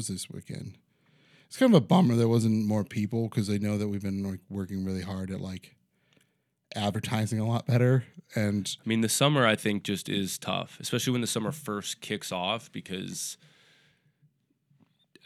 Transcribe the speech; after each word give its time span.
shows 0.00 0.08
this 0.08 0.30
weekend. 0.30 0.74
It's 1.46 1.56
kind 1.56 1.74
of 1.74 1.82
a 1.82 1.84
bummer 1.84 2.14
there 2.14 2.28
wasn't 2.28 2.66
more 2.66 2.84
people 2.84 3.28
because 3.28 3.50
I 3.50 3.58
know 3.58 3.76
that 3.76 3.88
we've 3.88 4.02
been 4.02 4.22
like 4.22 4.40
working 4.48 4.84
really 4.84 5.02
hard 5.02 5.30
at 5.30 5.40
like 5.40 5.74
advertising 6.76 7.40
a 7.40 7.46
lot 7.46 7.66
better. 7.66 8.04
And 8.36 8.76
I 8.84 8.88
mean, 8.88 9.00
the 9.00 9.08
summer 9.08 9.44
I 9.44 9.56
think 9.56 9.82
just 9.82 10.08
is 10.08 10.38
tough, 10.38 10.78
especially 10.80 11.10
when 11.12 11.20
the 11.20 11.26
summer 11.26 11.52
first 11.52 12.00
kicks 12.00 12.30
off 12.32 12.70
because. 12.72 13.36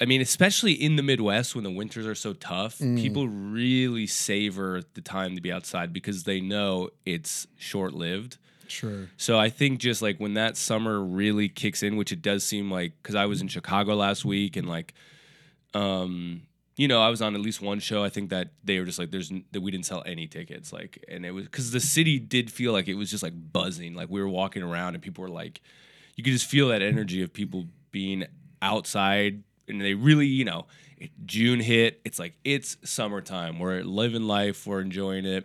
I 0.00 0.06
mean, 0.06 0.20
especially 0.20 0.72
in 0.72 0.96
the 0.96 1.04
Midwest 1.04 1.54
when 1.54 1.62
the 1.62 1.70
winters 1.70 2.04
are 2.04 2.16
so 2.16 2.32
tough, 2.32 2.78
Mm. 2.80 2.98
people 3.00 3.28
really 3.28 4.08
savor 4.08 4.82
the 4.94 5.00
time 5.00 5.36
to 5.36 5.40
be 5.40 5.52
outside 5.52 5.92
because 5.92 6.24
they 6.24 6.40
know 6.40 6.90
it's 7.06 7.46
short 7.56 7.94
lived. 7.94 8.38
Sure, 8.74 9.08
So 9.16 9.38
I 9.38 9.48
think 9.48 9.78
just 9.78 10.02
like 10.02 10.18
when 10.18 10.34
that 10.34 10.56
summer 10.56 11.00
really 11.00 11.48
kicks 11.48 11.82
in, 11.82 11.96
which 11.96 12.12
it 12.12 12.20
does 12.22 12.44
seem 12.44 12.70
like, 12.70 12.92
because 13.02 13.14
I 13.14 13.26
was 13.26 13.40
in 13.40 13.48
Chicago 13.48 13.94
last 13.94 14.24
week 14.24 14.56
and 14.56 14.68
like, 14.68 14.94
um, 15.72 16.42
you 16.76 16.88
know, 16.88 17.00
I 17.00 17.08
was 17.08 17.22
on 17.22 17.34
at 17.34 17.40
least 17.40 17.62
one 17.62 17.78
show. 17.78 18.02
I 18.02 18.08
think 18.08 18.30
that 18.30 18.50
they 18.64 18.78
were 18.78 18.84
just 18.84 18.98
like, 18.98 19.10
there's 19.10 19.30
that 19.52 19.60
we 19.60 19.70
didn't 19.70 19.86
sell 19.86 20.02
any 20.04 20.26
tickets, 20.26 20.72
like, 20.72 21.04
and 21.08 21.24
it 21.24 21.30
was 21.30 21.44
because 21.44 21.70
the 21.70 21.80
city 21.80 22.18
did 22.18 22.50
feel 22.50 22.72
like 22.72 22.88
it 22.88 22.94
was 22.94 23.10
just 23.10 23.22
like 23.22 23.34
buzzing, 23.52 23.94
like 23.94 24.10
we 24.10 24.20
were 24.20 24.28
walking 24.28 24.62
around 24.62 24.94
and 24.94 25.02
people 25.02 25.22
were 25.22 25.30
like, 25.30 25.60
you 26.16 26.24
could 26.24 26.32
just 26.32 26.46
feel 26.46 26.68
that 26.68 26.82
energy 26.82 27.22
of 27.22 27.32
people 27.32 27.66
being 27.92 28.24
outside, 28.60 29.42
and 29.68 29.80
they 29.80 29.94
really, 29.94 30.26
you 30.26 30.44
know, 30.44 30.66
it, 30.98 31.10
June 31.24 31.60
hit. 31.60 32.00
It's 32.04 32.18
like 32.18 32.34
it's 32.44 32.76
summertime. 32.84 33.58
We're 33.58 33.82
living 33.82 34.22
life. 34.22 34.66
We're 34.66 34.80
enjoying 34.80 35.26
it. 35.26 35.44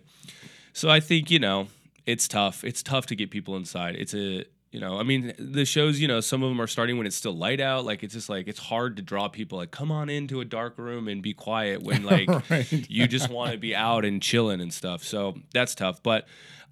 So 0.74 0.90
I 0.90 1.00
think 1.00 1.30
you 1.30 1.40
know 1.40 1.68
it's 2.12 2.28
tough. 2.28 2.64
It's 2.64 2.82
tough 2.84 3.06
to 3.08 3.16
get 3.16 3.30
people 3.32 3.56
inside. 3.56 3.96
It's 3.96 4.14
a 4.14 4.46
you 4.72 4.80
know 4.80 5.00
I 5.00 5.04
mean 5.04 5.34
the 5.40 5.66
shows 5.66 6.00
you 6.00 6.08
know 6.08 6.20
some 6.22 6.44
of 6.44 6.50
them 6.50 6.62
are 6.62 6.68
starting 6.68 6.98
when 6.98 7.08
it's 7.08 7.16
still 7.16 7.36
light 7.36 7.60
out. 7.60 7.86
Like 7.86 8.04
it's 8.04 8.14
just 8.14 8.30
like 8.30 8.48
it's 8.48 8.60
hard 8.60 8.98
to 8.98 9.02
draw 9.02 9.28
people 9.28 9.58
like 9.58 9.72
come 9.72 9.92
on 9.92 10.10
into 10.10 10.42
a 10.42 10.46
dark 10.46 10.78
room 10.78 11.08
and 11.08 11.22
be 11.22 11.34
quiet 11.34 11.82
when 11.82 12.04
like 12.14 12.30
Right. 12.50 12.72
you 12.90 13.08
just 13.08 13.30
want 13.30 13.52
to 13.54 13.58
be 13.58 13.76
out 13.76 14.06
and 14.06 14.22
chilling 14.22 14.62
and 14.62 14.74
stuff. 14.74 15.04
So 15.04 15.36
that's 15.54 15.74
tough. 15.76 16.04
But 16.04 16.28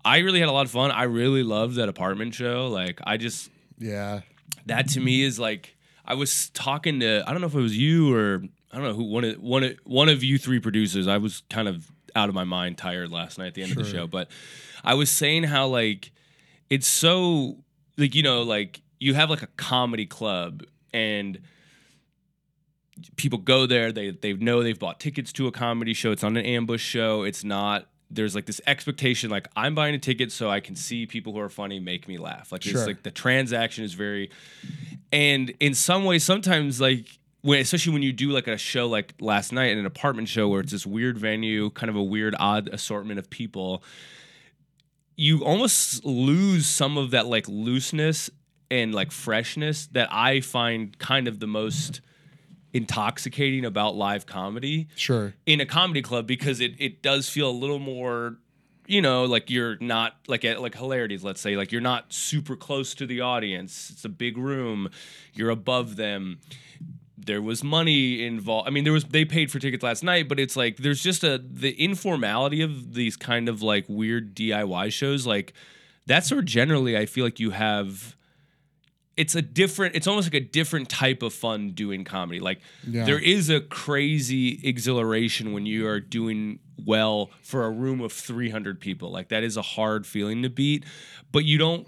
I 0.06 0.20
really 0.20 0.40
had 0.40 0.50
a 0.50 0.52
lot 0.52 0.66
of 0.66 0.72
fun. 0.72 0.92
I 0.92 1.04
really 1.04 1.44
loved 1.44 1.76
that 1.76 1.90
apartment 1.90 2.34
show. 2.36 2.68
Like 2.68 3.00
I 3.04 3.18
just 3.18 3.50
yeah, 3.80 4.22
that 4.68 4.90
to 4.90 5.00
me 5.00 5.24
is 5.24 5.40
like 5.40 5.76
I 6.06 6.14
was 6.14 6.50
talking 6.52 7.00
to 7.02 7.24
I 7.28 7.32
don't 7.32 7.42
know 7.42 7.48
if 7.48 7.56
it 7.56 7.62
was 7.62 7.78
you 7.78 8.14
or 8.16 8.44
I 8.72 8.78
don't 8.78 8.86
know 8.86 8.94
who 8.94 9.04
one 9.04 9.24
of 9.24 9.40
one 9.42 9.64
of 9.64 9.78
one 9.86 10.10
of 10.10 10.24
you 10.24 10.38
three 10.38 10.60
producers. 10.60 11.08
I 11.08 11.18
was 11.18 11.42
kind 11.50 11.68
of 11.68 11.92
out 12.16 12.30
of 12.30 12.36
my 12.36 12.44
mind, 12.46 12.78
tired 12.78 13.12
last 13.12 13.38
night 13.38 13.48
at 13.48 13.54
the 13.54 13.62
end 13.64 13.72
of 13.72 13.78
the 13.78 13.84
show, 13.86 14.08
but 14.08 14.30
I 14.88 14.94
was 14.94 15.12
saying 15.12 15.44
how 15.44 15.68
like 15.68 16.12
it's 16.70 16.88
so 16.88 17.58
like 17.98 18.16
you 18.16 18.24
know 18.24 18.42
like 18.42 18.82
you 19.00 19.14
have 19.14 19.30
like 19.30 19.44
a 19.44 19.48
comedy 19.58 20.06
club 20.06 20.64
and 20.94 21.40
people 23.18 23.38
go 23.38 23.66
there 23.68 23.92
they 23.92 24.12
they 24.12 24.34
know 24.34 24.64
they've 24.64 24.80
bought 24.80 25.00
tickets 25.00 25.34
to 25.34 25.48
a 25.48 25.52
comedy 25.52 25.94
show. 25.94 26.12
It's 26.12 26.24
not 26.24 26.32
an 26.32 26.38
ambush 26.38 26.82
show. 26.82 27.24
It's 27.24 27.44
not 27.44 27.88
there's 28.10 28.34
like 28.34 28.46
this 28.46 28.62
expectation 28.66 29.30
like 29.30 29.50
i'm 29.58 29.76
buying 29.76 29.94
a 29.94 29.98
ticket 30.00 30.32
so 30.32 30.50
i 30.50 30.62
can 30.62 30.78
see 30.78 31.06
people 31.06 31.34
who 31.34 31.40
are 31.40 31.50
funny 31.50 31.78
make 31.78 32.08
me 32.08 32.18
laugh. 32.18 32.54
Like 32.54 32.64
Sure. 32.64 32.78
it's 32.78 32.88
like 32.88 33.04
the 33.04 33.12
transaction 33.12 33.84
is 33.84 33.94
very 33.94 34.32
and 35.12 35.54
in 35.60 35.74
some 35.74 36.06
ways 36.06 36.24
sometimes 36.24 36.80
like 36.80 37.06
when, 37.42 37.60
especially 37.60 37.92
when 37.92 38.04
you 38.04 38.14
do 38.14 38.30
like 38.32 38.48
a 38.48 38.58
show 38.58 38.88
like 38.88 39.14
last 39.20 39.52
night 39.52 39.72
in 39.72 39.78
an 39.78 39.86
apartment 39.86 40.30
show 40.30 40.48
where 40.48 40.62
it's 40.62 40.72
this 40.72 40.86
weird 40.86 41.18
venue 41.18 41.70
kind 41.72 41.90
of 41.90 41.98
a 41.98 42.04
weird 42.04 42.34
odd 42.40 42.70
assortment 42.70 43.20
of 43.20 43.30
people 43.30 43.84
you 45.18 45.44
almost 45.44 46.06
lose 46.06 46.68
some 46.68 46.98
of 46.98 47.12
that 47.12 47.26
like 47.26 47.48
looseness 47.50 48.30
and 48.72 48.94
like 48.96 49.12
freshness 49.12 49.88
that 49.88 50.08
i 50.12 50.40
find 50.40 50.98
kind 51.00 51.28
of 51.28 51.40
the 51.40 51.48
most 51.48 52.02
intoxicating 52.74 53.66
about 53.66 53.96
live 53.96 54.26
comedy 54.26 54.88
sure, 54.96 55.34
in 55.46 55.60
a 55.60 55.66
comedy 55.66 56.02
club 56.02 56.28
because 56.28 56.60
it 56.60 56.74
it 56.80 57.02
does 57.02 57.28
feel 57.28 57.50
a 57.50 57.52
little 57.52 57.80
more 57.80 58.38
you 58.86 59.02
know 59.02 59.26
like 59.26 59.50
you're 59.50 59.78
not 59.80 60.16
like 60.28 60.46
at 60.46 60.62
like 60.62 60.76
hilarities 60.76 61.24
let's 61.24 61.42
say 61.42 61.56
like 61.56 61.72
you're 61.72 61.82
not 61.82 62.12
super 62.14 62.56
close 62.56 62.94
to 62.96 63.06
the 63.06 63.22
audience. 63.22 63.90
It's 63.90 64.06
a 64.06 64.10
big 64.10 64.38
room. 64.38 64.90
You're 65.34 65.50
above 65.50 65.96
them 65.96 66.40
there 67.18 67.42
was 67.42 67.64
money 67.64 68.24
involved. 68.26 68.68
I 68.68 68.72
mean 68.72 68.84
there 68.84 68.94
was 68.94 69.06
they 69.06 69.26
paid 69.26 69.52
for 69.52 69.60
tickets 69.60 69.84
last 69.84 70.04
night 70.04 70.28
but 70.30 70.40
it's 70.40 70.56
like 70.56 70.78
there's 70.78 71.02
just 71.02 71.24
a 71.24 71.42
the 71.44 71.72
informality 71.72 72.62
of 72.62 72.94
these 72.94 73.16
kind 73.18 73.50
of 73.50 73.62
like 73.62 73.86
weird 73.88 74.36
diy 74.36 74.92
shows 74.94 75.26
like 75.26 75.54
that's 76.06 76.32
where 76.32 76.42
generally 76.44 76.96
i 76.98 77.06
feel 77.06 77.26
like 77.26 77.40
you 77.40 77.50
have 77.52 78.16
it's 79.18 79.34
a 79.34 79.42
different 79.42 79.96
it's 79.96 80.06
almost 80.06 80.28
like 80.28 80.36
a 80.42 80.46
different 80.46 80.90
type 80.90 81.24
of 81.24 81.34
fun 81.34 81.72
doing 81.72 82.04
comedy. 82.04 82.40
Like 82.40 82.60
Yeah. 82.88 83.04
there 83.06 83.18
is 83.18 83.50
a 83.50 83.60
crazy 83.62 84.60
exhilaration 84.64 85.54
when 85.54 85.66
you 85.66 85.88
are 85.88 86.00
doing 86.00 86.60
well 86.86 87.32
for 87.42 87.66
a 87.66 87.72
room 87.72 88.00
of 88.02 88.14
300 88.14 88.80
people. 88.80 89.12
Like 89.12 89.30
that 89.30 89.44
is 89.44 89.58
a 89.58 89.64
hard 89.64 90.06
feeling 90.06 90.44
to 90.44 90.50
beat 90.52 90.86
but 91.32 91.46
you 91.46 91.58
don't 91.58 91.88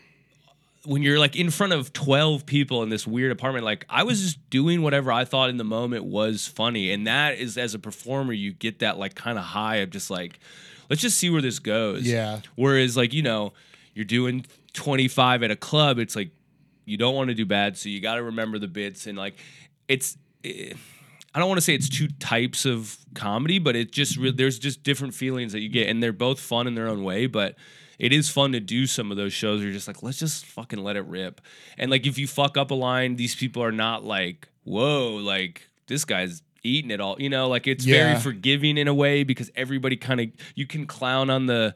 when 0.85 1.01
you're 1.03 1.19
like 1.19 1.35
in 1.35 1.49
front 1.49 1.73
of 1.73 1.91
12 1.93 2.45
people 2.45 2.83
in 2.83 2.89
this 2.89 3.05
weird 3.05 3.31
apartment 3.31 3.65
like 3.65 3.85
i 3.89 4.03
was 4.03 4.21
just 4.21 4.49
doing 4.49 4.81
whatever 4.81 5.11
i 5.11 5.25
thought 5.25 5.49
in 5.49 5.57
the 5.57 5.63
moment 5.63 6.05
was 6.05 6.47
funny 6.47 6.91
and 6.91 7.05
that 7.07 7.37
is 7.37 7.57
as 7.57 7.73
a 7.73 7.79
performer 7.79 8.31
you 8.33 8.53
get 8.53 8.79
that 8.79 8.97
like 8.97 9.13
kind 9.15 9.37
of 9.37 9.43
high 9.43 9.77
of 9.77 9.89
just 9.89 10.09
like 10.09 10.39
let's 10.89 11.01
just 11.01 11.17
see 11.17 11.29
where 11.29 11.41
this 11.41 11.59
goes 11.59 12.03
Yeah. 12.03 12.39
whereas 12.55 12.95
like 12.95 13.13
you 13.13 13.21
know 13.21 13.51
you're 13.93 14.05
doing 14.05 14.45
25 14.73 15.43
at 15.43 15.51
a 15.51 15.55
club 15.55 15.99
it's 15.99 16.15
like 16.15 16.31
you 16.85 16.97
don't 16.97 17.13
want 17.15 17.27
to 17.29 17.33
do 17.35 17.45
bad 17.45 17.77
so 17.77 17.89
you 17.89 17.99
got 17.99 18.15
to 18.15 18.23
remember 18.23 18.57
the 18.57 18.67
bits 18.67 19.05
and 19.05 19.17
like 19.17 19.35
it's 19.89 20.17
eh, 20.45 20.73
i 21.35 21.39
don't 21.39 21.49
want 21.49 21.57
to 21.57 21.61
say 21.61 21.73
it's 21.75 21.89
two 21.89 22.07
types 22.19 22.65
of 22.65 22.97
comedy 23.15 23.59
but 23.59 23.75
it 23.75 23.91
just 23.91 24.15
re- 24.15 24.31
there's 24.31 24.57
just 24.57 24.81
different 24.83 25.13
feelings 25.13 25.51
that 25.51 25.59
you 25.59 25.67
get 25.69 25.89
and 25.89 26.01
they're 26.01 26.13
both 26.13 26.39
fun 26.39 26.67
in 26.67 26.75
their 26.75 26.87
own 26.87 27.03
way 27.03 27.27
but 27.27 27.55
it 27.99 28.11
is 28.13 28.29
fun 28.29 28.53
to 28.53 28.59
do 28.59 28.87
some 28.87 29.11
of 29.11 29.17
those 29.17 29.33
shows 29.33 29.59
where 29.59 29.65
you're 29.67 29.73
just 29.73 29.87
like 29.87 30.01
let's 30.01 30.17
just 30.19 30.45
fucking 30.45 30.79
let 30.79 30.95
it 30.95 31.05
rip 31.05 31.41
and 31.77 31.91
like 31.91 32.07
if 32.07 32.17
you 32.17 32.25
fuck 32.27 32.57
up 32.57 32.71
a 32.71 32.73
line 32.75 33.15
these 33.17 33.35
people 33.35 33.61
are 33.63 33.71
not 33.71 34.03
like 34.03 34.47
whoa 34.63 35.15
like 35.15 35.67
this 35.87 36.05
guy's 36.05 36.41
eating 36.63 36.91
it 36.91 36.99
all 36.99 37.15
you 37.19 37.29
know 37.29 37.47
like 37.47 37.67
it's 37.67 37.85
Yeah. 37.85 38.05
very 38.09 38.19
forgiving 38.19 38.77
in 38.77 38.87
a 38.87 38.93
way 38.93 39.23
because 39.23 39.49
everybody 39.55 39.95
kind 39.95 40.19
of 40.21 40.27
you 40.55 40.65
can 40.65 40.85
clown 40.87 41.29
on 41.29 41.45
the 41.45 41.75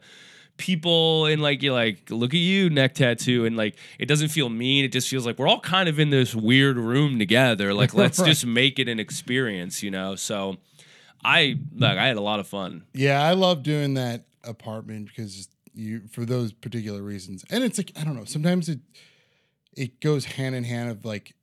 people 0.56 1.26
and 1.26 1.42
like 1.42 1.62
you're 1.62 1.74
like 1.74 2.08
look 2.10 2.32
at 2.32 2.38
you 2.38 2.70
neck 2.70 2.94
tattoo 2.94 3.44
and 3.44 3.56
like 3.56 3.74
it 3.98 4.06
doesn't 4.06 4.28
feel 4.28 4.48
mean 4.48 4.84
it 4.84 4.92
just 4.92 5.08
feels 5.08 5.26
like 5.26 5.36
we're 5.38 5.48
all 5.48 5.58
kind 5.58 5.88
of 5.88 5.98
in 5.98 6.10
this 6.10 6.32
weird 6.34 6.76
room 6.76 7.18
together 7.18 7.74
like 7.74 7.92
let's 8.02 8.18
Right. 8.20 8.28
just 8.28 8.46
make 8.46 8.78
it 8.78 8.88
an 8.88 9.00
experience 9.00 9.82
you 9.82 9.90
know 9.90 10.14
so 10.14 10.58
i 11.24 11.58
like 11.76 11.98
i 11.98 12.06
had 12.06 12.16
a 12.16 12.20
lot 12.20 12.38
of 12.38 12.46
fun 12.46 12.84
yeah. 12.92 13.20
I 13.22 13.32
love 13.32 13.62
doing 13.64 13.94
that 13.94 14.24
apartment 14.44 15.08
because 15.08 15.48
you 15.74 16.02
for 16.10 16.24
those 16.24 16.52
particular 16.52 17.02
reasons, 17.02 17.44
and 17.50 17.62
it's 17.64 17.78
like 17.78 17.92
I 17.98 18.04
don't 18.04 18.14
know. 18.16 18.24
Sometimes 18.24 18.68
it 18.68 18.80
it 19.76 20.00
goes 20.00 20.24
hand 20.24 20.54
in 20.54 20.64
hand 20.64 20.90
of 20.90 21.04
like 21.04 21.34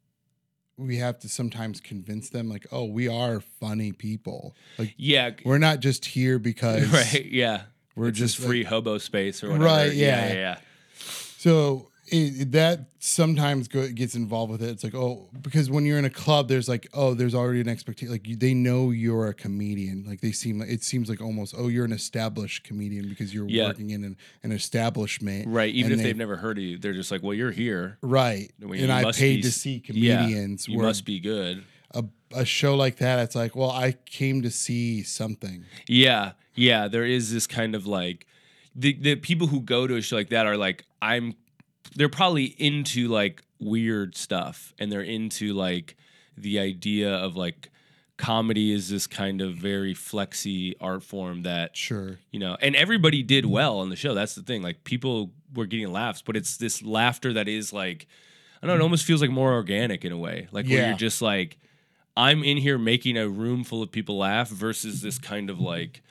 we 0.78 0.98
have 0.98 1.20
to 1.20 1.30
sometimes 1.30 1.80
convince 1.80 2.30
them 2.30 2.50
like, 2.50 2.66
oh, 2.72 2.86
we 2.86 3.08
are 3.08 3.40
funny 3.60 3.92
people. 3.92 4.56
Like 4.78 4.94
yeah 4.98 5.32
we're 5.46 5.58
not 5.60 5.80
just 5.80 6.06
here 6.06 6.40
because 6.40 6.88
right 6.94 7.26
yeah 7.26 7.64
we're 7.96 8.08
it's 8.08 8.18
just 8.18 8.38
free 8.38 8.60
like- 8.64 8.68
hobo 8.68 8.98
space 8.98 9.44
or 9.44 9.48
whatever 9.50 9.66
Right, 9.66 9.94
yeah 9.94 10.08
yeah. 10.28 10.28
yeah, 10.28 10.34
yeah. 10.34 10.58
So 11.38 11.91
it, 12.12 12.52
that 12.52 12.90
sometimes 13.00 13.68
go, 13.68 13.88
gets 13.90 14.16
involved 14.16 14.52
with 14.52 14.62
it. 14.62 14.70
It's 14.70 14.84
like, 14.84 14.94
oh, 14.94 15.30
because 15.42 15.70
when 15.72 15.86
you're 15.86 15.98
in 15.98 16.06
a 16.06 16.10
club, 16.10 16.48
there's 16.50 16.68
like, 16.68 16.88
oh, 16.94 17.14
there's 17.14 17.34
already 17.34 17.62
an 17.62 17.70
expectation. 17.70 18.12
Like 18.12 18.28
you, 18.28 18.36
they 18.36 18.54
know 18.54 18.92
you're 18.92 19.28
a 19.28 19.34
comedian. 19.34 20.04
Like 20.08 20.22
they 20.22 20.32
seem 20.32 20.60
like 20.60 20.70
it 20.70 20.84
seems 20.84 21.10
like 21.10 21.22
almost, 21.22 21.56
oh, 21.58 21.68
you're 21.70 21.86
an 21.86 21.94
established 21.94 22.64
comedian 22.64 23.08
because 23.10 23.34
you're 23.34 23.48
Yeah. 23.48 23.68
working 23.68 23.92
in 23.92 24.04
an, 24.04 24.18
an 24.44 24.52
establishment. 24.52 25.48
right 25.48 25.74
even 25.74 25.94
And 25.94 26.00
if 26.02 26.04
they- 26.04 26.10
they've 26.10 26.18
never 26.18 26.36
heard 26.36 26.58
of 26.58 26.64
you 26.64 26.78
they're 26.78 26.94
just 26.94 27.12
like 27.12 27.24
well 27.24 27.34
you're 27.34 27.52
here 27.52 27.98
Right. 28.02 28.52
Well, 28.62 28.74
and 28.74 28.92
I 28.92 29.12
paid 29.12 29.38
be 29.38 29.42
to 29.44 29.52
see 29.52 29.84
yeah, 29.88 30.18
comedians. 30.18 30.68
you 30.68 30.78
where 30.78 30.88
must 30.88 31.06
be 31.06 31.20
good 31.20 31.64
a, 31.94 32.06
a 32.34 32.46
show 32.46 32.76
like 32.76 32.98
that, 32.98 33.20
it's 33.20 33.36
like, 33.36 33.54
well, 33.54 33.70
I 33.70 33.92
came 34.06 34.42
to 34.44 34.50
see 34.50 35.04
something. 35.04 35.66
Yeah, 35.90 36.32
yeah. 36.56 36.88
There 36.88 37.04
is 37.04 37.34
this 37.34 37.46
kind 37.48 37.76
of 37.76 37.86
like 37.86 38.26
the 38.74 38.94
the 38.94 39.16
people 39.16 39.48
who 39.48 39.60
go 39.60 39.88
to 39.88 39.96
a 39.98 40.02
show 40.02 40.16
like 40.16 40.30
that 40.30 40.46
are 40.46 40.56
like 40.56 40.86
I'm. 41.02 41.36
They're 41.96 42.10
probably 42.10 42.46
into 42.46 43.08
like 43.08 43.44
weird 43.60 44.16
stuff, 44.16 44.74
and 44.80 44.92
they're 44.92 45.02
into 45.02 45.54
like 45.54 45.96
the 46.38 46.60
idea 46.60 47.14
of 47.14 47.36
like 47.36 47.70
comedy 48.22 48.72
is 48.72 48.88
this 48.90 49.08
kind 49.08 49.42
of 49.42 49.56
very 49.56 49.96
flexy 49.96 50.76
art 50.80 51.02
form 51.02 51.42
that 51.42 51.76
Sure. 51.76 52.20
you 52.30 52.40
know 52.40 52.56
and 52.62 52.76
everybody 52.76 53.24
did 53.24 53.46
mm-hmm. 53.46 53.54
well 53.54 53.80
on 53.80 53.90
the 53.90 53.96
show 53.96 54.14
that's 54.14 54.36
the 54.36 54.44
thing 54.44 54.62
like 54.62 54.84
people 54.84 55.32
were 55.56 55.66
getting 55.66 55.92
laughs 55.92 56.22
but 56.22 56.38
it's 56.38 56.58
this 56.58 56.84
laughter 56.84 57.34
that 57.34 57.48
is 57.48 57.74
like 57.74 58.06
i 58.62 58.68
don't 58.68 58.68
know 58.68 58.74
it 58.74 58.76
mm-hmm. 58.76 58.84
almost 58.84 59.06
feels 59.06 59.22
like 59.22 59.32
more 59.32 59.54
organic 59.54 60.06
in 60.06 60.12
a 60.12 60.18
way 60.18 60.48
like 60.52 60.68
where 60.68 60.88
you're 60.88 60.98
just 60.98 61.20
like 61.20 61.58
i'm 62.16 62.44
in 62.44 62.58
here 62.58 62.78
making 62.78 63.18
a 63.18 63.28
room 63.28 63.64
full 63.64 63.82
of 63.82 63.92
people 63.92 64.20
laugh 64.20 64.50
versus 64.50 65.02
this 65.02 65.18
kind 65.18 65.50
of 65.50 65.60
like 65.60 66.04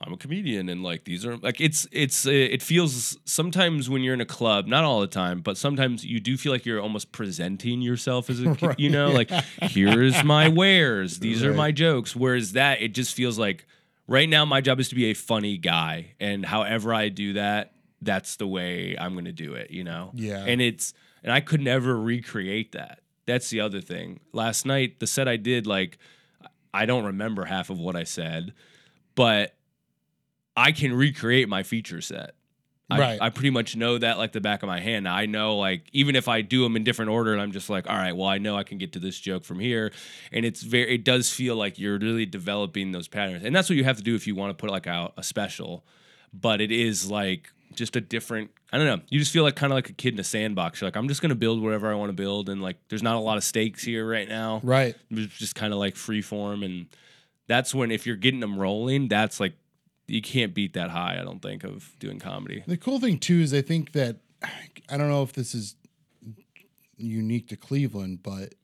I'm 0.00 0.12
a 0.12 0.16
comedian 0.16 0.68
and 0.68 0.82
like 0.82 1.04
these 1.04 1.24
are 1.24 1.36
like 1.38 1.60
it's 1.60 1.86
it's 1.90 2.26
uh, 2.26 2.30
it 2.30 2.62
feels 2.62 3.16
sometimes 3.24 3.88
when 3.88 4.02
you're 4.02 4.14
in 4.14 4.20
a 4.20 4.26
club, 4.26 4.66
not 4.66 4.84
all 4.84 5.00
the 5.00 5.06
time, 5.06 5.40
but 5.40 5.56
sometimes 5.56 6.04
you 6.04 6.20
do 6.20 6.36
feel 6.36 6.52
like 6.52 6.66
you're 6.66 6.80
almost 6.80 7.12
presenting 7.12 7.80
yourself 7.80 8.28
as 8.28 8.40
a 8.40 8.50
Right, 8.60 8.78
you 8.78 8.90
know 8.90 9.10
like 9.10 9.30
here's 9.62 10.22
my 10.22 10.48
wares, 10.48 11.18
these 11.18 11.42
are 11.42 11.54
my 11.54 11.72
jokes. 11.72 12.14
Whereas 12.14 12.52
that 12.52 12.82
it 12.82 12.88
just 12.88 13.14
feels 13.14 13.38
like 13.38 13.66
right 14.06 14.28
now 14.28 14.44
my 14.44 14.60
job 14.60 14.80
is 14.80 14.90
to 14.90 14.94
be 14.94 15.06
a 15.06 15.14
funny 15.14 15.56
guy 15.56 16.12
and 16.20 16.44
however 16.44 16.92
I 16.92 17.08
do 17.08 17.32
that, 17.34 17.72
that's 18.02 18.36
the 18.36 18.46
way 18.46 18.96
I'm 18.98 19.14
going 19.14 19.24
to 19.24 19.32
do 19.32 19.54
it, 19.54 19.70
you 19.70 19.84
know. 19.84 20.10
Yeah. 20.14 20.44
And 20.44 20.60
it's 20.60 20.92
and 21.22 21.32
I 21.32 21.40
could 21.40 21.62
never 21.62 21.98
recreate 21.98 22.72
that. 22.72 23.00
That's 23.26 23.48
the 23.48 23.60
other 23.60 23.80
thing. 23.80 24.20
Last 24.32 24.66
night 24.66 25.00
the 25.00 25.06
set 25.06 25.26
I 25.26 25.36
did 25.36 25.66
like 25.66 25.96
I 26.74 26.84
don't 26.84 27.06
remember 27.06 27.46
half 27.46 27.70
of 27.70 27.78
what 27.78 27.96
I 27.96 28.04
said, 28.04 28.52
but 29.14 29.56
I 30.56 30.72
can 30.72 30.94
recreate 30.94 31.48
my 31.48 31.62
feature 31.62 32.00
set. 32.00 32.34
I, 32.88 33.00
Right. 33.00 33.18
I 33.20 33.30
pretty 33.30 33.50
much 33.50 33.74
know 33.74 33.98
that 33.98 34.16
like 34.16 34.30
the 34.30 34.40
back 34.40 34.62
of 34.62 34.68
my 34.68 34.78
hand. 34.80 35.08
I 35.08 35.26
know 35.26 35.56
like 35.56 35.88
even 35.92 36.14
if 36.14 36.28
I 36.28 36.42
do 36.42 36.62
them 36.62 36.76
in 36.76 36.84
different 36.84 37.10
order 37.10 37.32
and 37.32 37.42
I'm 37.42 37.50
just 37.50 37.68
like, 37.68 37.88
all 37.88 37.96
right, 37.96 38.16
well 38.16 38.28
I 38.28 38.38
know 38.38 38.56
I 38.56 38.62
can 38.62 38.78
get 38.78 38.92
to 38.92 39.00
this 39.00 39.18
joke 39.18 39.44
from 39.44 39.58
here, 39.58 39.92
and 40.32 40.44
it's 40.44 40.62
very 40.62 40.94
it 40.94 41.04
does 41.04 41.32
feel 41.32 41.56
like 41.56 41.78
you're 41.78 41.98
really 41.98 42.26
developing 42.26 42.92
those 42.92 43.08
patterns, 43.08 43.44
and 43.44 43.54
that's 43.54 43.68
what 43.68 43.76
you 43.76 43.84
have 43.84 43.96
to 43.96 44.04
do 44.04 44.14
if 44.14 44.26
you 44.26 44.34
want 44.34 44.56
to 44.56 44.60
put 44.60 44.70
like 44.70 44.86
out 44.86 45.14
a 45.16 45.22
special. 45.22 45.84
But 46.32 46.60
it 46.60 46.70
is 46.70 47.10
like 47.10 47.52
just 47.74 47.96
a 47.96 48.00
different. 48.00 48.50
I 48.72 48.78
don't 48.78 48.86
know. 48.86 49.00
You 49.08 49.18
just 49.18 49.32
feel 49.32 49.42
like 49.42 49.56
kind 49.56 49.72
of 49.72 49.76
like 49.76 49.90
a 49.90 49.92
kid 49.92 50.14
in 50.14 50.20
a 50.20 50.24
sandbox. 50.24 50.80
You're 50.80 50.86
like, 50.86 50.96
I'm 50.96 51.08
just 51.08 51.22
gonna 51.22 51.34
build 51.34 51.60
whatever 51.60 51.90
I 51.90 51.94
want 51.94 52.10
to 52.10 52.16
build, 52.16 52.48
and 52.48 52.62
like 52.62 52.76
there's 52.88 53.02
not 53.02 53.16
a 53.16 53.20
lot 53.20 53.36
of 53.36 53.42
stakes 53.42 53.82
here 53.82 54.08
right 54.08 54.28
now. 54.28 54.60
Right. 54.62 54.94
It's 55.10 55.36
just 55.36 55.56
kind 55.56 55.72
of 55.72 55.80
like 55.80 55.96
free 55.96 56.22
form 56.22 56.62
and 56.62 56.86
that's 57.48 57.74
when 57.74 57.90
if 57.90 58.06
you're 58.06 58.16
getting 58.16 58.40
them 58.40 58.58
rolling 58.58 59.06
that's 59.06 59.38
like 59.38 59.54
you 60.08 60.22
can't 60.22 60.54
beat 60.54 60.72
that 60.74 60.90
high 60.90 61.18
i 61.20 61.24
don't 61.24 61.42
think 61.42 61.64
of 61.64 61.92
doing 61.98 62.18
comedy 62.18 62.62
The 62.66 62.76
cool 62.76 63.00
thing 63.00 63.18
too 63.18 63.40
is 63.40 63.52
I 63.54 63.62
think 63.62 63.92
that 63.92 64.16
I 64.88 64.96
don't 64.96 65.08
know 65.08 65.22
if 65.22 65.32
this 65.32 65.54
is 65.54 65.74
unique 66.96 67.48
to 67.48 67.56
Cleveland, 67.56 68.22
but 68.22 68.54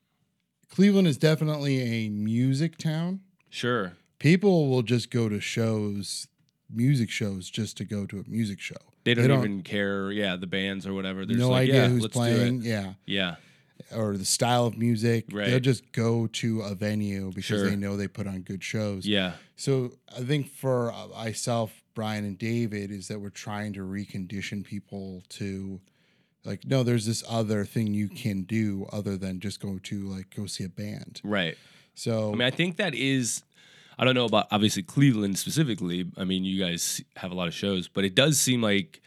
Cleveland 0.71 1.07
is 1.09 1.17
definitely 1.19 1.81
a 1.81 2.09
music 2.09 2.79
town. 2.79 3.21
sure 3.51 3.95
People 4.19 4.69
will 4.71 4.83
just 4.83 5.11
go 5.11 5.29
to 5.29 5.41
shows, 5.41 6.29
music 6.73 7.11
shows, 7.11 7.51
just 7.51 7.77
to 7.79 7.85
go 7.85 8.07
to 8.07 8.21
a 8.21 8.25
music 8.31 8.61
show. 8.61 8.77
they 9.03 9.15
don't, 9.15 9.23
They 9.23 9.29
don't- 9.29 9.45
even 9.45 9.63
care 9.63 10.13
yeah 10.13 10.37
the 10.37 10.47
bands 10.47 10.87
or 10.87 10.95
whatever 10.95 11.27
they're 11.27 11.37
no 11.37 11.49
like, 11.51 11.63
idea 11.69 11.83
yeah, 11.83 11.89
who's 11.89 12.03
let's 12.03 12.13
playing, 12.15 12.61
do 12.61 12.67
it. 12.67 12.71
yeah, 12.71 12.93
yeah 13.05 13.35
or 13.95 14.17
the 14.17 14.25
style 14.25 14.67
of 14.67 14.77
music. 14.79 15.27
They'll 15.29 15.61
just 15.61 15.93
go 15.93 16.27
to 16.29 16.63
a 16.63 16.75
venue 16.75 17.29
because 17.31 17.45
Sure. 17.47 17.69
they 17.71 17.77
know 17.77 17.97
they 17.97 18.09
put 18.09 18.27
on 18.27 18.43
good 18.43 18.63
shows. 18.63 19.07
yeah 19.07 19.33
So 19.57 19.93
I 20.17 20.21
think 20.23 20.49
for 20.49 20.93
uh, 20.93 21.09
myself, 21.09 21.83
Brian 21.95 22.25
and 22.25 22.39
David, 22.39 22.91
is 22.91 23.09
that 23.09 23.21
we're 23.21 23.31
trying 23.31 23.73
to 23.75 23.81
recondition 23.81 24.65
people 24.65 25.23
to 25.31 25.81
like, 26.45 26.65
no, 26.67 26.83
there's 26.83 27.07
this 27.07 27.23
other 27.29 27.65
thing 27.65 27.95
you 27.95 28.09
can 28.09 28.43
do 28.43 28.87
other 28.93 29.17
than 29.17 29.39
just 29.41 29.61
go 29.61 29.79
to 29.85 30.09
like 30.09 30.35
go 30.35 30.47
see 30.47 30.65
a 30.65 30.69
band. 30.69 31.21
right 31.23 31.57
So 31.95 32.33
i 32.33 32.37
mean 32.37 32.43
i 32.49 32.51
think 32.51 32.77
that 32.79 32.95
is 32.95 33.43
i 33.99 34.05
don't 34.05 34.15
know 34.15 34.25
about 34.25 34.47
obviously 34.51 34.83
cleveland 34.83 35.39
specifically 35.39 36.11
i 36.17 36.25
mean 36.25 36.45
you 36.45 36.59
guys 36.59 37.03
have 37.17 37.31
a 37.31 37.35
lot 37.35 37.47
of 37.49 37.55
shows 37.55 37.87
but 37.89 38.05
it 38.05 38.15
does 38.15 38.41
seem 38.41 38.63
like 38.63 39.01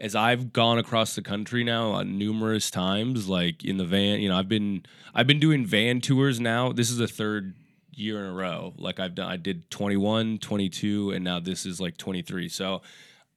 as 0.00 0.14
I've 0.14 0.52
gone 0.52 0.78
across 0.78 1.14
the 1.14 1.22
country 1.22 1.62
now 1.62 1.92
uh, 1.94 2.02
numerous 2.02 2.70
times, 2.70 3.28
like 3.28 3.64
in 3.64 3.76
the 3.76 3.84
van, 3.84 4.20
you 4.20 4.28
know, 4.28 4.36
I've 4.36 4.48
been 4.48 4.84
I've 5.14 5.26
been 5.26 5.38
doing 5.40 5.66
van 5.66 6.00
tours 6.00 6.40
now. 6.40 6.72
This 6.72 6.90
is 6.90 6.96
the 6.96 7.06
third 7.08 7.54
year 7.92 8.24
in 8.24 8.30
a 8.30 8.32
row. 8.32 8.72
Like 8.78 8.98
I've 8.98 9.14
done, 9.14 9.30
I 9.30 9.36
did 9.36 9.70
21, 9.70 10.38
22, 10.38 11.10
and 11.10 11.22
now 11.24 11.38
this 11.38 11.66
is 11.66 11.80
like 11.80 11.96
23. 11.98 12.48
So 12.48 12.80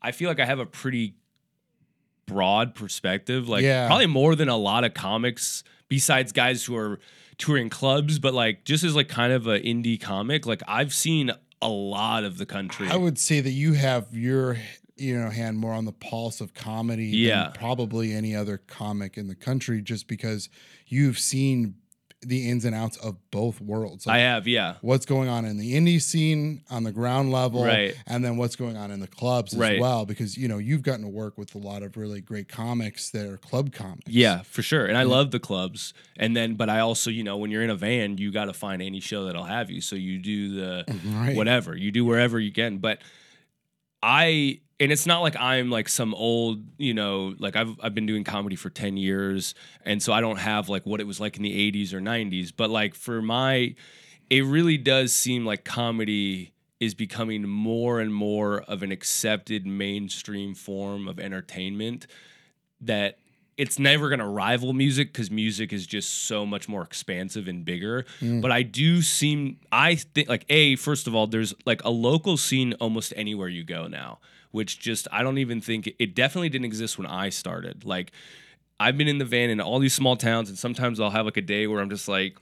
I 0.01 0.11
feel 0.11 0.29
like 0.29 0.39
I 0.39 0.45
have 0.45 0.59
a 0.59 0.65
pretty 0.65 1.15
broad 2.25 2.73
perspective, 2.75 3.49
like 3.49 3.63
Yeah. 3.63 3.87
probably 3.87 4.07
more 4.07 4.35
than 4.35 4.47
a 4.49 4.55
lot 4.57 4.83
of 4.83 4.93
comics 4.93 5.63
besides 5.89 6.31
guys 6.31 6.63
who 6.63 6.75
are 6.75 6.99
touring 7.37 7.69
clubs, 7.69 8.19
but 8.19 8.33
like 8.33 8.63
just 8.63 8.83
as 8.83 8.95
like 8.95 9.09
kind 9.09 9.33
of 9.33 9.47
an 9.47 9.61
indie 9.63 9.99
comic, 9.99 10.45
like 10.45 10.61
I've 10.67 10.93
seen 10.93 11.31
a 11.61 11.67
lot 11.69 12.23
of 12.23 12.37
the 12.37 12.45
country. 12.45 12.87
I 12.89 12.95
would 12.95 13.17
say 13.19 13.41
that 13.41 13.51
you 13.51 13.73
have 13.73 14.15
your 14.15 14.57
you 14.95 15.17
know 15.19 15.29
hand 15.29 15.57
more 15.57 15.73
on 15.73 15.85
the 15.85 15.91
pulse 15.93 16.39
of 16.41 16.53
comedy 16.53 17.05
Yeah. 17.07 17.43
than 17.45 17.51
probably 17.53 18.13
any 18.13 18.35
other 18.35 18.57
comic 18.57 19.17
in 19.17 19.27
the 19.27 19.35
country 19.35 19.81
just 19.81 20.07
because 20.07 20.49
you've 20.87 21.17
seen 21.19 21.75
the 22.25 22.49
ins 22.49 22.63
and 22.63 22.73
outs 22.73 22.95
of 22.97 23.17
both 23.31 23.59
worlds. 23.59 24.07
I 24.07 24.19
have, 24.19 24.47
yeah. 24.47 24.75
what's 24.79 25.05
going 25.05 25.27
on 25.27 25.43
in 25.43 25.57
the 25.57 25.73
indie 25.73 26.01
scene 26.01 26.61
on 26.69 26.83
the 26.83 26.93
ground 26.93 27.33
level 27.33 27.65
Right. 27.65 27.95
and 28.07 28.23
then 28.23 28.37
what's 28.37 28.55
going 28.55 28.77
on 28.77 28.91
in 28.91 29.01
the 29.01 29.07
clubs 29.07 29.51
as 29.53 29.59
Right. 29.59 29.77
well 29.77 30.05
because 30.05 30.37
you 30.37 30.47
know 30.47 30.57
you've 30.57 30.83
gotten 30.83 31.01
to 31.01 31.09
work 31.09 31.37
with 31.37 31.53
a 31.53 31.57
lot 31.57 31.83
of 31.83 31.97
really 31.97 32.21
great 32.21 32.47
comics 32.47 33.09
that 33.09 33.25
are 33.25 33.35
club 33.35 33.73
comics 33.73 34.07
Yeah, 34.09 34.43
for 34.43 34.61
sure. 34.61 34.85
And 34.85 34.97
I 34.97 35.03
love 35.03 35.31
the 35.31 35.39
clubs. 35.41 35.93
And 36.15 36.33
then, 36.33 36.53
but 36.53 36.69
I 36.69 36.79
also, 36.79 37.09
you 37.09 37.25
know, 37.25 37.35
when 37.35 37.51
you're 37.51 37.61
in 37.63 37.69
a 37.69 37.75
van, 37.75 38.17
you 38.17 38.31
got 38.31 38.45
to 38.45 38.53
find 38.53 38.81
any 38.81 39.01
show 39.01 39.25
that'll 39.25 39.43
have 39.43 39.69
you. 39.69 39.81
So 39.81 39.97
you 39.97 40.17
do 40.19 40.55
the 40.55 40.85
right 41.07 41.35
whatever, 41.35 41.75
you 41.75 41.91
do 41.91 42.05
wherever 42.05 42.39
you 42.39 42.53
can. 42.53 42.77
But 42.77 42.99
I, 44.01 44.59
and 44.79 44.91
it's 44.91 45.05
not 45.05 45.21
like 45.21 45.35
I'm 45.37 45.69
like 45.69 45.87
some 45.87 46.13
old, 46.13 46.63
you 46.77 46.93
know, 46.93 47.35
like 47.39 47.55
I've, 47.55 47.75
I've 47.81 47.93
been 47.93 48.05
doing 48.05 48.23
comedy 48.23 48.55
for 48.55 48.69
10 48.69 48.97
years. 48.97 49.55
And 49.85 50.01
so 50.01 50.11
I 50.13 50.21
don't 50.21 50.39
have 50.39 50.69
like 50.69 50.85
what 50.85 50.99
it 50.99 51.07
was 51.07 51.19
like 51.19 51.37
in 51.37 51.43
the 51.43 51.71
80s 51.71 51.93
or 51.93 52.01
90s. 52.01 52.51
But 52.55 52.69
like 52.69 52.95
for 52.95 53.21
my, 53.21 53.75
it 54.29 54.43
really 54.45 54.77
does 54.77 55.13
seem 55.13 55.45
like 55.45 55.63
comedy 55.63 56.53
is 56.79 56.93
becoming 56.93 57.47
more 57.47 57.99
and 57.99 58.13
more 58.13 58.61
of 58.63 58.83
an 58.83 58.91
accepted 58.91 59.65
mainstream 59.65 60.53
form 60.53 61.07
of 61.07 61.19
entertainment 61.19 62.07
that 62.81 63.19
it's 63.57 63.77
never 63.77 64.09
going 64.09 64.19
to 64.19 64.27
rival 64.27 64.73
music 64.73 65.13
because 65.13 65.29
music 65.29 65.71
is 65.71 65.85
just 65.85 66.25
so 66.25 66.45
much 66.45 66.67
more 66.67 66.81
expansive 66.81 67.47
and 67.47 67.63
bigger. 67.63 68.05
Mm. 68.19 68.41
But 68.41 68.51
I 68.51 68.63
do 68.63 69.01
seem, 69.01 69.59
I 69.71 69.95
think, 69.95 70.27
like, 70.27 70.45
A, 70.49 70.75
first 70.75 71.07
of 71.07 71.13
all, 71.13 71.27
there's 71.27 71.53
like 71.65 71.83
a 71.83 71.89
local 71.89 72.35
scene 72.37 72.73
almost 72.79 73.13
anywhere 73.15 73.47
you 73.47 73.63
go 73.63 73.87
now, 73.87 74.19
which 74.53 74.79
just, 74.79 75.07
I 75.11 75.23
don't 75.23 75.39
even 75.39 75.59
think 75.59 75.93
it 75.99 76.15
definitely 76.15 76.47
didn't 76.47 76.65
exist 76.65 76.97
when 76.97 77.07
I 77.07 77.27
started. 77.29 77.83
Like, 77.83 78.11
I've 78.79 78.97
been 78.97 79.07
in 79.07 79.17
the 79.17 79.25
van 79.25 79.49
in 79.49 79.59
all 79.59 79.79
these 79.79 79.93
small 79.93 80.15
towns, 80.15 80.47
and 80.47 80.57
sometimes 80.57 80.99
I'll 80.99 81.09
have 81.09 81.25
like 81.25 81.37
a 81.37 81.41
day 81.41 81.67
where 81.67 81.81
I'm 81.81 81.89
just 81.89 82.07
like, 82.07 82.37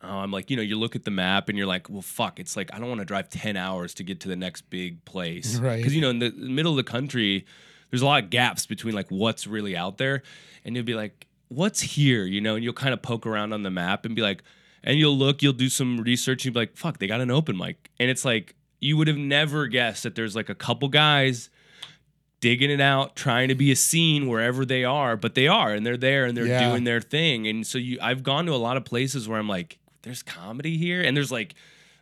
Oh, 0.00 0.18
I'm 0.18 0.30
like, 0.30 0.48
you 0.48 0.56
know, 0.56 0.62
you 0.62 0.78
look 0.78 0.94
at 0.94 1.04
the 1.04 1.10
map 1.10 1.48
and 1.48 1.58
you're 1.58 1.66
like, 1.66 1.90
well, 1.90 2.02
fuck. 2.02 2.38
It's 2.38 2.56
like 2.56 2.72
I 2.72 2.78
don't 2.78 2.88
want 2.88 3.00
to 3.00 3.04
drive 3.04 3.28
ten 3.30 3.56
hours 3.56 3.94
to 3.94 4.04
get 4.04 4.20
to 4.20 4.28
the 4.28 4.36
next 4.36 4.70
big 4.70 5.04
place, 5.04 5.56
Right. 5.60 5.78
Because 5.78 5.94
you 5.94 6.00
know, 6.00 6.10
in 6.10 6.20
the 6.20 6.30
middle 6.30 6.72
of 6.72 6.76
the 6.76 6.88
country, 6.88 7.44
there's 7.90 8.02
a 8.02 8.06
lot 8.06 8.22
of 8.22 8.30
gaps 8.30 8.64
between 8.64 8.94
like 8.94 9.10
what's 9.10 9.46
really 9.46 9.76
out 9.76 9.98
there, 9.98 10.22
and 10.64 10.76
you'll 10.76 10.84
be 10.84 10.94
like, 10.94 11.26
what's 11.48 11.80
here, 11.80 12.24
you 12.24 12.40
know? 12.40 12.54
And 12.54 12.62
you'll 12.62 12.74
kind 12.74 12.94
of 12.94 13.02
poke 13.02 13.26
around 13.26 13.52
on 13.52 13.64
the 13.64 13.70
map 13.70 14.04
and 14.04 14.14
be 14.14 14.22
like, 14.22 14.44
and 14.84 14.98
you'll 14.98 15.16
look, 15.16 15.42
you'll 15.42 15.52
do 15.52 15.68
some 15.68 15.98
research, 15.98 16.44
and 16.44 16.54
you'll 16.54 16.60
be 16.60 16.68
like, 16.68 16.76
fuck, 16.76 16.98
they 16.98 17.08
got 17.08 17.20
an 17.20 17.32
open 17.32 17.56
mic, 17.56 17.90
and 17.98 18.08
it's 18.08 18.24
like 18.24 18.54
you 18.80 18.96
would 18.96 19.08
have 19.08 19.16
never 19.16 19.66
guessed 19.66 20.02
that 20.04 20.14
there's 20.14 20.36
like 20.36 20.48
a 20.48 20.54
couple 20.54 20.88
guys 20.88 21.50
digging 22.40 22.70
it 22.70 22.80
out, 22.80 23.16
trying 23.16 23.48
to 23.48 23.54
be 23.54 23.72
a 23.72 23.76
scene 23.76 24.28
wherever 24.28 24.64
they 24.64 24.84
are, 24.84 25.16
but 25.16 25.34
they 25.34 25.48
are, 25.48 25.72
and 25.72 25.84
they're 25.84 25.96
there 25.96 26.24
and 26.24 26.36
they're 26.36 26.46
Yeah. 26.46 26.70
doing 26.70 26.84
their 26.84 27.00
thing. 27.00 27.48
And 27.48 27.66
so 27.66 27.78
you, 27.78 27.98
I've 28.00 28.22
gone 28.22 28.46
to 28.46 28.52
a 28.52 28.56
lot 28.56 28.76
of 28.76 28.84
places 28.84 29.26
where 29.28 29.38
I'm 29.40 29.48
like, 29.48 29.78
there's 30.02 30.22
comedy 30.22 30.76
here, 30.76 31.02
and 31.02 31.16
there's 31.16 31.32
like 31.32 31.54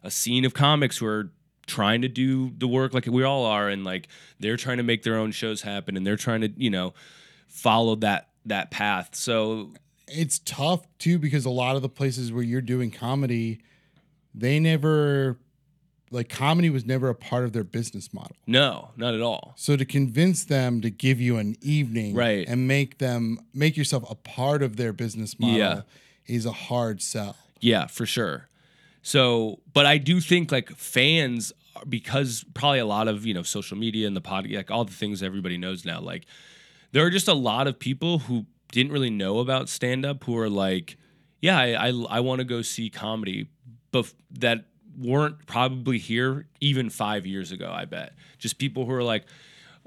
a 0.02 0.10
scene 0.10 0.44
of 0.44 0.52
comics 0.52 0.98
who 0.98 1.06
are 1.06 1.30
trying 1.66 2.02
to 2.02 2.08
do 2.08 2.52
the 2.58 2.68
work 2.68 2.92
like 2.92 3.06
we 3.06 3.22
all 3.24 3.46
are, 3.46 3.68
and 3.70 3.82
like 3.84 4.08
they're 4.38 4.58
trying 4.58 4.76
to 4.76 4.82
make 4.82 5.02
their 5.02 5.16
own 5.16 5.32
shows 5.32 5.62
happen, 5.62 5.96
and 5.96 6.06
they're 6.06 6.16
trying 6.16 6.42
to, 6.42 6.52
you 6.56 6.68
know, 6.70 6.92
follow 7.48 7.94
that 7.96 8.28
that 8.44 8.70
path. 8.70 9.14
So 9.14 9.72
it's 10.06 10.38
tough 10.40 10.86
too 10.98 11.18
because 11.18 11.46
a 11.46 11.50
lot 11.50 11.74
of 11.76 11.82
the 11.82 11.88
places 11.88 12.30
where 12.30 12.42
you're 12.44 12.60
doing 12.60 12.90
comedy 12.92 13.60
they 14.34 14.60
never 14.60 15.36
like 16.10 16.28
comedy 16.28 16.70
was 16.70 16.84
never 16.86 17.08
a 17.08 17.14
part 17.14 17.44
of 17.44 17.52
their 17.52 17.64
business 17.64 18.12
model 18.14 18.36
no, 18.46 18.90
not 18.96 19.14
at 19.14 19.20
all. 19.20 19.54
so 19.56 19.76
to 19.76 19.84
convince 19.84 20.44
them 20.44 20.80
to 20.80 20.90
give 20.90 21.20
you 21.20 21.36
an 21.38 21.56
evening 21.60 22.14
Right. 22.14 22.46
and 22.48 22.68
make 22.68 22.98
them 22.98 23.38
make 23.54 23.76
yourself 23.76 24.08
a 24.10 24.14
part 24.14 24.62
of 24.62 24.76
their 24.76 24.92
business 24.92 25.38
model 25.38 25.56
Yeah. 25.56 25.80
is 26.26 26.46
a 26.46 26.52
hard 26.52 27.02
sell 27.02 27.36
Yeah, 27.60 27.86
for 27.86 28.06
sure. 28.06 28.48
So, 29.02 29.60
but 29.72 29.86
I 29.86 29.98
do 29.98 30.20
think 30.20 30.50
like 30.50 30.70
fans, 30.70 31.52
because 31.88 32.44
probably 32.54 32.80
a 32.80 32.86
lot 32.86 33.06
of 33.08 33.24
you 33.24 33.34
know 33.34 33.42
social 33.42 33.76
media 33.76 34.06
and 34.06 34.16
the 34.16 34.20
pod, 34.20 34.50
like 34.50 34.70
all 34.70 34.84
the 34.84 34.92
things 34.92 35.22
everybody 35.22 35.56
knows 35.56 35.84
now, 35.84 36.00
like 36.00 36.26
there 36.92 37.04
are 37.04 37.10
just 37.10 37.28
a 37.28 37.34
lot 37.34 37.66
of 37.66 37.78
people 37.78 38.18
who 38.20 38.46
didn't 38.72 38.92
really 38.92 39.10
know 39.10 39.38
about 39.38 39.68
stand 39.68 40.04
up 40.04 40.24
who 40.24 40.36
are 40.36 40.50
like, 40.50 40.96
yeah, 41.40 41.56
I 41.58 41.88
I, 41.88 41.92
I 42.10 42.20
want 42.20 42.40
to 42.40 42.44
go 42.44 42.62
see 42.62 42.90
comedy, 42.90 43.46
but 43.92 44.12
that 44.32 44.64
weren't 44.98 45.46
probably 45.46 45.98
here 45.98 46.46
even 46.60 46.90
five 46.90 47.26
years 47.26 47.52
ago. 47.52 47.70
I 47.72 47.84
bet 47.84 48.14
just 48.38 48.58
people 48.58 48.86
who 48.86 48.92
are 48.92 49.02
like. 49.02 49.24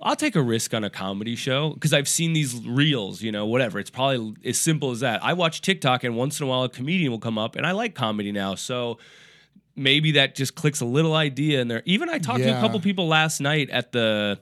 I'll 0.02 0.16
take 0.16 0.38
a 0.38 0.42
risk 0.42 0.74
on 0.74 0.86
a 0.86 0.90
comedy 0.90 1.36
show 1.36 1.72
because 1.72 1.92
I've 1.92 2.08
seen 2.08 2.32
these 2.32 2.56
reels, 2.66 3.22
you 3.22 3.34
know, 3.34 3.46
whatever. 3.46 3.80
It's 3.80 3.90
probably 3.90 4.34
as 4.46 4.58
simple 4.58 4.92
as 4.92 5.02
that. 5.02 5.22
I 5.22 5.34
watch 5.34 5.62
TikTok 5.62 6.06
and 6.06 6.16
once 6.16 6.40
in 6.40 6.46
a 6.46 6.50
while 6.50 6.64
a 6.64 6.70
comedian 6.70 7.12
will 7.12 7.20
come 7.20 7.38
up 7.38 7.58
and 7.58 7.68
I 7.68 7.74
like 7.74 7.96
comedy 7.96 8.32
now. 8.32 8.56
So 8.56 8.98
maybe 9.76 10.12
that 10.14 10.36
just 10.36 10.56
clicks 10.56 10.82
a 10.82 10.86
little 10.86 11.16
idea 11.16 11.60
in 11.60 11.68
there. 11.68 11.82
Even 11.86 12.10
I 12.10 12.18
talked 12.18 12.40
to 12.40 12.58
a 12.58 12.62
couple 12.62 12.80
people 12.80 13.08
last 13.08 13.42
night 13.42 13.70
at 13.70 13.92
the 13.92 14.40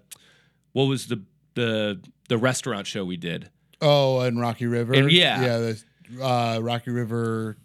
what 0.74 0.86
was 0.86 1.08
the 1.08 1.24
the 1.56 2.02
the 2.30 2.38
restaurant 2.38 2.88
show 2.88 3.06
we 3.06 3.18
did. 3.18 3.50
Oh, 3.82 4.20
and 4.22 4.40
Rocky 4.40 4.66
River. 4.66 4.94
And 4.94 5.12
yeah. 5.12 5.42
yeah, 5.42 5.58
the 5.58 6.24
uh, 6.24 6.60
Rocky 6.60 6.92
River 6.92 7.58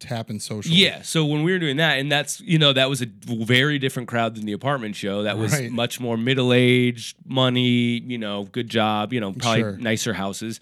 Tap 0.00 0.30
and 0.30 0.40
Social. 0.42 0.72
Yeah, 0.72 1.02
so 1.02 1.24
when 1.24 1.42
we 1.44 1.52
were 1.52 1.58
doing 1.58 1.76
that, 1.76 1.98
and 1.98 2.10
that's 2.10 2.40
you 2.40 2.58
know 2.58 2.72
that 2.72 2.88
was 2.88 3.02
a 3.02 3.06
very 3.28 3.78
different 3.78 4.08
crowd 4.08 4.34
than 4.34 4.46
the 4.46 4.52
apartment 4.52 4.96
show. 4.96 5.22
That 5.22 5.38
was 5.38 5.52
Right. 5.52 5.70
much 5.70 6.00
more 6.00 6.16
middle 6.16 6.52
aged, 6.52 7.16
money, 7.26 8.00
you 8.00 8.18
know, 8.18 8.44
good 8.44 8.68
job, 8.68 9.12
you 9.12 9.20
know, 9.20 9.32
probably 9.32 9.60
Sure. 9.60 9.76
nicer 9.78 10.14
houses. 10.14 10.58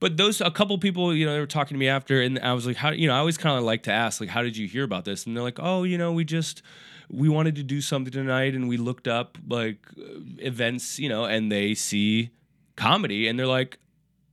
But 0.00 0.16
those 0.18 0.40
a 0.40 0.50
couple 0.50 0.76
people, 0.78 1.14
you 1.14 1.24
know, 1.24 1.32
they 1.32 1.40
were 1.40 1.46
talking 1.46 1.74
to 1.74 1.78
me 1.78 1.88
after, 1.88 2.20
and 2.20 2.38
I 2.38 2.52
was 2.52 2.66
like, 2.66 2.76
how 2.76 2.90
you 2.90 3.08
know, 3.08 3.14
I 3.14 3.18
always 3.18 3.38
kind 3.38 3.56
of 3.58 3.64
like 3.64 3.82
to 3.84 3.92
ask, 3.92 4.20
like, 4.20 4.30
how 4.30 4.42
did 4.42 4.56
you 4.56 4.68
hear 4.68 4.84
about 4.84 5.04
this? 5.04 5.24
And 5.26 5.34
they're 5.34 5.42
like, 5.42 5.58
oh, 5.60 5.82
you 5.84 5.96
know, 5.98 6.12
we 6.12 6.24
just 6.24 6.62
we 7.10 7.28
wanted 7.28 7.54
to 7.56 7.62
do 7.62 7.80
something 7.80 8.12
tonight, 8.12 8.54
and 8.54 8.68
we 8.68 8.76
looked 8.76 9.08
up 9.08 9.38
like 9.48 9.78
uh, 9.98 10.02
events, 10.38 10.98
you 10.98 11.08
know, 11.08 11.24
and 11.24 11.50
they 11.50 11.74
see 11.74 12.30
comedy, 12.76 13.28
and 13.28 13.38
they're 13.38 13.46
like, 13.46 13.78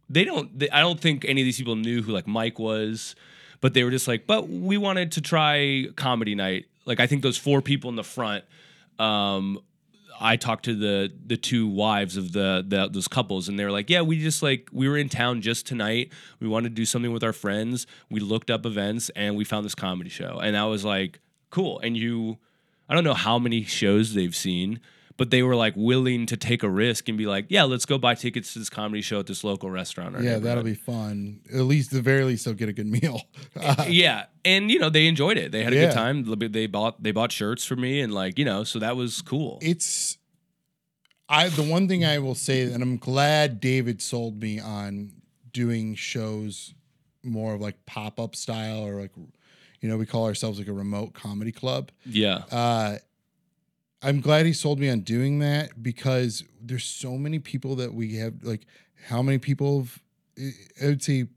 they 0.10 0.25
don't 0.25 0.60
they, 0.60 0.70
i 0.72 0.81
don't 0.81 1.00
think 1.00 1.24
any 1.24 1.39
of 1.39 1.46
these 1.46 1.58
people 1.58 1.77
knew 1.77 2.01
who 2.01 2.12
like 2.12 2.27
mike 2.27 2.60
was 2.60 3.15
but 3.62 3.74
they 3.74 3.84
were 3.84 3.91
just 3.91 4.08
like 4.08 4.27
but 4.27 4.50
we 4.50 4.77
wanted 4.77 5.13
to 5.13 5.22
try 5.22 5.86
comedy 5.96 6.36
night. 6.36 6.65
Like 6.86 7.00
i 7.00 7.08
think 7.08 7.22
those 7.22 7.38
four 7.38 7.62
people 7.62 7.89
in 7.89 7.96
the 7.96 8.03
front 8.03 8.44
um 9.00 9.60
i 10.20 10.36
talked 10.36 10.65
to 10.65 10.75
the 10.75 11.12
the 11.25 11.38
two 11.38 11.68
wives 11.68 12.18
of 12.18 12.32
the, 12.34 12.65
the 12.68 12.89
those 12.89 13.08
couples 13.08 13.48
and 13.48 13.58
they 13.58 13.63
were 13.63 13.72
like 13.72 13.89
yeah 13.89 14.01
we 14.01 14.20
just 14.20 14.44
like 14.44 14.68
we 14.72 14.89
were 14.89 14.98
in 14.98 15.10
town 15.10 15.41
just 15.41 15.65
tonight. 15.65 16.12
We 16.39 16.48
wanted 16.48 16.70
to 16.70 16.75
do 16.75 16.86
something 16.86 17.12
with 17.12 17.24
our 17.24 17.34
friends. 17.34 17.88
We 18.10 18.20
looked 18.20 18.50
up 18.51 18.65
events 18.65 19.10
and 19.15 19.36
we 19.36 19.44
found 19.44 19.63
this 19.65 19.75
comedy 19.75 20.10
show. 20.10 20.39
And 20.39 20.58
i 20.58 20.65
was 20.65 20.84
like 20.84 21.20
cool. 21.50 21.80
And 21.80 21.96
you 21.96 22.38
i 22.89 22.94
don't 22.96 23.03
know 23.03 23.13
how 23.13 23.38
many 23.39 23.63
shows 23.63 24.13
they've 24.13 24.36
seen 24.36 24.80
but 25.18 25.30
they 25.30 25.44
were 25.44 25.56
like 25.56 25.74
willing 25.75 26.25
to 26.27 26.38
take 26.38 26.63
a 26.63 26.70
risk 26.70 27.10
and 27.10 27.18
be 27.18 27.25
like, 27.25 27.46
yeah, 27.50 27.63
let's 27.63 27.86
go 27.86 27.98
buy 27.98 28.15
tickets 28.15 28.53
to 28.53 28.60
this 28.60 28.70
comedy 28.70 29.01
show 29.01 29.20
at 29.20 29.27
this 29.27 29.44
local 29.44 29.70
restaurant. 29.70 30.15
or 30.15 30.24
Yeah, 30.24 30.39
that'll 30.39 30.63
be 30.63 30.74
fun. 30.74 31.41
At 31.53 31.62
least, 31.62 31.91
the 31.91 32.01
very 32.01 32.24
least, 32.24 32.46
they'll 32.46 32.53
get 32.53 32.70
a 32.70 32.74
good 32.74 32.88
meal. 32.88 33.22
Yeah, 33.88 34.25
and 34.46 34.72
you 34.72 34.80
know 34.80 34.89
they 34.89 35.08
enjoyed 35.08 35.38
it. 35.38 35.51
They 35.51 35.63
had 35.63 35.74
a 35.74 35.75
Yeah. 35.75 35.86
good 35.88 35.94
time. 35.94 36.51
They 36.51 36.68
bought 36.68 37.01
they 37.03 37.12
bought 37.12 37.32
shirts 37.32 37.65
for 37.65 37.75
me 37.75 38.00
and 38.01 38.13
like 38.13 38.39
you 38.39 38.46
know, 38.46 38.63
so 38.63 38.80
that 38.80 38.96
was 38.96 39.22
cool. 39.22 39.60
it's 39.62 40.18
I 41.30 41.50
the 41.50 41.63
one 41.63 41.88
thing 41.88 42.03
I 42.03 42.20
will 42.20 42.36
say, 42.36 42.63
and 42.63 42.84
I'm 42.84 42.98
glad 42.98 43.60
David 43.62 44.01
sold 44.01 44.41
me 44.41 44.60
on 44.60 45.12
doing 45.53 45.96
shows 45.96 46.74
more 47.24 47.53
of 47.53 47.62
like 47.62 47.86
pop 47.86 48.20
up 48.20 48.36
style 48.36 48.86
or 48.86 49.00
like 49.01 49.12
you 49.80 49.88
know 49.89 49.98
we 49.98 50.06
call 50.06 50.25
ourselves 50.25 50.60
like 50.60 50.68
a 50.68 50.74
remote 50.74 51.13
comedy 51.13 51.51
club. 51.51 51.91
yeah, 52.06 52.44
Uh, 52.51 52.98
I'm 54.03 54.20
glad 54.22 54.46
he 54.46 54.53
sold 54.53 54.79
me 54.79 54.89
on 54.89 55.01
doing 55.01 55.39
that 55.39 55.84
because 55.84 56.43
there's 56.62 56.84
so 56.86 57.17
many 57.17 57.39
people 57.39 57.75
that 57.75 57.93
we 57.93 58.15
have 58.17 58.34
like 58.43 58.65
how 59.08 59.22
many 59.22 59.38
people 59.38 59.79
have 59.79 60.00
eh, 60.39 60.51
I 60.81 60.86
would 60.88 61.03
say 61.03 61.27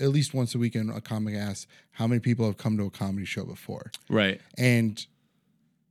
at 0.00 0.08
least 0.08 0.34
once 0.34 0.54
a 0.54 0.58
week 0.58 0.74
in 0.74 0.90
a 0.90 1.00
comic 1.00 1.34
ass 1.34 1.66
how 1.92 2.06
many 2.06 2.20
people 2.20 2.46
have 2.46 2.56
come 2.56 2.76
to 2.78 2.84
a 2.84 2.90
comedy 2.90 3.24
show 3.24 3.44
before 3.44 3.90
right. 4.08 4.40
and 4.58 5.06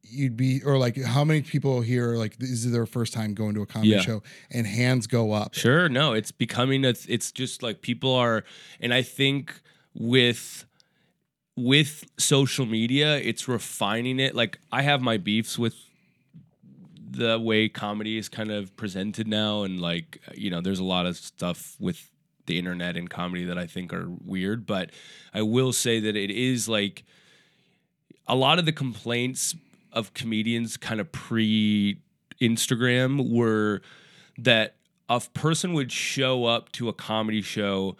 you'd 0.03 0.35
be 0.35 0.61
or 0.63 0.77
like 0.77 1.01
how 1.01 1.23
many 1.23 1.41
people 1.41 1.81
here 1.81 2.11
are 2.11 2.17
like 2.17 2.37
this 2.37 2.49
is 2.49 2.71
their 2.71 2.85
first 2.85 3.13
time 3.13 3.33
going 3.33 3.53
to 3.55 3.61
a 3.61 3.65
comedy 3.65 3.91
Yeah. 3.91 4.01
show 4.01 4.21
and 4.51 4.67
hands 4.67 5.07
go 5.07 5.31
up 5.31 5.53
Sure, 5.55 5.87
no, 5.89 6.13
it's 6.13 6.31
becoming 6.31 6.83
a. 6.85 6.93
It's 7.07 7.31
just 7.31 7.63
like 7.63 7.81
people 7.81 8.13
are, 8.13 8.43
and 8.81 8.93
I 8.93 9.01
think 9.01 9.61
with 9.95 10.65
with 11.55 12.03
social 12.17 12.65
media, 12.65 13.17
it's 13.17 13.47
refining 13.47 14.19
it. 14.19 14.35
Like 14.35 14.59
I 14.71 14.81
have 14.81 15.01
my 15.01 15.17
beefs 15.17 15.57
with 15.57 15.75
the 17.13 17.39
way 17.39 17.69
comedy 17.69 18.17
is 18.17 18.29
kind 18.29 18.51
of 18.51 18.75
presented 18.75 19.27
now, 19.27 19.63
and 19.63 19.79
like 19.79 20.19
you 20.35 20.49
know, 20.49 20.61
there's 20.61 20.79
a 20.79 20.83
lot 20.83 21.05
of 21.05 21.17
stuff 21.17 21.75
with 21.79 22.09
the 22.45 22.59
internet 22.59 22.97
and 22.97 23.09
comedy 23.09 23.45
that 23.45 23.57
I 23.57 23.67
think 23.67 23.93
are 23.93 24.07
weird. 24.23 24.65
But 24.65 24.91
I 25.33 25.41
will 25.41 25.71
say 25.73 25.99
that 25.99 26.15
it 26.15 26.31
is 26.31 26.67
like 26.67 27.03
a 28.27 28.35
lot 28.35 28.59
of 28.59 28.65
the 28.65 28.71
complaints 28.71 29.55
of 29.91 30.13
comedians 30.13 30.77
kind 30.77 30.99
of 30.99 31.11
pre 31.11 31.99
Instagram 32.41 33.31
were 33.31 33.81
that 34.37 34.75
a 35.09 35.21
person 35.33 35.73
would 35.73 35.91
show 35.91 36.45
up 36.45 36.71
to 36.73 36.89
a 36.89 36.93
comedy 36.93 37.41
show 37.41 37.95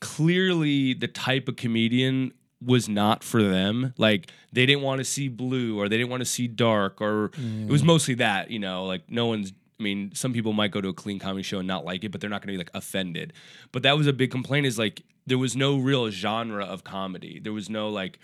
clearly 0.00 0.94
the 0.94 1.08
type 1.08 1.48
of 1.48 1.56
comedian 1.56 2.32
was 2.64 2.88
not 2.88 3.22
for 3.22 3.42
them 3.42 3.94
like 3.98 4.32
they 4.52 4.66
didn't 4.66 4.82
want 4.82 4.98
to 4.98 5.04
see 5.04 5.28
blue 5.28 5.78
or 5.78 5.88
they 5.88 5.96
didn't 5.96 6.10
want 6.10 6.20
to 6.20 6.26
see 6.26 6.48
dark 6.48 7.00
or 7.00 7.26
it 7.26 7.70
was 7.70 7.82
mm. 7.82 7.86
mostly 7.86 8.14
that 8.14 8.50
you 8.50 8.58
know 8.58 8.84
like 8.84 9.08
no 9.08 9.26
one's 9.26 9.52
I 9.78 9.82
mean, 9.82 10.10
some 10.14 10.32
people 10.32 10.52
might 10.52 10.72
go 10.72 10.80
to 10.80 10.88
a 10.88 10.92
clean 10.92 11.18
comedy 11.18 11.42
show 11.42 11.58
and 11.58 11.68
not 11.68 11.84
like 11.84 12.02
it, 12.02 12.10
but 12.10 12.20
they're 12.20 12.30
not 12.30 12.42
going 12.42 12.48
to 12.48 12.52
be 12.54 12.58
like 12.58 12.70
offended. 12.74 13.32
But 13.70 13.84
that 13.84 13.96
was 13.96 14.06
a 14.06 14.12
big 14.12 14.30
complaint 14.30 14.66
is 14.66 14.78
like 14.78 15.02
there 15.26 15.38
was 15.38 15.56
no 15.56 15.78
real 15.78 16.10
genre 16.10 16.64
of 16.64 16.82
comedy. 16.82 17.38
There 17.38 17.52
was 17.52 17.70
no 17.70 17.88
like, 17.88 18.18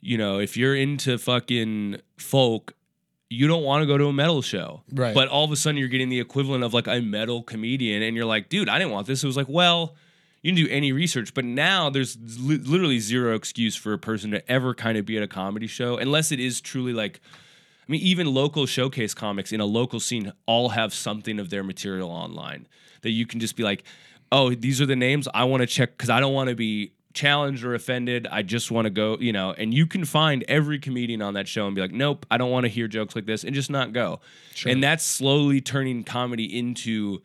you 0.00 0.16
know, 0.16 0.38
if 0.38 0.56
you're 0.56 0.74
into 0.74 1.18
fucking 1.18 2.00
folk, 2.16 2.74
you 3.28 3.46
don't 3.46 3.62
want 3.62 3.82
to 3.82 3.86
go 3.86 3.98
to 3.98 4.06
a 4.06 4.12
metal 4.12 4.40
show. 4.40 4.82
Right. 4.90 5.14
But 5.14 5.28
all 5.28 5.44
of 5.44 5.52
a 5.52 5.56
sudden 5.56 5.76
you're 5.76 5.88
getting 5.88 6.08
the 6.08 6.20
equivalent 6.20 6.64
of 6.64 6.72
like 6.72 6.86
a 6.86 7.00
metal 7.00 7.42
comedian 7.42 8.02
and 8.02 8.16
you're 8.16 8.24
like, 8.24 8.48
dude, 8.48 8.68
I 8.68 8.78
didn't 8.78 8.92
want 8.92 9.06
this. 9.06 9.22
It 9.22 9.26
was 9.26 9.36
like, 9.36 9.48
well, 9.48 9.94
you 10.42 10.52
can 10.52 10.64
do 10.64 10.70
any 10.70 10.92
research, 10.92 11.34
but 11.34 11.44
now 11.44 11.90
there's 11.90 12.16
li- 12.40 12.56
literally 12.56 12.98
zero 12.98 13.34
excuse 13.34 13.76
for 13.76 13.92
a 13.92 13.98
person 13.98 14.30
to 14.30 14.50
ever 14.50 14.74
kind 14.74 14.96
of 14.96 15.04
be 15.04 15.16
at 15.16 15.22
a 15.22 15.28
comedy 15.28 15.66
show 15.66 15.96
unless 15.98 16.32
it 16.32 16.40
is 16.40 16.60
truly 16.60 16.92
like 16.92 17.20
I 17.88 17.92
mean, 17.92 18.02
even 18.02 18.32
local 18.32 18.66
showcase 18.66 19.14
comics 19.14 19.50
in 19.50 19.60
a 19.60 19.64
local 19.64 19.98
scene 19.98 20.32
all 20.46 20.68
have 20.68 20.94
something 20.94 21.40
of 21.40 21.50
their 21.50 21.64
material 21.64 22.08
online 22.08 22.68
that 23.02 23.10
you 23.10 23.26
can 23.26 23.40
just 23.40 23.56
be 23.56 23.64
like, 23.64 23.82
oh, 24.30 24.54
these 24.54 24.80
are 24.80 24.86
the 24.86 24.94
names 24.94 25.26
I 25.34 25.42
want 25.44 25.62
to 25.62 25.66
check 25.66 25.96
because 25.96 26.08
I 26.08 26.20
don't 26.20 26.32
want 26.32 26.50
to 26.50 26.54
be 26.54 26.92
challenged 27.14 27.64
or 27.64 27.74
offended. 27.74 28.28
I 28.30 28.42
just 28.42 28.70
want 28.70 28.86
to 28.86 28.90
go, 28.90 29.16
you 29.18 29.32
know, 29.32 29.52
and 29.58 29.74
you 29.74 29.88
can 29.88 30.04
find 30.04 30.44
every 30.46 30.78
comedian 30.78 31.20
on 31.20 31.34
that 31.34 31.48
show 31.48 31.66
and 31.66 31.74
be 31.74 31.80
like, 31.80 31.90
nope, 31.90 32.26
I 32.30 32.38
don't 32.38 32.52
want 32.52 32.62
to 32.64 32.68
hear 32.68 32.86
jokes 32.86 33.16
like 33.16 33.26
this 33.26 33.42
and 33.42 33.54
just 33.54 33.70
not 33.70 33.92
go. 33.92 34.20
And 34.70 34.82
that's 34.82 35.04
slowly 35.04 35.60
turning 35.60 36.04
comedy 36.04 36.56
into 36.56 37.22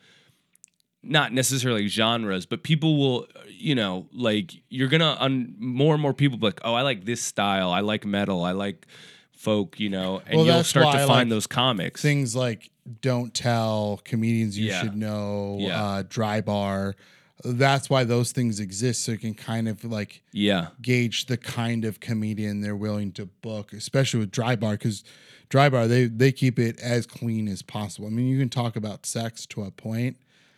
not 1.05 1.33
necessarily 1.33 1.87
genres, 1.87 2.45
but 2.45 2.63
people 2.63 2.97
will, 2.97 3.27
you 3.49 3.75
know, 3.75 4.07
like 4.13 4.53
you're 4.69 4.87
gonna 4.89 5.15
un- 5.19 5.55
more 5.59 5.93
and 5.93 6.01
more 6.01 6.13
people 6.13 6.37
be 6.37 6.45
like, 6.47 6.61
oh, 6.63 6.73
I 6.73 6.81
like 6.81 7.05
this 7.05 7.21
style, 7.21 7.71
I 7.71 7.81
like 7.81 8.05
metal, 8.05 8.43
I 8.43 8.51
like 8.51 8.85
folk, 9.31 9.79
you 9.79 9.89
know, 9.89 10.21
and 10.25 10.37
Well, 10.37 10.45
you'll 10.45 10.63
start 10.63 10.85
to 10.95 11.01
I 11.03 11.05
find 11.05 11.09
like 11.09 11.29
those 11.29 11.47
comics. 11.47 12.01
things 12.01 12.35
like 12.35 12.69
don't 13.01 13.33
tell 13.33 13.99
comedians 14.03 14.57
you 14.57 14.67
Yeah. 14.67 14.81
should 14.81 14.95
know 14.95 15.57
Yeah. 15.59 15.83
uh, 15.83 16.03
dry 16.07 16.41
bar 16.41 16.95
that's 17.43 17.89
why 17.89 18.03
those 18.05 18.31
things 18.31 18.59
exist 18.59 19.03
so 19.03 19.11
you 19.11 19.17
can 19.17 19.33
kind 19.33 19.67
of 19.67 19.83
like 19.83 20.21
yeah, 20.31 20.67
gauge 20.81 21.25
the 21.25 21.37
kind 21.37 21.83
of 21.85 21.99
comedian 21.99 22.61
they're 22.61 22.75
willing 22.77 23.11
to 23.11 23.25
book, 23.25 23.73
especially 23.73 24.21
with 24.21 24.31
Dry 24.31 24.55
Bar, 24.55 24.71
because 24.73 25.03
Dry 25.49 25.69
Bar 25.69 25.87
they 25.87 26.05
they 26.05 26.31
keep 26.31 26.57
it 26.57 26.79
as 26.79 27.05
clean 27.05 27.47
as 27.47 27.61
possible. 27.61 28.07
I 28.07 28.11
mean, 28.11 28.27
you 28.27 28.39
can 28.39 28.49
talk 28.49 28.75
about 28.75 29.05
sex 29.05 29.45
to 29.47 29.63
a 29.63 29.69
point. 29.69 30.17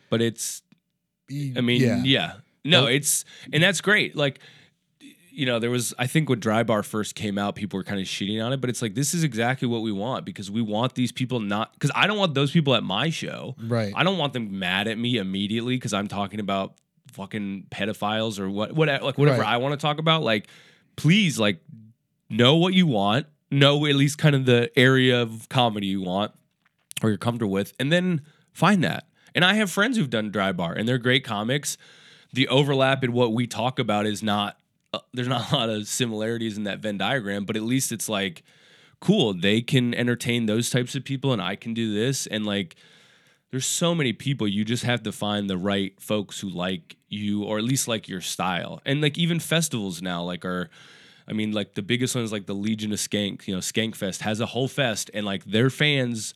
But 0.10 0.22
it's 0.22 0.62
I 1.30 1.62
mean, 1.62 1.82
yeah. 1.82 2.02
yeah, 2.04 2.32
No, 2.64 2.84
Well- 2.84 2.88
it's 2.94 3.26
and 3.52 3.62
that's 3.64 3.82
great. 3.82 4.16
Like 4.16 4.40
you 5.32 5.46
know, 5.46 5.60
there 5.60 5.70
was 5.70 5.94
I 6.00 6.08
think 6.08 6.30
when 6.30 6.40
Dry 6.40 6.64
Bar 6.64 6.82
first 6.82 7.14
came 7.14 7.38
out, 7.38 7.54
people 7.56 7.78
were 7.78 7.84
kind 7.84 8.00
of 8.02 8.08
shitting 8.08 8.44
on 8.44 8.54
it, 8.54 8.62
but 8.62 8.70
it's 8.72 8.82
like 8.82 8.96
this 8.96 9.14
is 9.14 9.24
exactly 9.24 9.68
what 9.68 9.82
we 9.84 9.92
want 9.92 10.26
because 10.26 10.50
we 10.50 10.62
want 10.64 10.96
these 10.96 11.12
people 11.12 11.40
not 11.40 11.74
because 11.74 11.92
I 11.94 12.08
don't 12.08 12.18
want 12.18 12.34
those 12.34 12.52
people 12.52 12.74
at 12.74 12.84
my 12.84 13.10
show. 13.12 13.56
right. 13.62 13.94
I 13.96 14.04
don't 14.04 14.18
want 14.18 14.34
them 14.34 14.58
mad 14.58 14.88
at 14.88 14.98
me 14.98 15.18
immediately 15.18 15.76
because 15.76 15.94
I'm 15.94 16.08
talking 16.08 16.40
about 16.40 16.74
fucking 17.12 17.68
pedophiles 17.70 18.40
or 18.40 18.50
what, 18.50 18.72
what 18.74 18.88
like 19.04 19.18
whatever 19.18 19.42
Right. 19.42 19.54
I 19.54 19.58
want 19.58 19.74
to 19.74 19.78
talk 19.84 20.00
about. 20.00 20.24
Like, 20.24 20.48
please, 20.96 21.38
like, 21.40 21.60
know 22.30 22.56
what 22.56 22.74
you 22.74 22.88
want, 22.88 23.28
know 23.52 23.86
at 23.86 23.96
least 23.96 24.18
kind 24.18 24.36
of 24.36 24.46
the 24.46 24.72
area 24.78 25.22
of 25.22 25.48
comedy 25.50 25.88
you 25.88 26.02
want 26.02 26.32
or 27.04 27.10
you're 27.10 27.18
comfortable 27.18 27.52
with, 27.52 27.74
and 27.80 27.92
then 27.92 28.22
find 28.54 28.84
that. 28.84 29.07
And 29.38 29.46
I 29.46 29.54
have 29.54 29.70
friends 29.70 29.98
who've 29.98 30.10
done 30.10 30.32
dry 30.32 30.52
bar, 30.52 30.74
and 30.74 30.90
they're 30.90 30.98
great 30.98 31.24
comics. 31.24 31.78
The 32.34 32.48
overlap 32.48 33.04
in 33.04 33.14
what 33.14 33.34
we 33.34 33.46
talk 33.46 33.78
about 33.78 34.08
is 34.08 34.24
not. 34.24 34.58
Uh, 34.92 35.00
there's 35.14 35.28
not 35.28 35.52
a 35.52 35.56
lot 35.56 35.70
of 35.70 35.88
similarities 35.88 36.58
in 36.58 36.64
that 36.64 36.80
Venn 36.80 36.98
diagram, 36.98 37.46
but 37.46 37.56
at 37.56 37.62
least 37.62 37.92
it's 37.92 38.10
like 38.10 38.42
cool. 39.00 39.36
They 39.36 39.62
can 39.62 39.94
entertain 39.94 40.48
those 40.48 40.72
types 40.72 40.96
of 40.96 41.06
people, 41.06 41.34
and 41.34 41.42
I 41.42 41.56
can 41.56 41.76
do 41.76 41.94
this, 41.94 42.26
and 42.26 42.48
like 42.48 42.78
there's 43.52 43.68
so 43.68 43.94
many 43.94 44.12
people 44.12 44.48
you 44.48 44.66
just 44.66 44.84
have 44.84 45.04
to 45.04 45.12
find 45.12 45.48
the 45.48 45.58
right 45.58 45.94
folks 46.02 46.40
who 46.40 46.50
like 46.50 46.98
you 47.08 47.44
or 47.44 47.60
at 47.60 47.64
least 47.64 47.88
like 47.88 48.10
your 48.10 48.22
style 48.22 48.82
and 48.86 49.02
like 49.02 49.20
even 49.20 49.40
festivals 49.40 50.02
now 50.02 50.22
like 50.22 50.44
are 50.44 50.70
i 51.30 51.32
mean 51.32 51.54
like 51.54 51.76
the 51.76 51.82
biggest 51.82 52.14
one 52.14 52.26
is 52.26 52.32
like 52.34 52.46
the 52.46 52.54
legion 52.54 52.92
of 52.92 53.00
skank 53.00 53.48
you 53.48 53.54
know 53.56 53.62
skank 53.62 53.96
fest 53.96 54.22
has 54.22 54.42
a 54.42 54.48
whole 54.48 54.68
fest 54.68 55.10
and 55.14 55.26
like 55.26 55.46
their 55.46 55.70
fans 55.70 56.34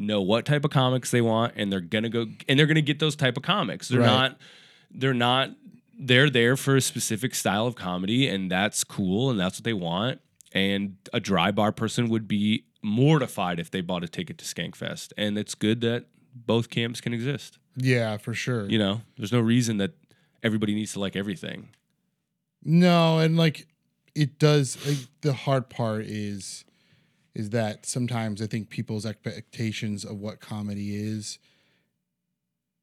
know 0.00 0.20
what 0.20 0.44
type 0.46 0.64
of 0.64 0.70
comics 0.70 1.10
they 1.10 1.20
want 1.20 1.52
and 1.56 1.70
they're 1.70 1.80
gonna 1.80 2.08
go 2.08 2.26
and 2.48 2.58
they're 2.58 2.66
gonna 2.66 2.80
get 2.80 2.98
those 2.98 3.14
type 3.14 3.36
of 3.36 3.42
comics 3.42 3.88
they're 3.88 4.00
Right. 4.00 4.06
not 4.06 4.38
they're 4.90 5.14
not 5.14 5.50
they're 5.98 6.30
there 6.30 6.56
for 6.56 6.76
a 6.76 6.80
specific 6.80 7.34
style 7.34 7.66
of 7.66 7.74
comedy 7.76 8.26
and 8.26 8.50
that's 8.50 8.82
cool 8.84 9.30
and 9.30 9.38
that's 9.38 9.58
what 9.58 9.64
they 9.64 9.72
want 9.74 10.20
and 10.52 10.96
a 11.12 11.20
dry 11.20 11.50
bar 11.50 11.70
person 11.72 12.08
would 12.08 12.26
be 12.26 12.64
mortified 12.82 13.60
if 13.60 13.70
they 13.70 13.82
bought 13.82 14.02
a 14.02 14.08
ticket 14.08 14.38
to 14.38 14.44
Skankfest. 14.44 15.12
And 15.18 15.36
it's 15.38 15.54
good 15.54 15.80
that 15.82 16.06
both 16.34 16.70
camps 16.70 17.00
can 17.00 17.12
exist. 17.12 17.58
Yeah, 17.76 18.16
for 18.16 18.32
sure. 18.34 18.68
You 18.68 18.78
know, 18.78 19.02
there's 19.18 19.30
no 19.32 19.38
reason 19.40 19.76
that 19.76 19.92
everybody 20.42 20.74
needs 20.74 20.94
to 20.94 20.98
like 21.00 21.14
everything. 21.14 21.68
No, 22.64 23.18
and 23.18 23.36
like 23.36 23.66
it 24.14 24.38
does. 24.38 24.76
Like, 24.86 24.96
the 25.20 25.32
hard 25.34 25.68
part 25.70 26.06
is 26.06 26.64
is 27.34 27.50
that 27.50 27.86
sometimes 27.86 28.42
I 28.42 28.46
think 28.46 28.70
people's 28.70 29.06
expectations 29.06 30.04
of 30.04 30.18
what 30.18 30.40
comedy 30.40 30.96
is 30.96 31.38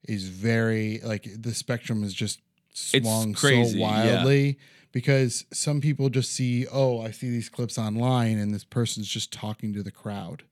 is 0.08 0.28
very 0.30 1.00
like 1.04 1.28
the 1.38 1.54
spectrum 1.54 2.04
is 2.04 2.14
just 2.14 2.40
swung 2.74 3.34
crazy, 3.34 3.72
so 3.74 3.78
yeah. 3.78 4.14
wildly 4.16 4.58
because 4.92 5.46
some 5.52 5.82
people 5.82 6.10
just 6.10 6.32
see 6.32 6.66
oh 6.72 7.02
I 7.02 7.12
see 7.12 7.30
these 7.30 7.50
clips 7.50 7.78
online 7.78 8.38
and 8.38 8.54
this 8.54 8.64
person's 8.64 9.08
just 9.08 9.32
talking 9.34 9.74
to 9.74 9.84
the 9.84 9.92
crowd. 9.92 10.44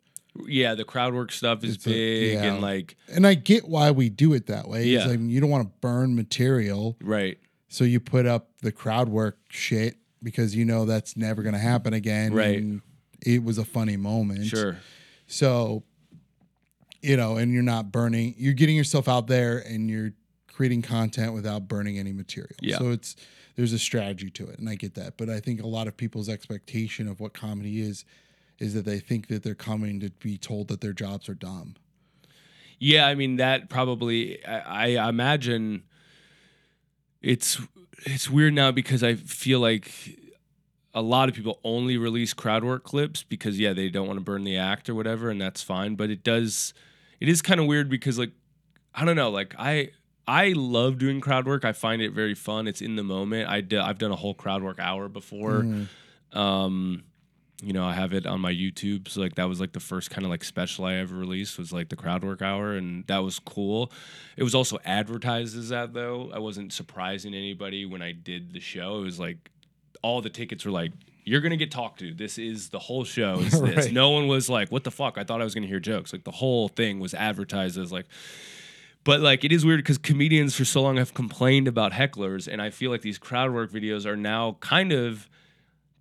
Yeah, 0.47 0.75
the 0.75 0.83
crowd 0.83 1.13
work 1.13 1.31
stuff 1.31 1.63
is 1.63 1.75
It's 1.75 1.87
a- 1.87 1.89
big 1.89 2.33
yeah. 2.33 2.43
and 2.43 2.61
like 2.61 2.97
And 3.07 3.25
I 3.25 3.35
get 3.35 3.67
why 3.69 3.91
we 3.91 4.09
do 4.09 4.33
it 4.33 4.47
that 4.47 4.67
way. 4.67 4.85
Yeah. 4.87 5.05
like 5.05 5.19
you 5.21 5.39
don't 5.39 5.49
want 5.49 5.67
to 5.67 5.73
burn 5.79 6.15
material, 6.15 6.97
right, 7.01 7.37
so 7.69 7.83
you 7.85 7.99
put 8.01 8.25
up 8.25 8.49
the 8.61 8.71
crowd 8.73 9.07
work 9.07 9.37
shit 9.49 9.95
because 10.21 10.53
you 10.55 10.65
know 10.65 10.85
that's 10.85 11.15
never 11.15 11.41
going 11.43 11.53
to 11.53 11.59
happen 11.59 11.93
again. 11.93 12.33
Right. 12.33 12.57
and 12.57 12.81
it 13.25 13.43
was 13.43 13.57
a 13.57 13.65
funny 13.65 13.97
moment. 13.97 14.45
sure. 14.45 14.77
So, 15.27 15.83
you 17.01 17.17
know, 17.17 17.37
and 17.37 17.51
you're 17.51 17.63
not 17.63 17.91
burning, 17.91 18.35
you're 18.37 18.53
getting 18.53 18.75
yourself 18.75 19.07
out 19.07 19.27
there 19.27 19.57
and 19.57 19.89
you're 19.89 20.11
creating 20.47 20.83
content 20.83 21.33
without 21.33 21.67
burning 21.67 21.97
any 21.97 22.13
material. 22.13 22.55
Yeah. 22.61 22.77
So 22.77 22.91
it's, 22.91 23.15
there's 23.55 23.73
a 23.73 23.79
strategy 23.79 24.29
to 24.31 24.47
it. 24.47 24.59
And 24.59 24.69
I 24.69 24.75
get 24.75 24.93
that. 24.95 25.17
But 25.17 25.29
I 25.29 25.39
think 25.39 25.61
a 25.61 25.67
lot 25.67 25.87
of 25.87 25.97
people's 25.97 26.29
expectation 26.29 27.07
of 27.07 27.19
what 27.19 27.33
comedy 27.33 27.81
is, 27.81 28.05
is 28.59 28.73
that 28.73 28.85
they 28.85 28.99
think 28.99 29.27
that 29.27 29.43
they're 29.43 29.55
coming 29.55 29.99
to 29.99 30.09
be 30.09 30.37
told 30.37 30.67
that 30.69 30.81
their 30.81 30.93
jobs 30.93 31.27
are 31.27 31.33
dumb. 31.33 31.75
Yeah, 32.79 33.07
I 33.07 33.15
mean 33.15 33.37
that 33.37 33.69
probably. 33.69 34.43
I, 34.45 34.97
I 34.97 35.09
imagine 35.09 35.83
it's 37.21 37.59
it's 38.05 38.29
weird 38.29 38.53
now 38.53 38.71
because 38.71 39.01
I 39.03 39.15
feel 39.15 39.59
like 39.59 39.91
a 40.95 41.01
lot 41.01 41.29
of 41.29 41.35
people 41.35 41.59
only 41.63 41.97
release 41.97 42.33
crowd 42.33 42.63
work 42.63 42.83
clips 42.83 43.21
because 43.21 43.59
yeah 43.59 43.73
they 43.73 43.89
don't 43.89 44.07
want 44.07 44.17
to 44.17 44.23
burn 44.23 44.43
the 44.45 44.57
act 44.57 44.89
or 44.89 44.95
whatever, 44.95 45.29
and 45.29 45.39
that's 45.39 45.61
fine. 45.61 45.93
But 45.95 46.09
it 46.09 46.23
does 46.23 46.73
it 47.19 47.29
is 47.29 47.41
kind 47.43 47.59
of 47.59 47.67
weird 47.67 47.89
because 47.89 48.17
like 48.17 48.31
I 48.95 49.05
don't 49.05 49.15
know 49.15 49.29
like 49.29 49.53
I. 49.59 49.91
I 50.27 50.53
love 50.55 50.97
doing 50.97 51.21
crowd 51.21 51.45
work. 51.45 51.63
I 51.63 51.71
find 51.71 52.01
it 52.01 52.11
very 52.11 52.33
fun. 52.33 52.67
It's 52.67 52.81
in 52.81 52.95
the 52.95 53.03
moment. 53.03 53.47
I 53.47 53.61
d- 53.61 53.77
I've 53.77 53.99
done 53.99 54.09
a 54.09 54.15
whole 54.15 54.33
crowd 54.33 54.63
work 54.63 54.79
hour 54.79 55.07
before. 55.07 55.61
Mhm. 55.61 55.87
Um, 56.35 57.03
you 57.61 57.73
know, 57.73 57.85
I 57.85 57.93
have 57.93 58.11
it 58.11 58.25
on 58.25 58.41
my 58.41 58.51
YouTube. 58.51 59.07
So 59.07 59.21
like 59.21 59.35
that 59.35 59.47
was 59.47 59.59
like 59.59 59.73
the 59.73 59.79
first 59.79 60.09
kind 60.09 60.25
of 60.25 60.31
like 60.31 60.43
special 60.43 60.83
I 60.85 60.95
ever 60.95 61.15
released 61.15 61.59
was 61.59 61.71
like 61.71 61.89
the 61.89 61.95
crowd 61.95 62.23
work 62.23 62.41
hour, 62.41 62.73
and 62.73 63.05
that 63.05 63.19
was 63.19 63.37
cool. 63.37 63.91
It 64.35 64.41
was 64.41 64.55
also 64.55 64.79
advertised 64.83 65.55
as 65.55 65.69
that 65.69 65.93
though. 65.93 66.31
I 66.33 66.39
wasn't 66.39 66.73
surprising 66.73 67.35
anybody 67.35 67.85
when 67.85 68.01
I 68.01 68.11
did 68.11 68.51
the 68.53 68.59
show. 68.59 68.97
It 68.97 69.03
was 69.03 69.19
like 69.19 69.51
all 70.01 70.21
the 70.21 70.29
tickets 70.29 70.65
were 70.65 70.71
like, 70.71 70.91
"You're 71.23 71.41
gonna 71.41 71.57
get 71.57 71.71
talked 71.71 71.99
to. 71.99 72.13
This 72.13 72.37
is 72.37 72.69
the 72.69 72.79
whole 72.79 73.03
show. 73.03 73.39
Is 73.39 73.59
this?" 73.59 73.85
Right. 73.85 73.91
No 73.91 74.11
one 74.11 74.27
was 74.27 74.49
like, 74.49 74.71
"What 74.71 74.83
the 74.83 74.91
fuck?" 74.91 75.17
I 75.17 75.23
thought 75.23 75.41
I 75.41 75.43
was 75.43 75.53
gonna 75.53 75.67
hear 75.67 75.79
jokes. 75.79 76.13
Like 76.13 76.23
the 76.23 76.31
whole 76.31 76.67
thing 76.67 76.99
was 76.99 77.13
advertised 77.13 77.77
as 77.77 77.91
like. 77.91 78.05
But 79.03 79.21
like 79.21 79.43
it 79.43 79.51
is 79.51 79.63
weird 79.63 79.79
because 79.79 79.99
comedians 79.99 80.55
for 80.55 80.65
so 80.65 80.81
long 80.81 80.97
have 80.97 81.13
complained 81.13 81.67
about 81.67 81.91
hecklers, 81.91 82.47
and 82.51 82.61
I 82.61 82.71
feel 82.71 82.89
like 82.89 83.01
these 83.01 83.19
crowd 83.19 83.53
work 83.53 83.71
videos 83.71 84.05
are 84.05 84.15
now 84.15 84.57
kind 84.61 84.91
of 84.91 85.29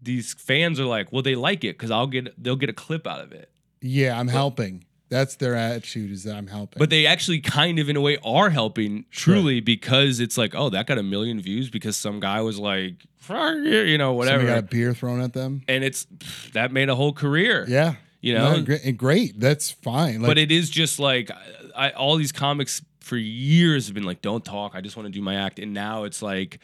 these 0.01 0.35
fans 0.35 0.79
are 0.79 0.87
like, 0.87 1.13
well, 1.13 1.23
they 1.23 1.35
like 1.35 1.65
it 1.65 1.77
because 1.77 1.91
I'll 1.91 2.07
get 2.07 2.43
they'll 2.43 2.57
get 2.57 2.71
a 2.71 2.75
clip 2.75 3.07
out 3.07 3.21
of 3.21 3.33
it. 3.33 3.51
Yeah, 3.81 4.19
I'm 4.19 4.29
helping. 4.29 4.85
That's 5.15 5.37
their 5.37 5.55
attitude 5.55 6.11
is 6.11 6.25
that 6.25 6.35
I'm 6.35 6.49
helping. 6.49 6.81
But 6.81 6.91
they 6.91 7.07
actually 7.07 7.41
kind 7.41 7.79
of 7.79 7.89
in 7.89 7.95
a 7.95 8.01
way 8.01 8.19
are 8.25 8.51
helping 8.51 9.05
truly 9.13 9.61
because 9.61 10.19
it's 10.19 10.37
like, 10.37 10.57
oh, 10.57 10.71
that 10.71 10.89
got 10.89 10.99
a 10.99 11.05
million 11.05 11.41
views 11.41 11.71
because 11.71 11.97
some 11.97 12.19
guy 12.19 12.41
was 12.41 12.59
like, 12.59 12.95
you," 13.29 13.97
know, 13.97 14.15
whatever. 14.15 14.41
Somebody 14.41 14.61
got 14.61 14.65
a 14.65 14.75
beer 14.75 14.93
thrown 14.93 15.21
at 15.21 15.33
them. 15.33 15.63
and 15.69 15.85
it's 15.85 16.09
that 16.53 16.73
made 16.73 16.89
a 16.89 16.97
whole 16.97 17.13
career. 17.13 17.65
Yeah. 17.69 17.95
You 18.21 18.35
know? 18.35 18.57
No, 18.57 18.63
great, 18.63 18.97
great. 18.97 19.39
That's 19.39 19.71
fine. 19.71 20.21
Like, 20.21 20.31
but 20.31 20.39
it 20.39 20.51
is 20.51 20.69
just 20.69 20.99
like 20.99 21.31
I, 21.77 21.91
all 21.91 22.17
these 22.17 22.33
comics 22.33 22.83
for 22.99 23.17
years 23.17 23.87
have 23.87 23.95
been 23.95 24.03
like, 24.03 24.21
don't 24.21 24.45
talk. 24.45 24.73
I 24.75 24.81
just 24.81 24.97
want 24.97 25.07
to 25.07 25.13
do 25.13 25.23
my 25.23 25.37
act. 25.37 25.61
And 25.61 25.73
now 25.73 26.05
it's 26.05 26.23
like, 26.23 26.59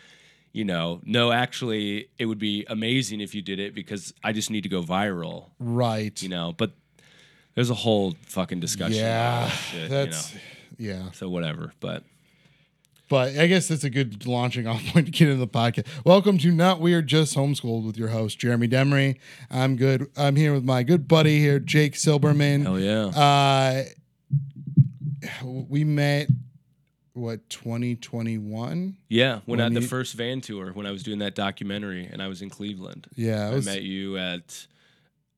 you 0.53 0.65
know, 0.65 1.01
no, 1.05 1.31
actually, 1.31 2.09
it 2.19 2.27
would 2.27 2.41
be 2.41 2.65
amazing 2.69 3.21
if 3.21 3.33
you 3.35 3.43
did 3.43 3.61
it 3.61 3.75
because 3.77 4.13
I 4.25 4.33
just 4.33 4.51
need 4.51 4.63
to 4.63 4.69
go 4.69 4.83
viral. 4.83 5.51
right. 5.61 6.21
You 6.21 6.31
know, 6.31 6.53
but 6.57 6.73
there's 7.55 7.71
a 7.71 7.75
whole 7.75 8.15
fucking 8.27 8.61
discussion. 8.61 8.97
yeah. 8.97 9.45
that 9.47 9.51
shit, 9.51 9.83
you 9.83 9.89
that's 9.89 10.35
know. 10.35 10.41
yeah. 10.79 11.11
so 11.13 11.29
whatever. 11.29 11.73
But 11.81 12.05
But 13.09 13.37
I 13.37 13.47
guess 13.47 13.69
that's 13.69 13.85
a 13.85 13.91
good 13.91 14.27
launching 14.27 14.67
off 14.69 14.85
point 14.87 15.07
to 15.07 15.13
get 15.13 15.29
into 15.29 15.37
the 15.41 15.49
podcast. 15.49 15.87
Welcome 16.05 16.39
to 16.39 16.51
Not 16.53 16.81
Weird, 16.81 17.07
Just 17.07 17.37
Homeschooled 17.37 17.85
with 17.85 17.97
your 17.97 18.09
host, 18.09 18.39
Gheramy 18.39 18.69
Demery. 18.71 19.17
I'm 19.51 19.77
good. 19.77 20.09
I'm 20.17 20.37
here 20.37 20.53
with 20.55 20.65
my 20.65 20.83
good 20.83 21.09
buddy 21.09 21.39
here, 21.41 21.59
Jake 21.59 21.95
Silberman. 21.95 22.63
hell 22.63 22.79
yeah, 22.79 23.07
Uh, 23.07 23.85
we 25.45 25.85
met, 25.85 26.29
what, 27.13 27.49
2021? 27.51 28.97
yeah. 29.09 29.35
When, 29.45 29.59
when 29.59 29.61
I 29.61 29.65
had 29.65 29.75
the 29.75 29.81
first 29.83 30.15
van 30.15 30.41
tour, 30.41 30.73
when 30.73 30.87
I 30.87 30.91
was 30.91 31.03
doing 31.03 31.19
that 31.19 31.35
documentary, 31.35 32.07
and 32.11 32.23
I 32.23 32.29
was 32.29 32.41
in 32.43 32.49
Cleveland. 32.49 33.07
Yeah. 33.17 33.47
I 33.49 33.51
I 33.51 33.55
was, 33.55 33.67
met 33.67 33.83
you 33.83 34.17
at, 34.17 34.67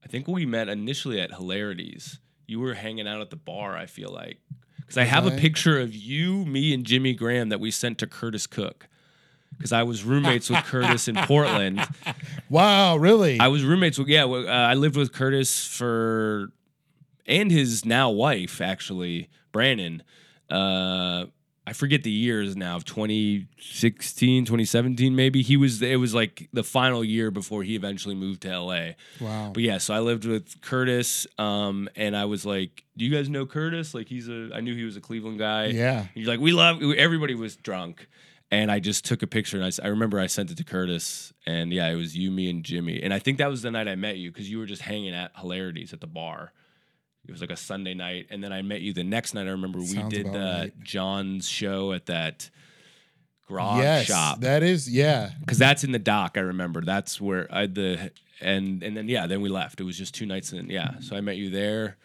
I 0.04 0.08
think 0.08 0.26
we 0.26 0.46
met 0.46 0.68
initially 0.68 1.20
at 1.20 1.32
Hilarities. 1.32 2.18
You 2.46 2.60
were 2.60 2.74
hanging 2.74 3.06
out 3.06 3.20
at 3.20 3.30
the 3.30 3.36
bar, 3.36 3.76
I 3.76 3.86
feel 3.86 4.10
like. 4.10 4.38
Because 4.78 4.98
I 4.98 5.04
have 5.04 5.26
a 5.26 5.30
picture 5.30 5.78
of 5.78 5.94
you, 5.94 6.44
me, 6.44 6.74
and 6.74 6.84
Jimmy 6.84 7.14
Graham 7.14 7.48
that 7.48 7.60
we 7.60 7.70
sent 7.70 7.98
to 7.98 8.06
Curtis 8.06 8.46
Cook. 8.46 8.88
Because 9.56 9.72
I 9.72 9.84
was 9.84 10.02
roommates 10.02 10.50
with 10.50 10.64
Curtis 10.64 11.08
in 11.08 11.14
Portland. 11.14 11.86
wow, 12.50 12.96
really? 12.96 13.38
I 13.38 13.48
was 13.48 13.64
roommates 13.64 13.98
with, 13.98 14.08
yeah, 14.08 14.24
uh, 14.24 14.46
I 14.46 14.74
lived 14.74 14.96
with 14.96 15.12
Curtis 15.12 15.66
for, 15.66 16.52
and 17.26 17.50
his 17.50 17.84
now 17.84 18.10
wife, 18.10 18.60
actually, 18.60 19.30
Brandon. 19.52 20.02
Uh, 20.50 21.26
I 21.72 21.74
forget 21.74 22.02
the 22.02 22.10
years 22.10 22.54
now, 22.54 22.80
2016, 22.80 24.44
2017, 24.44 25.16
maybe. 25.16 25.40
He 25.40 25.56
was, 25.56 25.80
it 25.80 25.98
was 25.98 26.12
like 26.12 26.50
the 26.52 26.62
final 26.62 27.02
year 27.02 27.30
before 27.30 27.62
he 27.62 27.76
eventually 27.76 28.14
moved 28.14 28.42
to 28.42 28.60
LA. 28.60 28.90
wow. 29.18 29.52
But 29.54 29.62
yeah, 29.62 29.78
so 29.78 29.94
I 29.94 30.00
lived 30.00 30.26
with 30.26 30.60
Curtis, 30.60 31.26
um, 31.38 31.88
and 31.96 32.14
I 32.14 32.26
was 32.26 32.44
like, 32.44 32.84
"Do 32.98 33.06
you 33.06 33.10
guys 33.10 33.30
know 33.30 33.46
Curtis? 33.46 33.94
Like, 33.94 34.06
he's 34.08 34.28
a. 34.28 34.50
I 34.54 34.60
knew 34.60 34.74
he 34.74 34.84
was 34.84 34.98
a 34.98 35.00
Cleveland 35.00 35.38
guy. 35.38 35.68
Yeah. 35.68 36.00
And 36.00 36.08
you're 36.12 36.28
like, 36.28 36.40
we 36.40 36.52
love. 36.52 36.82
Everybody 36.82 37.34
was 37.34 37.56
drunk, 37.56 38.06
and 38.50 38.70
I 38.70 38.78
just 38.78 39.06
took 39.06 39.22
a 39.22 39.26
picture, 39.26 39.56
and 39.58 39.64
I, 39.64 39.70
I 39.82 39.88
remember 39.88 40.20
I 40.20 40.26
sent 40.26 40.50
it 40.50 40.58
to 40.58 40.64
Curtis, 40.64 41.32
and 41.46 41.72
yeah, 41.72 41.88
it 41.88 41.94
was 41.94 42.14
you, 42.14 42.30
me, 42.30 42.50
and 42.50 42.62
Jimmy, 42.62 43.02
and 43.02 43.14
I 43.14 43.18
think 43.18 43.38
that 43.38 43.48
was 43.48 43.62
the 43.62 43.70
night 43.70 43.88
I 43.88 43.94
met 43.94 44.18
you 44.18 44.30
because 44.30 44.50
you 44.50 44.58
were 44.58 44.66
just 44.66 44.82
hanging 44.82 45.14
at 45.14 45.32
Hilarities 45.36 45.94
at 45.94 46.02
the 46.02 46.06
bar. 46.06 46.52
It 47.26 47.30
was 47.30 47.40
like 47.40 47.50
a 47.50 47.56
Sunday 47.56 47.94
night, 47.94 48.26
and 48.30 48.42
then 48.42 48.52
I 48.52 48.62
met 48.62 48.80
you 48.80 48.92
the 48.92 49.04
next 49.04 49.32
night. 49.34 49.46
I 49.46 49.50
remember 49.50 49.78
we 49.78 49.86
Sounds 49.86 50.12
did 50.12 50.26
uh, 50.26 50.30
right. 50.38 50.72
John's 50.82 51.48
show 51.48 51.92
at 51.92 52.06
that 52.06 52.50
grog 53.46 53.78
yes. 53.78 54.06
shop 54.06 54.40
That 54.40 54.62
is, 54.62 54.90
yeah. 54.90 55.30
because 55.40 55.58
that's 55.58 55.84
in 55.84 55.92
the 55.92 55.98
dock. 55.98 56.32
I 56.36 56.40
remember 56.40 56.80
that's 56.80 57.20
where 57.20 57.46
I 57.50 57.66
the 57.66 58.10
and 58.40 58.82
and 58.82 58.96
then 58.96 59.08
yeah, 59.08 59.26
then 59.26 59.40
we 59.40 59.48
left. 59.48 59.80
It 59.80 59.84
was 59.84 59.96
just 59.96 60.14
two 60.14 60.26
nights 60.26 60.52
and 60.52 60.70
Yeah, 60.70 60.98
so 61.00 61.16
I 61.16 61.20
met 61.20 61.36
you 61.36 61.50
there. 61.50 61.96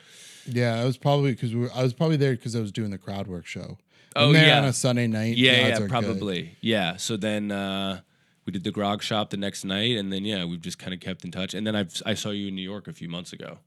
Yeah. 0.46 0.80
I 0.80 0.86
was 0.86 0.98
probably 0.98 1.32
because 1.32 1.56
we 1.56 1.70
I 1.72 1.84
was 1.84 1.94
probably 1.94 2.18
there 2.18 2.32
because 2.32 2.56
I 2.56 2.60
was 2.60 2.72
doing 2.72 2.92
the 2.92 2.98
crowd 2.98 3.28
work 3.28 3.46
show. 3.46 3.78
Oh, 4.16 4.32
yeah. 4.32 4.58
on 4.58 4.66
a 4.66 4.74
Sunday 4.74 5.06
night. 5.06 5.38
Yeah, 5.38 5.68
yeah, 5.68 5.76
are 5.76 5.80
good. 5.82 5.90
probably. 5.90 6.58
Yeah. 6.62 6.98
So 6.98 7.18
then 7.18 7.52
uh, 7.52 8.02
we 8.46 8.52
did 8.52 8.64
the 8.64 8.72
grog 8.72 9.04
shop 9.04 9.30
the 9.30 9.38
next 9.38 9.64
night, 9.64 9.96
and 9.98 10.12
then 10.12 10.26
yeah, 10.26 10.44
we've 10.46 10.62
just 10.62 10.80
kind 10.80 10.94
of 10.94 11.00
kept 11.00 11.24
in 11.24 11.32
touch. 11.32 11.54
And 11.54 11.68
then 11.68 11.76
I've, 11.76 12.02
I 12.06 12.16
saw 12.16 12.30
you 12.32 12.48
in 12.48 12.56
New 12.56 12.64
York 12.64 12.88
a 12.88 12.94
few 12.94 13.10
months 13.10 13.32
ago. 13.32 13.60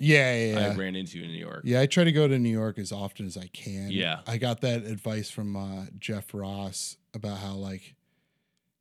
Yeah, 0.00 0.34
yeah, 0.34 0.60
yeah. 0.60 0.72
I 0.72 0.74
ran 0.76 0.94
into 0.94 1.18
you 1.18 1.24
in 1.24 1.32
New 1.32 1.38
York. 1.38 1.62
Yeah, 1.64 1.80
I 1.80 1.86
try 1.86 2.04
to 2.04 2.12
go 2.12 2.28
to 2.28 2.38
New 2.38 2.48
York 2.50 2.78
as 2.78 2.92
often 2.92 3.26
as 3.26 3.36
I 3.36 3.48
can. 3.48 3.90
Yeah. 3.90 4.20
I 4.26 4.36
got 4.38 4.60
that 4.60 4.84
advice 4.84 5.28
from 5.30 5.56
uh, 5.56 5.86
Jeff 5.98 6.32
Ross 6.32 6.96
about 7.14 7.38
how 7.38 7.54
like, 7.54 7.94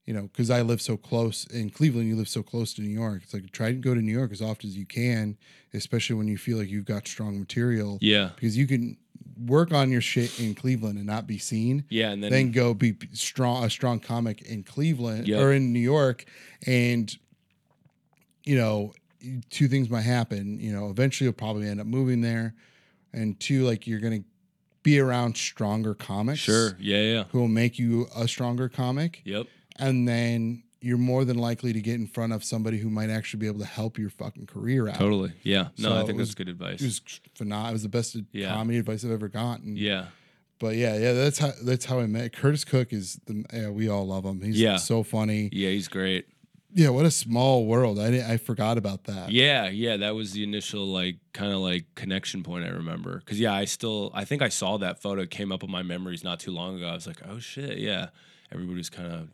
you 0.05 0.13
know, 0.13 0.23
because 0.23 0.49
I 0.51 0.61
live 0.61 0.81
so 0.81 0.95
close 0.95 1.45
in 1.47 1.69
Cleveland, 1.71 2.07
you 2.07 2.15
live 2.15 2.29
so 2.29 2.43
close 2.43 2.73
to 2.75 2.81
New 2.81 2.89
York. 2.89 3.21
It's 3.23 3.33
like 3.33 3.51
try 3.51 3.71
to 3.71 3.77
go 3.77 3.95
to 3.95 4.01
New 4.01 4.11
York 4.11 4.31
as 4.31 4.41
often 4.41 4.69
as 4.69 4.77
you 4.77 4.85
can, 4.85 5.37
especially 5.73 6.15
when 6.15 6.27
you 6.27 6.37
feel 6.37 6.57
like 6.59 6.69
you've 6.69 6.85
got 6.85 7.07
strong 7.07 7.39
material, 7.39 7.97
Yeah. 7.99 8.29
because 8.35 8.55
you 8.55 8.67
can 8.67 8.97
work 9.45 9.73
on 9.73 9.91
your 9.91 10.01
shit 10.01 10.39
in 10.39 10.53
Cleveland 10.55 10.97
and 10.97 11.07
not 11.07 11.25
be 11.27 11.37
seen. 11.39 11.83
Yeah, 11.89 12.11
and 12.11 12.23
then, 12.23 12.31
Then 12.31 12.51
go 12.51 12.73
be 12.73 12.95
strong, 13.13 13.63
a 13.65 13.69
strong 13.69 13.99
comic 13.99 14.43
in 14.43 14.63
Cleveland 14.63 15.27
Yep. 15.27 15.41
or 15.41 15.51
in 15.51 15.73
New 15.73 15.79
York, 15.79 16.25
and 16.65 17.15
you 18.45 18.55
know, 18.55 18.93
two 19.49 19.67
things 19.67 19.89
might 19.89 20.01
happen. 20.01 20.59
You 20.59 20.71
know, 20.73 20.89
eventually 20.89 21.25
you'll 21.25 21.33
probably 21.33 21.67
end 21.67 21.79
up 21.81 21.87
moving 21.87 22.21
there, 22.21 22.53
and 23.13 23.39
two, 23.39 23.63
like 23.65 23.87
you're 23.87 23.99
gonna 23.99 24.23
be 24.83 24.99
around 24.99 25.35
stronger 25.37 25.93
comics, 25.93 26.39
sure. 26.39 26.77
Yeah, 26.79 27.01
yeah. 27.01 27.23
who 27.31 27.39
will 27.39 27.47
make 27.47 27.77
you 27.77 28.07
a 28.15 28.27
stronger 28.27 28.69
comic, 28.69 29.21
Yep. 29.25 29.47
and 29.77 30.07
then 30.07 30.63
you're 30.79 30.97
more 30.99 31.25
than 31.25 31.37
likely 31.37 31.73
to 31.73 31.81
get 31.81 31.95
in 31.95 32.05
front 32.07 32.31
of 32.31 32.43
somebody 32.43 32.77
who 32.77 32.89
might 32.89 33.09
actually 33.09 33.39
be 33.39 33.47
able 33.47 33.59
to 33.59 33.65
help 33.65 33.97
your 33.97 34.11
fucking 34.11 34.45
career 34.45 34.87
out. 34.87 34.95
Totally. 34.95 35.33
Yeah. 35.43 35.69
No, 35.79 35.89
So 35.89 35.95
I 35.97 36.05
think 36.05 36.19
was- 36.19 36.29
that's 36.29 36.35
good 36.35 36.47
advice. 36.49 36.79
It 36.81 36.85
was 36.85 37.01
phenomenal. 37.33 37.71
It 37.71 37.73
was 37.73 37.83
the 37.83 37.89
best 37.89 38.15
Yeah. 38.31 38.53
comedy 38.53 38.77
advice 38.77 39.03
I've 39.03 39.11
ever 39.11 39.27
gotten. 39.27 39.75
yeah. 39.75 40.07
But 40.59 40.75
yeah, 40.75 40.97
yeah, 40.97 41.13
that's 41.13 41.37
how 41.37 41.51
that's 41.63 41.85
how 41.85 41.99
I 41.99 42.07
met 42.07 42.33
Curtis 42.33 42.63
Cook. 42.63 42.91
Is 42.91 43.19
the 43.25 43.45
yeah, 43.53 43.69
we 43.69 43.89
all 43.89 44.07
love 44.07 44.25
him. 44.25 44.41
He's 44.41 44.59
Yeah. 44.59 44.77
so 44.77 45.03
funny. 45.03 45.49
Yeah, 45.51 45.69
he's 45.69 45.87
great. 45.87 46.25
Yeah, 46.73 46.89
what 46.89 47.05
a 47.05 47.11
small 47.11 47.65
world. 47.65 47.97
I 47.99 48.33
I 48.33 48.37
forgot 48.37 48.77
about 48.77 49.05
that. 49.05 49.31
Yeah, 49.31 49.69
yeah, 49.69 49.97
that 49.97 50.15
was 50.15 50.33
the 50.33 50.43
initial 50.43 50.85
like 50.85 51.17
kind 51.33 51.51
of 51.51 51.59
like 51.59 51.85
connection 51.95 52.43
point 52.43 52.65
I 52.65 52.69
remember. 52.69 53.21
Cuz 53.25 53.39
yeah, 53.39 53.53
I 53.53 53.65
still 53.65 54.11
I 54.13 54.25
think 54.25 54.41
I 54.41 54.49
saw 54.49 54.77
that 54.77 55.01
photo 55.01 55.21
it 55.21 55.31
came 55.31 55.51
up 55.51 55.63
in 55.63 55.71
my 55.71 55.81
memories 55.81 56.23
not 56.23 56.39
too 56.39 56.51
long 56.51 56.75
ago. 56.77 56.87
I 56.87 56.93
was 56.93 57.07
like, 57.07 57.21
"Oh 57.27 57.39
shit, 57.39 57.77
yeah." 57.79 58.09
Everybody 58.51 58.77
was 58.77 58.89
kind 58.89 59.11
of 59.11 59.29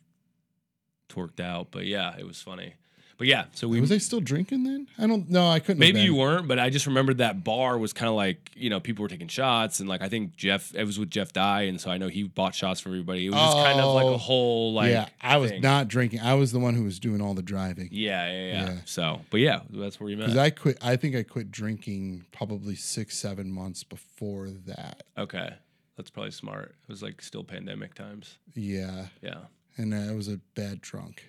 torqued 1.10 1.40
out, 1.40 1.68
but 1.72 1.86
yeah, 1.86 2.16
it 2.18 2.26
was 2.26 2.42
funny. 2.42 2.74
But 3.18 3.28
yeah, 3.28 3.46
so 3.54 3.68
we 3.68 3.80
was 3.80 3.92
I 3.92 4.00
still 4.00 4.20
drinking 4.20 4.64
then? 4.64 4.88
I 4.98 5.06
don't. 5.08 5.30
know. 5.30 5.48
I 5.48 5.60
couldn't. 5.60 5.80
maybe 5.80 6.02
you 6.02 6.16
weren't, 6.16 6.48
but 6.48 6.58
I 6.60 6.70
just 6.70 6.88
remembered 6.88 7.20
that 7.20 7.44
bar 7.44 7.78
was 7.78 7.94
kind 7.94 8.10
of 8.10 8.16
like, 8.16 8.52
you 8.56 8.70
know, 8.70 8.80
people 8.80 9.04
were 9.04 9.08
taking 9.10 9.28
shots 9.28 9.80
and 9.80 9.88
like 9.88 10.02
I 10.02 10.10
think 10.10 10.36
Jeff 10.36 10.74
it 10.76 10.84
was 10.84 10.98
with 11.00 11.10
Jeff 11.10 11.32
Dye 11.32 11.64
and 11.64 11.80
so 11.80 11.92
I 11.92 11.98
know 11.98 12.08
he 12.08 12.24
bought 12.24 12.56
shots 12.56 12.80
for 12.82 12.90
everybody. 12.90 13.28
It 13.28 13.30
was 13.30 13.40
just 13.40 13.58
kind 13.58 13.80
of 13.80 13.94
like 13.94 14.06
Oh. 14.06 14.14
a 14.16 14.18
whole 14.18 14.74
like 14.74 14.90
yeah, 14.92 15.08
I 15.22 15.38
was 15.38 15.52
thing. 15.52 15.62
not 15.62 15.88
drinking. 15.88 16.20
I 16.22 16.34
was 16.34 16.52
the 16.52 16.60
one 16.60 16.74
who 16.74 16.84
was 16.84 17.00
doing 17.00 17.22
all 17.22 17.34
the 17.34 17.42
driving. 17.44 17.90
Yeah, 17.92 18.28
yeah, 18.32 18.34
yeah, 18.34 18.66
Yeah. 18.66 18.78
So, 18.86 19.22
but 19.30 19.40
yeah, 19.40 19.60
that's 19.70 20.00
where 20.00 20.10
you 20.10 20.18
met. 20.18 20.24
Because 20.26 20.38
I 20.38 20.50
quit. 20.50 20.78
I 20.82 20.96
think 20.96 21.16
I 21.16 21.24
quit 21.24 21.52
drinking 21.52 22.26
probably 22.32 22.76
six, 22.76 23.18
seven 23.18 23.52
months 23.52 23.84
before 23.84 24.50
that. 24.66 25.04
Okay. 25.18 25.54
That's 25.96 26.10
probably 26.10 26.32
smart. 26.32 26.70
It 26.82 26.90
was 26.92 27.04
like 27.04 27.22
still 27.22 27.44
pandemic 27.44 27.94
times. 27.94 28.38
Yeah, 28.56 29.08
Yeah. 29.22 29.42
and 29.78 29.94
I 29.94 30.12
was 30.14 30.28
a 30.28 30.40
bad 30.56 30.82
drunk. 30.82 31.24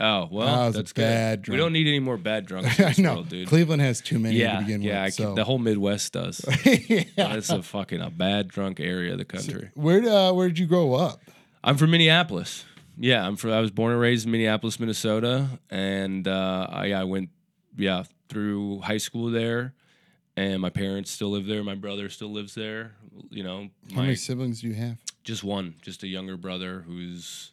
Oh, 0.00 0.28
well, 0.30 0.48
I 0.48 0.66
was 0.66 0.76
a 0.76 0.78
that's 0.78 0.92
bad 0.94 1.44
good. 1.44 1.52
We 1.52 1.58
don't 1.58 1.72
need 1.74 1.86
any 1.86 2.00
more 2.00 2.16
bad 2.16 2.46
drunks 2.46 2.80
I 2.80 2.94
know. 2.98 3.14
world, 3.16 3.28
dude. 3.28 3.48
Cleveland 3.48 3.82
has 3.82 4.00
too 4.00 4.18
many 4.18 4.36
yeah, 4.36 4.54
to 4.56 4.60
begin 4.62 4.80
yeah. 4.82 5.04
With. 5.04 5.16
can- 5.16 5.26
So 5.26 5.34
the 5.34 5.44
whole 5.44 5.58
Midwest 5.58 6.12
does. 6.14 6.42
yeah. 6.64 7.04
It's 7.16 7.50
a 7.50 7.62
fucking 7.62 8.00
a 8.00 8.08
bad 8.10 8.48
drunk 8.48 8.80
area 8.80 9.12
of 9.12 9.18
the 9.18 9.24
country. 9.26 9.70
Where 9.74 10.02
uh, 10.08 10.32
where 10.32 10.48
did 10.48 10.58
you 10.58 10.66
grow 10.66 10.94
up? 10.94 11.20
I'm 11.62 11.76
from 11.76 11.90
Minneapolis. 11.90 12.64
Yeah, 12.96 13.26
I'm 13.26 13.36
from. 13.36 13.50
I 13.52 13.60
was 13.60 13.70
born 13.70 13.92
and 13.92 14.00
raised 14.00 14.24
in 14.26 14.32
Minneapolis, 14.32 14.80
Minnesota, 14.80 15.48
and 15.70 16.26
uh, 16.26 16.66
I, 16.70 16.92
I 16.92 17.04
went, 17.04 17.30
yeah, 17.76 18.04
through 18.28 18.80
high 18.80 18.98
school 18.98 19.30
there, 19.30 19.74
and 20.36 20.60
my 20.60 20.70
parents 20.70 21.10
still 21.10 21.30
live 21.30 21.46
there. 21.46 21.62
My 21.64 21.74
brother 21.74 22.08
still 22.08 22.30
lives 22.30 22.54
there. 22.54 22.92
You 23.30 23.42
know, 23.42 23.68
How 23.94 24.02
many 24.02 24.16
siblings 24.16 24.60
do 24.62 24.68
you 24.68 24.74
have? 24.74 24.98
just 25.24 25.44
one, 25.44 25.74
just 25.82 26.02
a 26.02 26.08
younger 26.08 26.36
brother 26.38 26.82
who's 26.86 27.52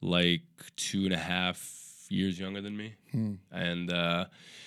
like 0.00 0.42
two 0.76 1.04
and 1.04 1.12
a 1.12 1.18
half 1.18 1.72
years 2.08 2.38
younger 2.38 2.60
than 2.60 2.76
me. 2.76 2.94
Hmm. 3.12 3.34
And 3.50 3.92
uh, 3.92 4.26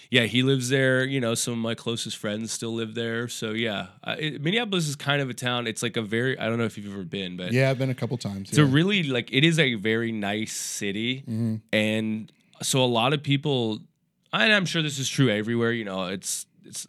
yeah, 0.10 0.24
he 0.24 0.44
lives 0.44 0.70
there. 0.70 1.06
You 1.06 1.22
know, 1.22 1.36
some 1.36 1.54
of 1.54 1.60
my 1.60 1.76
closest 1.76 2.18
friends 2.18 2.52
still 2.52 2.74
live 2.74 2.96
there. 2.96 3.28
So 3.28 3.52
yeah, 3.52 3.88
uh, 4.04 4.16
it, 4.20 4.42
Minneapolis 4.42 4.88
is 4.88 4.96
kind 4.96 5.22
of 5.22 5.30
a 5.30 5.34
town. 5.34 5.68
It's 5.68 5.82
like 5.84 5.96
a 5.98 6.02
very, 6.02 6.38
I 6.38 6.48
don't 6.48 6.58
know 6.58 6.66
if 6.66 6.78
you've 6.78 6.92
ever 6.92 7.04
been, 7.04 7.38
but 7.38 7.52
Yeah, 7.54 7.70
I've 7.70 7.78
been 7.78 7.90
a 7.92 7.96
couple 7.96 8.18
times. 8.18 8.50
it's 8.50 8.58
a 8.58 8.64
yeah. 8.64 8.68
really 8.72 9.04
like, 9.04 9.32
it 9.32 9.44
is 9.44 9.60
a 9.60 9.76
very 9.76 10.12
nice 10.12 10.54
city. 10.54 11.24
Mhm. 11.30 11.62
And 11.72 12.32
so 12.62 12.84
a 12.84 12.88
lot 12.88 13.14
of 13.14 13.24
people, 13.24 13.80
and 14.34 14.52
I'm 14.54 14.66
sure 14.66 14.82
this 14.82 15.00
is 15.00 15.08
true 15.10 15.30
everywhere, 15.30 15.72
you 15.72 15.86
know, 15.86 16.06
it's, 16.08 16.46
it's, 16.66 16.86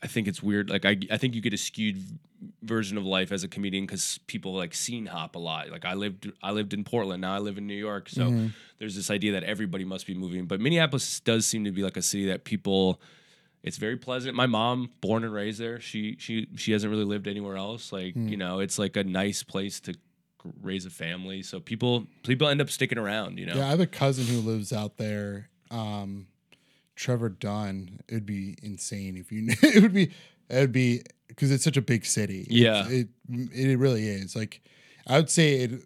I 0.00 0.06
think 0.06 0.28
it's 0.28 0.40
weird. 0.42 0.70
Like 0.70 0.84
I, 0.84 0.96
I 1.10 1.16
think 1.16 1.34
you 1.34 1.40
get 1.40 1.52
a 1.52 1.56
skewed 1.58 2.00
version 2.62 2.98
of 2.98 3.04
life 3.04 3.30
as 3.32 3.44
a 3.44 3.48
comedian 3.48 3.86
because 3.86 4.18
people 4.26 4.52
like 4.54 4.74
scene 4.74 5.06
hop 5.06 5.36
a 5.36 5.38
lot. 5.38 5.70
Like 5.70 5.84
I 5.84 5.94
lived, 5.94 6.30
I 6.42 6.50
lived 6.50 6.74
in 6.74 6.82
Portland. 6.84 7.20
Now 7.20 7.34
I 7.34 7.38
live 7.38 7.56
in 7.58 7.66
New 7.66 7.74
York. 7.76 8.08
So 8.08 8.30
Mhm. 8.30 8.52
there's 8.78 8.96
this 8.96 9.10
idea 9.10 9.32
that 9.32 9.44
everybody 9.44 9.84
must 9.84 10.06
be 10.06 10.14
moving. 10.14 10.46
But 10.46 10.60
Minneapolis 10.60 11.20
does 11.20 11.46
seem 11.46 11.64
to 11.64 11.70
be 11.72 11.82
like 11.82 11.96
a 11.96 12.02
city 12.02 12.26
that 12.26 12.44
people. 12.44 13.00
It's 13.62 13.76
very 13.76 13.96
pleasant. 13.96 14.34
My 14.36 14.46
mom, 14.46 14.90
born 15.00 15.24
and 15.24 15.32
raised 15.32 15.60
there, 15.60 15.80
she 15.80 16.16
she 16.18 16.48
she 16.56 16.72
hasn't 16.72 16.90
really 16.90 17.04
lived 17.04 17.26
anywhere 17.28 17.56
else. 17.56 17.92
Like 17.92 18.14
Hmm. 18.14 18.28
you 18.28 18.36
know, 18.36 18.60
it's 18.60 18.78
like 18.78 18.96
a 18.96 19.04
nice 19.04 19.42
place 19.42 19.80
to 19.80 19.94
raise 20.62 20.86
a 20.86 20.90
family. 20.90 21.42
So 21.42 21.60
people 21.60 22.06
people 22.22 22.48
end 22.48 22.60
up 22.60 22.70
sticking 22.70 22.98
around. 22.98 23.38
You 23.38 23.46
know. 23.46 23.56
Yeah, 23.56 23.66
I 23.66 23.70
have 23.70 23.80
a 23.80 23.86
cousin 23.86 24.26
who 24.26 24.40
lives 24.40 24.72
out 24.72 24.96
there. 24.96 25.48
Um, 25.70 26.28
Trevor 26.96 27.28
Dunn. 27.28 28.00
It'd 28.08 28.26
be 28.26 28.56
insane 28.62 29.16
if 29.16 29.30
you 29.32 29.42
knew. 29.42 29.54
It 29.62 29.82
would 29.82 29.92
be. 29.92 30.10
It 30.50 30.60
would 30.60 30.72
be 30.72 31.02
because 31.38 31.52
it's 31.52 31.62
such 31.62 31.76
a 31.76 31.82
big 31.82 32.04
city. 32.04 32.48
Yeah. 32.50 32.88
it 32.88 33.08
it 33.30 33.78
really 33.78 34.08
is. 34.08 34.34
Like 34.34 34.60
I 35.06 35.18
would 35.18 35.30
say 35.30 35.60
it. 35.60 35.82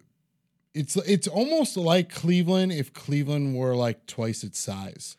It's 0.73 0.95
it's 0.95 1.27
almost 1.27 1.77
like 1.77 2.11
Cleveland 2.11 2.71
if 2.71 2.91
Cleveland 2.91 3.55
were 3.55 3.75
like 3.75 4.07
twice 4.07 4.43
its 4.43 4.57
size. 4.57 5.15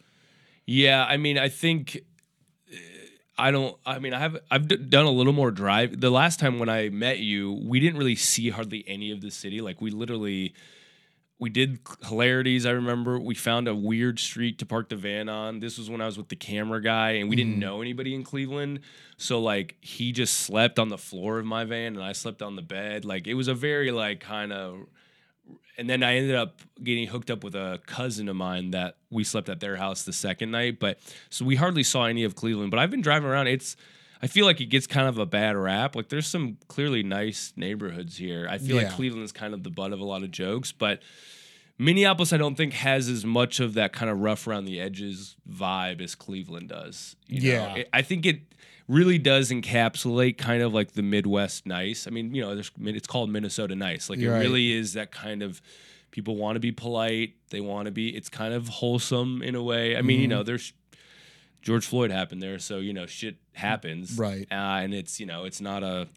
Yeah, 0.66 1.04
I 1.04 1.18
mean, 1.18 1.38
I 1.38 1.48
think 1.48 2.00
uh, 2.72 2.76
I 3.38 3.52
don't. 3.52 3.76
I 3.86 4.00
mean, 4.00 4.12
I 4.12 4.18
have 4.18 4.38
I've 4.50 4.66
d- 4.66 4.76
done 4.76 5.04
a 5.04 5.10
little 5.12 5.32
more 5.32 5.52
drive. 5.52 6.00
The 6.00 6.10
last 6.10 6.40
time 6.40 6.58
when 6.58 6.68
I 6.68 6.88
met 6.88 7.20
you, 7.20 7.52
we 7.64 7.78
didn't 7.78 7.98
really 7.98 8.16
see 8.16 8.50
hardly 8.50 8.84
any 8.88 9.12
of 9.12 9.20
the 9.20 9.30
city. 9.30 9.60
Like 9.60 9.80
we 9.80 9.90
literally. 9.92 10.54
We 11.38 11.50
did 11.50 11.80
hilarities. 12.06 12.64
I 12.64 12.70
remember 12.70 13.18
we 13.18 13.34
found 13.34 13.66
a 13.66 13.74
weird 13.74 14.18
street 14.20 14.58
to 14.60 14.66
park 14.66 14.88
the 14.88 14.96
van 14.96 15.28
on. 15.28 15.58
This 15.60 15.76
was 15.78 15.90
when 15.90 16.00
I 16.00 16.06
was 16.06 16.16
with 16.16 16.28
the 16.28 16.36
camera 16.36 16.80
guy, 16.80 17.12
and 17.12 17.28
we 17.28 17.34
didn't 17.36 17.56
Mhm. 17.56 17.58
know 17.58 17.82
anybody 17.82 18.14
in 18.14 18.22
Cleveland. 18.22 18.80
So 19.16 19.40
like 19.40 19.76
he 19.80 20.12
just 20.12 20.34
slept 20.34 20.78
on 20.78 20.88
the 20.90 20.98
floor 20.98 21.38
of 21.40 21.44
my 21.46 21.64
van, 21.64 21.96
and 21.96 22.04
I 22.04 22.12
slept 22.12 22.40
on 22.40 22.54
the 22.56 22.62
bed. 22.62 23.04
Like 23.04 23.26
it 23.26 23.34
was 23.34 23.48
a 23.48 23.54
very 23.54 23.90
like 23.90 24.20
kind 24.20 24.52
of 24.52 24.86
and 25.76 25.90
then 25.90 26.04
I 26.04 26.14
ended 26.14 26.36
up 26.36 26.62
getting 26.84 27.08
hooked 27.08 27.30
up 27.32 27.42
with 27.42 27.56
a 27.56 27.80
cousin 27.84 28.28
of 28.28 28.36
mine 28.36 28.70
that 28.70 28.96
we 29.10 29.24
slept 29.24 29.48
at 29.48 29.58
their 29.58 29.74
house 29.76 30.04
the 30.04 30.12
second 30.12 30.52
night. 30.52 30.78
But 30.78 31.00
so 31.30 31.44
we 31.44 31.56
hardly 31.56 31.82
saw 31.82 32.04
any 32.04 32.22
of 32.22 32.36
Cleveland. 32.36 32.70
But 32.70 32.78
I've 32.78 32.92
been 32.92 33.00
driving 33.02 33.28
around. 33.28 33.48
It's 33.48 33.76
I 34.24 34.26
feel 34.26 34.46
like 34.46 34.60
it 34.60 34.66
gets 34.66 34.86
kind 34.86 35.06
of 35.06 35.18
a 35.18 35.26
bad 35.26 35.54
rap. 35.56 35.94
Like 35.94 36.08
there's 36.08 36.26
some 36.26 36.56
clearly 36.68 37.02
nice 37.02 37.52
neighborhoods 37.56 38.16
here. 38.16 38.46
I 38.50 38.58
feel 38.58 38.76
like 38.76 38.86
Yeah. 38.86 38.92
Cleveland's 38.96 39.32
kind 39.32 39.52
of 39.54 39.62
the 39.62 39.70
butt 39.70 39.92
of 39.92 40.00
a 40.00 40.04
lot 40.04 40.22
of 40.22 40.30
jokes, 40.30 40.72
but 40.72 41.02
Minneapolis 41.78 42.32
I 42.32 42.36
don't 42.36 42.54
think 42.54 42.72
has 42.74 43.08
as 43.08 43.24
much 43.24 43.60
of 43.60 43.74
that 43.74 43.92
kind 43.92 44.10
of 44.10 44.20
rough 44.20 44.46
around 44.46 44.64
the 44.64 44.80
edges 44.80 45.36
vibe 45.50 46.00
as 46.00 46.14
Cleveland 46.14 46.68
does. 46.68 47.16
you 47.26 47.40
know? 47.40 47.48
Yeah. 47.56 47.74
It- 47.76 47.88
I 47.92 48.02
think 48.02 48.24
it 48.26 48.40
really 48.86 49.18
does 49.18 49.50
encapsulate 49.50 50.38
kind 50.38 50.62
of 50.62 50.72
like 50.72 50.92
the 50.92 51.02
Midwest 51.02 51.66
nice. 51.66 52.06
I 52.06 52.10
mean, 52.10 52.34
you 52.34 52.42
know, 52.42 52.54
there's 52.54 52.70
it's 52.80 53.06
called 53.08 53.30
Minnesota 53.30 53.74
nice. 53.74 54.08
Like 54.08 54.18
You're 54.18 54.32
it 54.34 54.36
right. 54.36 54.42
really 54.42 54.72
is 54.72 54.92
that 54.92 55.10
kind 55.10 55.42
of 55.42 55.60
people 56.12 56.36
want 56.36 56.54
to 56.56 56.60
be 56.60 56.70
polite. 56.70 57.34
They 57.50 57.60
want 57.60 57.86
to 57.86 57.90
be. 57.92 58.14
It's 58.14 58.28
kind 58.28 58.54
of 58.54 58.68
wholesome 58.68 59.42
in 59.42 59.54
a 59.54 59.62
way. 59.62 59.96
I 59.96 60.02
mean, 60.02 60.20
you 60.20 60.26
Mhm. 60.26 60.30
know, 60.30 60.42
there's 60.44 60.72
George 61.64 61.86
Floyd 61.86 62.10
happened 62.10 62.42
there, 62.42 62.58
so 62.58 62.78
you 62.78 62.92
know, 62.92 63.06
shit 63.06 63.36
happens, 63.54 64.18
Right. 64.18 64.46
Uh, 64.50 64.82
and 64.84 64.92
it's 64.94 65.18
you 65.18 65.26
know, 65.26 65.44
it's 65.44 65.60
not 65.60 65.82
a. 65.82 66.08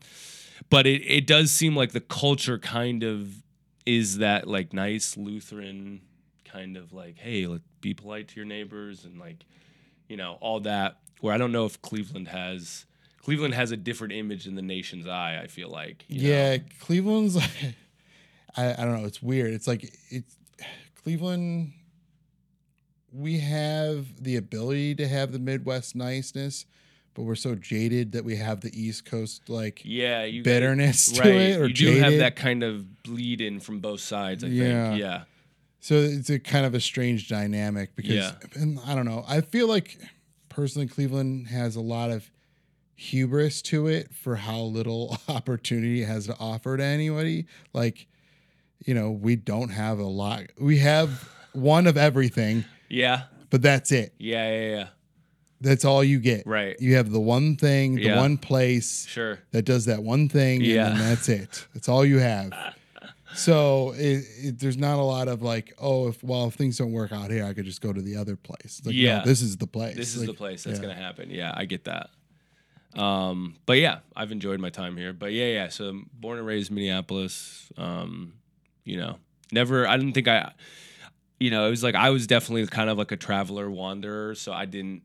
But 0.69 0.85
it 0.85 1.01
it 1.03 1.25
does 1.25 1.51
seem 1.51 1.75
like 1.75 1.93
the 1.93 2.01
culture 2.01 2.59
kind 2.59 3.01
of 3.03 3.43
is 3.85 4.17
that 4.17 4.47
like 4.47 4.73
nice 4.73 5.15
Lutheran 5.15 6.01
kind 6.43 6.75
of 6.75 6.91
like, 6.91 7.17
hey, 7.17 7.47
let 7.47 7.61
be 7.79 7.93
polite 7.93 8.27
to 8.27 8.35
your 8.35 8.45
neighbors 8.45 9.05
and 9.05 9.17
like, 9.17 9.45
you 10.09 10.17
know, 10.17 10.37
all 10.41 10.59
that. 10.61 10.97
Where 11.21 11.33
I 11.33 11.37
don't 11.37 11.53
know 11.53 11.65
if 11.65 11.81
Cleveland 11.81 12.27
has. 12.27 12.85
Cleveland 13.23 13.53
has 13.53 13.71
a 13.71 13.77
different 13.77 14.13
image 14.13 14.47
in 14.47 14.55
the 14.55 14.61
nation's 14.61 15.07
eye. 15.07 15.39
I 15.41 15.47
feel 15.47 15.69
like. 15.69 16.03
you 16.07 16.23
know? 16.23 16.29
Yeah, 16.29 16.57
Cleveland's 16.81 17.37
like 17.37 17.75
I, 18.57 18.73
I 18.73 18.85
don't 18.85 19.01
know, 19.01 19.07
it's 19.07 19.21
weird. 19.21 19.53
It's 19.53 19.67
like 19.67 19.93
it's 20.09 20.35
Cleveland 21.03 21.71
we 23.17 23.39
have 23.39 24.23
the 24.23 24.35
ability 24.35 24.95
to 24.95 25.07
have 25.07 25.31
the 25.31 25.39
Midwest 25.39 25.95
niceness, 25.95 26.65
but 27.13 27.23
we're 27.23 27.35
so 27.35 27.55
jaded 27.55 28.11
that 28.11 28.23
we 28.23 28.35
have 28.35 28.61
the 28.61 28.71
East 28.79 29.05
Coast 29.05 29.49
like 29.49 29.81
Yeah, 29.83 30.23
you 30.23 30.43
bitterness 30.43 31.11
to 31.13 31.21
right. 31.21 31.29
it 31.31 31.59
or 31.59 31.67
you 31.67 31.73
do 31.73 31.91
have 31.99 32.17
that 32.19 32.35
kind 32.35 32.61
of 32.63 33.03
bleed 33.03 33.41
in 33.41 33.59
from 33.59 33.79
both 33.79 34.01
sides. 34.01 34.43
I 34.43 34.47
Yeah. 34.47 34.89
think. 34.89 34.99
Yeah. 35.01 35.23
So 35.79 35.95
it's 35.95 36.29
a 36.29 36.37
kind 36.39 36.65
of 36.65 36.73
a 36.75 36.79
strange 36.79 37.27
dynamic 37.27 37.95
because 37.95 38.13
Yeah. 38.15 38.33
and 38.53 38.79
I 38.85 38.93
don't 38.93 39.05
know. 39.05 39.23
I 39.27 39.41
feel 39.41 39.67
like 39.67 39.97
personally 40.49 40.87
Cleveland 40.87 41.47
has 41.47 41.75
a 41.75 41.81
lot 41.81 42.11
of 42.11 42.29
hubris 42.95 43.61
to 43.63 43.87
it 43.87 44.13
for 44.13 44.35
how 44.37 44.59
little 44.61 45.17
opportunity 45.27 46.01
it 46.03 46.07
has 46.07 46.27
to 46.27 46.35
offer 46.39 46.77
to 46.77 46.83
anybody. 46.83 47.45
Like, 47.73 48.07
you 48.85 48.93
know, 48.93 49.09
we 49.11 49.35
don't 49.35 49.69
have 49.69 49.97
a 49.99 50.03
lot. 50.05 50.43
We 50.59 50.79
have 50.79 51.29
one 51.53 51.87
of 51.87 51.97
everything, 51.97 52.65
Yeah. 52.89 53.23
but 53.49 53.61
that's 53.61 53.91
it. 53.91 54.13
Yeah. 54.17 54.49
Yeah. 54.51 54.69
Yeah. 54.75 54.87
That's 55.59 55.85
all 55.85 56.03
you 56.03 56.19
get. 56.19 56.45
Right. 56.45 56.75
You 56.79 56.95
have 56.95 57.09
the 57.11 57.19
one 57.19 57.55
thing, 57.55 57.95
the 57.95 58.03
Yeah. 58.03 58.17
one 58.17 58.37
place 58.37 59.05
Sure. 59.07 59.39
that 59.51 59.63
does 59.63 59.85
that 59.85 60.03
one 60.03 60.29
thing, 60.29 60.61
Yeah. 60.61 60.91
and 60.91 60.99
then 60.99 61.09
that's 61.09 61.29
it. 61.29 61.65
That's 61.73 61.89
all 61.89 62.05
you 62.05 62.17
have. 62.19 62.51
So 63.35 63.91
it, 63.97 64.23
it, 64.41 64.59
there's 64.59 64.77
not 64.77 64.97
a 64.99 65.01
lot 65.03 65.27
of 65.27 65.41
like, 65.41 65.73
oh, 65.79 66.07
if 66.09 66.23
well, 66.23 66.47
if 66.47 66.53
things 66.55 66.77
don't 66.77 66.91
work 66.91 67.11
out 67.11 67.29
here, 67.31 67.43
I 67.45 67.53
could 67.53 67.65
just 67.65 67.81
go 67.81 67.91
to 67.93 68.01
the 68.01 68.15
other 68.17 68.35
place. 68.35 68.79
It's 68.79 68.85
like, 68.85 68.95
no, 68.95 69.01
Yeah. 69.01 69.23
this 69.25 69.41
is 69.41 69.57
the 69.57 69.67
place. 69.67 69.95
This 69.95 70.15
is 70.15 70.21
Like, 70.21 70.27
the 70.27 70.33
place 70.33 70.63
that's 70.63 70.79
yeah. 70.79 70.87
gonna 70.87 70.95
happen. 70.99 71.29
Yeah, 71.29 71.51
I 71.55 71.65
get 71.65 71.83
that. 71.85 72.09
Um, 72.95 73.55
but 73.65 73.77
yeah, 73.79 73.99
I've 74.15 74.31
enjoyed 74.31 74.59
my 74.59 74.69
time 74.69 74.95
here. 74.97 75.13
But 75.13 75.33
yeah, 75.33 75.47
yeah. 75.47 75.67
So 75.69 76.01
born 76.13 76.37
and 76.37 76.47
raised 76.47 76.71
Minneapolis. 76.71 77.71
Um, 77.77 78.33
you 78.85 78.97
know, 78.97 79.17
never. 79.51 79.87
I 79.87 79.97
didn't 79.97 80.13
think 80.13 80.27
I. 80.27 80.51
you 81.39 81.51
know, 81.51 81.67
it 81.67 81.69
was 81.69 81.83
like 81.83 81.95
I 81.95 82.09
was 82.09 82.27
definitely 82.27 82.65
kind 82.67 82.89
of 82.89 82.97
like 82.97 83.11
a 83.11 83.17
traveler 83.17 83.69
wanderer, 83.69 84.35
so 84.35 84.51
I 84.53 84.65
didn't 84.65 85.03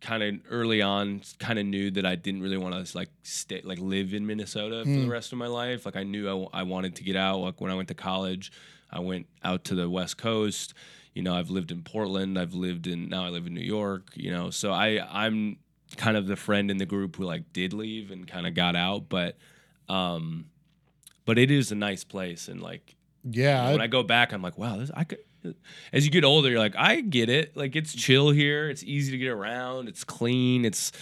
kind 0.00 0.22
of 0.22 0.36
early 0.50 0.80
on 0.80 1.20
kind 1.40 1.58
of 1.58 1.66
knew 1.66 1.90
that 1.90 2.06
I 2.06 2.14
didn't 2.14 2.40
really 2.42 2.56
want 2.56 2.86
to 2.86 2.96
like 2.96 3.08
stay 3.24 3.60
like 3.64 3.80
live 3.80 4.14
in 4.14 4.26
Minnesota 4.26 4.82
for 4.84 4.90
the 4.90 5.06
Mm. 5.06 5.10
rest 5.10 5.32
of 5.32 5.38
my 5.38 5.48
life. 5.48 5.84
Like 5.84 5.96
I 5.96 6.04
knew 6.04 6.26
I, 6.26 6.30
w- 6.30 6.50
I 6.52 6.62
wanted 6.62 6.94
to 6.96 7.02
get 7.02 7.16
out. 7.16 7.38
Like 7.40 7.60
when 7.60 7.72
I 7.72 7.74
went 7.74 7.88
to 7.88 7.94
college, 7.94 8.52
I 8.92 9.00
went 9.00 9.26
out 9.42 9.64
to 9.64 9.74
the 9.74 9.90
West 9.90 10.16
Coast. 10.16 10.74
You 11.14 11.22
know, 11.24 11.34
I've 11.34 11.50
lived 11.50 11.72
in 11.72 11.82
Portland. 11.82 12.38
I've 12.38 12.54
lived 12.54 12.86
in 12.86 13.08
now 13.08 13.24
I 13.24 13.30
live 13.30 13.46
in 13.48 13.54
New 13.54 13.60
York. 13.60 14.10
You 14.14 14.30
know, 14.30 14.50
so 14.50 14.72
I 14.72 15.04
I'm 15.10 15.56
kind 15.96 16.16
of 16.16 16.26
the 16.28 16.36
friend 16.36 16.70
in 16.70 16.76
the 16.76 16.86
group 16.86 17.16
who 17.16 17.24
like 17.24 17.52
did 17.52 17.72
leave 17.72 18.12
and 18.12 18.28
kind 18.28 18.46
of 18.46 18.54
got 18.54 18.76
out, 18.76 19.08
but 19.08 19.36
um, 19.88 20.46
but 21.24 21.38
it 21.38 21.50
is 21.50 21.72
a 21.72 21.74
nice 21.74 22.04
place 22.04 22.46
and 22.46 22.62
like 22.62 22.94
Yeah, 23.28 23.72
when 23.72 23.80
I- 23.80 23.84
I 23.84 23.86
go 23.88 24.04
back, 24.04 24.32
I'm 24.32 24.42
like, 24.42 24.56
wow, 24.58 24.76
this, 24.76 24.90
I 24.94 25.02
could. 25.04 25.18
As 25.92 26.04
you 26.04 26.10
get 26.10 26.24
older, 26.24 26.48
you're 26.50 26.58
like, 26.58 26.76
I 26.76 27.00
get 27.00 27.28
it. 27.28 27.56
Like 27.56 27.76
it's 27.76 27.94
chill 27.94 28.30
here. 28.30 28.68
It's 28.68 28.82
easy 28.82 29.12
to 29.12 29.18
get 29.18 29.28
around. 29.28 29.88
It's 29.88 30.04
clean. 30.04 30.64
It's, 30.64 30.92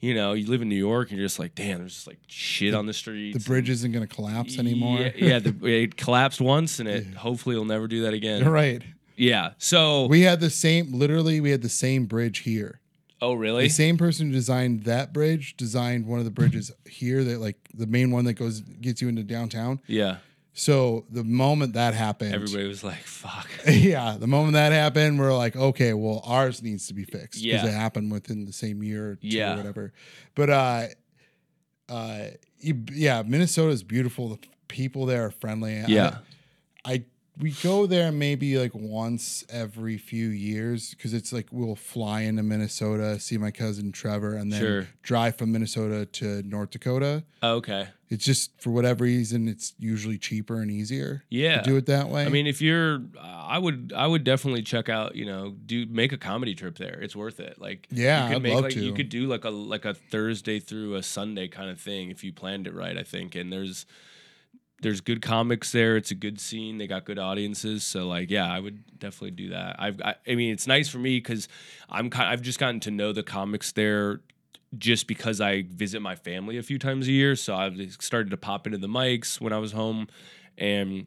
you 0.00 0.14
know, 0.14 0.34
you 0.34 0.46
live 0.46 0.62
in 0.62 0.68
New 0.68 0.76
York, 0.76 1.10
and 1.10 1.18
you're 1.18 1.26
just 1.26 1.38
like, 1.38 1.54
damn, 1.54 1.78
there's 1.78 1.94
just 1.94 2.06
like 2.06 2.18
shit 2.26 2.74
on 2.74 2.86
the 2.86 2.92
streets. 2.92 3.36
the 3.38 3.48
bridge 3.48 3.68
isn't 3.70 3.92
going 3.92 4.06
to 4.06 4.14
collapse 4.14 4.58
anymore. 4.58 5.00
Yeah, 5.00 5.10
yeah 5.16 5.38
the, 5.38 5.66
it 5.66 5.96
collapsed 5.96 6.40
once, 6.40 6.78
and 6.80 6.88
it 6.88 7.14
hopefully 7.14 7.56
will 7.56 7.64
never 7.64 7.88
do 7.88 8.02
that 8.02 8.14
again. 8.14 8.42
You're 8.42 8.52
right. 8.52 8.82
Yeah. 9.16 9.52
So, 9.58 10.06
We 10.06 10.22
had 10.22 10.40
the 10.40 10.50
same. 10.50 10.92
Literally, 10.92 11.40
we 11.40 11.50
had 11.50 11.62
the 11.62 11.70
same 11.70 12.04
bridge 12.04 12.40
here. 12.40 12.80
oh 13.22 13.32
really? 13.32 13.62
The 13.64 13.70
same 13.70 13.96
person 13.96 14.26
who 14.26 14.32
designed 14.34 14.84
that 14.84 15.14
bridge 15.14 15.56
designed 15.56 16.06
one 16.06 16.18
of 16.18 16.26
the 16.26 16.30
bridges 16.30 16.70
here 16.86 17.24
that 17.24 17.40
like 17.40 17.56
the 17.72 17.86
main 17.86 18.10
one 18.10 18.26
that 18.26 18.34
goes 18.34 18.60
gets 18.60 19.00
you 19.00 19.08
into 19.08 19.22
downtown. 19.22 19.80
Yeah. 19.86 20.18
So 20.58 21.04
the 21.10 21.22
moment 21.22 21.74
that 21.74 21.92
happened, 21.92 22.34
Everybody 22.34 22.66
was 22.66 22.82
like, 22.82 23.02
fuck. 23.02 23.46
yeah, 23.68 24.16
the 24.18 24.26
moment 24.26 24.54
that 24.54 24.72
happened, 24.72 25.18
we're 25.18 25.36
like, 25.36 25.54
okay, 25.54 25.92
well, 25.92 26.22
ours 26.24 26.62
needs 26.62 26.86
to 26.88 26.94
be 26.94 27.04
fixed 27.04 27.42
because 27.42 27.62
Yeah. 27.62 27.66
it 27.66 27.74
happened 27.74 28.10
within 28.10 28.46
the 28.46 28.54
same 28.54 28.82
year 28.82 29.10
or 29.10 29.14
two 29.16 29.28
Yeah. 29.28 29.52
or 29.52 29.56
whatever. 29.58 29.92
But 30.34 30.48
uh, 30.48 30.86
uh, 31.90 32.24
yeah, 32.58 33.22
Minnesota 33.26 33.70
is 33.70 33.82
beautiful. 33.82 34.30
The 34.30 34.38
people 34.68 35.04
there 35.04 35.26
are 35.26 35.30
friendly. 35.30 35.78
I- 35.78 35.86
Yeah. 35.88 36.18
I 36.86 37.04
we 37.38 37.50
go 37.62 37.86
there 37.86 38.10
maybe 38.10 38.56
like 38.58 38.72
once 38.74 39.44
every 39.50 39.98
few 39.98 40.28
years 40.28 40.90
because 40.94 41.12
it's 41.12 41.32
like 41.32 41.46
we'll 41.50 41.74
fly 41.76 42.22
into 42.22 42.42
Minnesota, 42.42 43.20
see 43.20 43.36
my 43.36 43.50
cousin 43.50 43.92
Trevor, 43.92 44.34
and 44.36 44.50
then 44.52 44.60
Sure. 44.60 44.88
drive 45.02 45.36
from 45.36 45.52
Minnesota 45.52 46.06
to 46.06 46.42
North 46.44 46.70
Dakota. 46.70 47.24
Oh, 47.42 47.56
okay. 47.56 47.88
It's 48.08 48.24
just 48.24 48.52
for 48.60 48.70
whatever 48.70 49.04
reason, 49.04 49.48
it's 49.48 49.74
usually 49.78 50.16
cheaper 50.16 50.60
and 50.62 50.70
easier 50.70 51.24
Yeah. 51.28 51.60
to 51.60 51.68
do 51.70 51.76
it 51.76 51.86
that 51.86 52.08
way. 52.08 52.24
I 52.24 52.28
mean, 52.28 52.46
if 52.46 52.62
you're, 52.62 53.02
uh, 53.18 53.46
I 53.48 53.58
would, 53.58 53.92
I 53.94 54.06
would 54.06 54.22
definitely 54.24 54.62
check 54.62 54.88
out. 54.88 55.16
You 55.16 55.26
know, 55.26 55.56
do 55.66 55.84
make 55.86 56.12
a 56.12 56.16
comedy 56.18 56.54
trip 56.54 56.78
there. 56.78 56.98
It's 57.02 57.16
worth 57.16 57.40
it. 57.40 57.60
Like, 57.60 57.86
Yeah, 57.90 58.22
you 58.22 58.28
could 58.28 58.36
I'd 58.36 58.42
make 58.42 58.54
love 58.54 58.62
like 58.64 58.72
to. 58.74 58.80
you 58.84 58.92
could 58.94 59.08
do 59.08 59.26
like 59.26 59.44
a 59.44 59.50
like 59.50 59.84
a 59.84 59.92
Thursday 59.94 60.58
through 60.60 60.94
a 60.94 61.02
Sunday 61.02 61.48
kind 61.48 61.68
of 61.68 61.80
thing 61.80 62.10
if 62.10 62.22
you 62.24 62.32
planned 62.32 62.66
it 62.66 62.74
right. 62.74 62.96
I 62.96 63.02
think, 63.02 63.34
and 63.34 63.52
there's 63.52 63.84
there's 64.82 65.00
good 65.00 65.22
comics 65.22 65.72
there. 65.72 65.96
It's 65.96 66.10
a 66.10 66.14
good 66.14 66.40
scene. 66.40 66.78
They 66.78 66.86
got 66.86 67.04
good 67.04 67.18
audiences. 67.18 67.84
So 67.84 68.06
like, 68.06 68.30
yeah, 68.30 68.50
I 68.50 68.60
would 68.60 68.98
definitely 68.98 69.30
do 69.32 69.48
that. 69.50 69.76
I've, 69.78 70.00
I, 70.02 70.16
I 70.26 70.34
mean, 70.34 70.52
it's 70.52 70.66
nice 70.66 70.88
for 70.88 70.98
me 70.98 71.18
because 71.18 71.48
I'm 71.88 72.10
kind, 72.10 72.28
I've 72.28 72.42
just 72.42 72.58
gotten 72.58 72.80
to 72.80 72.90
know 72.90 73.12
the 73.12 73.22
comics 73.22 73.72
there 73.72 74.20
just 74.76 75.06
because 75.06 75.40
I 75.40 75.62
visit 75.62 76.00
my 76.00 76.14
family 76.14 76.58
a 76.58 76.62
few 76.62 76.78
times 76.78 77.08
a 77.08 77.12
year. 77.12 77.36
So 77.36 77.54
I've 77.54 77.96
started 78.00 78.30
to 78.30 78.36
pop 78.36 78.66
into 78.66 78.78
the 78.78 78.88
mics 78.88 79.40
when 79.40 79.52
I 79.52 79.58
was 79.58 79.72
home, 79.72 80.08
and 80.58 81.06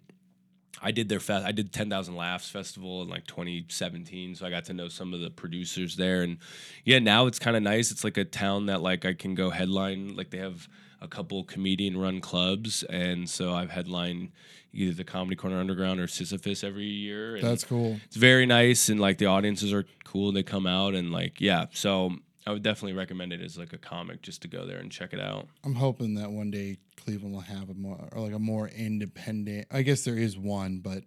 I 0.82 0.92
did 0.92 1.10
their 1.10 1.20
fest. 1.20 1.46
I 1.46 1.52
did 1.52 1.74
Ten 1.74 1.90
Thousand 1.90 2.16
Laughs 2.16 2.50
festival 2.50 3.02
in 3.02 3.10
like 3.10 3.28
2017. 3.28 4.36
So 4.36 4.46
I 4.46 4.50
got 4.50 4.66
to 4.66 4.74
know 4.74 4.88
some 4.88 5.14
of 5.14 5.20
the 5.20 5.30
producers 5.30 5.96
there, 5.96 6.24
and 6.24 6.38
yeah, 6.86 7.00
now 7.00 7.28
it's 7.28 7.40
kind 7.40 7.58
of 7.58 7.64
nice. 7.64 7.92
It's 7.92 8.04
like 8.04 8.18
a 8.18 8.26
town 8.26 8.68
that 8.68 8.82
like 8.82 9.06
I 9.06 9.14
can 9.14 9.36
go 9.36 9.50
headline. 9.50 10.16
Like 10.16 10.32
they 10.32 10.40
have 10.40 10.68
a 11.02 11.08
couple 11.08 11.44
comedian 11.44 11.98
run 11.98 12.20
clubs, 12.22 12.84
and 12.84 13.30
so 13.30 13.54
I've 13.54 13.72
headlined 13.72 14.32
either 14.74 14.94
the 14.94 15.04
Comedy 15.04 15.36
Corner 15.36 15.60
Underground 15.60 16.00
or 16.00 16.08
Sisyphus 16.08 16.64
every 16.64 16.86
year. 16.86 17.36
And 17.36 17.44
that's 17.44 17.64
cool. 17.64 18.00
it's 18.06 18.16
very 18.16 18.46
nice 18.46 18.90
and 18.90 19.00
like 19.00 19.18
the 19.18 19.26
audiences 19.26 19.74
are 19.74 19.86
cool 20.04 20.32
they 20.32 20.44
come 20.44 20.68
out 20.68 20.94
and 20.94 21.12
like 21.12 21.40
yeah 21.42 21.66
so 21.72 22.12
i 22.48 22.52
would 22.52 22.62
definitely 22.64 22.94
recommend 22.94 23.32
it 23.34 23.42
as 23.42 23.58
like 23.58 23.74
a 23.74 23.78
comic 23.78 24.22
just 24.22 24.42
to 24.44 24.48
go 24.48 24.66
there 24.66 24.78
and 24.78 24.92
check 24.92 25.14
it 25.14 25.20
out 25.20 25.48
I'm 25.64 25.76
hoping 25.76 26.16
that 26.16 26.32
one 26.32 26.50
day 26.52 26.78
Cleveland 26.98 27.34
will 27.34 27.42
have 27.42 27.70
a 27.70 27.74
more 27.74 28.10
or 28.12 28.22
like 28.22 28.34
a 28.34 28.40
more 28.40 28.68
independent. 28.68 29.68
I 29.72 29.82
guess 29.84 30.04
there 30.04 30.18
is 30.18 30.38
one, 30.38 30.80
but 30.80 31.04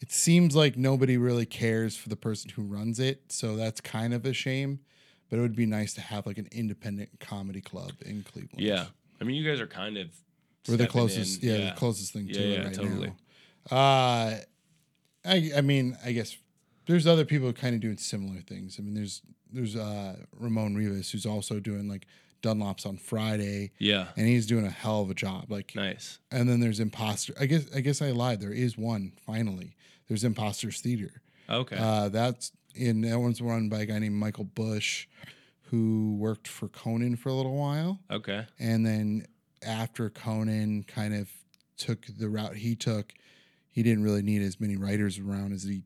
it 0.00 0.10
seems 0.12 0.54
like 0.56 0.76
nobody 0.76 1.16
really 1.16 1.46
cares 1.46 1.96
for 1.96 2.08
the 2.08 2.16
person 2.16 2.50
who 2.50 2.62
runs 2.62 2.98
it, 3.00 3.30
so 3.32 3.56
that's 3.56 3.80
kind 3.80 4.14
of 4.14 4.24
a 4.24 4.32
shame. 4.32 4.80
But 5.30 5.38
it 5.38 5.42
would 5.42 5.56
be 5.56 5.66
nice 5.66 5.92
to 5.94 6.00
have 6.00 6.26
like 6.26 6.38
an 6.38 6.48
independent 6.52 7.10
comedy 7.20 7.60
club 7.60 7.92
in 8.04 8.22
Cleveland. 8.22 8.60
yeah 8.60 8.86
i 9.20 9.24
mean 9.24 9.36
you 9.36 9.48
guys 9.48 9.60
are 9.60 9.66
kind 9.66 9.96
of 9.98 10.08
we're 10.68 10.76
the 10.76 10.86
closest. 10.86 11.42
in. 11.42 11.48
Yeah, 11.48 11.70
the 11.70 11.76
closest 11.76 12.12
thing 12.12 12.28
to 12.28 12.34
Yeah, 12.34 12.40
it 12.46 12.50
yeah, 12.58 12.64
right 12.64 12.74
totally. 12.74 13.12
now. 13.70 13.76
Uh, 13.76 14.36
I 15.24 15.50
I 15.56 15.60
mean, 15.62 15.96
I 16.04 16.12
guess 16.12 16.36
there's 16.86 17.06
other 17.06 17.24
people 17.24 17.52
kind 17.52 17.74
of 17.74 17.80
doing 17.80 17.96
similar 17.96 18.40
things. 18.40 18.76
I 18.78 18.82
mean, 18.82 18.94
there's 18.94 19.22
there's 19.52 19.76
uh 19.76 20.16
Ramon 20.38 20.74
Rivas 20.74 21.10
who's 21.10 21.24
also 21.26 21.58
doing 21.60 21.88
like 21.88 22.06
Dunlop's 22.42 22.84
on 22.86 22.96
Friday, 22.98 23.72
yeah 23.78 24.08
and 24.16 24.26
he's 24.26 24.46
doing 24.46 24.66
a 24.66 24.70
hell 24.70 25.00
of 25.02 25.10
a 25.10 25.14
job. 25.14 25.50
Like 25.50 25.74
nice 25.74 26.18
and 26.30 26.48
then 26.48 26.60
there's 26.60 26.80
imposter. 26.80 27.32
I 27.40 27.46
guess 27.46 27.64
I 27.74 27.80
guess 27.80 28.02
I 28.02 28.10
lied. 28.10 28.40
There 28.40 28.52
is 28.52 28.76
one 28.78 29.12
finally. 29.26 29.74
There's 30.06 30.24
Imposters 30.24 30.80
Theater. 30.80 31.22
okay 31.48 31.76
Uh, 31.78 32.08
that's 32.10 32.52
in 32.78 33.00
that 33.02 33.18
one's 33.18 33.40
run 33.40 33.68
by 33.68 33.80
a 33.80 33.86
guy 33.86 33.98
named 33.98 34.14
Michael 34.14 34.44
Bush, 34.44 35.06
who 35.62 36.16
worked 36.18 36.48
for 36.48 36.68
Conan 36.68 37.16
for 37.16 37.28
a 37.28 37.34
little 37.34 37.56
while, 37.56 38.00
okay 38.10 38.46
and 38.58 38.86
then 38.86 39.26
after 39.62 40.08
Conan 40.08 40.84
kind 40.84 41.14
of 41.14 41.28
took 41.76 42.06
the 42.06 42.28
route 42.28 42.56
he 42.56 42.74
took, 42.76 43.12
he 43.70 43.82
didn't 43.82 44.02
really 44.04 44.22
need 44.22 44.40
as 44.42 44.60
many 44.60 44.76
writers 44.76 45.18
around 45.18 45.52
as 45.52 45.64
he, 45.64 45.82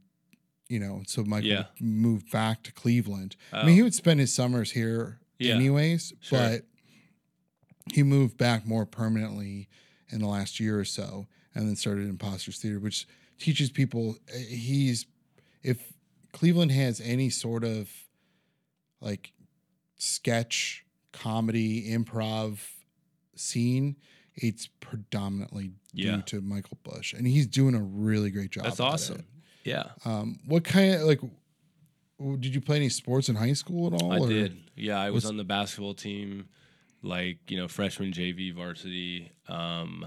you 0.68 0.78
know. 0.78 1.02
So 1.06 1.24
Michael 1.24 1.48
Yeah. 1.50 1.64
moved 1.80 2.30
back 2.30 2.62
to 2.64 2.72
Cleveland. 2.72 3.36
I 3.52 3.62
Oh. 3.62 3.66
mean, 3.66 3.74
he 3.76 3.82
would 3.82 3.94
spend 3.94 4.20
his 4.20 4.32
summers 4.32 4.72
here 4.72 5.20
Yeah. 5.38 5.54
anyways, 5.56 6.12
Sure. 6.20 6.38
but 6.38 6.66
he 7.92 8.02
moved 8.02 8.36
back 8.36 8.66
more 8.66 8.86
permanently 8.86 9.68
in 10.10 10.20
the 10.20 10.28
last 10.28 10.60
year 10.60 10.78
or 10.78 10.84
so, 10.84 11.26
and 11.54 11.66
then 11.66 11.76
started 11.76 12.06
Imposters 12.08 12.58
Theater, 12.58 12.78
which 12.78 13.06
teaches 13.38 13.70
people. 13.70 14.16
uh, 14.32 14.38
He's 14.38 15.06
if 15.62 15.92
Cleveland 16.32 16.72
has 16.72 17.00
any 17.00 17.30
sort 17.30 17.64
of 17.64 17.90
like 19.00 19.32
sketch, 19.96 20.84
comedy, 21.12 21.90
improv 21.90 22.58
scene, 23.36 23.96
it's 24.34 24.66
predominantly 24.80 25.72
Yeah. 25.92 26.16
due 26.16 26.22
to 26.22 26.40
Michael 26.40 26.78
Bush, 26.82 27.12
and 27.12 27.26
he's 27.26 27.46
doing 27.46 27.74
a 27.74 27.82
really 27.82 28.30
great 28.30 28.50
job. 28.50 28.64
that's 28.64 28.80
at 28.80 28.84
it. 28.84 28.86
awesome 28.92 29.26
yeah 29.64 29.90
Um, 30.04 30.40
what 30.46 30.64
kind 30.64 30.94
of 30.94 31.02
like? 31.02 31.20
Did 32.40 32.54
you 32.54 32.60
play 32.60 32.76
any 32.76 32.88
sports 32.88 33.28
in 33.28 33.36
high 33.36 33.52
school 33.52 33.94
at 33.94 34.00
all? 34.02 34.12
i 34.12 34.18
or- 34.18 34.28
did 34.28 34.56
yeah 34.76 34.98
i 35.00 35.10
was 35.10 35.24
What's- 35.24 35.30
on 35.30 35.36
the 35.36 35.44
basketball 35.44 35.94
team 35.94 36.48
like 37.02 37.38
you 37.50 37.56
know 37.56 37.68
freshman 37.68 38.12
jv 38.12 38.54
varsity 38.54 39.30
um 39.48 40.06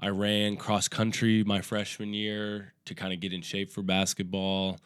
i 0.00 0.08
ran 0.08 0.56
cross 0.56 0.88
country 0.88 1.44
my 1.44 1.60
freshman 1.60 2.12
year 2.14 2.72
to 2.86 2.94
kind 2.94 3.12
of 3.12 3.20
get 3.20 3.32
in 3.32 3.42
shape 3.42 3.70
for 3.70 3.82
basketball 3.82 4.78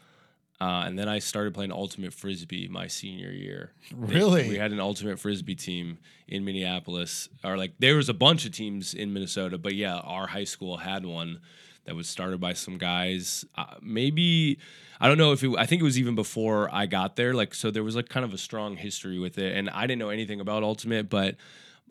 uh, 0.60 0.84
and 0.86 0.98
then 0.98 1.08
I 1.08 1.18
started 1.18 1.52
playing 1.54 1.72
ultimate 1.72 2.12
frisbee 2.14 2.68
my 2.68 2.86
senior 2.86 3.30
year. 3.30 3.72
They- 3.90 4.14
Really? 4.16 4.48
we 4.48 4.56
had 4.56 4.72
an 4.72 4.80
ultimate 4.80 5.18
frisbee 5.18 5.54
team 5.54 5.98
in 6.28 6.44
Minneapolis, 6.44 7.28
or 7.44 7.56
like 7.56 7.72
there 7.78 7.96
was 7.96 8.08
a 8.08 8.14
bunch 8.14 8.46
of 8.46 8.52
teams 8.52 8.94
in 8.94 9.12
Minnesota, 9.12 9.58
but 9.58 9.74
yeah, 9.74 9.96
our 9.98 10.26
high 10.26 10.44
school 10.44 10.78
had 10.78 11.04
one 11.06 11.40
that 11.84 11.94
was 11.94 12.08
started 12.08 12.40
by 12.40 12.52
some 12.52 12.78
guys. 12.78 13.44
Uh, 13.56 13.74
maybe 13.80 14.58
I 15.00 15.06
don't 15.08 15.18
know 15.18 15.32
if 15.32 15.44
it. 15.44 15.54
I 15.56 15.66
think 15.66 15.82
it 15.82 15.84
was 15.84 15.98
even 15.98 16.14
before 16.14 16.68
I 16.74 16.86
got 16.86 17.16
there. 17.16 17.32
Like 17.34 17.54
so, 17.54 17.70
there 17.70 17.84
was 17.84 17.94
like 17.94 18.08
kind 18.08 18.24
of 18.24 18.32
a 18.34 18.38
strong 18.38 18.76
history 18.76 19.18
with 19.18 19.38
it, 19.38 19.56
and 19.56 19.70
I 19.70 19.82
didn't 19.86 19.98
know 20.00 20.08
anything 20.10 20.40
about 20.40 20.62
ultimate, 20.62 21.08
but. 21.10 21.36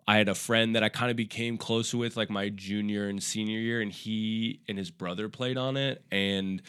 I 0.08 0.18
had 0.18 0.30
a 0.30 0.36
friend 0.36 0.76
that 0.76 0.84
I 0.84 0.90
kind 0.90 1.10
of 1.10 1.18
became 1.18 1.58
close 1.58 1.92
with 1.92 2.16
like 2.16 2.30
my 2.30 2.50
junior 2.50 3.08
and 3.08 3.24
senior 3.24 3.58
year, 3.58 3.82
and 3.82 3.92
he 3.92 4.60
and 4.70 4.78
his 4.78 4.92
brother 4.92 5.30
played 5.30 5.58
on 5.58 5.78
it. 5.78 6.04
And 6.12 6.62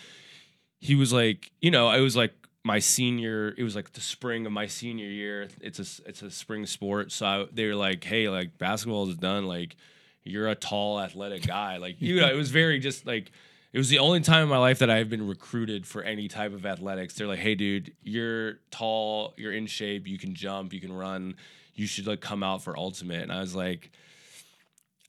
he 0.87 0.95
was 0.95 1.13
like, 1.13 1.51
you 1.61 1.73
know, 1.73 1.89
I 1.89 2.01
was 2.01 2.15
like 2.15 2.33
my 2.63 2.79
senior. 2.79 3.53
It 3.59 3.65
was 3.65 3.75
like 3.75 3.93
the 3.93 4.01
spring 4.01 4.47
of 4.47 4.53
my 4.53 4.69
senior 4.69 5.09
year. 5.09 5.49
It's 5.61 5.81
a 5.81 6.09
it's 6.09 6.23
a 6.23 6.31
spring 6.31 6.65
sport, 6.65 7.11
so 7.11 7.27
I, 7.27 7.47
they 7.53 7.67
were 7.67 7.75
like, 7.75 8.05
hey, 8.05 8.29
like 8.29 8.57
basketball 8.57 9.09
is 9.09 9.17
done. 9.17 9.47
Like 9.47 9.75
you're 10.23 10.49
a 10.49 10.55
tall, 10.55 11.01
athletic 11.01 11.45
guy. 11.45 11.79
Like 11.79 12.01
you 12.01 12.21
know, 12.21 12.29
it 12.29 12.37
was 12.37 12.51
very 12.51 12.79
just 12.79 13.05
like. 13.07 13.33
It 13.73 13.79
was 13.79 13.91
the 13.91 13.99
only 13.99 14.21
time 14.21 14.45
in 14.45 14.49
my 14.49 14.57
life 14.57 14.79
that 14.79 14.89
I've 14.89 15.11
been 15.11 15.27
recruited 15.27 15.87
for 15.87 16.03
any 16.03 16.29
type 16.29 16.55
of 16.55 16.65
athletics. 16.65 17.13
They're 17.15 17.27
like, 17.27 17.41
"Hey, 17.41 17.55
dude, 17.57 17.93
you're 18.03 18.61
tall, 18.71 19.35
you're 19.37 19.53
in 19.53 19.67
shape, 19.67 20.07
you 20.07 20.17
can 20.17 20.35
jump, 20.35 20.73
you 20.73 20.81
can 20.81 20.93
run. 20.93 21.35
You 21.75 21.87
should 21.87 22.07
like 22.07 22.23
come 22.23 22.43
out 22.43 22.63
for 22.63 22.75
ultimate." 22.79 23.23
And 23.23 23.33
I 23.33 23.41
was 23.41 23.55
like, 23.55 23.91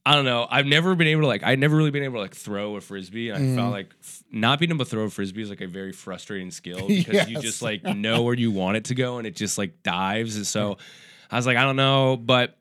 I 0.10 0.16
don't 0.16 0.26
know. 0.26 0.48
I've 0.50 0.66
never 0.66 0.96
been 0.96 1.08
able 1.08 1.22
to 1.22 1.28
like. 1.28 1.44
I've 1.44 1.60
never 1.60 1.76
really 1.76 1.92
been 1.92 2.04
able 2.04 2.16
to 2.16 2.22
like 2.22 2.36
throw 2.36 2.76
a 2.78 2.82
frisbee. 2.82 3.30
And 3.30 3.38
I 3.38 3.42
Mhm. 3.46 3.56
felt 3.56 3.72
like 3.72 3.94
f- 4.02 4.24
not 4.32 4.58
being 4.60 4.72
able 4.72 4.86
to 4.86 4.90
throw 4.90 5.04
a 5.04 5.10
frisbee 5.10 5.42
is 5.42 5.50
like 5.50 5.62
a 5.62 5.68
very 5.68 5.92
frustrating 5.92 6.50
skill 6.52 6.88
because 6.88 7.28
you 7.30 7.38
just 7.38 7.62
like 7.62 7.84
know 7.84 8.22
where 8.22 8.34
you 8.34 8.50
want 8.52 8.78
it 8.78 8.86
to 8.86 8.96
go 8.96 9.18
and 9.18 9.28
it 9.28 9.36
just 9.36 9.58
like 9.58 9.84
dives. 9.84 10.36
And 10.38 10.48
so 10.48 10.78
I 11.30 11.36
was 11.36 11.46
like, 11.46 11.58
I 11.58 11.64
don't 11.64 11.76
know, 11.76 12.16
but 12.16 12.58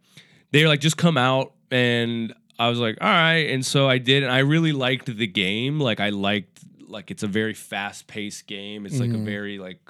they 0.50 0.62
were 0.62 0.68
like, 0.68 0.80
just 0.80 0.96
come 0.96 1.16
out, 1.16 1.52
and 1.70 2.34
I 2.58 2.68
was 2.68 2.78
like, 2.78 2.98
all 3.00 3.08
right. 3.08 3.48
And 3.50 3.64
so 3.64 3.88
I 3.88 3.98
did, 3.98 4.22
and 4.22 4.32
I 4.32 4.38
really 4.40 4.72
liked 4.72 5.06
the 5.16 5.26
game. 5.26 5.78
Like 5.78 6.00
I 6.00 6.08
liked 6.10 6.60
like 6.88 7.10
it's 7.10 7.22
a 7.22 7.28
very 7.28 7.54
fast 7.54 8.06
paced 8.08 8.46
game. 8.46 8.86
It's 8.86 8.98
like 8.98 9.10
a 9.10 9.14
Mhm. 9.18 9.24
very 9.24 9.58
like 9.58 9.80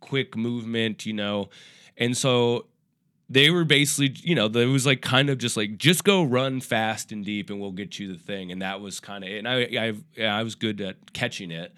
quick 0.00 0.36
movement, 0.36 1.06
you 1.06 1.12
know, 1.14 1.48
and 1.96 2.16
so 2.16 2.66
they 3.28 3.50
were 3.50 3.64
basically, 3.64 4.14
you 4.22 4.34
know, 4.34 4.46
it 4.46 4.66
was 4.66 4.86
like 4.86 5.02
kind 5.02 5.30
of 5.30 5.38
just 5.38 5.56
like 5.56 5.78
just 5.78 6.04
go 6.04 6.22
run 6.22 6.60
fast 6.60 7.10
and 7.10 7.24
deep, 7.24 7.50
and 7.50 7.60
we'll 7.60 7.72
get 7.72 7.98
you 7.98 8.12
the 8.12 8.18
thing, 8.18 8.52
and 8.52 8.62
that 8.62 8.80
was 8.80 9.00
kind 9.00 9.24
of 9.24 9.30
it. 9.30 9.38
And 9.38 9.48
I, 9.48 9.62
I, 9.62 9.94
yeah, 10.16 10.36
I 10.36 10.42
was 10.42 10.54
good 10.54 10.80
at 10.80 11.12
catching 11.12 11.50
it, 11.50 11.74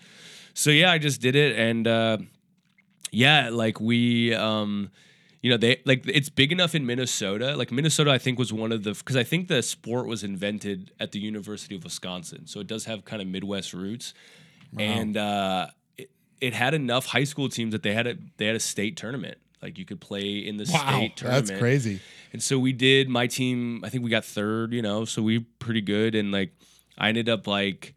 so 0.52 0.70
yeah, 0.70 0.90
I 0.90 0.98
just 0.98 1.20
did 1.20 1.37
it, 1.37 1.56
and 1.58 1.87
uh, 1.87 2.18
yeah, 3.11 3.48
like 3.50 3.80
we, 3.80 4.34
um, 4.34 4.90
you 5.40 5.50
know, 5.50 5.56
they 5.56 5.80
like 5.87 6.06
it's 6.06 6.28
big 6.28 6.52
enough 6.52 6.74
in 6.74 6.84
Minnesota. 6.84 7.56
Like 7.56 7.72
Minnesota, 7.72 8.11
I 8.11 8.18
think 8.18 8.38
was 8.38 8.52
one 8.52 8.70
of 8.70 8.82
the 8.82 8.92
because 8.92 9.16
I 9.16 9.24
think 9.24 9.48
the 9.48 9.62
sport 9.62 10.06
was 10.06 10.22
invented 10.22 10.92
at 11.00 11.12
the 11.12 11.18
University 11.18 11.76
of 11.76 11.84
Wisconsin, 11.84 12.46
so 12.46 12.61
it 12.61 12.66
does 12.66 12.84
have 12.84 13.06
kind 13.06 13.22
of 13.22 13.28
Midwest 13.28 13.72
roots, 13.72 14.12
and 14.76 15.16
uh, 15.16 15.68
it, 15.96 16.11
it 16.42 16.52
had 16.52 16.74
enough 16.74 17.06
high 17.06 17.24
school 17.24 17.48
teams 17.48 17.72
that 17.72 17.82
they 17.82 17.94
had 17.94 18.06
a 18.06 18.16
they 18.37 18.46
had 18.46 18.56
a 18.56 18.61
state 18.61 18.98
tournament. 18.98 19.38
Like 19.62 19.79
you 19.79 19.85
could 19.85 20.01
play 20.01 20.38
in 20.38 20.57
the 20.57 20.68
Wow, 20.73 20.90
state 20.99 21.16
tournament. 21.16 21.47
that's 21.49 21.59
crazy. 21.59 22.01
And 22.33 22.42
so 22.42 22.59
we 22.59 22.73
did. 22.73 23.09
My 23.09 23.27
team, 23.27 23.83
I 23.85 23.88
think 23.88 24.05
we 24.05 24.11
got 24.11 24.25
third. 24.25 24.73
You 24.73 24.83
know, 24.83 25.05
so 25.05 25.23
we 25.23 25.40
pretty 25.40 25.81
good. 25.81 26.14
And 26.14 26.31
like, 26.33 26.53
I 26.97 27.09
ended 27.09 27.29
up 27.29 27.47
like 27.47 27.94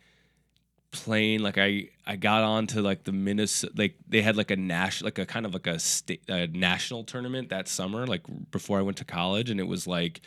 playing. 0.91 1.41
Like 1.41 1.57
I, 1.57 1.89
I 2.05 2.15
got 2.15 2.43
on 2.43 2.67
to 2.67 2.81
like 2.81 3.03
the 3.03 3.11
Minnesota. 3.11 3.73
Like 3.77 3.95
they 4.07 4.21
had 4.21 4.35
like 4.37 4.51
a 4.51 4.55
national, 4.55 5.07
like 5.07 5.19
a 5.19 5.25
kind 5.25 5.45
of 5.45 5.53
like 5.53 5.67
a 5.67 5.79
state, 5.79 6.23
a 6.27 6.47
national 6.47 7.03
tournament 7.03 7.49
that 7.49 7.67
summer. 7.67 8.07
Like 8.07 8.23
before 8.51 8.79
I 8.79 8.81
went 8.81 8.97
to 8.97 9.05
college, 9.05 9.49
and 9.49 9.59
it 9.59 9.67
was 9.67 9.87
like 9.87 10.21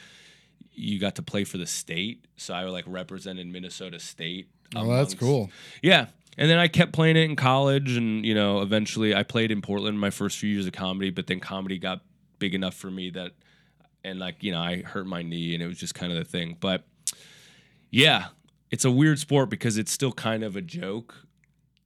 you 0.72 0.98
got 0.98 1.14
to 1.16 1.22
play 1.22 1.44
for 1.44 1.58
the 1.58 1.66
state. 1.66 2.24
So 2.36 2.54
I 2.54 2.64
like 2.64 2.84
represented 2.86 3.46
Minnesota 3.46 3.98
State. 4.00 4.48
Oh, 4.76 4.88
that's 4.92 5.14
cool. 5.14 5.50
yeah. 5.82 6.06
And 6.36 6.50
then 6.50 6.58
I 6.58 6.68
kept 6.68 6.92
playing 6.92 7.16
it 7.16 7.24
in 7.24 7.36
college, 7.36 7.96
and 7.96 8.24
you 8.24 8.34
know, 8.34 8.60
eventually 8.60 9.14
I 9.14 9.22
played 9.22 9.50
in 9.50 9.62
Portland 9.62 10.00
my 10.00 10.10
first 10.10 10.38
few 10.38 10.50
years 10.50 10.66
of 10.66 10.72
comedy, 10.72 11.10
but 11.10 11.26
then 11.26 11.40
comedy 11.40 11.78
got 11.78 12.00
big 12.38 12.54
enough 12.54 12.74
for 12.74 12.90
me 12.90 13.10
that, 13.10 13.32
and 14.02 14.18
like 14.18 14.42
you 14.42 14.52
know, 14.52 14.60
I 14.60 14.82
hurt 14.82 15.06
my 15.06 15.22
knee, 15.22 15.54
and 15.54 15.62
it 15.62 15.66
was 15.66 15.78
just 15.78 15.94
kind 15.94 16.12
of 16.12 16.18
the 16.18 16.24
thing. 16.24 16.56
But 16.58 16.84
yeah, 17.90 18.26
it's 18.70 18.84
a 18.84 18.90
weird 18.90 19.20
sport 19.20 19.50
because 19.50 19.78
it's 19.78 19.92
still 19.92 20.12
kind 20.12 20.42
of 20.42 20.56
a 20.56 20.60
joke. 20.60 21.14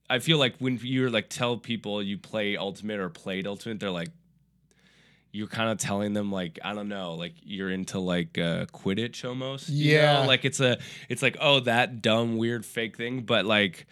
I 0.08 0.20
feel 0.20 0.38
like 0.38 0.56
when 0.58 0.78
you're 0.82 1.10
like 1.10 1.28
tell 1.28 1.58
people 1.58 2.02
you 2.02 2.16
play 2.16 2.56
ultimate 2.56 2.98
or 2.98 3.10
played 3.10 3.46
ultimate, 3.46 3.78
they're 3.78 3.90
like, 3.90 4.08
you're 5.30 5.48
kind 5.48 5.70
of 5.70 5.76
telling 5.76 6.14
them 6.14 6.32
like 6.32 6.58
I 6.64 6.72
don't 6.72 6.88
know, 6.88 7.12
like 7.14 7.34
you're 7.42 7.70
into 7.70 7.98
like 7.98 8.38
uh, 8.38 8.64
Quidditch 8.72 9.28
almost. 9.28 9.68
you 9.68 9.96
know? 9.96 10.00
Yeah. 10.00 10.18
like 10.20 10.46
it's 10.46 10.60
a, 10.60 10.78
it's 11.10 11.20
like 11.20 11.36
oh 11.40 11.60
that 11.60 12.00
dumb 12.00 12.38
weird 12.38 12.64
fake 12.64 12.96
thing, 12.96 13.20
but 13.20 13.44
like 13.44 13.86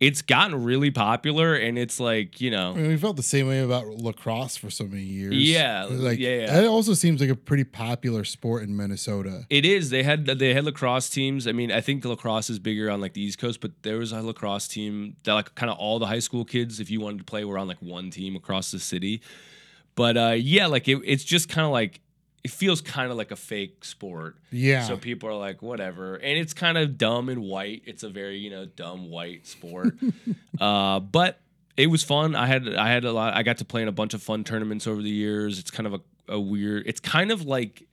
it's 0.00 0.22
gotten 0.22 0.62
really 0.62 0.90
popular 0.90 1.54
and 1.54 1.76
it's 1.76 1.98
like 1.98 2.40
you 2.40 2.50
know 2.50 2.70
I 2.72 2.74
mean, 2.74 2.88
we 2.88 2.96
felt 2.96 3.16
the 3.16 3.22
same 3.22 3.48
way 3.48 3.60
about 3.60 3.86
lacrosse 3.86 4.56
for 4.56 4.70
so 4.70 4.84
many 4.84 5.02
years. 5.02 5.34
Yeah, 5.34 5.86
like 5.90 6.18
yeah, 6.18 6.40
yeah. 6.40 6.60
It 6.60 6.66
also 6.66 6.94
seems 6.94 7.20
like 7.20 7.30
a 7.30 7.34
pretty 7.34 7.64
popular 7.64 8.24
sport 8.24 8.62
in 8.62 8.76
Minnesota. 8.76 9.46
It 9.50 9.64
is. 9.64 9.90
They 9.90 10.02
had 10.02 10.26
they 10.26 10.54
had 10.54 10.64
lacrosse 10.64 11.10
teams. 11.10 11.46
I 11.46 11.52
mean, 11.52 11.72
I 11.72 11.80
think 11.80 12.02
the 12.02 12.08
lacrosse 12.08 12.50
is 12.50 12.58
bigger 12.58 12.90
on 12.90 13.00
like 13.00 13.14
the 13.14 13.22
East 13.22 13.38
Coast, 13.38 13.60
but 13.60 13.82
there 13.82 13.98
was 13.98 14.12
a 14.12 14.22
lacrosse 14.22 14.68
team 14.68 15.16
that 15.24 15.34
like 15.34 15.54
kind 15.54 15.70
of 15.70 15.78
all 15.78 15.98
the 15.98 16.06
high 16.06 16.20
school 16.20 16.44
kids, 16.44 16.80
if 16.80 16.90
you 16.90 17.00
wanted 17.00 17.18
to 17.18 17.24
play, 17.24 17.44
were 17.44 17.58
on 17.58 17.66
like 17.68 17.82
one 17.82 18.10
team 18.10 18.36
across 18.36 18.70
the 18.70 18.78
city. 18.78 19.20
But 19.94 20.16
uh, 20.16 20.36
yeah, 20.38 20.66
like 20.66 20.86
it, 20.86 21.00
it's 21.04 21.24
just 21.24 21.48
kind 21.48 21.66
of 21.66 21.72
like 21.72 22.00
it 22.44 22.50
feels 22.50 22.80
kind 22.80 23.10
of 23.10 23.16
like 23.16 23.30
a 23.30 23.36
fake 23.36 23.84
sport. 23.84 24.36
Yeah. 24.50 24.84
So 24.84 24.96
people 24.96 25.28
are 25.28 25.34
like, 25.34 25.62
whatever, 25.62 26.16
and 26.16 26.38
it's 26.38 26.54
kind 26.54 26.78
of 26.78 26.96
dumb 26.96 27.28
and 27.28 27.42
white. 27.42 27.82
It's 27.86 28.02
a 28.02 28.08
very 28.08 28.38
you 28.38 28.50
know 28.50 28.66
dumb 28.66 29.10
white 29.10 29.46
sport, 29.46 29.94
uh, 30.60 31.00
but 31.00 31.40
it 31.76 31.88
was 31.88 32.02
fun. 32.02 32.34
I 32.34 32.46
had 32.46 32.74
I 32.74 32.88
had 32.90 33.04
a 33.04 33.12
lot. 33.12 33.34
I 33.34 33.42
got 33.42 33.58
to 33.58 33.64
play 33.64 33.82
in 33.82 33.88
a 33.88 33.92
bunch 33.92 34.14
of 34.14 34.22
fun 34.22 34.44
tournaments 34.44 34.86
over 34.86 35.02
the 35.02 35.10
years. 35.10 35.58
It's 35.58 35.70
kind 35.70 35.86
of 35.86 35.94
a, 35.94 36.00
a 36.28 36.40
weird. 36.40 36.84
It's 36.86 37.00
kind 37.00 37.30
of 37.30 37.44
like 37.44 37.84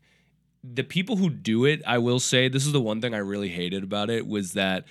the 0.63 0.83
people 0.83 1.15
who 1.17 1.29
do 1.29 1.65
it. 1.65 1.81
I 1.85 1.97
will 1.97 2.19
say 2.19 2.47
this 2.47 2.65
is 2.65 2.71
the 2.71 2.81
one 2.81 3.01
thing 3.01 3.13
I 3.13 3.19
really 3.19 3.49
hated 3.49 3.83
about 3.83 4.09
it 4.09 4.27
was 4.27 4.53
that. 4.53 4.85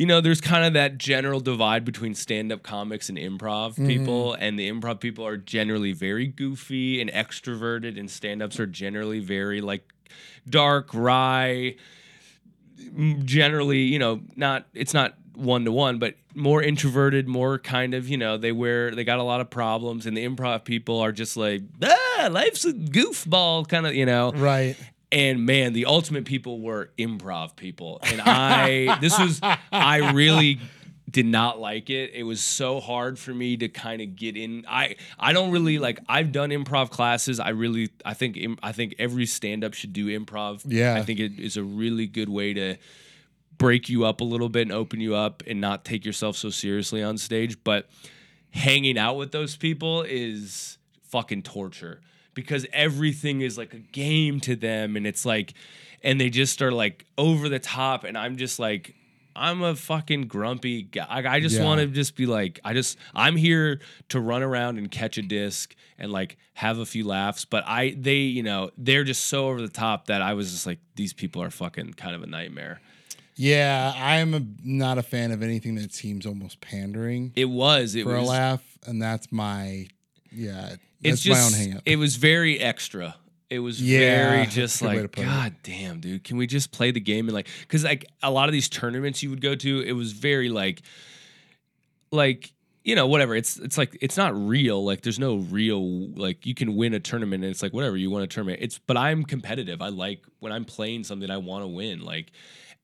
You 0.00 0.06
know, 0.06 0.22
there's 0.22 0.40
kind 0.40 0.64
of 0.64 0.72
that 0.72 0.96
general 0.96 1.40
divide 1.40 1.84
between 1.84 2.14
stand-up 2.14 2.62
comics 2.62 3.10
and 3.10 3.18
improv 3.18 3.76
people, 3.86 4.32
and 4.32 4.58
the 4.58 4.66
improv 4.70 4.98
people 4.98 5.26
are 5.26 5.36
generally 5.36 5.92
very 5.92 6.26
goofy 6.26 7.02
and 7.02 7.10
extroverted, 7.12 8.00
and 8.00 8.10
stand-ups 8.10 8.58
are 8.58 8.66
generally 8.66 9.18
very 9.20 9.60
like 9.60 9.92
dark, 10.48 10.94
wry, 10.94 11.76
generally, 13.24 13.80
you 13.80 13.98
know, 13.98 14.22
not 14.36 14.64
it's 14.72 14.94
not 14.94 15.18
one 15.34 15.66
to 15.66 15.72
one, 15.72 15.98
but 15.98 16.14
more 16.34 16.62
introverted, 16.62 17.28
more 17.28 17.58
kind 17.58 17.92
of, 17.92 18.08
you 18.08 18.16
know, 18.16 18.38
they 18.38 18.52
wear 18.52 18.92
they 18.92 19.04
got 19.04 19.18
a 19.18 19.22
lot 19.22 19.42
of 19.42 19.50
problems, 19.50 20.06
and 20.06 20.16
the 20.16 20.26
improv 20.26 20.64
people 20.64 20.98
are 20.98 21.12
just 21.12 21.36
like, 21.36 21.60
ah, 21.84 22.28
life's 22.30 22.64
a 22.64 22.72
goofball, 22.72 23.68
kind 23.68 23.86
of, 23.86 23.94
you 23.94 24.06
know. 24.06 24.32
right. 24.32 24.76
And 25.12 25.44
man, 25.44 25.72
the 25.72 25.86
ultimate 25.86 26.24
people 26.24 26.60
were 26.60 26.90
improv 26.98 27.56
people, 27.56 27.98
and 28.02 28.20
I 28.24 28.98
this 29.00 29.18
was 29.18 29.40
I 29.42 30.12
really 30.12 30.60
did 31.10 31.26
not 31.26 31.58
like 31.58 31.90
it. 31.90 32.12
It 32.14 32.22
was 32.22 32.40
so 32.40 32.80
hard 32.80 33.18
for 33.18 33.34
me 33.34 33.56
to 33.56 33.68
kind 33.68 34.00
of 34.00 34.16
get 34.16 34.36
in. 34.36 34.64
I 34.68 34.96
I 35.18 35.32
don't 35.32 35.50
really 35.50 35.78
like. 35.78 36.00
I've 36.08 36.32
done 36.32 36.50
improv 36.50 36.90
classes. 36.90 37.40
I 37.40 37.50
really 37.50 37.90
I 38.04 38.14
think 38.14 38.38
I 38.62 38.72
think 38.72 38.94
every 38.98 39.26
stand 39.26 39.64
up 39.64 39.74
should 39.74 39.92
do 39.92 40.06
improv. 40.06 40.62
Yeah. 40.64 40.94
I 40.94 41.02
think 41.02 41.20
it 41.20 41.38
is 41.38 41.56
a 41.56 41.64
really 41.64 42.06
good 42.06 42.28
way 42.28 42.54
to 42.54 42.76
break 43.58 43.88
you 43.88 44.04
up 44.04 44.20
a 44.20 44.24
little 44.24 44.48
bit 44.48 44.62
and 44.62 44.72
open 44.72 45.00
you 45.00 45.14
up 45.14 45.42
and 45.46 45.60
not 45.60 45.84
take 45.84 46.04
yourself 46.04 46.36
so 46.36 46.50
seriously 46.50 47.02
on 47.02 47.18
stage. 47.18 47.62
But 47.64 47.88
hanging 48.50 48.98
out 48.98 49.16
with 49.16 49.32
those 49.32 49.56
people 49.56 50.02
is 50.02 50.78
fucking 51.02 51.42
torture 51.42 52.00
because 52.34 52.66
everything 52.72 53.40
is 53.40 53.58
like 53.58 53.74
a 53.74 53.78
game 53.78 54.40
to 54.40 54.56
them 54.56 54.96
and 54.96 55.06
it's 55.06 55.24
like 55.24 55.54
and 56.02 56.20
they 56.20 56.30
just 56.30 56.62
are 56.62 56.72
like 56.72 57.04
over 57.18 57.48
the 57.48 57.58
top 57.58 58.04
and 58.04 58.16
I'm 58.16 58.36
just 58.36 58.58
like 58.58 58.94
I'm 59.36 59.62
a 59.62 59.76
fucking 59.76 60.22
grumpy 60.26 60.82
guy. 60.82 61.06
I 61.08 61.36
I 61.36 61.40
just 61.40 61.56
Yeah. 61.56 61.64
want 61.64 61.80
to 61.80 61.86
just 61.86 62.16
be 62.16 62.26
like 62.26 62.58
I 62.64 62.72
just 62.74 62.96
I'm 63.14 63.36
here 63.36 63.80
to 64.08 64.20
run 64.20 64.42
around 64.42 64.78
and 64.78 64.90
catch 64.90 65.18
a 65.18 65.22
disc 65.22 65.74
and 65.98 66.10
like 66.10 66.36
have 66.54 66.78
a 66.78 66.86
few 66.86 67.06
laughs 67.06 67.44
but 67.44 67.62
I 67.66 67.94
they 67.98 68.16
you 68.16 68.42
know 68.42 68.70
they're 68.76 69.04
just 69.04 69.26
so 69.26 69.48
over 69.48 69.60
the 69.60 69.68
top 69.68 70.06
that 70.06 70.20
I 70.22 70.34
was 70.34 70.50
just 70.52 70.66
like 70.66 70.78
these 70.96 71.12
people 71.12 71.42
are 71.42 71.50
fucking 71.50 71.94
kind 71.94 72.14
of 72.14 72.22
a 72.22 72.26
nightmare. 72.26 72.80
Yeah, 73.36 73.94
I'm 73.96 74.34
a, 74.34 74.42
not 74.62 74.98
a 74.98 75.02
fan 75.02 75.30
of 75.30 75.42
anything 75.42 75.76
that 75.76 75.94
seems 75.94 76.26
almost 76.26 76.60
pandering 76.60 77.32
It 77.36 77.46
was 77.46 77.94
it 77.94 78.02
for 78.02 78.16
was 78.18 78.28
a 78.28 78.30
laugh, 78.30 78.78
and 78.86 79.00
that's 79.00 79.32
my 79.32 79.86
yeah. 80.32 80.76
It's 81.02 81.20
just 81.22 81.40
my 81.40 81.46
own 81.46 81.52
hang 81.66 81.76
up. 81.78 81.82
it 81.86 81.96
was 81.96 82.16
very 82.16 82.58
extra 82.60 83.16
it 83.48 83.58
was 83.58 83.82
Yeah, 83.82 84.30
very 84.30 84.46
just 84.46 84.80
good 84.80 84.88
way 84.88 84.94
to 84.96 85.02
like 85.02 85.12
put 85.12 85.22
it. 85.22 85.26
god 85.26 85.54
damn 85.62 85.98
dude 86.00 86.22
can 86.24 86.36
we 86.36 86.46
just 86.46 86.70
play 86.72 86.90
the 86.90 87.00
game 87.00 87.26
and 87.26 87.34
like 87.34 87.48
because 87.62 87.84
like 87.84 88.04
a 88.22 88.30
lot 88.30 88.48
of 88.48 88.52
these 88.52 88.68
tournaments 88.68 89.22
you 89.22 89.30
would 89.30 89.40
go 89.40 89.54
to 89.54 89.80
it 89.80 89.92
was 89.92 90.12
very 90.12 90.48
like 90.50 90.82
like 92.12 92.52
you 92.84 92.94
know 92.94 93.06
whatever 93.06 93.34
it's 93.34 93.56
it's 93.58 93.76
like 93.78 93.96
it's 94.00 94.16
not 94.16 94.34
real 94.36 94.84
like 94.84 95.02
there's 95.02 95.18
no 95.18 95.36
real 95.36 96.08
like 96.10 96.46
you 96.46 96.54
can 96.54 96.76
win 96.76 96.94
a 96.94 97.00
tournament 97.00 97.44
and 97.44 97.50
it's 97.50 97.62
like 97.62 97.72
whatever 97.72 97.96
you 97.96 98.10
want 98.10 98.24
a 98.24 98.26
tournament 98.26 98.58
it's 98.62 98.78
but 98.78 98.96
i'm 98.96 99.22
competitive 99.24 99.80
i 99.82 99.88
like 99.88 100.22
when 100.40 100.52
i'm 100.52 100.64
playing 100.64 101.04
something 101.04 101.30
i 101.30 101.36
want 101.36 101.62
to 101.62 101.68
win 101.68 102.00
like 102.00 102.32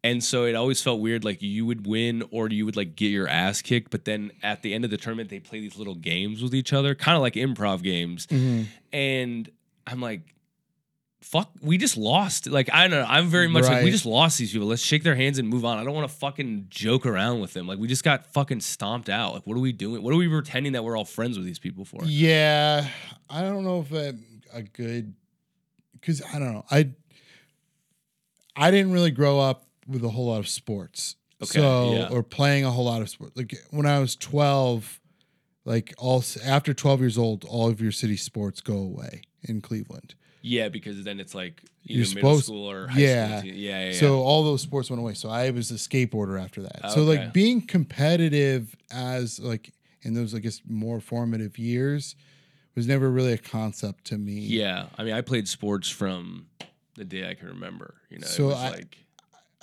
and 0.04 0.22
so 0.22 0.44
it 0.44 0.54
always 0.54 0.80
felt 0.82 1.00
weird 1.00 1.24
like 1.24 1.42
you 1.42 1.66
would 1.66 1.86
win 1.86 2.22
or 2.30 2.48
you 2.48 2.64
would 2.64 2.76
like 2.76 2.94
get 2.96 3.08
your 3.08 3.28
ass 3.28 3.62
kicked 3.62 3.90
but 3.90 4.04
then 4.04 4.30
at 4.42 4.62
the 4.62 4.72
end 4.74 4.84
of 4.84 4.90
the 4.90 4.96
tournament 4.96 5.30
they 5.30 5.40
play 5.40 5.60
these 5.60 5.76
little 5.76 5.94
games 5.96 6.42
with 6.42 6.54
each 6.54 6.72
other 6.72 6.94
kind 6.94 7.16
of 7.16 7.22
like 7.22 7.34
improv 7.34 7.82
games. 7.82 8.26
Mhm. 8.28 8.66
and 8.92 9.50
i'm 9.86 10.00
like 10.00 10.20
fuck 11.22 11.50
we 11.60 11.76
just 11.76 11.96
lost. 11.96 12.46
Like 12.46 12.72
i 12.72 12.82
don't 12.86 12.90
know 13.00 13.04
i'm 13.08 13.26
very 13.26 13.48
much 13.48 13.64
like 13.64 13.82
we 13.82 13.90
just 13.90 14.06
lost 14.06 14.38
these 14.38 14.52
people. 14.52 14.68
Let's 14.68 14.82
shake 14.82 15.02
their 15.02 15.16
hands 15.16 15.38
and 15.40 15.48
move 15.48 15.64
on. 15.64 15.76
I 15.76 15.82
don't 15.82 15.94
want 15.94 16.08
to 16.08 16.16
fucking 16.16 16.66
joke 16.70 17.04
around 17.04 17.40
with 17.40 17.52
them. 17.52 17.66
Like 17.66 17.80
we 17.80 17.88
just 17.88 18.04
got 18.04 18.26
fucking 18.32 18.60
stomped 18.60 19.08
out. 19.08 19.34
Like 19.34 19.44
what 19.44 19.56
are 19.56 19.60
we 19.60 19.72
doing? 19.72 20.04
What 20.04 20.14
are 20.14 20.16
we 20.16 20.28
pretending 20.28 20.74
that 20.74 20.84
we're 20.84 20.96
all 20.96 21.04
friends 21.04 21.36
with 21.36 21.44
these 21.44 21.58
people 21.58 21.84
for? 21.84 22.00
Yeah, 22.04 22.86
I 23.28 23.40
don't 23.42 23.64
know 23.64 23.80
if 23.80 23.88
that 23.88 24.16
a 24.52 24.62
good 24.62 25.14
because 25.94 26.22
I 26.32 26.38
don't 26.38 26.52
know. 26.52 26.64
I 26.70 26.90
I 28.54 28.70
didn't 28.70 28.92
really 28.92 29.10
grow 29.10 29.40
up 29.40 29.65
with 29.86 30.04
a 30.04 30.08
whole 30.10 30.26
lot 30.26 30.38
of 30.38 30.48
sports. 30.48 31.16
Okay, 31.42 31.58
So 31.60 31.92
yeah. 31.92 32.08
or 32.10 32.22
playing 32.22 32.64
a 32.64 32.70
whole 32.70 32.84
lot 32.86 33.02
of 33.02 33.08
sports. 33.10 33.36
Like 33.36 33.54
when 33.70 33.86
I 33.86 33.98
was 33.98 34.16
12, 34.16 35.00
like 35.64 35.92
all 35.98 36.24
after 36.44 36.72
12 36.72 37.00
years 37.00 37.18
old, 37.18 37.44
all 37.44 37.68
of 37.68 37.80
your 37.80 37.92
city 37.92 38.16
sports 38.16 38.60
go 38.60 38.76
away. 38.78 39.22
in 39.48 39.60
Cleveland. 39.60 40.14
Yeah, 40.42 40.68
because 40.68 41.04
then 41.04 41.20
it's 41.20 41.34
like 41.34 41.62
You're 41.84 42.00
middle 42.00 42.12
supposed- 42.12 42.44
school 42.46 42.68
or 42.70 42.88
high 42.88 42.98
yeah. 43.00 43.38
school. 43.40 43.50
Yeah, 43.50 43.54
yeah, 43.54 43.86
yeah. 43.90 43.98
So 44.00 44.20
all 44.22 44.42
those 44.44 44.60
sports 44.62 44.90
went 44.90 44.98
away. 45.00 45.14
So 45.14 45.28
I 45.28 45.50
was 45.50 45.70
a 45.70 45.74
skateboarder 45.74 46.40
after 46.42 46.62
that. 46.62 46.90
So 46.92 47.02
like 47.04 47.32
being 47.32 47.60
competitive 47.60 48.74
as 48.90 49.38
like 49.40 49.72
in 50.02 50.14
those 50.14 50.34
I 50.34 50.38
guess 50.40 50.62
more 50.68 51.00
formative 51.00 51.58
years 51.58 52.16
was 52.74 52.86
never 52.86 53.10
really 53.10 53.32
a 53.32 53.38
concept 53.38 54.04
to 54.06 54.18
me. 54.18 54.32
yeah, 54.40 54.86
I 54.98 55.04
mean, 55.04 55.14
I 55.14 55.20
played 55.20 55.48
sports 55.48 55.88
from 55.88 56.46
the 56.94 57.04
day 57.04 57.28
I 57.28 57.34
can 57.34 57.48
remember. 57.48 57.94
You 58.10 58.18
know, 58.18 58.26
So 58.26 58.44
it 58.44 58.46
was 58.48 58.56
I- 58.56 58.70
like 58.70 58.98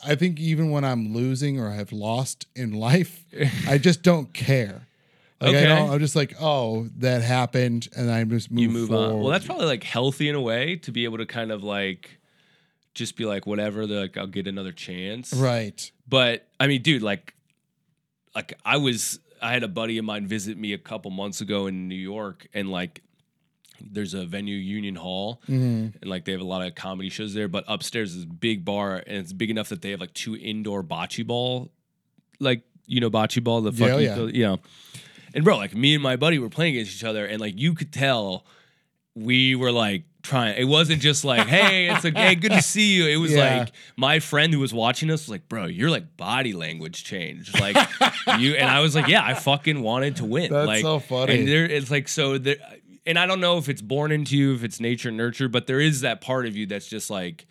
I 0.05 0.15
think 0.15 0.39
even 0.39 0.69
when 0.71 0.83
I'm 0.83 1.13
losing 1.13 1.59
or 1.59 1.69
I 1.69 1.75
have 1.75 1.91
lost 1.91 2.47
in 2.55 2.73
life, 2.73 3.25
I 3.67 3.77
just 3.77 4.01
don't 4.01 4.33
care. 4.33 4.87
Like 5.41 5.55
Okay. 5.55 5.71
I 5.71 5.93
I'm 5.93 5.99
just 5.99 6.15
like, 6.15 6.35
oh, 6.39 6.87
that 6.99 7.21
happened, 7.21 7.89
and 7.95 8.09
I 8.09 8.23
just 8.23 8.49
move 8.49 8.61
you 8.61 8.69
move 8.69 8.91
on. 8.91 9.19
Well, 9.19 9.29
that's 9.29 9.45
probably 9.45 9.65
like 9.65 9.83
healthy 9.83 10.29
in 10.29 10.35
a 10.35 10.41
way 10.41 10.77
to 10.77 10.91
be 10.91 11.03
able 11.03 11.17
to 11.17 11.25
kind 11.25 11.51
of 11.51 11.63
like 11.63 12.17
just 12.93 13.17
be 13.17 13.25
like 13.25 13.45
whatever. 13.45 13.85
The, 13.85 14.01
like 14.01 14.17
I'll 14.17 14.27
get 14.27 14.47
another 14.47 14.71
chance. 14.71 15.33
right. 15.33 15.91
But 16.07 16.47
I 16.59 16.67
mean, 16.67 16.81
dude, 16.81 17.01
like, 17.01 17.33
like 18.35 18.53
I 18.63 18.77
was, 18.77 19.19
I 19.41 19.51
had 19.51 19.63
a 19.63 19.67
buddy 19.67 19.97
of 19.97 20.05
mine 20.05 20.27
visit 20.27 20.57
me 20.57 20.71
a 20.73 20.77
couple 20.77 21.11
months 21.11 21.41
ago 21.41 21.67
in 21.67 21.87
New 21.89 21.95
York, 21.95 22.47
and 22.53 22.69
like, 22.69 23.01
there's 23.91 24.13
a 24.13 24.25
venue, 24.25 24.55
Union 24.55 24.95
Hall, 24.95 25.41
Mhm. 25.49 25.93
and 26.01 26.05
like 26.05 26.25
they 26.25 26.31
have 26.31 26.41
a 26.41 26.45
lot 26.45 26.65
of 26.65 26.73
comedy 26.75 27.09
shows 27.09 27.33
there. 27.33 27.47
But 27.47 27.63
upstairs 27.67 28.15
is 28.15 28.23
a 28.23 28.27
big 28.27 28.63
bar, 28.65 29.03
and 29.05 29.17
it's 29.17 29.33
big 29.33 29.49
enough 29.49 29.69
that 29.69 29.81
they 29.81 29.91
have 29.91 29.99
like 29.99 30.13
two 30.13 30.35
indoor 30.35 30.83
bocce 30.83 31.25
ball, 31.25 31.71
like 32.39 32.61
you 32.87 32.99
know 32.99 33.09
bocce 33.09 33.43
ball, 33.43 33.61
the 33.61 33.71
Yeah, 33.71 33.87
fucking, 33.87 34.05
yeah. 34.05 34.25
you 34.33 34.43
know. 34.45 34.59
And 35.35 35.43
bro, 35.43 35.57
like 35.57 35.75
me 35.75 35.93
and 35.95 36.03
my 36.03 36.15
buddy 36.15 36.37
were 36.39 36.49
playing 36.49 36.75
against 36.75 36.95
each 36.95 37.03
other, 37.03 37.25
and 37.25 37.39
like 37.41 37.59
you 37.59 37.73
could 37.73 37.91
tell 37.91 38.45
we 39.15 39.55
were 39.55 39.71
like 39.71 40.03
trying. 40.23 40.57
It 40.57 40.63
wasn't 40.65 41.01
just 41.01 41.23
like, 41.25 41.47
hey, 41.47 41.89
it's 41.89 42.03
like, 42.03 42.15
hey, 42.15 42.33
good 42.33 42.51
to 42.51 42.61
see 42.61 42.93
you. 42.95 43.05
It 43.07 43.17
was 43.17 43.31
Yeah. 43.35 43.57
like 43.59 43.71
my 43.97 44.19
friend 44.19 44.53
who 44.53 44.59
was 44.59 44.73
watching 44.73 45.11
us 45.11 45.23
was 45.23 45.29
like, 45.29 45.47
bro, 45.49 45.65
you're 45.65 45.89
like 45.91 46.17
body 46.17 46.53
language 46.53 47.03
changed. 47.03 47.59
Like 47.59 47.75
you 48.39 48.53
and 48.55 48.69
I 48.69 48.79
was 48.79 48.95
like, 48.95 49.07
yeah, 49.07 49.23
I 49.23 49.33
fucking 49.33 49.81
wanted 49.83 50.15
to 50.17 50.25
win. 50.25 50.51
That's 50.51 50.65
like, 50.67 50.81
so 50.81 50.99
funny. 50.99 51.39
And 51.39 51.47
there, 51.47 51.65
it's 51.65 51.91
like 51.91 52.07
so 52.07 52.37
there. 52.37 52.55
And 53.05 53.19
I 53.19 53.25
don't 53.25 53.41
know 53.41 53.57
if 53.57 53.67
it's 53.67 53.81
born 53.81 54.11
into 54.11 54.37
you, 54.37 54.53
if 54.53 54.63
it's 54.63 54.79
nature 54.79 55.11
nurture, 55.11 55.49
but 55.49 55.67
there 55.67 55.79
is 55.79 56.01
that 56.01 56.21
part 56.21 56.45
of 56.45 56.55
you 56.55 56.65
that's 56.65 56.87
just 56.87 57.09
like, 57.09 57.45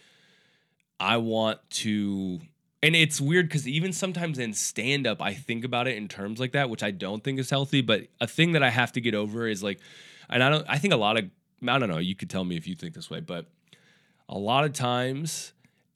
I 0.98 1.18
want 1.18 1.58
to. 1.70 2.40
And 2.82 2.96
it's 2.96 3.20
weird 3.20 3.48
because 3.48 3.68
even 3.68 3.92
sometimes 3.92 4.38
in 4.38 4.54
stand 4.54 5.06
up, 5.06 5.20
I 5.20 5.34
think 5.34 5.64
about 5.64 5.86
it 5.86 5.96
in 5.96 6.08
terms 6.08 6.40
like 6.40 6.52
that, 6.52 6.70
which 6.70 6.82
I 6.82 6.90
don't 6.90 7.22
think 7.22 7.38
is 7.38 7.50
healthy. 7.50 7.80
But 7.80 8.08
a 8.20 8.26
thing 8.26 8.52
that 8.52 8.62
I 8.62 8.70
have 8.70 8.92
to 8.92 9.00
get 9.00 9.14
over 9.14 9.46
is 9.46 9.62
like, 9.62 9.78
and 10.30 10.42
I 10.42 10.48
don't, 10.48 10.66
I 10.68 10.78
think 10.78 10.94
a 10.94 10.96
lot 10.96 11.18
of, 11.18 11.26
I 11.66 11.78
don't 11.78 11.88
know, 11.88 11.98
you 11.98 12.14
could 12.14 12.30
tell 12.30 12.44
me 12.44 12.56
if 12.56 12.66
you 12.66 12.74
think 12.74 12.94
this 12.94 13.10
way, 13.10 13.20
but 13.20 13.46
a 14.28 14.38
lot 14.38 14.64
of 14.64 14.72
times 14.72 15.52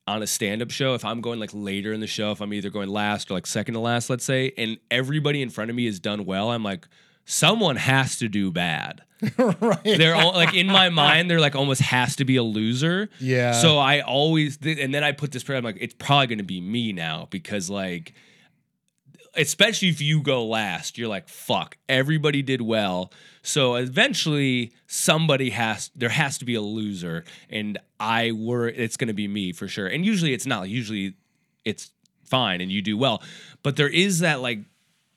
on 0.07 0.23
a 0.23 0.27
stand 0.27 0.63
up 0.63 0.71
show, 0.71 0.95
if 0.95 1.05
I'm 1.05 1.21
going 1.21 1.41
like 1.41 1.51
later 1.53 1.93
in 1.93 2.01
the 2.01 2.07
show, 2.07 2.31
if 2.31 2.41
I'm 2.41 2.53
either 2.53 2.71
going 2.71 2.89
last 2.89 3.31
or 3.31 3.35
like 3.35 3.47
second 3.47 3.75
to 3.75 3.81
last, 3.81 4.09
let's 4.09 4.25
say, 4.25 4.53
and 4.57 4.79
everybody 4.91 5.43
in 5.43 5.51
front 5.51 5.71
of 5.71 5.77
me 5.77 5.87
has 5.87 5.99
done 5.99 6.25
well, 6.25 6.51
I'm 6.51 6.63
like, 6.63 6.87
someone 7.27 7.77
has 7.77 8.17
to 8.19 8.29
do 8.29 8.51
bad. 8.51 9.03
right. 9.39 9.83
They're 9.85 10.15
all 10.15 10.33
like 10.33 10.55
in 10.55 10.67
my 10.67 10.89
mind, 10.89 11.31
they're 11.31 11.41
like 11.41 11.55
almost 11.55 11.83
has 11.83 12.17
to 12.17 12.25
be 12.25 12.37
a 12.37 12.43
loser. 12.43 13.11
Yeah. 13.19 13.53
So 13.53 13.79
I 13.79 14.01
always, 14.01 14.59
and 14.63 14.95
then 14.95 15.05
I 15.05 15.13
put 15.13 15.33
this 15.33 15.43
prayer. 15.43 15.59
I'm 15.59 15.65
like, 15.65 15.79
it's 15.81 15.95
probably 15.95 16.29
going 16.29 16.39
to 16.39 16.45
be 16.45 16.61
me 16.61 16.93
now 16.93 17.27
because 17.31 17.69
like, 17.69 18.15
especially 19.35 19.89
if 19.89 20.01
you 20.01 20.23
go 20.23 20.47
last, 20.47 20.97
you're 20.99 21.09
like, 21.09 21.29
fuck, 21.29 21.77
everybody 21.89 22.43
did 22.43 22.63
well. 22.63 23.13
So 23.43 23.75
eventually, 23.77 24.73
somebody 24.87 25.51
has, 25.51 25.91
there 25.95 26.09
has 26.09 26.39
to 26.39 26.45
be 26.45 26.55
a 26.55 26.61
loser, 26.61 27.25
and 27.49 27.79
I 28.01 28.33
were, 28.33 28.67
it's 28.67 28.97
going 28.97 29.09
to 29.09 29.15
be 29.15 29.29
me 29.29 29.53
for 29.53 29.69
sure. 29.69 29.87
And 29.87 30.05
usually, 30.05 30.33
it's 30.33 30.47
not. 30.47 30.69
Usually, 30.69 31.15
it's 31.65 31.91
fine, 32.25 32.61
and 32.61 32.73
you 32.73 32.83
do 32.83 32.99
well. 32.99 33.23
But 33.63 33.77
there 33.77 33.89
is 33.89 34.21
that 34.21 34.41
like, 34.41 34.61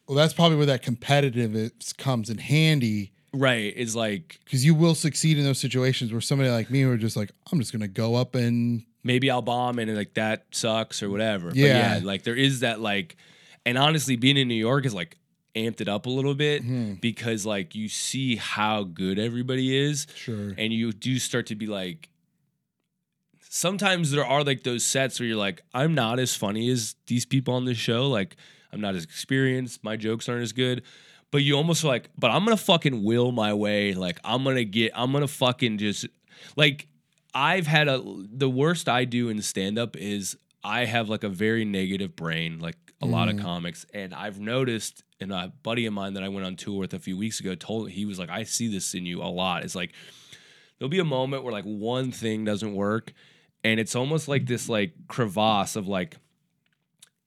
well, 0.09 0.17
that's 0.17 0.33
probably 0.33 0.57
where 0.57 0.65
that 0.65 0.83
competitiveness 0.83 1.95
comes 1.95 2.29
in 2.29 2.39
handy 2.39 3.11
right? 3.31 3.75
Is 3.77 3.95
like 3.95 4.39
because 4.43 4.65
you 4.65 4.73
will 4.73 4.95
succeed 4.95 5.37
in 5.37 5.43
those 5.43 5.59
situations 5.59 6.11
where 6.11 6.19
somebody 6.19 6.49
like 6.49 6.71
me 6.71 6.83
were 6.85 6.97
just 6.97 7.15
like, 7.15 7.31
I'm 7.51 7.59
just 7.59 7.71
gonna 7.71 7.87
go 7.87 8.15
up 8.15 8.33
and 8.33 8.83
maybe 9.03 9.29
I'll 9.29 9.43
bomb 9.43 9.77
and 9.77 9.95
like 9.95 10.15
that 10.15 10.45
sucks 10.49 11.03
or 11.03 11.11
whatever. 11.11 11.51
Yeah. 11.53 11.93
But 11.93 12.01
yeah, 12.01 12.07
like 12.07 12.23
there 12.23 12.35
is 12.35 12.61
that 12.61 12.81
like, 12.81 13.17
and 13.67 13.77
honestly, 13.77 14.15
being 14.15 14.35
in 14.35 14.47
New 14.47 14.55
York 14.55 14.83
is 14.87 14.95
like 14.95 15.15
amped 15.55 15.79
it 15.79 15.87
up 15.87 16.07
a 16.07 16.09
little 16.09 16.33
bit 16.33 16.63
Mhm. 16.63 16.99
because 17.01 17.45
like 17.45 17.75
you 17.75 17.87
see 17.87 18.35
how 18.35 18.81
good 18.83 19.19
everybody 19.19 19.77
is, 19.77 20.07
sure. 20.15 20.55
and 20.57 20.73
you 20.73 20.91
do 20.91 21.19
start 21.19 21.45
to 21.47 21.55
be 21.55 21.67
like. 21.67 22.09
Sometimes 23.51 24.11
there 24.11 24.25
are 24.25 24.43
like 24.43 24.63
those 24.63 24.85
sets 24.85 25.19
where 25.19 25.27
you're 25.27 25.37
like, 25.37 25.61
I'm 25.73 25.95
not 25.95 26.19
as 26.19 26.35
funny 26.35 26.69
as 26.69 26.95
these 27.07 27.25
people 27.25 27.53
on 27.55 27.65
this 27.65 27.77
show. 27.77 28.07
Like, 28.07 28.35
I'm 28.71 28.81
not 28.81 28.95
as 28.95 29.03
experienced. 29.03 29.83
My 29.83 29.95
jokes 29.95 30.29
aren't 30.29 30.43
as 30.43 30.53
good. 30.53 30.83
But 31.31 31.39
you 31.43 31.55
almost 31.55 31.83
like, 31.83 32.09
but 32.17 32.31
I'm 32.31 32.43
gonna 32.43 32.57
fucking 32.57 33.03
will 33.03 33.31
my 33.31 33.53
way. 33.53 33.93
Like, 33.93 34.19
I'm 34.23 34.43
gonna 34.43 34.63
get, 34.63 34.91
I'm 34.95 35.11
gonna 35.11 35.27
fucking 35.27 35.77
just, 35.77 36.07
like, 36.55 36.87
I've 37.33 37.67
had 37.67 37.87
a, 37.87 38.01
the 38.03 38.49
worst 38.49 38.89
I 38.89 39.05
do 39.05 39.29
in 39.29 39.41
stand 39.43 39.77
up 39.77 39.95
is 39.95 40.35
I 40.63 40.85
have 40.85 41.07
like 41.09 41.23
a 41.23 41.29
very 41.29 41.65
negative 41.65 42.15
brain, 42.15 42.59
like 42.59 42.75
a 43.01 43.05
lot 43.05 43.29
of 43.29 43.35
Mm. 43.35 43.41
comics. 43.41 43.85
And 43.93 44.13
I've 44.13 44.39
noticed, 44.39 45.03
and 45.21 45.31
a 45.31 45.53
buddy 45.61 45.85
of 45.85 45.93
mine 45.93 46.15
that 46.15 46.23
I 46.23 46.29
went 46.29 46.45
on 46.47 46.55
tour 46.55 46.79
with 46.79 46.93
a 46.95 46.99
few 46.99 47.15
weeks 47.15 47.39
ago 47.39 47.53
told, 47.53 47.91
he 47.91 48.05
was 48.05 48.17
like, 48.17 48.29
I 48.31 48.43
see 48.43 48.67
this 48.67 48.93
in 48.95 49.05
you 49.05 49.21
a 49.21 49.29
lot. 49.29 49.63
It's 49.63 49.75
like, 49.75 49.93
there'll 50.79 50.89
be 50.89 50.99
a 50.99 51.05
moment 51.05 51.43
where 51.43 51.53
like 51.53 51.65
one 51.65 52.11
thing 52.11 52.43
doesn't 52.43 52.73
work. 52.73 53.13
And 53.63 53.79
it's 53.79 53.95
almost 53.95 54.27
like 54.27 54.47
this 54.47 54.67
like 54.67 54.93
crevasse 55.07 55.75
of 55.75 55.87
like, 55.87 56.17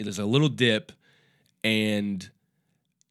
there's 0.01 0.19
a 0.19 0.27
little 0.27 0.49
dip 0.49 0.91
and 1.65 2.29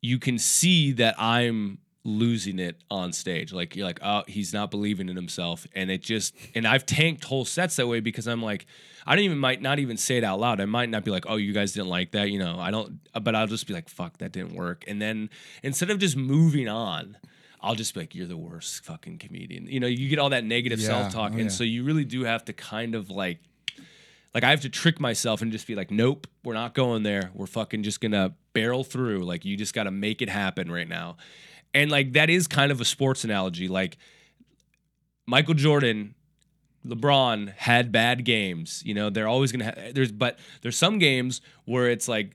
you 0.02 0.20
can 0.20 0.38
see 0.39 0.91
that 0.93 1.16
I'm 1.20 1.78
losing 2.04 2.58
it 2.58 2.78
on 2.89 3.14
stage. 3.14 3.54
Like 3.54 3.76
you're 3.76 3.86
like, 3.86 3.99
oh, 4.02 4.24
he's 4.28 4.54
not 4.54 4.72
believing 4.72 5.08
in 5.10 5.16
himself. 5.16 5.68
And 5.76 5.91
it 5.91 6.02
just 6.02 6.34
and 6.56 6.68
I've 6.68 6.86
tanked 6.86 7.24
whole 7.24 7.45
sets 7.45 7.76
that 7.76 7.88
way 7.88 7.99
because 7.99 8.28
I'm 8.28 8.41
like, 8.41 8.66
I 9.06 9.16
don't 9.16 9.24
even 9.26 9.38
might 9.38 9.62
not 9.62 9.78
even 9.80 9.97
say 9.97 10.18
it 10.18 10.24
out 10.24 10.39
loud. 10.39 10.60
I 10.60 10.66
might 10.66 10.89
not 10.89 11.06
be 11.06 11.12
like, 11.12 11.26
oh, 11.28 11.36
you 11.36 11.54
guys 11.54 11.74
didn't 11.74 11.89
like 11.89 12.12
that, 12.12 12.32
you 12.32 12.39
know. 12.39 12.58
I 12.60 12.72
don't 12.72 12.99
but 13.22 13.36
I'll 13.36 13.47
just 13.47 13.68
be 13.68 13.74
like, 13.74 13.88
fuck, 13.89 14.18
that 14.18 14.32
didn't 14.32 14.56
work. 14.56 14.84
And 14.88 14.99
then 15.02 15.30
instead 15.62 15.91
of 15.91 15.99
just 15.99 16.18
moving 16.18 16.68
on, 16.68 17.18
I'll 17.62 17.76
just 17.76 17.93
be 17.93 17.99
like, 17.99 18.16
you're 18.16 18.26
the 18.26 18.38
worst 18.38 18.84
fucking 18.84 19.20
comedian. 19.20 19.68
You 19.68 19.80
know, 19.80 19.88
you 19.88 20.10
get 20.10 20.18
all 20.18 20.30
that 20.32 20.43
negative 20.43 20.80
Yeah. 20.80 20.88
self-talk. 20.88 21.34
Oh, 21.34 21.38
and 21.38 21.43
yeah. 21.45 21.49
so 21.49 21.64
you 21.64 21.84
really 21.84 22.06
do 22.06 22.24
have 22.24 22.43
to 22.45 22.54
kind 22.54 22.95
of 22.95 23.12
like 23.12 23.38
like 24.34 24.43
I 24.43 24.49
have 24.49 24.62
to 24.62 24.70
trick 24.70 24.99
myself 24.99 25.43
and 25.43 25.52
just 25.52 25.68
be 25.68 25.76
like, 25.76 25.91
nope, 25.91 26.26
we're 26.43 26.54
not 26.56 26.74
going 26.74 27.04
there. 27.04 27.30
We're 27.36 27.45
fucking 27.45 27.84
just 27.84 28.02
gonna 28.02 28.34
barrel 28.54 28.84
through. 28.84 29.24
Like 29.24 29.45
you 29.45 29.58
just 29.58 29.74
gotta 29.74 29.91
make 29.91 30.22
it 30.22 30.30
happen 30.30 30.72
right 30.72 30.88
now. 30.88 31.18
And 31.74 31.89
like 31.91 32.14
that 32.14 32.30
is 32.30 32.47
kind 32.47 32.72
of 32.72 32.82
a 32.82 32.86
sports 32.86 33.24
analogy. 33.24 33.68
Like 33.68 33.97
Michael 35.26 35.54
Jordan, 35.54 36.16
LeBron 36.86 37.54
had 37.56 37.91
bad 37.91 38.26
games. 38.26 38.82
You 38.86 38.93
know, 38.93 39.10
they're 39.10 39.28
always 39.28 39.52
gonna 39.52 39.66
have 39.66 39.93
there's 39.93 40.12
but 40.12 40.39
there's 40.62 40.78
some 40.78 40.99
games 40.99 41.41
where 41.66 41.89
it's 41.89 42.08
like 42.08 42.32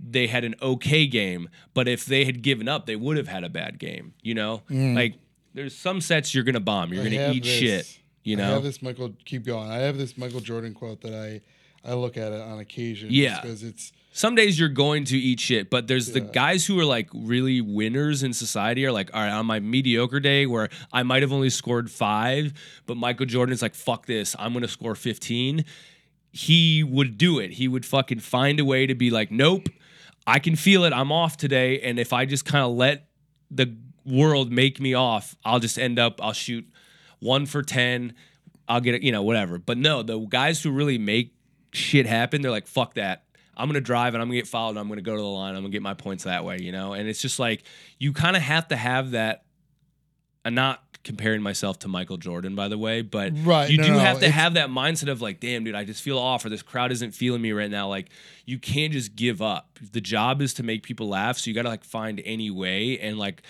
they 0.00 0.28
had 0.28 0.44
an 0.44 0.54
okay 0.62 1.06
game, 1.06 1.48
but 1.74 1.88
if 1.88 2.06
they 2.06 2.24
had 2.24 2.42
given 2.42 2.68
up, 2.68 2.86
they 2.86 2.96
would 2.96 3.16
have 3.16 3.28
had 3.28 3.42
a 3.44 3.48
bad 3.48 3.78
game. 3.78 4.14
You 4.22 4.34
know? 4.34 4.62
Mm. 4.70 4.94
Like 4.94 5.14
there's 5.54 5.74
some 5.74 6.00
sets 6.00 6.34
you're 6.34 6.44
gonna 6.44 6.60
bomb. 6.60 6.92
You're 6.92 7.02
I 7.02 7.10
gonna 7.10 7.32
eat 7.32 7.42
this- 7.44 7.52
shit. 7.52 7.98
You 8.24 8.36
I 8.36 8.40
know? 8.40 8.54
have 8.54 8.62
this 8.62 8.82
Michael. 8.82 9.14
Keep 9.24 9.46
going. 9.46 9.70
I 9.70 9.76
have 9.78 9.96
this 9.96 10.18
Michael 10.18 10.40
Jordan 10.40 10.74
quote 10.74 11.00
that 11.00 11.14
I 11.14 11.40
I 11.88 11.94
look 11.94 12.16
at 12.16 12.32
it 12.32 12.40
on 12.40 12.58
occasion. 12.58 13.08
Yeah. 13.10 13.40
because 13.40 13.62
it's 13.62 13.92
some 14.12 14.34
days 14.34 14.58
you're 14.58 14.68
going 14.68 15.04
to 15.04 15.18
eat 15.18 15.40
shit, 15.40 15.70
but 15.70 15.86
there's 15.86 16.12
the 16.12 16.20
guys 16.20 16.66
who 16.66 16.78
are 16.80 16.84
like 16.84 17.08
really 17.14 17.60
winners 17.60 18.22
in 18.22 18.32
society 18.32 18.84
are 18.84 18.92
like, 18.92 19.10
all 19.14 19.20
right, 19.20 19.30
on 19.30 19.46
my 19.46 19.60
mediocre 19.60 20.20
day 20.20 20.46
where 20.46 20.68
I 20.92 21.02
might 21.02 21.22
have 21.22 21.32
only 21.32 21.50
scored 21.50 21.90
five, 21.90 22.52
but 22.86 22.96
Michael 22.96 23.26
Jordan's 23.26 23.62
like, 23.62 23.74
fuck 23.74 24.06
this, 24.06 24.34
I'm 24.38 24.52
gonna 24.52 24.68
score 24.68 24.94
15. 24.94 25.64
He 26.30 26.82
would 26.82 27.16
do 27.16 27.38
it. 27.38 27.52
He 27.52 27.68
would 27.68 27.86
fucking 27.86 28.20
find 28.20 28.60
a 28.60 28.64
way 28.64 28.86
to 28.86 28.94
be 28.94 29.10
like, 29.10 29.30
nope, 29.30 29.68
I 30.26 30.38
can 30.38 30.56
feel 30.56 30.84
it. 30.84 30.92
I'm 30.92 31.10
off 31.10 31.36
today. 31.36 31.80
And 31.80 31.98
if 31.98 32.12
I 32.12 32.26
just 32.26 32.44
kind 32.44 32.64
of 32.64 32.72
let 32.72 33.08
the 33.50 33.74
world 34.04 34.52
make 34.52 34.78
me 34.80 34.94
off, 34.94 35.36
I'll 35.44 35.58
just 35.58 35.78
end 35.78 35.98
up, 35.98 36.22
I'll 36.22 36.32
shoot 36.32 36.66
one 37.20 37.46
for 37.46 37.62
10. 37.62 38.14
I'll 38.68 38.80
get 38.80 38.94
it, 38.94 39.02
you 39.02 39.10
know, 39.12 39.22
whatever. 39.22 39.58
But 39.58 39.78
no, 39.78 40.02
the 40.02 40.18
guys 40.18 40.62
who 40.62 40.70
really 40.70 40.98
make 40.98 41.34
shit 41.72 42.04
happen, 42.04 42.42
they're 42.42 42.50
like, 42.50 42.66
fuck 42.66 42.94
that. 42.94 43.24
I'm 43.58 43.68
gonna 43.68 43.80
drive 43.80 44.14
and 44.14 44.22
I'm 44.22 44.28
gonna 44.28 44.38
get 44.38 44.46
fouled. 44.46 44.70
And 44.72 44.78
I'm 44.78 44.88
gonna 44.88 45.02
go 45.02 45.16
to 45.16 45.20
the 45.20 45.26
line. 45.26 45.54
I'm 45.54 45.62
gonna 45.62 45.70
get 45.70 45.82
my 45.82 45.94
points 45.94 46.24
that 46.24 46.44
way, 46.44 46.58
you 46.60 46.72
know. 46.72 46.92
And 46.92 47.08
it's 47.08 47.20
just 47.20 47.38
like 47.38 47.64
you 47.98 48.12
kind 48.12 48.36
of 48.36 48.42
have 48.42 48.68
to 48.68 48.76
have 48.76 49.10
that. 49.12 49.44
I'm 50.44 50.54
not 50.54 50.82
comparing 51.04 51.40
myself 51.42 51.78
to 51.80 51.88
Michael 51.88 52.16
Jordan, 52.18 52.54
by 52.54 52.68
the 52.68 52.76
way, 52.76 53.02
but 53.02 53.32
Right, 53.42 53.70
you 53.70 53.78
no, 53.78 53.84
do 53.84 53.92
no, 53.92 53.98
have 53.98 54.20
to 54.20 54.30
have 54.30 54.54
that 54.54 54.68
mindset 54.68 55.08
of 55.08 55.22
like, 55.22 55.40
damn, 55.40 55.64
dude, 55.64 55.74
I 55.74 55.84
just 55.84 56.02
feel 56.02 56.18
off, 56.18 56.44
or 56.44 56.48
this 56.50 56.62
crowd 56.62 56.92
isn't 56.92 57.12
feeling 57.12 57.40
me 57.40 57.52
right 57.52 57.70
now. 57.70 57.88
Like, 57.88 58.10
you 58.44 58.58
can't 58.58 58.92
just 58.92 59.16
give 59.16 59.40
up. 59.40 59.78
The 59.92 60.00
job 60.00 60.42
is 60.42 60.54
to 60.54 60.62
make 60.62 60.82
people 60.82 61.08
laugh, 61.08 61.38
so 61.38 61.48
you 61.48 61.54
gotta 61.54 61.68
like 61.68 61.84
find 61.84 62.20
any 62.24 62.50
way. 62.50 62.98
And 62.98 63.18
like, 63.18 63.42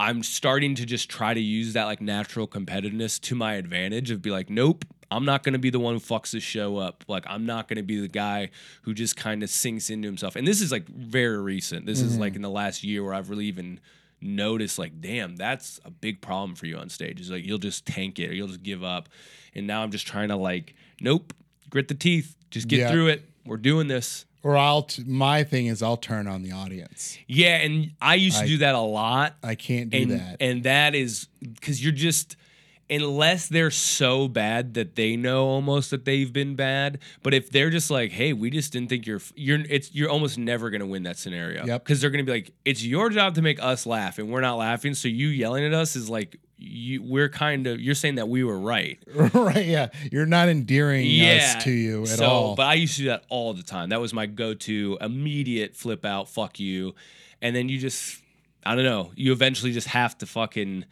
I'm 0.00 0.22
starting 0.22 0.74
to 0.76 0.86
just 0.86 1.08
try 1.08 1.34
to 1.34 1.40
use 1.40 1.72
that 1.72 1.84
like 1.84 2.00
natural 2.00 2.46
competitiveness 2.46 3.20
to 3.22 3.34
my 3.34 3.54
advantage 3.54 4.10
of 4.10 4.22
be 4.22 4.30
like, 4.30 4.48
nope, 4.50 4.84
I'm 5.10 5.24
not 5.24 5.42
going 5.42 5.54
to 5.54 5.58
be 5.58 5.70
the 5.70 5.80
one 5.80 5.94
who 5.94 6.00
fucks 6.00 6.32
this 6.32 6.42
show 6.42 6.76
up. 6.76 7.04
Like, 7.08 7.24
I'm 7.26 7.46
not 7.46 7.66
going 7.66 7.76
to 7.78 7.82
be 7.82 8.00
the 8.00 8.08
guy 8.08 8.50
who 8.82 8.92
just 8.92 9.16
kind 9.16 9.42
of 9.42 9.48
sinks 9.48 9.88
into 9.88 10.06
himself. 10.06 10.36
And 10.36 10.46
this 10.46 10.60
is 10.60 10.70
like 10.70 10.86
very 10.86 11.40
recent. 11.40 11.86
This 11.86 12.00
is 12.00 12.18
like 12.18 12.32
mm-hmm. 12.32 12.36
in 12.36 12.42
the 12.42 12.50
last 12.50 12.84
year 12.84 13.02
where 13.02 13.14
I've 13.14 13.30
really 13.30 13.46
even 13.46 13.80
noticed, 14.20 14.78
like, 14.78 15.00
damn, 15.00 15.36
that's 15.36 15.80
a 15.84 15.90
big 15.90 16.20
problem 16.20 16.54
for 16.54 16.66
you 16.66 16.76
on 16.76 16.90
stage. 16.90 17.20
Is 17.20 17.30
like 17.30 17.44
you'll 17.44 17.58
just 17.58 17.86
tank 17.86 18.18
it 18.18 18.30
or 18.30 18.34
you'll 18.34 18.48
just 18.48 18.62
give 18.62 18.84
up. 18.84 19.08
And 19.54 19.66
now 19.66 19.82
I'm 19.82 19.90
just 19.90 20.06
trying 20.06 20.28
to 20.28 20.36
like, 20.36 20.74
nope, 21.00 21.32
grit 21.70 21.88
the 21.88 21.94
teeth, 21.94 22.36
just 22.50 22.68
get 22.68 22.80
Yeah. 22.80 22.90
through 22.90 23.08
it. 23.08 23.28
We're 23.46 23.56
doing 23.56 23.88
this. 23.88 24.26
Or 24.42 24.56
I'll 24.56 24.82
t- 24.82 25.04
my 25.04 25.42
thing 25.42 25.66
is 25.66 25.82
I'll 25.82 25.96
turn 25.96 26.28
on 26.28 26.42
the 26.42 26.52
audience. 26.52 27.18
Yeah, 27.26 27.56
and 27.56 27.92
I 28.00 28.14
used 28.14 28.38
to 28.38 28.44
I- 28.44 28.46
do 28.46 28.58
that 28.58 28.74
a 28.74 28.80
lot. 28.80 29.36
I 29.42 29.54
can't 29.54 29.90
do 29.90 29.98
and, 29.98 30.10
that. 30.12 30.36
And 30.40 30.62
that 30.64 30.94
is 30.94 31.28
because 31.40 31.82
you're 31.82 31.92
just 31.92 32.36
unless 32.90 33.48
they're 33.48 33.70
so 33.70 34.28
bad 34.28 34.74
that 34.74 34.96
they 34.96 35.16
know 35.16 35.46
almost 35.46 35.90
that 35.90 36.04
they've 36.04 36.32
been 36.32 36.54
bad. 36.56 36.98
But 37.22 37.34
if 37.34 37.50
they're 37.50 37.70
just 37.70 37.90
like, 37.90 38.10
hey, 38.12 38.32
we 38.32 38.50
just 38.50 38.72
didn't 38.72 38.88
think 38.88 39.06
you're 39.06 39.20
you're 39.34 39.60
it's 39.68 39.94
you're 39.94 40.10
almost 40.10 40.38
never 40.38 40.70
gonna 40.70 40.86
win 40.86 41.02
that 41.04 41.18
scenario. 41.18 41.64
Yep. 41.66 41.84
Because 41.84 42.00
they're 42.00 42.10
gonna 42.10 42.24
be 42.24 42.32
like, 42.32 42.52
it's 42.64 42.84
your 42.84 43.10
job 43.10 43.34
to 43.34 43.42
make 43.42 43.62
us 43.62 43.86
laugh, 43.86 44.18
and 44.18 44.30
we're 44.30 44.40
not 44.40 44.56
laughing. 44.56 44.94
So 44.94 45.08
you 45.08 45.28
yelling 45.28 45.64
at 45.64 45.74
us 45.74 45.96
is 45.96 46.08
like 46.08 46.38
you 46.56 47.02
we're 47.02 47.28
kind 47.28 47.66
of 47.66 47.80
you're 47.80 47.94
saying 47.94 48.16
that 48.16 48.28
we 48.28 48.42
were 48.42 48.58
right. 48.58 48.98
right? 49.34 49.64
Yeah, 49.66 49.88
you're 50.10 50.26
not 50.26 50.48
endearing 50.48 51.06
Yeah. 51.06 51.54
us 51.56 51.64
to 51.64 51.70
you 51.70 52.02
at 52.02 52.08
so, 52.08 52.26
all. 52.26 52.54
But 52.56 52.66
I 52.66 52.74
used 52.74 52.96
to 52.96 53.02
do 53.02 53.08
that 53.08 53.24
all 53.28 53.54
the 53.54 53.62
time. 53.62 53.90
That 53.90 54.00
was 54.00 54.12
my 54.12 54.26
go-to 54.26 54.98
immediate 55.00 55.76
flip 55.76 56.04
out, 56.04 56.28
fuck 56.28 56.58
you. 56.58 56.94
And 57.40 57.54
then 57.54 57.68
you 57.68 57.78
just 57.78 58.20
I 58.64 58.74
don't 58.74 58.84
know, 58.84 59.12
you 59.14 59.32
eventually 59.32 59.72
just 59.72 59.88
have 59.88 60.18
to 60.18 60.26
fucking 60.26 60.84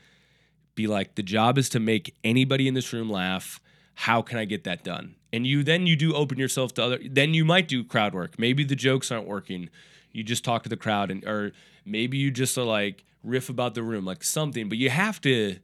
be 0.77 0.87
like 0.87 1.17
the 1.17 1.23
job 1.23 1.59
is 1.59 1.69
to 1.71 1.81
make 1.81 2.15
anybody 2.23 2.69
in 2.69 2.75
this 2.75 2.93
room 2.93 3.11
laugh. 3.11 3.61
How 3.95 4.23
can 4.23 4.39
I 4.39 4.45
get 4.45 4.63
that 4.65 4.85
done? 4.85 5.17
And 5.33 5.47
you 5.47 5.65
then 5.65 5.87
you 5.87 5.97
do 5.97 6.15
open 6.15 6.39
yourself 6.39 6.75
to 6.75 6.85
other 6.85 6.99
then 7.05 7.35
you 7.35 7.45
might 7.45 7.67
do 7.67 7.83
crowd 7.83 8.15
work. 8.15 8.39
Maybe 8.39 8.63
the 8.63 8.77
jokes 8.77 9.11
aren't 9.11 9.27
working. 9.27 9.69
You 10.13 10.23
just 10.23 10.45
talk 10.45 10.63
to 10.63 10.69
the 10.69 10.77
crowd 10.77 11.11
and 11.11 11.25
or 11.25 11.53
maybe 11.85 12.17
you 12.17 12.31
just 12.31 12.57
are 12.57 12.65
like 12.65 13.05
riff 13.25 13.49
about 13.49 13.75
the 13.75 13.83
room 13.83 14.05
like 14.05 14.23
something, 14.23 14.69
but 14.69 14.79
you 14.79 14.91
have 14.91 15.21
to 15.23 15.57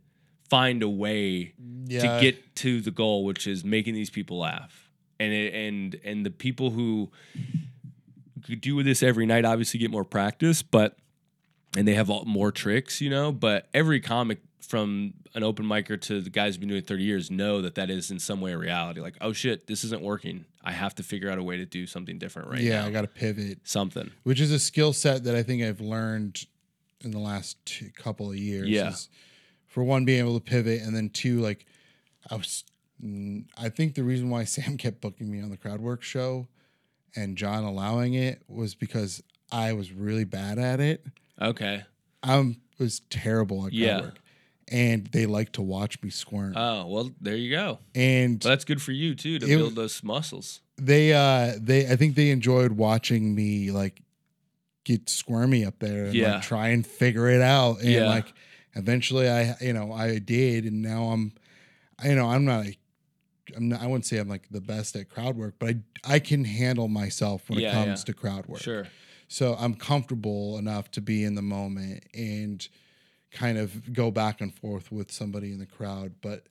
find 0.51 0.83
a 0.83 0.89
way 0.89 1.55
yeah, 1.87 2.01
to 2.01 2.21
get 2.21 2.55
to 2.57 2.81
the 2.81 2.91
goal, 2.91 3.25
which 3.25 3.47
is 3.47 3.65
making 3.65 3.95
these 3.95 4.11
people 4.11 4.41
laugh. 4.41 4.91
And 5.21 5.33
it, 5.33 5.55
and 5.55 6.01
and 6.05 6.27
the 6.27 6.31
people 6.31 6.71
who 6.71 7.11
do 8.61 8.83
this 8.83 9.03
every 9.03 9.25
night 9.25 9.45
obviously 9.45 9.79
get 9.79 9.91
more 9.91 10.05
practice, 10.05 10.63
but 10.63 10.97
and 11.77 11.87
they 11.87 11.95
have 11.95 12.11
all, 12.11 12.25
more 12.25 12.51
tricks, 12.51 13.01
you 13.01 13.09
know. 13.09 13.33
But 13.33 13.69
every 13.73 14.01
comic 14.01 14.41
from 14.67 15.15
an 15.35 15.43
open 15.43 15.67
micer 15.67 16.01
to 16.01 16.21
the 16.21 16.31
guys 16.31 16.55
who've 16.55 16.61
been 16.61 16.69
doing 16.69 16.81
it 16.81 16.87
30 16.87 17.03
years 17.03 17.31
know 17.31 17.61
that 17.63 17.75
that 17.75 17.91
is 17.91 18.11
in 18.11 18.19
some 18.19 18.41
way 18.41 18.53
a 18.53 18.59
reality. 18.59 19.01
Like, 19.01 19.17
oh 19.21 19.33
shit, 19.33 19.67
this 19.67 19.85
isn't 19.85 20.03
working. 20.03 20.45
I 20.63 20.73
have 20.73 20.95
to 20.97 21.03
figure 21.03 21.31
out 21.31 21.39
a 21.39 21.43
way 21.43 21.57
to 21.57 21.67
do 21.67 21.87
something 21.87 22.19
different 22.19 22.49
right 22.49 22.61
yeah, 22.61 22.81
now. 22.83 22.87
I 22.87 22.91
got 22.91 23.03
to 23.03 23.09
pivot, 23.09 23.59
something. 23.65 24.11
which 24.23 24.41
is 24.41 24.53
a 24.53 24.59
skill 24.59 24.93
set 24.93 25.25
that 25.25 25.35
I 25.35 25.43
think 25.43 25.63
I've 25.63 25.81
learned 25.81 26.47
in 27.01 27.11
the 27.11 27.19
last 27.19 27.65
two, 27.67 27.91
couple 27.97 28.31
of 28.31 28.37
years. 28.37 28.69
Yeah. 28.69 28.91
is 28.91 29.09
for 29.67 29.83
one, 29.83 30.05
being 30.05 30.21
able 30.21 30.39
to 30.39 30.45
pivot, 30.45 30.83
and 30.83 30.95
then 30.95 31.09
two, 31.11 31.41
like 31.41 31.67
I 32.31 32.37
was. 32.37 32.65
I 33.59 33.69
think 33.69 33.95
the 33.95 34.05
reason 34.05 34.31
why 34.31 34.45
Sam 34.45 34.77
kept 34.77 35.01
booking 35.01 35.31
me 35.31 35.41
on 35.43 35.51
the 35.51 35.57
Crowdwork 35.57 36.03
show, 36.03 36.47
and 37.17 37.37
John 37.37 37.65
allowing 37.65 38.15
it 38.15 38.43
was 38.49 38.75
because 38.77 39.23
I 39.51 39.73
was 39.73 39.93
really 39.93 40.25
bad 40.25 40.59
at 40.59 40.79
it. 40.79 41.05
Okay. 41.41 41.83
I 42.23 42.55
was 42.79 43.01
terrible 43.11 43.67
at 43.67 43.73
Yeah. 43.73 44.01
Crowdwork, 44.01 44.17
and 44.69 45.07
they 45.09 45.27
like 45.27 45.53
to 45.53 45.63
watch 45.63 46.03
me 46.03 46.11
squirm. 46.11 46.55
Oh 46.57 46.87
well, 46.87 47.11
there 47.21 47.37
you 47.37 47.51
go. 47.51 47.79
and 47.95 48.43
Well, 48.43 48.53
that's 48.53 48.65
good 48.65 48.81
for 48.83 48.93
you 48.93 49.15
too 49.15 49.39
to 49.39 49.47
It- 49.47 49.57
build 49.57 49.75
those 49.75 50.03
muscles. 50.03 50.61
they 50.79 51.13
uh 51.13 51.55
they 51.61 51.87
I 51.91 51.97
think 51.97 52.15
they 52.15 52.31
enjoyed 52.31 52.73
watching 52.73 53.35
me 53.35 53.71
like 53.71 54.03
get 54.85 55.09
squirmy 55.09 55.65
up 55.65 55.79
there 55.79 56.07
and 56.07 56.15
Yeah. 56.15 56.35
like 56.35 56.43
try 56.43 56.69
and 56.69 56.87
figure 56.87 57.29
it 57.29 57.41
out 57.43 57.81
and 57.81 57.91
Yeah. 57.91 58.07
like 58.09 58.33
eventually 58.75 59.29
I 59.29 59.57
you 59.61 59.73
know 59.73 59.93
I 59.93 60.19
did 60.19 60.65
and 60.65 60.83
now 60.83 61.11
I'm 61.11 61.33
you 62.05 62.15
know 62.15 62.29
I'm 62.31 62.45
not 62.45 62.67
a 62.67 62.77
I'm 63.57 63.69
not, 63.69 63.83
I 63.83 63.87
wouldn't 63.87 64.07
say 64.07 64.19
I'm 64.19 64.29
like 64.29 64.49
the 64.51 64.61
best 64.61 64.97
at 64.97 65.09
crowd 65.11 65.37
work 65.37 65.55
but 65.59 65.69
I 65.69 66.15
I 66.15 66.19
can 66.19 66.45
handle 66.45 66.89
myself 66.89 67.49
when 67.49 67.59
Yeah, 67.61 67.69
it 67.71 67.73
comes 67.75 68.01
yeah. 68.01 68.05
to 68.07 68.15
crowd 68.15 68.47
work 68.47 68.61
Sure. 68.63 68.89
so 69.29 69.55
I'm 69.59 69.75
comfortable 69.75 70.59
enough 70.59 70.91
to 70.93 71.01
be 71.01 71.23
in 71.23 71.35
the 71.37 71.43
moment 71.43 72.05
and 72.15 72.67
kind 73.33 73.59
of 73.59 73.93
go 73.93 74.11
back 74.11 74.41
and 74.41 74.55
forth 74.55 74.93
with 74.93 75.11
somebody 75.11 75.51
in 75.53 75.59
the 75.59 75.67
crowd 75.67 76.13
but 76.21 76.45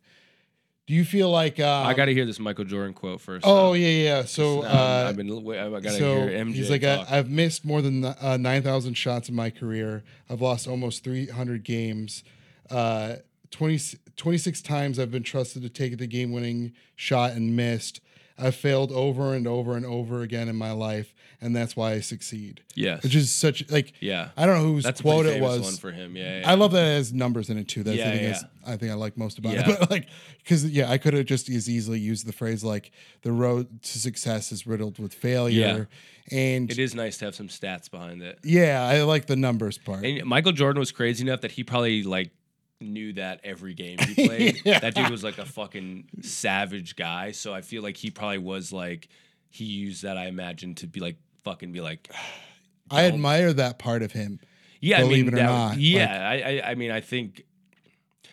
do 0.88 0.96
you 0.96 1.06
feel 1.06 1.30
like 1.30 1.58
uh, 1.60 1.84
I 1.86 1.94
got 1.94 2.06
to 2.06 2.14
hear 2.14 2.26
this 2.26 2.40
Michael 2.40 2.66
Jordan 2.66 2.94
quote 2.94 3.22
first. 3.22 3.46
oh 3.48 3.68
though. 3.68 3.74
yeah 3.74 3.88
yeah 3.88 4.26
so 4.26 4.60
Um, 4.66 4.66
uh 4.76 5.06
I've 5.10 5.16
been. 5.16 5.30
I 5.32 5.70
got 5.70 5.84
to 5.84 5.92
so 5.92 6.28
hear 6.28 6.44
MJ. 6.44 6.54
he's 6.54 6.70
like. 6.70 6.84
I, 6.84 7.06
I've 7.10 7.30
missed 7.30 7.64
more 7.64 7.82
than 7.82 8.04
uh, 8.04 8.36
9,000 8.38 8.96
shots 8.96 9.30
in 9.30 9.36
my 9.36 9.52
career. 9.52 10.04
I've 10.30 10.42
lost 10.42 10.68
almost 10.68 11.04
300 11.06 11.64
games. 11.64 12.24
Uh, 12.70 13.18
20, 13.52 14.00
26 14.18 14.62
times 14.64 15.00
I've 15.00 15.12
been 15.12 15.24
trusted 15.24 15.62
to 15.62 15.70
take 15.70 15.98
the 15.98 16.08
game 16.08 16.32
winning 16.34 16.74
shot 16.96 17.34
and 17.34 17.56
missed. 17.56 18.02
I've 18.38 18.56
failed 18.56 18.92
over 18.92 19.34
and 19.34 19.48
over 19.48 19.78
and 19.78 19.86
over 19.86 20.22
again 20.24 20.50
in 20.50 20.56
my 20.58 20.72
life, 20.72 21.14
and 21.42 21.56
that's 21.56 21.76
why 21.76 21.94
I 21.94 22.00
succeed. 22.02 22.62
yes. 22.76 23.04
Which 23.04 23.16
is 23.16 23.32
such 23.32 23.70
like 23.72 23.94
yeah. 24.00 24.30
I 24.38 24.46
don't 24.46 24.58
know 24.64 24.72
whose 24.74 24.84
That's 24.84 25.02
quote 25.02 25.26
it 25.26 25.42
was. 25.42 25.62
one 25.62 25.76
for 25.78 25.92
him. 25.92 26.16
Yeah. 26.16 26.40
yeah. 26.42 26.50
I 26.50 26.54
love 26.54 26.72
that 26.74 26.86
it 26.86 26.96
has 26.98 27.12
numbers 27.14 27.50
in 27.50 27.58
it 27.58 27.68
too. 27.68 27.84
That's 27.84 27.98
Yeah, 27.98 28.12
the 28.12 28.18
thing 28.18 28.24
yeah, 28.26 28.32
is, 28.36 28.46
I 28.66 28.78
think 28.78 28.92
I 28.92 28.96
like 28.96 29.18
most 29.18 29.40
about 29.40 29.56
it. 29.56 29.66
But 29.66 29.90
like, 29.90 30.08
because 30.44 30.66
yeah, 30.70 30.90
I 30.90 30.98
could 30.98 31.14
have 31.14 31.26
just 31.26 31.50
as 31.50 31.68
easily 31.70 32.00
used 32.00 32.26
the 32.28 32.34
phrase 32.34 32.64
like 32.64 32.92
the 33.24 33.32
road 33.32 33.82
to 33.84 34.00
success 34.00 34.52
is 34.52 34.68
riddled 34.68 35.00
with 35.00 35.14
failure, 35.14 35.90
Yeah. 36.32 36.38
and 36.38 36.70
It 36.72 36.78
is 36.80 36.94
nice 36.96 37.18
to 37.18 37.26
have 37.26 37.36
some 37.36 37.48
stats 37.48 37.90
behind 37.90 38.22
it. 38.22 38.40
yeah, 38.44 38.84
I 38.88 39.02
like 39.04 39.26
the 39.26 39.36
numbers 39.36 39.78
part. 39.78 40.06
And 40.06 40.24
Michael 40.26 40.52
Jordan 40.52 40.80
was 40.80 40.92
crazy 40.92 41.24
enough 41.26 41.42
that 41.42 41.52
he 41.54 41.64
probably 41.64 42.04
like 42.04 42.32
knew 42.80 43.14
that 43.14 43.42
every 43.44 43.74
game 43.74 43.98
he 44.00 44.26
played. 44.28 44.62
Yeah. 44.66 44.80
That 44.80 44.96
dude 44.96 45.10
was 45.10 45.24
like 45.24 45.38
a 45.38 45.46
fucking 45.46 46.08
savage 46.22 46.96
guy. 46.96 47.32
So 47.32 47.54
I 47.54 47.62
feel 47.62 47.84
like 47.84 47.98
he 47.98 48.10
probably 48.12 48.38
was 48.40 48.72
like 48.72 49.08
he 49.50 49.66
used 49.66 50.04
that 50.04 50.18
I 50.18 50.28
imagine 50.28 50.76
to 50.76 50.88
be 50.88 51.00
like 51.00 51.18
fucking 51.44 51.72
be 51.72 51.82
like 51.82 52.10
I 52.92 53.06
admire 53.06 53.54
that 53.54 53.80
part 53.80 54.02
of 54.04 54.12
him. 54.12 54.40
yeah 54.82 54.98
I 54.98 55.02
Believe 55.02 55.26
mean 55.26 55.28
it 55.28 55.34
or 55.34 55.38
that, 55.38 55.46
not, 55.46 55.78
yeah 55.78 56.28
I, 56.30 56.36
I 56.36 56.72
I 56.72 56.76
mean 56.76 56.92
I 56.92 57.00
think 57.02 57.44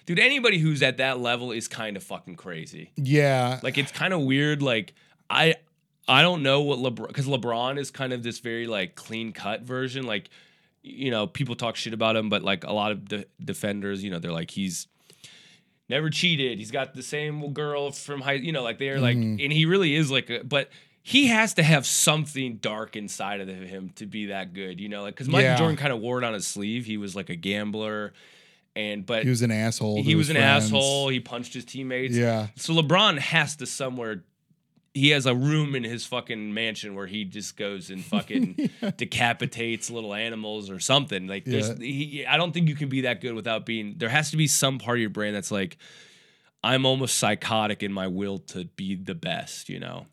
dude 0.07 0.19
anybody 0.19 0.59
who's 0.59 0.83
at 0.83 0.97
that 0.97 1.21
level 1.21 1.53
is 1.53 1.69
kind 1.69 1.97
of 1.97 2.03
fucking 2.03 2.37
crazy. 2.37 2.91
Yeah, 2.97 3.61
Like 3.63 3.77
it's 3.79 3.93
kind 3.93 4.13
of 4.15 4.23
weird. 4.23 4.63
Like 4.63 4.95
I 5.31 5.57
I 6.09 6.23
don't 6.23 6.43
know 6.43 6.63
what 6.63 6.79
LeBron 6.79 7.09
because 7.09 7.27
LeBron 7.27 7.79
is 7.79 7.91
kind 7.91 8.13
of 8.13 8.23
this 8.23 8.39
very 8.39 8.67
like 8.67 8.95
clean 8.95 9.33
cut 9.33 9.63
version. 9.63 10.07
Like 10.07 10.31
you 10.83 11.11
know 11.11 11.27
people 11.27 11.55
talk 11.55 11.77
shit 11.77 11.93
about 11.93 12.17
him, 12.17 12.29
but 12.31 12.43
like 12.43 12.65
a 12.65 12.73
lot 12.73 12.93
of 12.93 13.07
de- 13.09 13.27
defenders, 13.45 14.03
you 14.03 14.11
know, 14.11 14.19
they're 14.19 14.33
like 14.33 14.51
he's 14.51 14.87
never 15.91 16.09
cheated. 16.11 16.59
He's 16.59 16.71
got 16.71 16.95
the 16.95 17.03
same 17.03 17.53
girl 17.53 17.91
from 17.93 18.21
high. 18.23 18.33
You 18.35 18.53
know, 18.53 18.63
like 18.63 18.79
they're 18.79 19.01
like, 19.01 19.17
Mhm. 19.19 19.43
and 19.45 19.53
he 19.53 19.67
really 19.67 19.95
is 19.95 20.11
like, 20.11 20.31
a, 20.31 20.43
but. 20.43 20.71
He 21.03 21.29
has 21.29 21.55
to 21.55 21.63
have 21.63 21.87
something 21.87 22.57
dark 22.57 22.95
inside 22.97 23.41
of 23.41 23.49
him 23.49 23.91
to 23.97 24.05
be 24.07 24.27
that 24.27 24.53
good, 24.53 24.79
you 24.81 24.89
know. 24.89 25.03
Like, 25.03 25.15
because 25.15 25.29
Michael 25.29 25.51
Yeah. 25.53 25.57
Jordan 25.57 25.77
kind 25.77 25.93
of 25.93 26.01
wore 26.01 26.19
it 26.19 26.25
on 26.25 26.35
his 26.35 26.47
sleeve. 26.47 26.85
He 26.85 26.99
was 26.99 27.17
like 27.17 27.31
a 27.31 27.37
gambler, 27.37 28.13
and 28.77 29.07
but 29.07 29.23
he 29.23 29.31
was 29.31 29.41
an 29.43 29.51
asshole. 29.51 30.03
he 30.03 30.15
was 30.15 30.29
an 30.29 30.37
friends. 30.37 30.65
asshole. 30.67 31.09
He 31.09 31.21
punched 31.21 31.55
his 31.55 31.65
teammates. 31.65 32.15
Yeah, 32.15 32.49
So 32.57 32.75
LeBron 32.75 33.19
has 33.19 33.57
to 33.57 33.67
somewhere. 33.67 34.25
He 34.95 35.11
has 35.11 35.27
a 35.27 35.35
room 35.35 35.75
in 35.77 35.85
his 35.85 36.05
fucking 36.07 36.53
mansion 36.53 36.95
where 36.95 37.07
he 37.07 37.25
just 37.25 37.57
goes 37.57 37.89
and 37.91 38.05
fucking 38.05 38.71
decapitates 38.97 39.91
little 39.91 40.13
animals 40.13 40.71
or 40.71 40.81
something. 40.81 41.27
Like, 41.29 41.45
there's, 41.45 41.69
Yeah. 41.69 41.75
he, 41.79 42.27
I 42.27 42.37
don't 42.37 42.53
think 42.53 42.69
you 42.69 42.75
can 42.75 42.89
be 42.89 43.03
that 43.03 43.21
good 43.21 43.35
without 43.35 43.65
being. 43.65 43.95
There 43.99 44.09
has 44.09 44.31
to 44.33 44.37
be 44.37 44.47
some 44.49 44.79
part 44.79 44.97
of 44.99 45.01
your 45.01 45.11
brain 45.11 45.35
that's 45.35 45.51
like, 45.53 45.77
I'm 46.65 46.85
almost 46.85 47.17
psychotic 47.19 47.83
in 47.85 47.93
my 47.93 48.09
will 48.09 48.39
to 48.39 48.65
be 48.65 48.97
the 48.97 49.15
best. 49.15 49.69
You 49.69 49.79
know, 49.79 50.07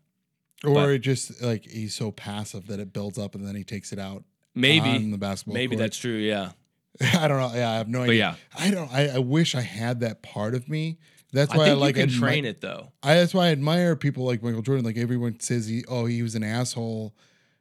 or 0.64 0.74
But- 0.74 0.90
it 0.90 0.98
just 1.00 1.42
like 1.42 1.64
he's 1.64 1.94
so 1.94 2.10
passive 2.10 2.66
that 2.68 2.80
it 2.80 2.92
builds 2.92 3.18
up 3.18 3.34
and 3.34 3.46
then 3.46 3.54
he 3.54 3.64
takes 3.64 3.92
it 3.92 3.98
out. 3.98 4.24
maybe, 4.54 4.88
on 4.90 5.10
the 5.10 5.18
basketball. 5.18 5.54
maybe 5.54 5.76
court. 5.76 5.80
that's 5.84 5.98
true. 5.98 6.16
Yeah, 6.16 6.52
I 7.14 7.28
don't 7.28 7.38
know. 7.38 7.52
Yeah, 7.54 7.70
I 7.70 7.74
have 7.76 7.88
no 7.88 7.98
but 8.00 8.10
idea. 8.10 8.18
yeah, 8.18 8.64
I 8.64 8.70
don't. 8.70 8.90
I, 8.92 9.08
I 9.08 9.18
wish 9.18 9.54
I 9.54 9.60
had 9.60 10.00
that 10.00 10.22
part 10.22 10.54
of 10.54 10.68
me. 10.68 10.98
That's 11.32 11.54
why 11.54 11.64
I, 11.64 11.68
think 11.68 11.80
like 11.80 11.96
you 11.96 12.02
can 12.06 12.10
admi- 12.10 12.18
train 12.18 12.44
it 12.46 12.60
though. 12.62 12.92
I 13.02 13.14
that's 13.16 13.34
why 13.34 13.48
I 13.48 13.50
admire 13.50 13.96
people 13.96 14.24
like 14.24 14.42
Michael 14.42 14.62
Jordan. 14.62 14.84
Like 14.84 14.96
everyone 14.96 15.38
says 15.40 15.66
he 15.66 15.84
oh 15.88 16.06
he 16.06 16.22
was 16.22 16.34
an 16.34 16.42
asshole 16.42 17.14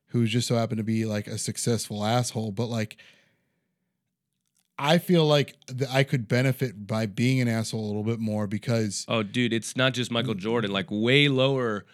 who 0.10 0.26
just 0.26 0.48
so 0.48 0.56
happened 0.56 0.78
to 0.78 0.84
be 0.84 1.04
like 1.04 1.28
a 1.28 1.38
successful 1.38 2.06
asshole, 2.06 2.52
but 2.52 2.68
like 2.68 2.96
I 4.78 4.98
feel 4.98 5.26
like 5.26 5.56
that 5.68 5.89
I 5.89 6.04
could 6.04 6.28
benefit 6.28 6.86
by 6.88 7.06
being 7.06 7.39
an 7.39 7.48
asshole 7.48 7.84
a 7.84 7.88
little 7.88 8.04
bit 8.04 8.20
more 8.20 8.46
because 8.46 9.06
Oh, 9.08 9.24
dude, 9.24 9.54
it's 9.54 9.76
not 9.78 9.93
just 9.93 10.12
Michael 10.12 10.36
mm. 10.36 10.39
Jordan. 10.39 10.72
Like 10.72 10.88
way 10.89 11.28
lower, 11.28 11.86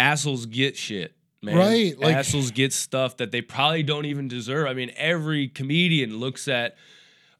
assholes 0.00 0.46
get 0.46 0.76
shit, 0.76 1.14
man. 1.42 1.56
Right, 1.56 1.98
like- 1.98 2.16
assholes 2.16 2.50
get 2.50 2.72
stuff 2.72 3.18
that 3.18 3.30
they 3.30 3.42
probably 3.42 3.82
don't 3.82 4.06
even 4.06 4.28
deserve. 4.28 4.66
I 4.66 4.74
mean, 4.74 4.90
every 4.96 5.48
comedian 5.48 6.18
looks 6.18 6.48
at 6.48 6.76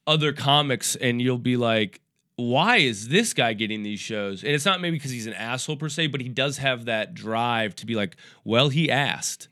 other 0.06 0.32
comics 0.32 0.96
and 0.96 1.20
you'll 1.20 1.38
be 1.38 1.56
like, 1.56 2.00
why 2.36 2.78
is 2.78 3.08
this 3.08 3.34
guy 3.34 3.52
getting 3.52 3.82
these 3.82 4.00
shows? 4.00 4.42
And 4.42 4.52
it's 4.52 4.64
not 4.64 4.80
maybe 4.80 4.96
because 4.96 5.10
he's 5.10 5.26
an 5.26 5.34
asshole 5.34 5.76
per 5.76 5.88
se, 5.88 6.08
but 6.08 6.20
he 6.20 6.28
does 6.28 6.58
have 6.58 6.86
that 6.86 7.14
drive 7.14 7.76
to 7.76 7.86
be 7.86 7.94
like, 7.94 8.16
well, 8.44 8.70
he 8.70 8.90
asked. 8.90 9.48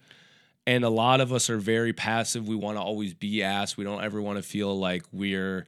And 0.66 0.84
a 0.84 0.88
lot 0.90 1.20
of 1.20 1.32
us 1.32 1.48
are 1.50 1.58
very 1.58 1.92
passive. 1.92 2.46
We 2.48 2.56
want 2.56 2.76
to 2.76 2.82
always 2.82 3.14
be 3.14 3.42
asked. 3.42 3.76
We 3.76 3.84
don't 3.84 4.02
ever 4.02 4.20
want 4.20 4.36
to 4.38 4.42
feel 4.42 4.78
like 4.78 5.02
we're 5.12 5.66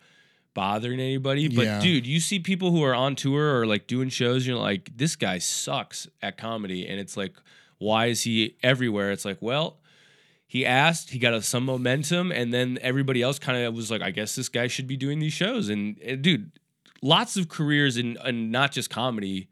bothering 0.60 1.00
anybody. 1.00 1.48
But 1.48 1.64
Yeah. 1.64 1.80
dude, 1.80 2.06
you 2.06 2.20
see 2.20 2.38
people 2.38 2.70
who 2.70 2.82
are 2.82 2.94
on 2.94 3.16
tour 3.16 3.58
or 3.58 3.66
like 3.66 3.86
doing 3.86 4.10
shows, 4.10 4.46
you're 4.46 4.58
like, 4.58 4.90
this 4.94 5.16
guy 5.16 5.38
sucks 5.38 6.06
at 6.20 6.36
comedy. 6.36 6.86
And 6.86 7.00
it's 7.00 7.16
like, 7.16 7.34
why 7.78 8.06
is 8.06 8.24
he 8.24 8.56
everywhere? 8.62 9.10
It's 9.10 9.24
like, 9.24 9.38
well, 9.40 9.78
he 10.46 10.66
asked, 10.66 11.10
he 11.10 11.18
got 11.18 11.42
some 11.44 11.64
momentum, 11.64 12.30
and 12.30 12.52
then 12.52 12.78
everybody 12.82 13.22
else 13.22 13.38
kind 13.38 13.56
of 13.64 13.72
was 13.72 13.90
like, 13.90 14.02
I 14.02 14.10
guess 14.10 14.34
this 14.34 14.50
guy 14.50 14.66
should 14.66 14.86
be 14.86 14.98
doing 14.98 15.18
these 15.18 15.32
shows. 15.32 15.70
And, 15.70 15.96
and 16.02 16.20
dude, 16.20 16.50
lots 17.00 17.38
of 17.38 17.48
careers 17.48 17.96
in 17.96 18.18
and 18.18 18.52
not 18.52 18.70
just 18.72 18.90
comedy 18.90 19.48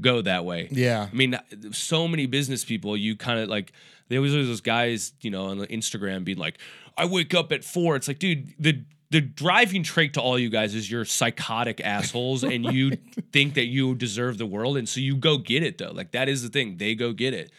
go 0.00 0.22
that 0.22 0.44
way. 0.44 0.66
Yeah. 0.72 1.06
I 1.12 1.14
mean, 1.14 1.38
so 1.70 2.08
many 2.08 2.26
business 2.26 2.64
people, 2.64 2.96
you 2.96 3.14
kind 3.14 3.38
of 3.38 3.48
like, 3.48 3.72
there 4.08 4.20
was 4.20 4.32
those 4.32 4.60
guys, 4.60 5.12
you 5.20 5.30
know, 5.30 5.46
on 5.46 5.58
Instagram 5.66 6.24
being 6.24 6.38
like, 6.38 6.58
I 6.96 7.04
wake 7.04 7.32
up 7.32 7.52
at 7.52 7.62
four. 7.62 7.94
It's 7.94 8.08
like, 8.08 8.18
dude, 8.18 8.54
the 8.58 8.82
the 9.10 9.20
driving 9.20 9.82
trait 9.82 10.14
to 10.14 10.20
all 10.20 10.38
you 10.38 10.50
guys 10.50 10.74
is 10.74 10.90
you're 10.90 11.04
psychotic 11.04 11.80
assholes 11.80 12.44
and 12.44 12.64
you 12.72 12.92
think 13.32 13.54
that 13.54 13.66
you 13.66 13.94
deserve 13.94 14.36
the 14.38 14.46
world. 14.46 14.76
And 14.76 14.88
so 14.88 15.00
you 15.00 15.16
go 15.16 15.38
get 15.38 15.62
it 15.62 15.78
though. 15.78 15.92
Like 15.92 16.12
that 16.12 16.28
is 16.28 16.42
the 16.42 16.48
thing. 16.48 16.76
They 16.76 16.94
go 16.94 17.12
get 17.12 17.32
it. 17.34 17.50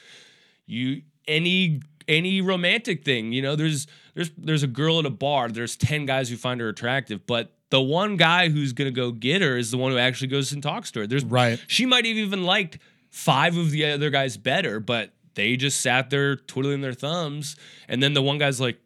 You 0.68 1.02
any 1.28 1.82
any 2.08 2.42
romantic 2.42 3.04
thing, 3.04 3.32
you 3.32 3.42
know, 3.42 3.56
there's 3.56 3.88
there's 4.16 4.32
there's 4.38 4.64
a 4.64 4.68
girl 4.68 5.00
at 5.00 5.06
a 5.06 5.10
bar, 5.12 5.50
there's 5.50 5.76
10 5.76 6.06
guys 6.06 6.30
who 6.30 6.38
find 6.38 6.60
her 6.62 6.70
attractive, 6.70 7.26
but 7.26 7.54
the 7.72 7.82
one 7.82 8.16
guy 8.18 8.50
who's 8.50 8.74
gonna 8.74 8.92
go 8.92 9.12
get 9.12 9.42
her 9.42 9.58
is 9.58 9.72
the 9.72 9.78
one 9.78 9.92
who 9.92 9.98
actually 9.98 10.28
goes 10.28 10.52
and 10.52 10.62
talks 10.64 10.92
to 10.92 11.00
her. 11.02 11.08
There's 11.08 11.24
Right. 11.26 11.60
she 11.68 11.86
might 11.86 12.06
have 12.06 12.18
even 12.18 12.44
liked 12.44 12.80
five 13.12 13.58
of 13.58 13.72
the 13.72 13.86
other 13.86 14.10
guys 14.10 14.38
better, 14.38 14.80
but 14.80 15.14
they 15.36 15.56
just 15.56 15.80
sat 15.82 16.10
there 16.10 16.36
twiddling 16.36 16.82
their 16.82 16.94
thumbs. 16.94 17.56
And 17.88 18.02
then 18.04 18.14
the 18.14 18.22
one 18.22 18.38
guy's 18.40 18.60
like, 18.60 18.78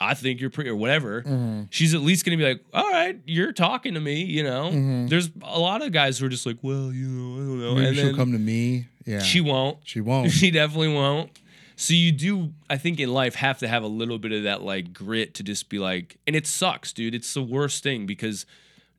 I 0.00 0.14
think 0.14 0.40
you're 0.40 0.50
pretty 0.50 0.70
or 0.70 0.76
whatever. 0.76 1.22
Mm-hmm. 1.22 1.62
She's 1.70 1.94
at 1.94 2.00
least 2.00 2.24
gonna 2.24 2.38
be 2.38 2.44
like, 2.44 2.64
all 2.72 2.90
right, 2.90 3.20
you're 3.26 3.52
talking 3.52 3.94
to 3.94 4.00
me, 4.00 4.22
you 4.22 4.42
know. 4.42 4.70
Mm-hmm. 4.70 5.06
There's 5.08 5.30
a 5.42 5.58
lot 5.58 5.82
of 5.82 5.92
guys 5.92 6.18
who 6.18 6.26
are 6.26 6.30
just 6.30 6.46
like, 6.46 6.56
well, 6.62 6.90
you 6.92 7.06
know, 7.06 7.34
I 7.34 7.38
don't 7.38 7.60
know. 7.60 7.74
Maybe 7.74 7.86
and 7.86 7.96
she'll 7.96 8.16
come 8.16 8.32
to 8.32 8.38
me. 8.38 8.86
Yeah. 9.04 9.20
she 9.20 9.40
won't. 9.40 9.78
She 9.84 10.00
won't. 10.00 10.30
She 10.40 10.50
definitely 10.50 10.94
won't. 10.94 11.38
So 11.76 11.94
you 11.94 12.12
do, 12.12 12.52
I 12.68 12.76
think, 12.76 13.00
in 13.00 13.12
life 13.12 13.34
have 13.36 13.58
to 13.60 13.68
have 13.68 13.82
a 13.82 13.88
little 13.88 14.18
bit 14.18 14.32
of 14.32 14.42
that 14.42 14.62
like 14.62 14.92
grit 14.92 15.34
to 15.34 15.42
just 15.42 15.68
be 15.68 15.78
like, 15.78 16.16
and 16.26 16.36
it 16.36 16.46
sucks, 16.46 16.92
dude. 16.92 17.14
It's 17.14 17.32
the 17.32 17.42
worst 17.42 17.82
thing 17.82 18.06
because 18.06 18.44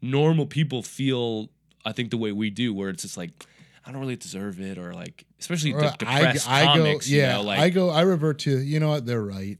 normal 0.01 0.45
people 0.47 0.81
feel, 0.81 1.49
I 1.85 1.91
think, 1.91 2.09
the 2.09 2.17
way 2.17 2.31
we 2.31 2.49
do, 2.49 2.73
where 2.73 2.89
it's 2.89 3.03
just 3.03 3.17
like, 3.17 3.29
I 3.85 3.91
don't 3.91 4.01
really 4.01 4.15
deserve 4.15 4.59
it, 4.59 4.77
or 4.77 4.93
like, 4.93 5.25
especially 5.39 5.73
Or 5.73 5.81
the 5.81 5.95
depressed 5.97 6.49
I, 6.49 6.61
I 6.61 6.65
go, 6.65 6.83
comics, 6.83 7.09
yeah, 7.09 7.37
you 7.37 7.43
know, 7.43 7.47
like, 7.47 7.59
I 7.59 7.69
go, 7.69 7.89
I 7.89 8.01
revert 8.01 8.39
to, 8.39 8.59
you 8.59 8.79
know 8.79 8.89
what, 8.89 9.05
they're 9.05 9.23
right. 9.23 9.57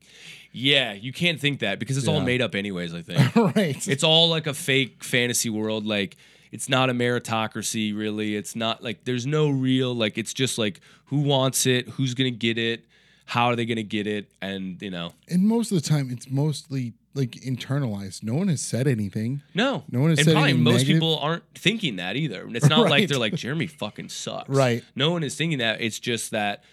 Yeah, 0.52 0.94
you 0.94 1.14
can't 1.14 1.40
think 1.40 1.60
that 1.60 1.80
because 1.80 1.98
it's 1.98 2.08
all 2.08 2.22
made 2.22 2.42
up, 2.42 2.56
anyways. 2.56 2.94
I 2.94 3.02
think 3.02 3.36
right. 3.56 3.88
it's 3.88 4.04
all 4.04 4.30
like 4.30 4.48
a 4.48 4.54
fake 4.54 5.04
fantasy 5.04 5.50
world, 5.50 5.86
like. 5.86 6.18
It's 6.54 6.68
not 6.68 6.90
a 6.90 6.94
meritocracy, 6.94 7.98
really. 7.98 8.36
It's 8.36 8.58
not 8.58 8.84
like 8.84 9.06
there's 9.06 9.26
no 9.26 9.50
real 9.50 9.96
like. 9.96 10.18
It's 10.18 10.34
just 10.34 10.58
like 10.58 10.82
who 11.06 11.22
wants 11.22 11.66
it, 11.66 11.88
who's 11.88 12.14
gonna 12.14 12.30
get 12.30 12.58
it, 12.58 12.84
how 13.24 13.46
are 13.46 13.56
they 13.56 13.66
gonna 13.66 13.84
get 13.84 14.06
it, 14.06 14.30
and 14.42 14.82
you 14.82 14.92
know, 14.92 15.14
and 15.30 15.48
most 15.48 15.72
of 15.72 15.82
the 15.82 15.90
time, 15.90 16.10
it's 16.12 16.30
mostly 16.30 16.92
like 17.14 17.32
internalized. 17.32 18.24
No 18.24 18.34
one 18.34 18.48
has 18.50 18.62
said 18.62 18.86
anything. 18.88 19.42
No, 19.54 19.84
No 19.90 20.02
one 20.02 20.10
has 20.10 20.20
and 20.20 20.26
said 20.26 20.34
probably 20.34 20.50
anything 20.50 20.64
most 20.64 20.74
negative. 20.80 20.96
people 20.96 21.20
aren't 21.20 21.44
thinking 21.56 21.96
that 21.98 22.16
either. 22.16 22.46
It's 22.50 22.68
not 22.68 22.90
like 22.90 23.08
they're 23.08 23.18
like 23.18 23.34
Gheramy 23.34 23.70
fucking 23.70 24.10
sucks. 24.10 24.50
Right. 24.50 24.84
No 24.96 25.12
one 25.12 25.24
is 25.24 25.36
thinking 25.36 25.60
that. 25.60 25.82
It's 25.82 26.00
just 26.00 26.32
that 26.32 26.64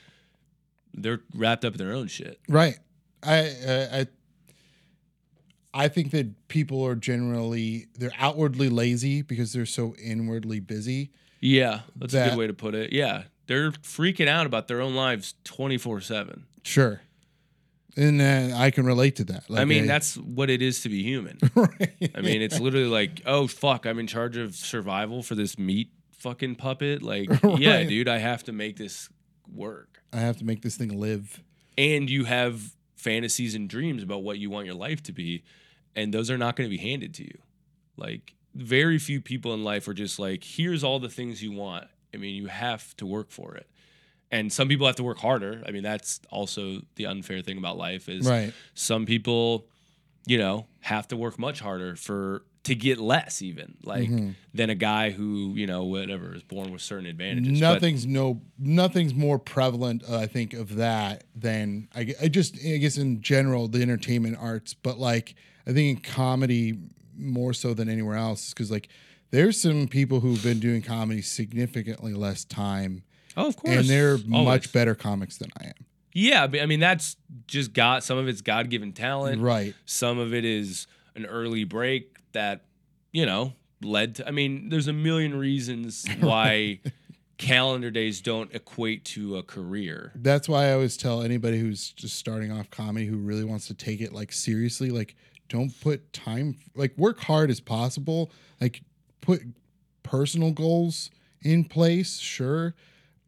they're 0.94 1.20
wrapped 1.34 1.64
up 1.64 1.74
in 1.74 1.78
their 1.78 1.94
own 1.94 2.08
shit. 2.08 2.40
Right. 2.48 2.78
I, 3.22 3.38
uh, 3.48 3.88
I, 3.92 4.06
I 5.74 5.88
think 5.88 6.10
that 6.12 6.48
people 6.48 6.84
are 6.84 6.94
generally 6.94 7.86
they're 7.98 8.12
outwardly 8.18 8.68
lazy 8.68 9.22
because 9.22 9.52
they're 9.52 9.66
so 9.66 9.94
inwardly 10.02 10.60
busy. 10.60 11.10
Yeah, 11.40 11.80
that's 11.96 12.14
a 12.14 12.30
good 12.30 12.38
way 12.38 12.46
to 12.46 12.54
put 12.54 12.74
it. 12.74 12.92
Yeah, 12.92 13.24
they're 13.46 13.70
freaking 13.72 14.28
out 14.28 14.46
about 14.46 14.66
their 14.68 14.80
own 14.80 14.94
lives 14.94 15.34
twenty 15.44 15.78
four 15.78 16.00
seven. 16.00 16.46
Sure. 16.64 17.00
And 17.96 18.20
uh, 18.22 18.56
I 18.56 18.70
can 18.70 18.86
relate 18.86 19.16
to 19.16 19.24
that. 19.24 19.44
I 19.50 19.54
Like, 19.54 19.66
mean, 19.68 19.86
that's 19.88 20.16
what 20.16 20.50
it 20.50 20.62
is 20.62 20.82
to 20.82 20.88
be 20.88 21.02
human. 21.02 21.38
right. 21.56 22.12
I 22.14 22.20
mean, 22.20 22.42
it's 22.42 22.60
literally 22.60 22.86
like, 22.86 23.22
oh 23.26 23.48
fuck, 23.48 23.86
I'm 23.86 23.98
in 23.98 24.06
charge 24.06 24.36
of 24.36 24.54
survival 24.54 25.22
for 25.22 25.34
this 25.34 25.58
meat 25.58 25.90
fucking 26.18 26.56
puppet. 26.56 27.02
Like, 27.02 27.28
yeah, 27.58 27.82
dude, 27.82 28.06
I 28.08 28.18
have 28.18 28.44
to 28.44 28.52
make 28.52 28.76
this 28.76 29.08
work. 29.52 30.00
I 30.12 30.18
have 30.20 30.36
to 30.38 30.44
make 30.44 30.62
this 30.62 30.76
thing 30.76 30.98
live. 31.00 31.42
and 31.76 32.08
you 32.08 32.24
have 32.24 32.72
fantasies 32.98 33.54
and 33.54 33.68
dreams 33.68 34.02
about 34.02 34.22
what 34.22 34.38
you 34.38 34.50
want 34.50 34.66
your 34.66 34.74
life 34.74 35.02
to 35.04 35.12
be 35.12 35.42
and 35.96 36.12
those 36.12 36.30
are 36.30 36.38
not 36.38 36.54
going 36.54 36.68
to 36.68 36.76
be 36.76 36.82
handed 36.82 37.14
to 37.14 37.24
you. 37.24 37.38
Like 37.96 38.34
very 38.54 38.98
few 38.98 39.20
people 39.20 39.54
in 39.54 39.64
life 39.64 39.88
are 39.88 39.94
just 39.94 40.18
like 40.18 40.44
here's 40.44 40.84
all 40.84 40.98
the 40.98 41.08
things 41.08 41.42
you 41.42 41.52
want. 41.52 41.86
I 42.12 42.18
mean 42.18 42.34
you 42.34 42.46
have 42.48 42.96
to 42.98 43.06
work 43.06 43.30
for 43.30 43.54
it. 43.54 43.66
And 44.30 44.52
some 44.52 44.68
people 44.68 44.86
have 44.86 44.96
to 44.96 45.02
work 45.04 45.18
harder. 45.18 45.62
I 45.66 45.70
mean 45.70 45.82
that's 45.82 46.20
also 46.30 46.82
the 46.96 47.06
unfair 47.06 47.40
thing 47.40 47.56
about 47.58 47.78
life 47.78 48.08
is 48.08 48.26
Right. 48.26 48.52
some 48.74 49.06
people 49.06 49.66
you 50.26 50.38
know 50.38 50.66
have 50.80 51.08
to 51.08 51.16
work 51.16 51.38
much 51.38 51.60
harder 51.60 51.96
for 51.96 52.42
to 52.68 52.74
get 52.74 52.98
less 52.98 53.42
even 53.42 53.74
like 53.82 54.08
Mm-hmm. 54.08 54.30
than 54.54 54.70
a 54.70 54.74
guy 54.74 55.10
who 55.10 55.52
you 55.54 55.66
know 55.66 55.84
whatever 55.84 56.34
is 56.34 56.42
born 56.42 56.70
with 56.72 56.80
certain 56.80 57.06
advantages 57.06 57.60
But- 57.60 57.74
Nothing's 57.74 58.06
no 58.06 58.40
nothing's 58.58 59.14
more 59.14 59.38
prevalent, 59.38 60.02
uh, 60.08 60.16
I 60.18 60.26
think, 60.26 60.54
of 60.54 60.76
that 60.76 61.24
than 61.34 61.88
I, 61.94 62.14
I 62.22 62.28
just 62.28 62.54
I 62.64 62.76
guess 62.76 62.96
in 62.96 63.20
general 63.20 63.68
the 63.68 63.82
entertainment 63.82 64.38
arts, 64.40 64.72
but 64.74 64.98
like 64.98 65.34
I 65.66 65.72
think 65.72 65.98
in 65.98 66.02
comedy 66.12 66.78
more 67.16 67.52
so 67.52 67.74
than 67.74 67.88
anywhere 67.88 68.16
else 68.16 68.50
because 68.54 68.70
like 68.70 68.88
there's 69.30 69.60
some 69.60 69.88
people 69.88 70.20
who've 70.20 70.42
been 70.42 70.60
doing 70.60 70.80
comedy 70.82 71.20
significantly 71.20 72.14
less 72.14 72.44
time 72.44 73.02
oh 73.36 73.48
of 73.48 73.56
course 73.56 73.76
and 73.76 73.88
they're 73.88 74.12
Always. 74.32 74.44
much 74.46 74.72
better 74.72 74.94
comics 74.94 75.36
than 75.38 75.50
I 75.60 75.66
am. 75.66 75.72
Yeah, 76.14 76.46
but 76.46 76.60
I 76.60 76.66
mean 76.66 76.80
that's 76.80 77.16
just 77.46 77.72
God. 77.72 78.02
Some 78.02 78.18
of 78.18 78.28
it's 78.28 78.40
God 78.40 78.70
given 78.70 78.92
talent. 78.92 79.40
Right. 79.42 79.74
Some 79.84 80.18
of 80.18 80.32
it 80.34 80.44
is 80.44 80.86
an 81.14 81.26
early 81.26 81.64
break 81.64 82.17
that 82.38 82.62
you 83.10 83.26
know 83.26 83.52
led 83.82 84.14
to. 84.16 84.28
I 84.28 84.30
mean, 84.30 84.68
there's 84.68 84.86
a 84.86 84.92
million 84.92 85.36
reasons 85.36 86.06
why 86.20 86.80
calendar 87.36 87.90
days 87.90 88.20
don't 88.20 88.54
equate 88.54 89.04
to 89.06 89.36
a 89.36 89.42
career. 89.42 90.12
That's 90.14 90.48
why 90.48 90.68
I 90.68 90.72
always 90.72 90.96
tell 90.96 91.22
anybody 91.22 91.58
who's 91.58 91.90
just 91.90 92.16
starting 92.16 92.52
off 92.52 92.70
comedy 92.70 93.06
who 93.06 93.16
really 93.16 93.44
wants 93.44 93.66
to 93.68 93.74
take 93.74 94.00
it 94.00 94.12
like 94.12 94.32
seriously, 94.32 94.90
like 94.90 95.16
don't 95.48 95.72
put 95.80 96.12
time 96.12 96.56
like 96.76 96.96
work 96.96 97.20
hard 97.20 97.50
as 97.50 97.60
possible. 97.60 98.30
Like 98.60 98.82
put 99.20 99.42
personal 100.04 100.52
goals 100.52 101.10
in 101.42 101.64
place, 101.64 102.18
sure, 102.18 102.74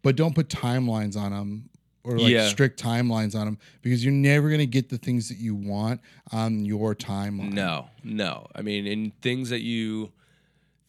but 0.03 0.15
don't 0.15 0.35
put 0.37 0.49
timelines 0.49 1.17
on 1.17 1.33
them 1.33 1.70
or 2.05 2.19
like 2.19 2.31
Yeah. 2.31 2.49
strict 2.49 2.83
timelines 2.83 3.35
on 3.35 3.45
them 3.47 3.59
because 3.83 4.05
you're 4.05 4.13
never 4.13 4.49
going 4.49 4.61
to 4.61 4.67
get 4.67 4.89
the 4.89 4.99
things 4.99 5.29
that 5.29 5.39
you 5.39 5.55
want 5.55 6.01
on 6.33 6.65
your 6.65 6.95
timeline. 6.95 7.53
No, 7.53 7.89
no. 8.03 8.47
I 8.55 8.63
mean, 8.63 8.87
in 8.87 9.13
things 9.23 9.51
that 9.51 9.61
you 9.61 10.13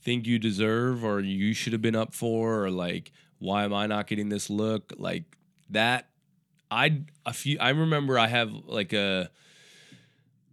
think 0.02 0.26
you 0.26 0.40
deserve 0.40 1.04
or 1.04 1.20
you 1.20 1.54
should 1.54 1.74
have 1.74 1.82
been 1.82 1.96
up 1.96 2.14
for, 2.14 2.64
or 2.64 2.72
like, 2.72 3.12
why 3.40 3.64
am 3.66 3.74
I 3.74 3.88
not 3.88 4.08
getting 4.08 4.30
this 4.30 4.50
look? 4.50 4.94
Like 4.98 5.24
that. 5.70 6.08
I 6.70 7.02
a 7.26 7.34
few. 7.34 7.58
I 7.60 7.70
remember 7.72 8.18
I 8.18 8.28
have 8.28 8.52
like 8.66 8.94
a. 8.94 9.30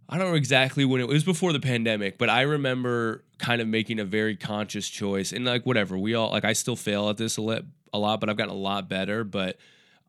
I 0.09 0.17
don't 0.17 0.29
know 0.29 0.35
exactly 0.35 0.85
when 0.85 0.99
it, 1.01 1.03
it 1.03 1.09
was 1.09 1.23
before 1.23 1.53
the 1.53 1.59
pandemic, 1.59 2.17
but 2.17 2.29
I 2.29 2.41
remember 2.41 3.23
kind 3.37 3.61
of 3.61 3.67
making 3.67 3.99
a 3.99 4.05
very 4.05 4.35
conscious 4.35 4.89
choice 4.89 5.31
and 5.31 5.45
like 5.45 5.65
whatever 5.65 5.97
we 5.97 6.15
all 6.15 6.31
like. 6.31 6.43
I 6.43 6.53
still 6.53 6.75
fail 6.75 7.09
at 7.09 7.17
this 7.17 7.37
a, 7.37 7.41
li- 7.41 7.61
a 7.93 7.99
lot, 7.99 8.19
but 8.19 8.27
I've 8.29 8.35
gotten 8.37 8.53
a 8.53 8.57
lot 8.57 8.89
better. 8.89 9.23
But 9.23 9.57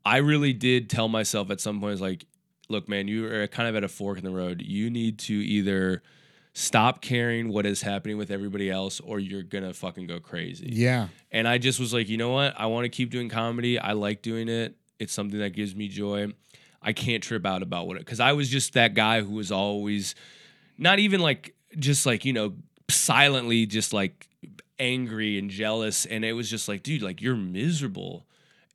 I 0.05 0.19
really 0.19 0.53
did 0.53 0.89
tell 0.89 1.09
myself 1.09 1.51
at 1.51 1.61
some 1.61 1.81
point, 1.81 1.93
it's 1.93 2.03
like, 2.03 2.25
look, 2.69 2.89
man, 2.89 3.09
you 3.09 3.27
are 3.27 3.47
kind 3.47 3.69
of 3.69 3.77
at 3.77 3.85
a 3.85 3.89
fork 3.89 4.19
in 4.19 4.25
the 4.25 4.31
road. 4.31 4.63
You 4.63 4.91
need 4.91 5.19
to 5.21 5.35
either 5.35 6.03
stop 6.53 7.01
caring 7.01 7.49
what 7.49 7.65
is 7.67 7.83
happening 7.83 8.19
with 8.19 8.31
everybody 8.31 8.71
else 8.71 9.01
or 9.01 9.19
you're 9.19 9.43
gonna 9.43 9.73
fucking 9.73 10.07
go 10.07 10.19
crazy. 10.19 10.69
Yeah. 10.73 11.09
And 11.31 11.47
I 11.47 11.59
just 11.59 11.79
was 11.79 11.95
like, 11.95 12.09
you 12.09 12.17
know 12.17 12.31
what? 12.31 12.55
I 12.59 12.67
want 12.67 12.85
to 12.85 12.89
keep 12.89 13.11
doing 13.11 13.29
comedy. 13.29 13.79
I 13.79 13.93
like 13.93 14.23
doing 14.23 14.49
it. 14.49 14.77
It's 14.99 15.13
something 15.13 15.39
that 15.39 15.51
gives 15.51 15.75
me 15.75 15.89
joy. 15.89 16.33
I 16.83 16.93
can't 16.93 17.23
trip 17.23 17.47
out 17.47 17.63
about 17.63 17.87
what 17.87 17.97
it 17.97 18.01
because 18.01 18.21
I 18.21 18.33
was 18.33 18.49
just 18.49 18.73
that 18.73 18.95
guy 18.95 19.21
who 19.21 19.35
was 19.35 19.53
always 19.53 20.15
not 20.79 20.99
even 20.99 21.21
like 21.21 21.55
just 21.79 22.07
like, 22.07 22.25
you 22.25 22.33
know, 22.33 22.55
silently 22.89 23.67
just 23.67 23.93
like 23.93 24.29
angry 24.79 25.39
and 25.39 25.51
jealous. 25.51 26.07
And 26.07 26.25
it 26.25 26.33
was 26.33 26.51
just 26.51 26.69
like, 26.69 26.83
dude, 26.83 27.03
like 27.03 27.21
you're 27.21 27.37
miserable. 27.37 28.27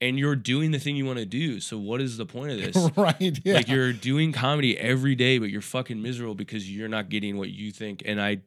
And 0.02 0.20
you're 0.20 0.36
doing 0.36 0.72
the 0.72 0.80
thing 0.80 0.96
you 0.96 1.06
want 1.06 1.20
to 1.20 1.26
do. 1.26 1.60
So 1.60 1.78
what 1.78 2.02
is 2.02 2.18
the 2.18 2.26
point 2.26 2.52
of 2.52 2.58
this? 2.58 2.92
right. 2.98 3.40
Yeah. 3.44 3.56
Like 3.56 3.68
you're 3.68 3.94
doing 3.94 4.32
comedy 4.32 4.78
every 4.78 5.16
day, 5.16 5.38
but 5.38 5.50
you're 5.50 5.62
fucking 5.62 6.02
miserable 6.02 6.36
because 6.36 6.70
you're 6.70 6.90
not 6.90 7.10
getting 7.10 7.38
what 7.38 7.50
you 7.50 7.72
think. 7.72 8.04
And 8.06 8.22
I, 8.22 8.42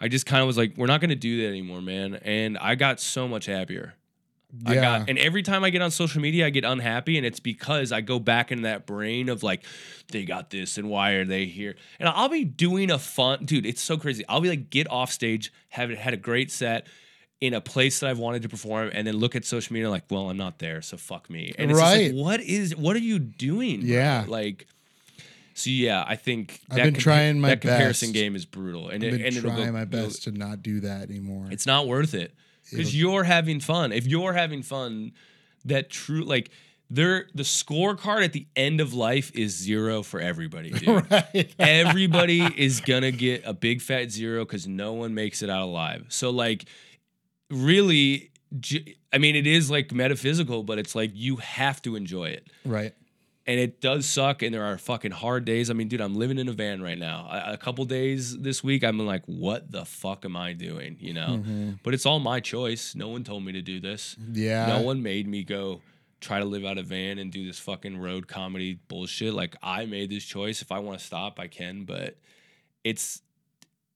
I 0.00 0.08
just 0.08 0.26
kind 0.26 0.40
of 0.40 0.46
was 0.46 0.56
like, 0.56 0.76
we're 0.76 0.86
not 0.86 1.00
gonna 1.00 1.14
do 1.14 1.42
that 1.42 1.48
anymore, 1.48 1.80
man. 1.80 2.14
And 2.22 2.56
I 2.58 2.74
got 2.74 3.00
so 3.00 3.26
much 3.26 3.46
happier. 3.46 3.94
I 4.66 4.74
yeah. 4.74 4.98
got, 4.98 5.08
and 5.08 5.18
every 5.18 5.42
time 5.42 5.64
I 5.64 5.70
get 5.70 5.80
on 5.80 5.90
social 5.90 6.20
media, 6.20 6.46
I 6.46 6.50
get 6.50 6.64
unhappy, 6.64 7.16
and 7.16 7.24
it's 7.24 7.40
because 7.40 7.90
I 7.90 8.02
go 8.02 8.18
back 8.18 8.52
in 8.52 8.62
that 8.62 8.84
brain 8.84 9.30
of 9.30 9.42
like, 9.42 9.64
they 10.10 10.26
got 10.26 10.50
this, 10.50 10.76
and 10.76 10.90
why 10.90 11.12
are 11.12 11.24
they 11.24 11.46
here? 11.46 11.74
And 11.98 12.06
I'll 12.06 12.28
be 12.28 12.44
doing 12.44 12.90
a 12.90 12.98
fun, 12.98 13.46
dude. 13.46 13.64
It's 13.64 13.80
so 13.80 13.96
crazy. 13.96 14.26
I'll 14.28 14.42
be 14.42 14.50
like, 14.50 14.68
get 14.68 14.90
off 14.90 15.10
stage, 15.10 15.50
have 15.70 15.90
it 15.90 15.96
had 15.96 16.12
a 16.12 16.18
great 16.18 16.50
set 16.50 16.86
in 17.42 17.54
a 17.54 17.60
place 17.60 17.98
that 18.00 18.08
I've 18.08 18.18
wanted 18.20 18.42
to 18.42 18.48
perform, 18.48 18.90
and 18.94 19.04
then 19.06 19.16
look 19.16 19.34
at 19.34 19.44
social 19.44 19.72
media 19.74 19.90
like, 19.90 20.04
well, 20.10 20.30
I'm 20.30 20.36
not 20.36 20.60
there, 20.60 20.80
so 20.80 20.96
fuck 20.96 21.28
me. 21.28 21.52
And 21.58 21.70
it's 21.72 21.78
Right. 21.80 22.14
like, 22.14 22.24
what 22.24 22.40
is, 22.40 22.76
what 22.76 22.94
are 22.94 23.00
you 23.00 23.18
doing? 23.18 23.80
bro? 23.80 23.88
Yeah. 23.88 24.24
like. 24.28 24.66
So 25.54 25.68
yeah, 25.68 26.02
I 26.06 26.16
think 26.16 26.60
I've 26.70 26.76
that 26.76 26.84
been 26.84 26.94
trying 26.94 27.40
my 27.40 27.50
that 27.50 27.60
comparison 27.60 28.08
best. 28.08 28.14
game 28.14 28.34
is 28.36 28.46
brutal, 28.46 28.88
and 28.88 29.02
I've 29.04 29.10
been 29.10 29.20
it'll 29.20 29.42
trying 29.50 29.66
go, 29.66 29.72
my 29.72 29.84
best 29.84 30.22
to 30.22 30.30
not 30.30 30.62
do 30.62 30.80
that 30.80 31.10
anymore. 31.10 31.48
it's 31.50 31.66
not 31.66 31.86
worth 31.86 32.14
it 32.14 32.32
because 32.70 32.98
you're 32.98 33.24
having 33.24 33.60
fun. 33.60 33.92
If 33.92 34.06
you're 34.06 34.32
having 34.32 34.62
fun, 34.62 35.12
that 35.66 35.90
true 35.90 36.22
like 36.24 36.50
there 36.88 37.26
the 37.34 37.42
scorecard 37.42 38.24
at 38.24 38.32
the 38.32 38.46
end 38.56 38.80
of 38.80 38.94
life 38.94 39.30
is 39.34 39.54
zero 39.54 40.02
for 40.02 40.20
everybody, 40.20 40.70
dude. 40.80 41.10
right. 41.10 41.52
Everybody 41.58 42.40
is 42.56 42.80
gonna 42.80 43.10
get 43.10 43.42
a 43.44 43.52
big 43.52 43.82
fat 43.82 44.10
zero 44.10 44.44
because 44.46 44.66
no 44.66 44.92
one 44.94 45.12
makes 45.12 45.42
it 45.42 45.50
out 45.50 45.62
alive. 45.64 46.06
So 46.08 46.30
like, 46.30 46.64
really, 47.52 48.30
I 49.12 49.18
mean, 49.18 49.36
it 49.36 49.46
is 49.46 49.70
like 49.70 49.92
metaphysical, 49.92 50.62
but 50.62 50.78
it's 50.78 50.94
like 50.94 51.10
you 51.14 51.36
have 51.36 51.80
to 51.82 51.96
enjoy 51.96 52.26
it. 52.30 52.48
Right. 52.64 52.94
and 53.46 53.58
it 53.58 53.80
does 53.80 54.06
suck 54.06 54.42
and 54.42 54.54
there 54.54 54.64
are 54.64 54.78
fucking 54.78 55.10
hard 55.10 55.44
days. 55.44 55.68
I 55.68 55.72
mean 55.74 55.88
dude 55.88 56.00
i'm 56.00 56.14
living 56.14 56.38
in 56.38 56.48
a 56.48 56.52
van 56.52 56.80
right 56.80 56.98
now. 56.98 57.26
A, 57.28 57.54
a 57.54 57.56
couple 57.56 57.84
days 57.84 58.38
this 58.38 58.62
week 58.62 58.84
i'm 58.84 58.98
like 59.00 59.24
what 59.26 59.70
the 59.72 59.84
fuck 59.84 60.24
am 60.24 60.36
i 60.36 60.52
doing? 60.52 60.96
You 61.00 61.12
know? 61.14 61.26
Mm-hmm. 61.40 61.70
But 61.82 61.92
it's 61.94 62.06
all 62.06 62.20
my 62.20 62.38
choice. 62.38 62.94
No 62.94 63.08
one 63.08 63.24
told 63.24 63.44
me 63.44 63.50
to 63.52 63.62
do 63.62 63.80
this. 63.80 64.16
Yeah. 64.32 64.66
no 64.66 64.80
one 64.82 65.02
made 65.02 65.26
me 65.26 65.42
go 65.42 65.80
try 66.20 66.38
to 66.38 66.44
live 66.44 66.64
out 66.64 66.78
a 66.78 66.84
van 66.84 67.18
and 67.18 67.32
do 67.32 67.44
this 67.44 67.58
fucking 67.58 67.98
road 67.98 68.28
comedy 68.28 68.78
bullshit. 68.86 69.34
Like 69.34 69.56
i 69.60 69.86
made 69.86 70.08
this 70.08 70.24
choice. 70.24 70.62
If 70.62 70.70
i 70.70 70.78
want 70.78 71.00
to 71.00 71.04
stop 71.04 71.40
i 71.40 71.48
can 71.48 71.82
but 71.84 72.16
it's 72.84 73.22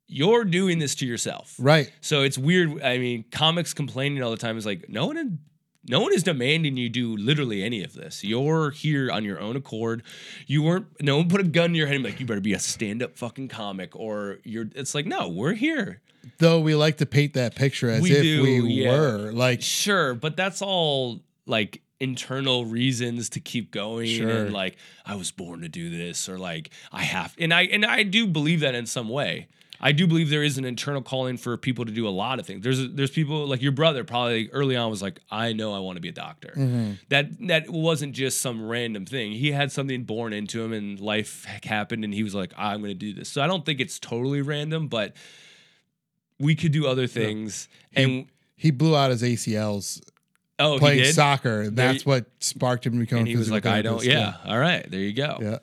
you're 0.08 0.44
doing 0.44 0.78
this 0.78 0.94
to 0.96 1.06
yourself 1.06 1.54
Right. 1.58 1.90
so 2.00 2.22
it's 2.22 2.38
weird. 2.38 2.82
I 2.82 2.98
mean, 2.98 3.24
comics 3.32 3.74
complaining 3.74 4.22
all 4.22 4.30
the 4.30 4.36
time 4.36 4.56
is 4.56 4.64
like 4.66 4.88
no 4.88 5.06
one, 5.06 5.38
no 5.88 6.00
one 6.00 6.12
is 6.14 6.22
demanding 6.22 6.76
you 6.76 6.88
do 6.88 7.16
literally 7.16 7.62
any 7.62 7.82
of 7.84 7.92
this. 7.94 8.22
You're 8.24 8.70
here 8.70 9.10
on 9.10 9.24
your 9.24 9.40
own 9.40 9.56
accord. 9.56 10.02
You 10.46 10.62
weren't. 10.62 10.86
No 11.00 11.16
one 11.18 11.28
put 11.28 11.40
a 11.40 11.44
gun 11.44 11.66
in 11.70 11.74
your 11.76 11.86
head 11.86 11.96
and 11.96 12.04
be 12.04 12.10
like 12.10 12.20
you 12.20 12.26
better 12.26 12.40
be 12.40 12.54
a 12.54 12.58
stand-up 12.58 13.16
fucking 13.16 13.48
comic 13.48 13.94
or 13.96 14.38
you're. 14.44 14.66
It's 14.74 14.94
like 14.94 15.06
no, 15.06 15.28
we're 15.28 15.54
here. 15.54 16.00
Though 16.38 16.60
we 16.60 16.74
like 16.74 16.96
to 16.96 17.06
paint 17.06 17.34
that 17.34 17.54
picture 17.54 17.88
as 17.88 18.02
We 18.02 18.10
if 18.12 18.22
do, 18.22 18.42
we 18.42 18.58
yeah. 18.84 18.90
were 18.98 19.32
like 19.32 19.62
Sure, 19.62 20.14
but 20.14 20.36
that's 20.36 20.60
all 20.60 21.20
like 21.46 21.82
internal 22.00 22.64
reasons 22.66 23.30
to 23.30 23.40
keep 23.40 23.70
going 23.70 24.06
Sure. 24.08 24.28
and 24.28 24.52
like 24.52 24.76
I 25.06 25.14
was 25.14 25.30
born 25.30 25.62
to 25.62 25.68
do 25.68 25.88
this 25.88 26.28
or 26.28 26.36
like 26.38 26.70
I 26.92 27.02
have 27.04 27.34
and 27.38 27.54
I 27.54 27.62
and 27.62 27.84
I 27.86 28.02
do 28.02 28.26
believe 28.26 28.60
that 28.60 28.74
in 28.74 28.86
some 28.86 29.08
way. 29.08 29.46
I 29.80 29.92
do 29.92 30.06
believe 30.06 30.30
there 30.30 30.42
is 30.42 30.58
an 30.58 30.64
internal 30.64 31.02
calling 31.02 31.36
for 31.36 31.56
people 31.56 31.84
to 31.84 31.92
do 31.92 32.08
a 32.08 32.10
lot 32.10 32.38
of 32.38 32.46
things. 32.46 32.62
There's 32.62 32.90
there's 32.92 33.10
people 33.10 33.46
like 33.46 33.62
your 33.62 33.72
brother 33.72 34.04
probably 34.04 34.50
early 34.50 34.76
on 34.76 34.90
was 34.90 35.02
like 35.02 35.20
I 35.30 35.52
know 35.52 35.74
I 35.74 35.78
want 35.80 35.96
to 35.96 36.00
be 36.00 36.08
a 36.08 36.12
doctor. 36.12 36.52
Mm-hmm. 36.56 36.92
That 37.08 37.46
that 37.48 37.70
wasn't 37.70 38.14
just 38.14 38.40
some 38.40 38.66
random 38.66 39.06
thing. 39.06 39.32
He 39.32 39.52
had 39.52 39.72
something 39.72 40.04
born 40.04 40.32
into 40.32 40.62
him 40.62 40.72
and 40.72 40.98
life 41.00 41.44
happened 41.64 42.04
and 42.04 42.14
he 42.14 42.22
was 42.22 42.34
like 42.34 42.52
I'm 42.56 42.80
going 42.80 42.90
to 42.90 42.94
do 42.94 43.12
this. 43.12 43.28
So 43.28 43.42
I 43.42 43.46
don't 43.46 43.64
think 43.64 43.80
it's 43.80 43.98
totally 43.98 44.42
random, 44.42 44.88
but 44.88 45.14
we 46.38 46.54
could 46.54 46.72
do 46.72 46.86
other 46.86 47.06
things 47.06 47.68
and 47.94 48.26
he 48.56 48.70
blew 48.70 48.96
out 48.96 49.10
his 49.10 49.22
ACLs 49.22 50.02
oh 50.58 50.78
playing 50.78 50.98
he 50.98 51.04
did 51.04 51.14
soccer. 51.14 51.64
There 51.64 51.92
That's 51.92 52.06
what 52.06 52.26
sparked 52.40 52.86
him 52.86 52.94
to 52.94 52.98
become 53.00 53.18
and 53.18 53.28
a 53.28 53.30
he 53.30 53.36
was 53.36 53.50
like, 53.50 53.66
I 53.66 53.82
don't. 53.82 54.04
Yeah. 54.04 54.34
All 54.44 54.58
right. 54.58 54.88
There 54.90 55.00
you 55.00 55.12
go. 55.12 55.38
Yeah. 55.40 55.58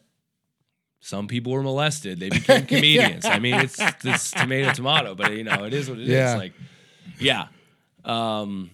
Some 1.06 1.28
people 1.28 1.52
were 1.52 1.62
molested. 1.64 2.20
They 2.22 2.30
became 2.40 2.66
comedians. 2.66 3.26
I 3.26 3.40
mean, 3.40 3.56
it's 3.56 3.78
it's 4.06 4.32
tomato 4.32 4.72
tomato, 4.72 5.16
but 5.16 5.34
you 5.34 5.44
know, 5.44 5.66
it 5.66 5.74
is 5.74 5.90
what 5.90 6.00
it 6.00 6.04
is. 6.04 6.10
Yeah. 6.10 6.36
Like, 6.38 6.54
yeah. 7.20 7.48
Um. 8.06 8.72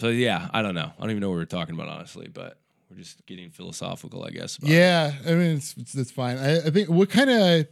So 0.00 0.08
yeah, 0.08 0.48
I 0.52 0.60
don't 0.60 0.74
know. 0.74 0.92
I 0.98 1.00
don't 1.00 1.10
even 1.10 1.22
know 1.22 1.30
what 1.30 1.36
we're 1.36 1.46
talking 1.46 1.74
about 1.74 1.88
honestly, 1.88 2.28
but 2.28 2.58
we're 2.90 2.98
just 2.98 3.24
getting 3.24 3.48
philosophical, 3.50 4.22
I 4.24 4.30
guess. 4.30 4.58
about 4.58 4.70
it. 4.70 4.74
Yeah, 4.74 5.12
I 5.26 5.30
mean 5.30 5.56
it's 5.56 5.74
it's, 5.78 5.94
it's 5.94 6.10
fine. 6.10 6.36
I, 6.36 6.58
I 6.58 6.70
think 6.70 6.90
what 6.90 7.08
kind 7.08 7.30
of 7.30 7.66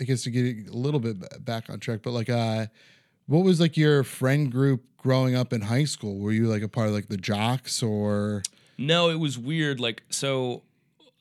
I 0.00 0.04
guess 0.04 0.22
to 0.22 0.30
get 0.30 0.68
a 0.72 0.76
little 0.76 1.00
bit 1.00 1.44
back 1.44 1.68
on 1.68 1.80
track, 1.80 2.00
but 2.04 2.12
like 2.12 2.30
uh 2.30 2.66
what 3.26 3.44
was 3.44 3.60
like 3.60 3.76
your 3.76 4.04
friend 4.04 4.52
group 4.52 4.84
growing 4.98 5.34
up 5.34 5.52
in 5.52 5.62
high 5.62 5.84
school? 5.84 6.18
Were 6.20 6.30
you 6.30 6.46
like 6.46 6.62
a 6.62 6.68
part 6.68 6.86
of 6.86 6.94
like 6.94 7.08
the 7.08 7.16
jocks 7.16 7.82
or 7.82 8.44
No, 8.78 9.10
it 9.10 9.18
was 9.18 9.36
weird. 9.36 9.80
Like, 9.80 10.04
so 10.10 10.62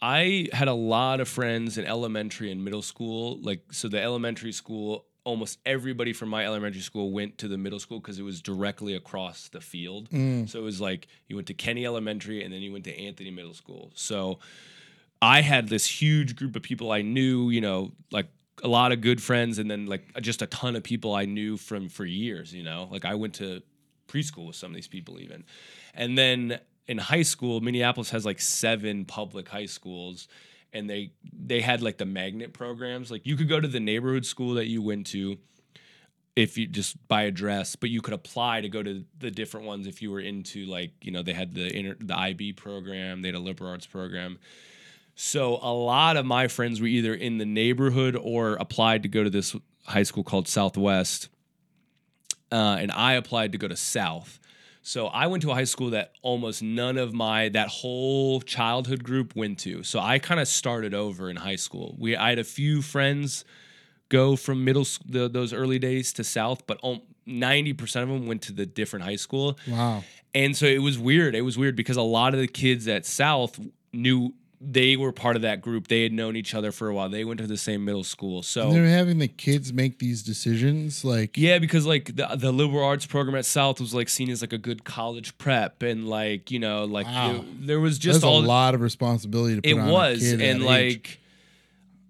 I 0.05 0.49
had 0.53 0.67
a 0.67 0.73
lot 0.73 1.19
of 1.19 1.27
friends 1.27 1.79
in 1.79 1.85
elementary 1.85 2.51
and 2.51 2.63
middle 2.63 2.83
school. 2.83 3.39
Like, 3.41 3.73
so 3.73 3.87
the 3.87 3.99
elementary 3.99 4.51
school, 4.51 5.07
almost 5.23 5.57
everybody 5.65 6.13
from 6.13 6.29
my 6.29 6.45
elementary 6.45 6.81
school 6.81 7.11
went 7.11 7.39
to 7.39 7.47
the 7.47 7.57
middle 7.57 7.79
school 7.79 7.99
because 7.99 8.19
it 8.19 8.21
was 8.21 8.39
directly 8.39 8.93
across 8.93 9.49
the 9.49 9.59
field. 9.59 10.11
Mm. 10.11 10.47
So 10.47 10.59
it 10.59 10.61
was 10.61 10.79
like 10.79 11.07
you 11.27 11.35
went 11.35 11.47
to 11.47 11.55
Kenny 11.55 11.87
Elementary 11.87 12.43
and 12.43 12.53
then 12.53 12.61
you 12.61 12.71
went 12.71 12.83
to 12.83 12.95
Anthony 12.95 13.31
Middle 13.31 13.55
School. 13.55 13.91
So 13.95 14.37
I 15.23 15.41
had 15.41 15.69
this 15.69 15.87
huge 15.87 16.35
group 16.35 16.55
of 16.55 16.61
people 16.61 16.91
I 16.91 17.01
knew, 17.01 17.49
you 17.49 17.61
know, 17.61 17.91
like 18.11 18.27
a 18.63 18.67
lot 18.67 18.91
of 18.91 19.01
good 19.01 19.23
friends 19.23 19.57
and 19.57 19.71
then 19.71 19.87
like 19.87 20.05
just 20.21 20.43
a 20.43 20.47
ton 20.47 20.75
of 20.75 20.83
people 20.83 21.15
I 21.15 21.25
knew 21.25 21.57
from 21.57 21.89
for 21.89 22.05
years, 22.05 22.53
you 22.53 22.61
know. 22.61 22.87
Like 22.91 23.05
I 23.05 23.15
went 23.15 23.33
to 23.35 23.63
preschool 24.07 24.45
with 24.45 24.55
some 24.55 24.69
of 24.69 24.75
these 24.75 24.87
people 24.87 25.19
even. 25.19 25.45
And 25.95 26.15
then 26.15 26.59
in 26.87 26.97
high 26.97 27.23
school, 27.23 27.61
Minneapolis 27.61 28.09
has 28.11 28.25
like 28.25 28.39
seven 28.39 29.05
public 29.05 29.49
high 29.49 29.65
schools 29.65 30.27
and 30.73 30.89
they 30.89 31.11
they 31.33 31.61
had 31.61 31.81
like 31.81 31.97
the 31.97 32.05
magnet 32.05 32.53
programs. 32.53 33.09
Like 33.09 33.25
you 33.25 33.35
could 33.35 33.49
go 33.49 33.59
to 33.59 33.67
the 33.67 33.79
neighborhood 33.79 34.25
school 34.25 34.55
that 34.55 34.67
you 34.67 34.81
went 34.81 35.07
to 35.07 35.37
if 36.35 36.57
you 36.57 36.67
just 36.67 37.07
by 37.07 37.23
address, 37.23 37.75
but 37.75 37.89
you 37.89 38.01
could 38.01 38.13
apply 38.13 38.61
to 38.61 38.69
go 38.69 38.83
to 38.83 39.05
the 39.19 39.31
different 39.31 39.65
ones 39.65 39.87
if 39.87 40.01
you 40.01 40.11
were 40.11 40.19
into 40.19 40.65
like, 40.65 40.91
you 41.01 41.11
know, 41.11 41.23
they 41.23 41.33
had 41.33 41.55
the 41.55 41.73
inter, 41.75 41.95
the 41.99 42.17
IB 42.17 42.53
program, 42.53 43.21
they 43.21 43.29
had 43.29 43.35
a 43.35 43.39
liberal 43.39 43.71
arts 43.71 43.87
program. 43.87 44.37
So 45.15 45.57
a 45.61 45.71
lot 45.71 46.17
of 46.17 46.25
my 46.25 46.49
friends 46.49 46.81
were 46.81 46.87
either 46.87 47.13
in 47.13 47.37
the 47.37 47.45
neighborhood 47.45 48.17
or 48.21 48.55
applied 48.55 49.03
to 49.03 49.09
go 49.09 49.23
to 49.23 49.29
this 49.29 49.55
high 49.85 50.03
school 50.03 50.25
called 50.25 50.49
Southwest. 50.49 51.29
Uh, 52.51 52.77
and 52.79 52.91
I 52.91 53.13
applied 53.13 53.53
to 53.53 53.57
go 53.57 53.69
to 53.69 53.77
South. 53.77 54.39
So 54.87 55.07
I 55.07 55.25
went 55.25 55.41
to 55.41 55.49
a 55.49 55.55
high 55.55 55.63
school 55.63 55.89
that 55.89 56.11
almost 56.21 56.61
none 56.61 56.99
of 56.99 57.11
my 57.11 57.49
that 57.49 57.69
whole 57.69 58.39
childhood 58.39 59.03
group 59.03 59.35
went 59.35 59.57
to. 59.59 59.81
So 59.81 59.99
I 59.99 60.19
kind 60.19 60.39
of 60.39 60.47
started 60.47 60.93
over 60.93 61.27
in 61.27 61.37
high 61.37 61.55
school. 61.55 61.95
We 61.97 62.15
I 62.15 62.29
had 62.29 62.37
a 62.37 62.43
few 62.43 62.83
friends 62.83 63.45
go 64.09 64.35
from 64.35 64.63
middle 64.63 64.85
the, 65.03 65.27
those 65.27 65.53
early 65.53 65.79
days 65.79 66.13
to 66.13 66.23
South, 66.23 66.67
but 66.67 66.79
ninety 67.25 67.73
percent 67.73 68.03
of 68.03 68.09
them 68.09 68.27
went 68.27 68.43
to 68.43 68.53
the 68.53 68.67
different 68.67 69.05
high 69.05 69.15
school. 69.15 69.57
wow. 69.67 70.03
And 70.35 70.55
so 70.55 70.67
it 70.67 70.83
was 70.83 70.99
weird. 70.99 71.33
It 71.33 71.41
was 71.41 71.57
weird 71.57 71.75
because 71.75 71.97
a 71.97 72.03
lot 72.03 72.35
of 72.35 72.39
the 72.39 72.47
kids 72.47 72.87
at 72.87 73.07
South 73.07 73.59
knew 73.91 74.35
they 74.67 74.95
were 74.97 75.11
part 75.11 75.35
of 75.35 75.41
that 75.43 75.61
group. 75.61 75.87
They 75.87 76.03
had 76.03 76.11
known 76.11 76.35
each 76.35 76.55
other 76.55 76.71
for 76.71 76.89
a 76.89 76.93
while. 76.93 77.07
They 77.09 77.23
went 77.23 77.39
to 77.39 77.47
the 77.47 77.57
same 77.57 77.85
middle 77.85 78.03
school. 78.03 78.41
So 78.41 78.67
And 78.67 78.75
they're 78.75 78.87
having 78.87 79.19
the 79.19 79.27
kids 79.27 79.71
make 79.71 79.99
these 79.99 80.23
decisions 80.23 81.05
like 81.05 81.37
yeah, 81.37 81.59
because 81.59 81.85
like 81.85 82.15
the, 82.15 82.27
the 82.35 82.51
liberal 82.51 82.83
arts 82.83 83.05
program 83.05 83.35
at 83.35 83.45
South 83.45 83.79
was 83.79 83.93
like 83.93 84.09
seen 84.09 84.29
as 84.29 84.41
like 84.41 84.53
a 84.53 84.57
good 84.57 84.83
college 84.83 85.37
prep, 85.37 85.83
and 85.83 86.07
like 86.07 86.51
you 86.51 86.59
know, 86.59 86.85
like 86.85 87.05
Wow. 87.05 87.33
there, 87.33 87.43
there 87.59 87.79
was 87.79 87.99
that's 87.99 88.19
just 88.21 88.23
a 88.23 88.29
lot 88.29 88.73
of 88.73 88.81
responsibility 88.81 89.55
to 89.55 89.61
put 89.61 89.69
it 89.69 89.91
was, 89.91 90.31
and 90.31 90.41
that 90.41 90.55
age. 90.55 90.61
like 90.61 91.19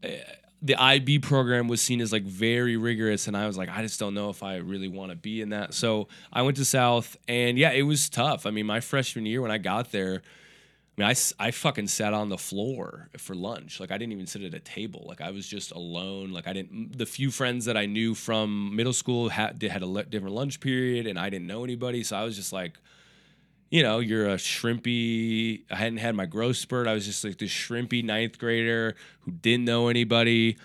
uh, 0.03 0.07
the 0.61 0.81
IB 0.81 1.19
program 1.19 1.67
was 1.67 1.81
seen 1.81 2.01
as 2.01 2.11
like 2.11 2.23
very 2.23 2.77
rigorous, 2.77 3.27
and 3.27 3.35
I 3.37 3.45
was 3.45 3.57
like, 3.57 3.69
I 3.69 3.81
just 3.81 3.99
don't 3.99 4.13
know 4.13 4.29
if 4.29 4.41
I 4.41 4.57
really 4.57 4.87
want 4.87 5.11
to 5.11 5.15
be 5.15 5.41
in 5.41 5.49
that. 5.49 5.73
So 5.73 6.07
I 6.33 6.41
went 6.41 6.57
to 6.57 6.65
South, 6.65 7.17
and 7.27 7.57
yeah, 7.57 7.71
it 7.71 7.83
was 7.83 8.09
tough. 8.09 8.45
I 8.45 8.51
mean, 8.51 8.65
my 8.65 8.79
freshman 8.79 9.25
year 9.25 9.41
when 9.41 9.51
I 9.51 9.57
got 9.57 9.91
there. 9.91 10.21
I 10.97 11.01
mean, 11.01 11.09
I, 11.09 11.47
I 11.47 11.51
fucking 11.51 11.87
sat 11.87 12.13
on 12.13 12.29
the 12.29 12.37
floor 12.37 13.09
for 13.17 13.35
lunch. 13.35 13.79
Like, 13.81 13.91
I 13.91 13.97
didn't 13.97 14.13
even 14.13 14.27
sit 14.27 14.43
at 14.43 14.53
a 14.53 14.59
table. 14.59 15.03
Like, 15.05 15.19
I 15.19 15.31
was 15.31 15.45
just 15.45 15.71
alone. 15.71 16.31
Like, 16.31 16.47
I 16.47 16.53
didn't, 16.53 16.97
the 16.97 17.05
few 17.05 17.31
friends 17.31 17.65
that 17.65 17.75
I 17.75 17.85
knew 17.85 18.15
from 18.15 18.73
middle 18.75 18.93
school 18.93 19.27
had, 19.29 19.61
had 19.61 19.83
a 19.83 20.03
different 20.03 20.35
lunch 20.35 20.61
period 20.61 21.05
and 21.05 21.19
I 21.19 21.29
didn't 21.29 21.47
know 21.47 21.65
anybody. 21.65 22.01
So 22.03 22.15
I 22.15 22.23
was 22.23 22.37
just 22.37 22.53
like, 22.53 22.79
you 23.69 23.83
know, 23.83 23.99
you're 23.99 24.29
a 24.29 24.35
shrimpy, 24.35 25.63
I 25.69 25.75
hadn't 25.75 25.97
had 25.97 26.15
my 26.15 26.25
growth 26.25 26.57
spurt. 26.57 26.87
I 26.87 26.93
was 26.93 27.05
just 27.05 27.23
like 27.25 27.39
this 27.39 27.51
shrimpy 27.51 28.03
ninth 28.03 28.37
grader 28.37 28.95
who 29.21 29.31
didn't 29.31 29.65
know 29.65 29.89
anybody. 29.89 30.57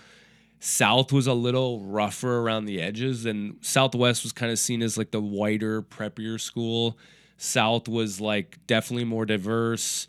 South 0.61 1.11
was 1.11 1.27
a 1.27 1.33
little 1.33 1.81
rougher 1.81 2.37
around 2.37 2.65
the 2.65 2.79
edges, 2.79 3.25
and 3.25 3.57
Southwest 3.61 4.21
was 4.23 4.31
kind 4.31 4.51
of 4.51 4.59
seen 4.59 4.83
as 4.83 4.95
like 4.95 5.09
the 5.09 5.19
whiter, 5.19 5.81
preppier 5.81 6.39
school. 6.39 6.97
South 7.43 7.87
was 7.87 8.21
like 8.21 8.59
definitely 8.67 9.03
more 9.03 9.25
diverse. 9.25 10.07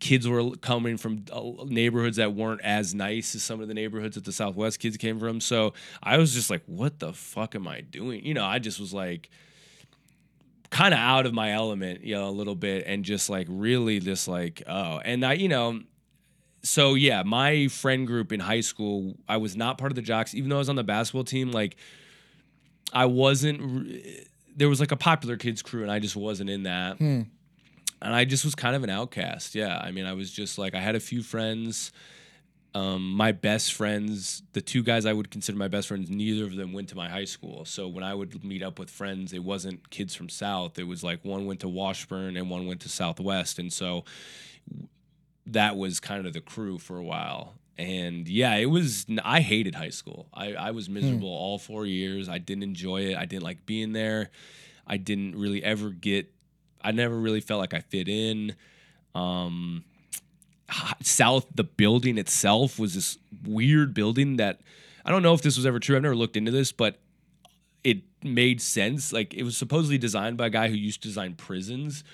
Kids 0.00 0.26
were 0.26 0.56
coming 0.56 0.96
from 0.96 1.24
uh, 1.32 1.64
neighborhoods 1.66 2.16
that 2.16 2.34
weren't 2.34 2.60
as 2.62 2.96
nice 2.96 3.36
as 3.36 3.44
some 3.44 3.60
of 3.60 3.68
the 3.68 3.74
neighborhoods 3.74 4.16
that 4.16 4.24
the 4.24 4.32
Southwest 4.32 4.80
kids 4.80 4.96
came 4.96 5.20
from. 5.20 5.40
So 5.40 5.72
I 6.02 6.18
was 6.18 6.34
just 6.34 6.50
like, 6.50 6.62
what 6.66 6.98
the 6.98 7.12
fuck 7.12 7.54
am 7.54 7.68
I 7.68 7.82
doing? 7.82 8.26
You 8.26 8.34
know, 8.34 8.44
I 8.44 8.58
just 8.58 8.80
was 8.80 8.92
like, 8.92 9.30
kind 10.70 10.92
of 10.92 10.98
out 10.98 11.26
of 11.26 11.32
my 11.32 11.52
element, 11.52 12.02
you 12.02 12.16
know, 12.16 12.28
a 12.28 12.30
little 12.30 12.56
bit, 12.56 12.86
and 12.88 13.04
just 13.04 13.30
like 13.30 13.46
really 13.48 14.00
just 14.00 14.26
like, 14.26 14.64
oh, 14.66 15.00
and 15.04 15.24
I, 15.24 15.34
you 15.34 15.46
know, 15.46 15.80
so 16.64 16.94
yeah, 16.94 17.22
my 17.22 17.68
friend 17.68 18.04
group 18.04 18.32
in 18.32 18.40
high 18.40 18.62
school, 18.62 19.14
I 19.28 19.36
was 19.36 19.54
not 19.54 19.78
part 19.78 19.92
of 19.92 19.96
the 19.96 20.02
jocks, 20.02 20.34
even 20.34 20.50
though 20.50 20.56
I 20.56 20.58
was 20.58 20.68
on 20.68 20.74
the 20.74 20.82
basketball 20.82 21.22
team. 21.22 21.52
Like, 21.52 21.76
I 22.92 23.04
wasn't. 23.06 24.26
There 24.56 24.68
was 24.68 24.80
like 24.80 24.92
a 24.92 24.96
popular 24.96 25.36
kids 25.36 25.62
crew, 25.62 25.82
and 25.82 25.90
I 25.90 25.98
just 25.98 26.16
wasn't 26.16 26.50
in 26.50 26.64
that. 26.64 26.98
Hmm. 26.98 27.22
And 28.00 28.14
I 28.14 28.24
just 28.24 28.44
was 28.44 28.54
kind 28.54 28.74
of 28.74 28.82
an 28.82 28.90
outcast. 28.90 29.54
Yeah, 29.54 29.78
I 29.78 29.92
mean, 29.92 30.06
I 30.06 30.12
was 30.12 30.30
just 30.30 30.58
like 30.58 30.74
I 30.74 30.80
had 30.80 30.96
a 30.96 31.00
few 31.00 31.22
friends. 31.22 31.92
Um, 32.74 33.12
my 33.12 33.32
best 33.32 33.74
friends, 33.74 34.42
the 34.54 34.62
two 34.62 34.82
guys 34.82 35.04
I 35.04 35.12
would 35.12 35.30
consider 35.30 35.58
my 35.58 35.68
best 35.68 35.88
friends, 35.88 36.08
neither 36.08 36.44
of 36.44 36.56
them 36.56 36.72
went 36.72 36.88
to 36.88 36.96
my 36.96 37.08
high 37.08 37.26
school. 37.26 37.66
So 37.66 37.86
when 37.86 38.02
I 38.02 38.14
would 38.14 38.42
meet 38.42 38.62
up 38.62 38.78
with 38.78 38.88
friends, 38.88 39.34
it 39.34 39.44
wasn't 39.44 39.90
kids 39.90 40.14
from 40.14 40.30
South. 40.30 40.78
It 40.78 40.84
was 40.84 41.04
like 41.04 41.22
one 41.22 41.44
went 41.44 41.60
to 41.60 41.68
Washburn 41.68 42.36
and 42.36 42.48
one 42.48 42.66
went 42.66 42.80
to 42.80 42.88
Southwest, 42.88 43.58
and 43.58 43.72
so 43.72 44.04
that 45.46 45.76
was 45.76 46.00
kind 46.00 46.26
of 46.26 46.32
the 46.32 46.40
crew 46.40 46.78
for 46.78 46.96
a 46.96 47.02
while. 47.02 47.54
And 47.78 48.28
yeah, 48.28 48.54
it 48.56 48.66
was. 48.66 49.06
I 49.24 49.40
hated 49.40 49.74
high 49.74 49.90
school. 49.90 50.28
I, 50.32 50.52
I 50.54 50.70
was 50.72 50.88
miserable 50.88 51.28
all 51.28 51.58
four 51.58 51.86
years. 51.86 52.28
I 52.28 52.38
didn't 52.38 52.64
enjoy 52.64 53.06
it. 53.06 53.16
I 53.16 53.24
didn't 53.24 53.42
like 53.42 53.64
being 53.64 53.92
there. 53.92 54.30
I 54.86 54.98
didn't 54.98 55.36
really 55.36 55.64
ever 55.64 55.90
get. 55.90 56.30
I 56.82 56.92
never 56.92 57.16
really 57.16 57.40
felt 57.40 57.60
like 57.60 57.74
I 57.74 57.80
fit 57.80 58.08
in. 58.08 58.54
Um, 59.14 59.84
South, 61.02 61.46
the 61.54 61.64
building 61.64 62.18
itself 62.18 62.78
was 62.78 62.94
this 62.94 63.18
weird 63.44 63.94
building 63.94 64.36
that 64.36 64.60
I 65.04 65.10
don't 65.10 65.22
know 65.22 65.34
if 65.34 65.42
this 65.42 65.56
was 65.56 65.66
ever 65.66 65.80
true. 65.80 65.96
I've 65.96 66.02
never 66.02 66.16
looked 66.16 66.36
into 66.36 66.50
this, 66.50 66.72
but 66.72 66.98
it 67.84 68.02
made 68.22 68.60
sense. 68.60 69.12
Like 69.12 69.34
it 69.34 69.42
was 69.42 69.56
supposedly 69.56 69.98
designed 69.98 70.36
by 70.36 70.46
a 70.46 70.50
guy 70.50 70.68
who 70.68 70.74
used 70.74 71.02
to 71.02 71.08
design 71.08 71.34
prisons. 71.34 72.04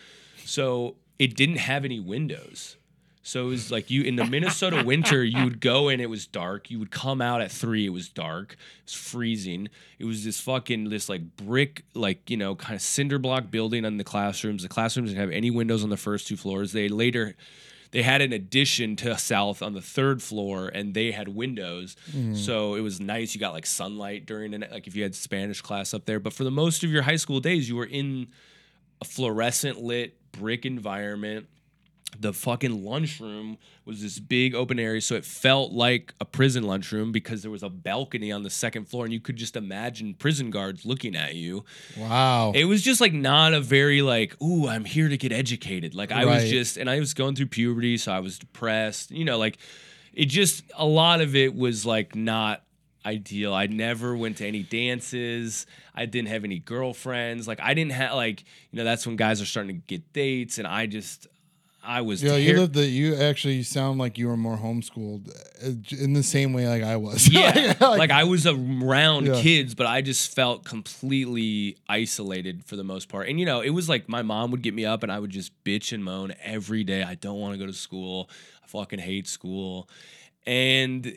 So 0.44 0.96
it 1.18 1.36
didn't 1.36 1.58
have 1.58 1.84
any 1.84 2.00
windows. 2.00 2.76
So 3.22 3.46
it 3.46 3.50
was 3.50 3.70
like 3.70 3.90
you 3.90 4.02
in 4.02 4.16
the 4.16 4.24
Minnesota 4.24 4.82
winter, 4.84 5.22
you 5.22 5.44
would 5.44 5.60
go 5.60 5.88
and 5.88 6.00
it 6.00 6.06
was 6.06 6.26
dark. 6.26 6.70
You 6.70 6.78
would 6.78 6.90
come 6.90 7.20
out 7.20 7.40
at 7.40 7.50
three, 7.50 7.86
it 7.86 7.90
was 7.90 8.08
dark. 8.08 8.52
It 8.52 8.84
was 8.86 8.94
freezing. 8.94 9.68
It 9.98 10.04
was 10.04 10.24
this 10.24 10.40
fucking 10.40 10.88
this 10.88 11.08
like 11.08 11.36
brick, 11.36 11.84
like, 11.94 12.30
you 12.30 12.36
know, 12.36 12.54
kind 12.54 12.74
of 12.74 12.80
cinder 12.80 13.18
block 13.18 13.50
building 13.50 13.84
on 13.84 13.98
the 13.98 14.04
classrooms. 14.04 14.62
The 14.62 14.68
classrooms 14.68 15.10
didn't 15.10 15.20
have 15.20 15.30
any 15.30 15.50
windows 15.50 15.84
on 15.84 15.90
the 15.90 15.96
first 15.96 16.26
two 16.26 16.36
floors. 16.36 16.72
They 16.72 16.88
later 16.88 17.34
they 17.90 18.02
had 18.02 18.20
an 18.20 18.32
addition 18.32 18.96
to 18.96 19.16
South 19.18 19.62
on 19.62 19.72
the 19.72 19.80
third 19.80 20.22
floor 20.22 20.68
and 20.68 20.94
they 20.94 21.10
had 21.10 21.28
windows. 21.28 21.96
Mm. 22.10 22.36
So 22.36 22.74
it 22.74 22.80
was 22.80 23.00
nice. 23.00 23.34
You 23.34 23.40
got 23.40 23.54
like 23.54 23.66
sunlight 23.66 24.26
during 24.26 24.50
the 24.52 24.68
like 24.70 24.86
if 24.86 24.94
you 24.94 25.02
had 25.02 25.14
Spanish 25.14 25.60
class 25.60 25.94
up 25.94 26.04
there. 26.04 26.20
But 26.20 26.32
for 26.32 26.44
the 26.44 26.50
most 26.50 26.84
of 26.84 26.90
your 26.90 27.02
high 27.02 27.16
school 27.16 27.40
days, 27.40 27.68
you 27.68 27.76
were 27.76 27.86
in 27.86 28.28
a 29.00 29.04
fluorescent 29.04 29.80
lit 29.82 30.16
brick 30.32 30.66
environment. 30.66 31.46
The 32.18 32.32
fucking 32.32 32.84
lunchroom 32.84 33.58
was 33.84 34.02
this 34.02 34.18
big 34.18 34.54
open 34.54 34.78
area, 34.78 35.00
so 35.00 35.14
it 35.14 35.24
felt 35.24 35.72
like 35.72 36.14
a 36.20 36.24
prison 36.24 36.64
lunchroom 36.64 37.12
because 37.12 37.42
there 37.42 37.50
was 37.50 37.62
a 37.62 37.68
balcony 37.68 38.32
on 38.32 38.42
the 38.42 38.50
second 38.50 38.88
floor, 38.88 39.04
and 39.04 39.12
you 39.12 39.20
could 39.20 39.36
just 39.36 39.56
imagine 39.56 40.14
prison 40.14 40.50
guards 40.50 40.86
looking 40.86 41.14
at 41.14 41.34
you. 41.34 41.64
Wow. 41.98 42.52
It 42.54 42.64
was 42.64 42.82
just 42.82 43.00
like 43.00 43.12
not 43.12 43.52
a 43.52 43.60
very 43.60 44.00
like, 44.00 44.40
ooh, 44.42 44.66
I'm 44.66 44.86
here 44.86 45.08
to 45.08 45.18
get 45.18 45.32
educated. 45.32 45.94
Like 45.94 46.10
I 46.10 46.24
was 46.24 46.48
just, 46.48 46.76
and 46.78 46.88
I 46.88 46.98
was 46.98 47.12
going 47.12 47.34
through 47.34 47.46
puberty, 47.46 47.98
so 47.98 48.10
I 48.10 48.20
was 48.20 48.38
depressed. 48.38 49.10
You 49.10 49.26
know, 49.26 49.38
like 49.38 49.58
it 50.14 50.26
just 50.26 50.64
a 50.76 50.86
lot 50.86 51.20
of 51.20 51.36
it 51.36 51.54
was 51.54 51.84
like 51.84 52.16
not 52.16 52.64
ideal. 53.04 53.54
I 53.54 53.66
never 53.66 54.16
went 54.16 54.38
to 54.38 54.46
any 54.46 54.62
dances. 54.62 55.66
I 55.94 56.06
didn't 56.06 56.28
have 56.28 56.44
any 56.44 56.58
girlfriends. 56.58 57.46
Like 57.46 57.60
I 57.60 57.74
didn't 57.74 57.92
have 57.92 58.14
like 58.14 58.44
you 58.70 58.78
know 58.78 58.84
that's 58.84 59.06
when 59.06 59.16
guys 59.16 59.40
are 59.40 59.46
starting 59.46 59.76
to 59.76 59.86
get 59.86 60.12
dates, 60.12 60.58
and 60.58 60.66
I 60.66 60.86
just 60.86 61.26
I 61.82 62.02
was 62.02 62.22
Yeah, 62.22 62.32
ter- 62.32 62.38
you 62.38 62.58
lived 62.58 62.74
the. 62.74 62.84
You 62.86 63.14
actually 63.16 63.62
sound 63.62 63.98
like 63.98 64.18
you 64.18 64.26
were 64.28 64.36
more 64.36 64.56
homeschooled 64.58 65.28
uh, 65.64 65.96
in 66.02 66.12
the 66.12 66.22
same 66.22 66.52
way 66.52 66.68
like 66.68 66.82
I 66.82 66.96
was. 66.96 67.28
yeah, 67.32 67.74
like, 67.80 68.10
I 68.10 68.24
was 68.24 68.46
around 68.46 69.26
Yeah. 69.26 69.40
kids, 69.40 69.74
but 69.74 69.86
I 69.86 70.02
just 70.02 70.34
felt 70.34 70.64
completely 70.64 71.76
isolated 71.88 72.64
for 72.64 72.76
the 72.76 72.84
most 72.84 73.08
part. 73.08 73.28
And 73.28 73.38
you 73.40 73.46
know, 73.46 73.60
it 73.60 73.70
was 73.70 73.88
like 73.88 74.08
my 74.08 74.22
mom 74.22 74.50
would 74.50 74.62
get 74.62 74.74
me 74.74 74.84
up, 74.84 75.02
and 75.02 75.10
I 75.10 75.18
would 75.18 75.30
just 75.30 75.52
bitch 75.64 75.92
and 75.92 76.04
moan 76.04 76.34
every 76.42 76.84
day. 76.84 77.02
I 77.02 77.14
don't 77.14 77.38
want 77.40 77.54
to 77.54 77.58
go 77.58 77.66
to 77.66 77.72
school. 77.72 78.28
I 78.62 78.66
fucking 78.66 78.98
hate 78.98 79.26
school. 79.28 79.88
And 80.46 81.16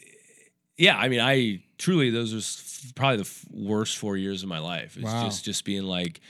yeah, 0.77 0.97
I 0.97 1.09
mean, 1.09 1.19
I 1.21 1.63
truly 1.77 2.11
those 2.11 2.33
are 2.33 2.93
probably 2.95 3.17
the 3.17 3.21
f- 3.23 3.45
worst 3.51 3.97
four 3.97 4.15
years 4.15 4.43
of 4.43 4.49
my 4.49 4.59
life. 4.59 4.95
It's 4.95 5.05
Wow. 5.05 5.25
just 5.25 5.43
just 5.43 5.65
being 5.65 5.83
like. 5.83 6.21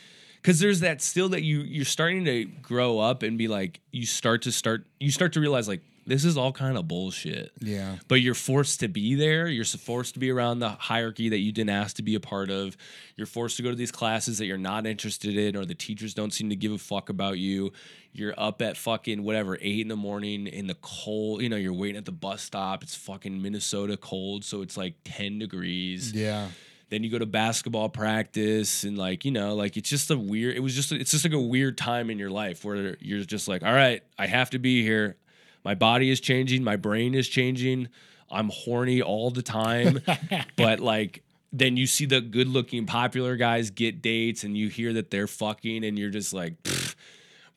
Because 0.41 0.59
there's 0.59 0.79
that 0.79 1.01
still 1.01 1.29
that 1.29 1.43
you 1.43 1.59
you're 1.61 1.85
starting 1.85 2.25
to 2.25 2.45
grow 2.45 2.99
up 2.99 3.23
and 3.23 3.37
be 3.37 3.47
like 3.47 3.79
you 3.91 4.05
start 4.05 4.43
to 4.43 4.51
start 4.51 4.85
you 4.99 5.11
start 5.11 5.33
to 5.33 5.39
realize 5.39 5.67
like 5.67 5.81
this 6.05 6.25
is 6.25 6.35
all 6.35 6.51
kind 6.51 6.77
of 6.77 6.87
bullshit 6.87 7.51
yeah. 7.59 7.95
but 8.07 8.15
you're 8.15 8.33
forced 8.33 8.79
to 8.79 8.87
be 8.87 9.15
there. 9.15 9.47
You're 9.47 9.65
forced 9.65 10.15
to 10.15 10.19
be 10.19 10.31
around 10.31 10.59
the 10.59 10.69
hierarchy 10.69 11.29
that 11.29 11.37
you 11.37 11.51
didn't 11.51 11.69
ask 11.69 11.95
to 11.97 12.03
be 12.03 12.15
a 12.15 12.19
part 12.19 12.49
of. 12.49 12.75
You're 13.15 13.27
forced 13.27 13.57
to 13.57 13.63
go 13.63 13.69
to 13.69 13.75
these 13.75 13.91
classes 13.91 14.39
that 14.39 14.45
you're 14.45 14.57
not 14.57 14.85
interested 14.85 15.37
in, 15.37 15.55
or 15.55 15.65
the 15.65 15.75
teachers 15.75 16.13
don't 16.13 16.33
seem 16.33 16.49
to 16.49 16.55
give 16.55 16.71
a 16.71 16.77
fuck 16.77 17.09
about 17.09 17.37
you. 17.37 17.71
You're 18.13 18.33
up 18.37 18.61
at 18.61 18.77
fucking 18.77 19.23
whatever, 19.23 19.57
eight 19.61 19.81
in 19.81 19.87
the 19.87 19.95
morning 19.95 20.47
in 20.47 20.67
the 20.67 20.75
cold. 20.81 21.41
You 21.41 21.49
know, 21.49 21.55
you're 21.55 21.71
waiting 21.71 21.97
at 21.97 22.05
the 22.05 22.11
bus 22.11 22.41
stop. 22.41 22.83
It's 22.83 22.95
fucking 22.95 23.41
Minnesota 23.41 23.95
cold, 23.95 24.43
so 24.43 24.61
it's 24.61 24.75
like 24.75 24.95
10 25.05 25.39
degrees. 25.39 26.13
Yeah. 26.13 26.47
Then 26.91 27.03
you 27.03 27.09
go 27.09 27.17
to 27.17 27.25
basketball 27.25 27.87
practice 27.89 28.83
and 28.83 28.97
like, 28.97 29.23
you 29.25 29.31
know, 29.31 29.55
like 29.55 29.77
it's 29.77 29.89
just 29.89 30.11
a 30.11 30.17
weird, 30.17 30.55
it 30.55 30.59
was 30.59 30.75
just, 30.75 30.91
it's 30.91 31.11
just 31.11 31.23
like 31.23 31.33
a 31.33 31.39
weird 31.39 31.77
time 31.77 32.09
in 32.09 32.19
your 32.19 32.29
life 32.29 32.63
where 32.65 32.97
you're 32.99 33.23
just 33.23 33.47
like, 33.47 33.63
all 33.63 33.73
right, 33.73 34.03
I 34.19 34.27
have 34.27 34.49
to 34.49 34.59
be 34.59 34.83
here. 34.83 35.15
My 35.63 35.73
body 35.73 36.11
is 36.11 36.19
changing. 36.19 36.63
My 36.63 36.75
brain 36.75 37.15
is 37.15 37.29
changing. 37.29 37.87
I'm 38.29 38.49
horny 38.49 39.01
all 39.01 39.31
the 39.31 39.41
time. 39.41 40.01
but 40.57 40.81
like, 40.81 41.23
then 41.53 41.77
you 41.77 41.87
see 41.87 42.05
the 42.05 42.21
good 42.21 42.47
looking 42.47 42.85
popular 42.85 43.35
guys 43.37 43.71
get 43.71 44.01
dates 44.01 44.43
and 44.43 44.57
you 44.57 44.67
hear 44.67 44.93
that 44.93 45.11
they're 45.11 45.27
fucking 45.27 45.83
and 45.85 45.97
you're 45.97 46.09
just 46.09 46.33
like, 46.33 46.61
"Pfft, 46.63 46.80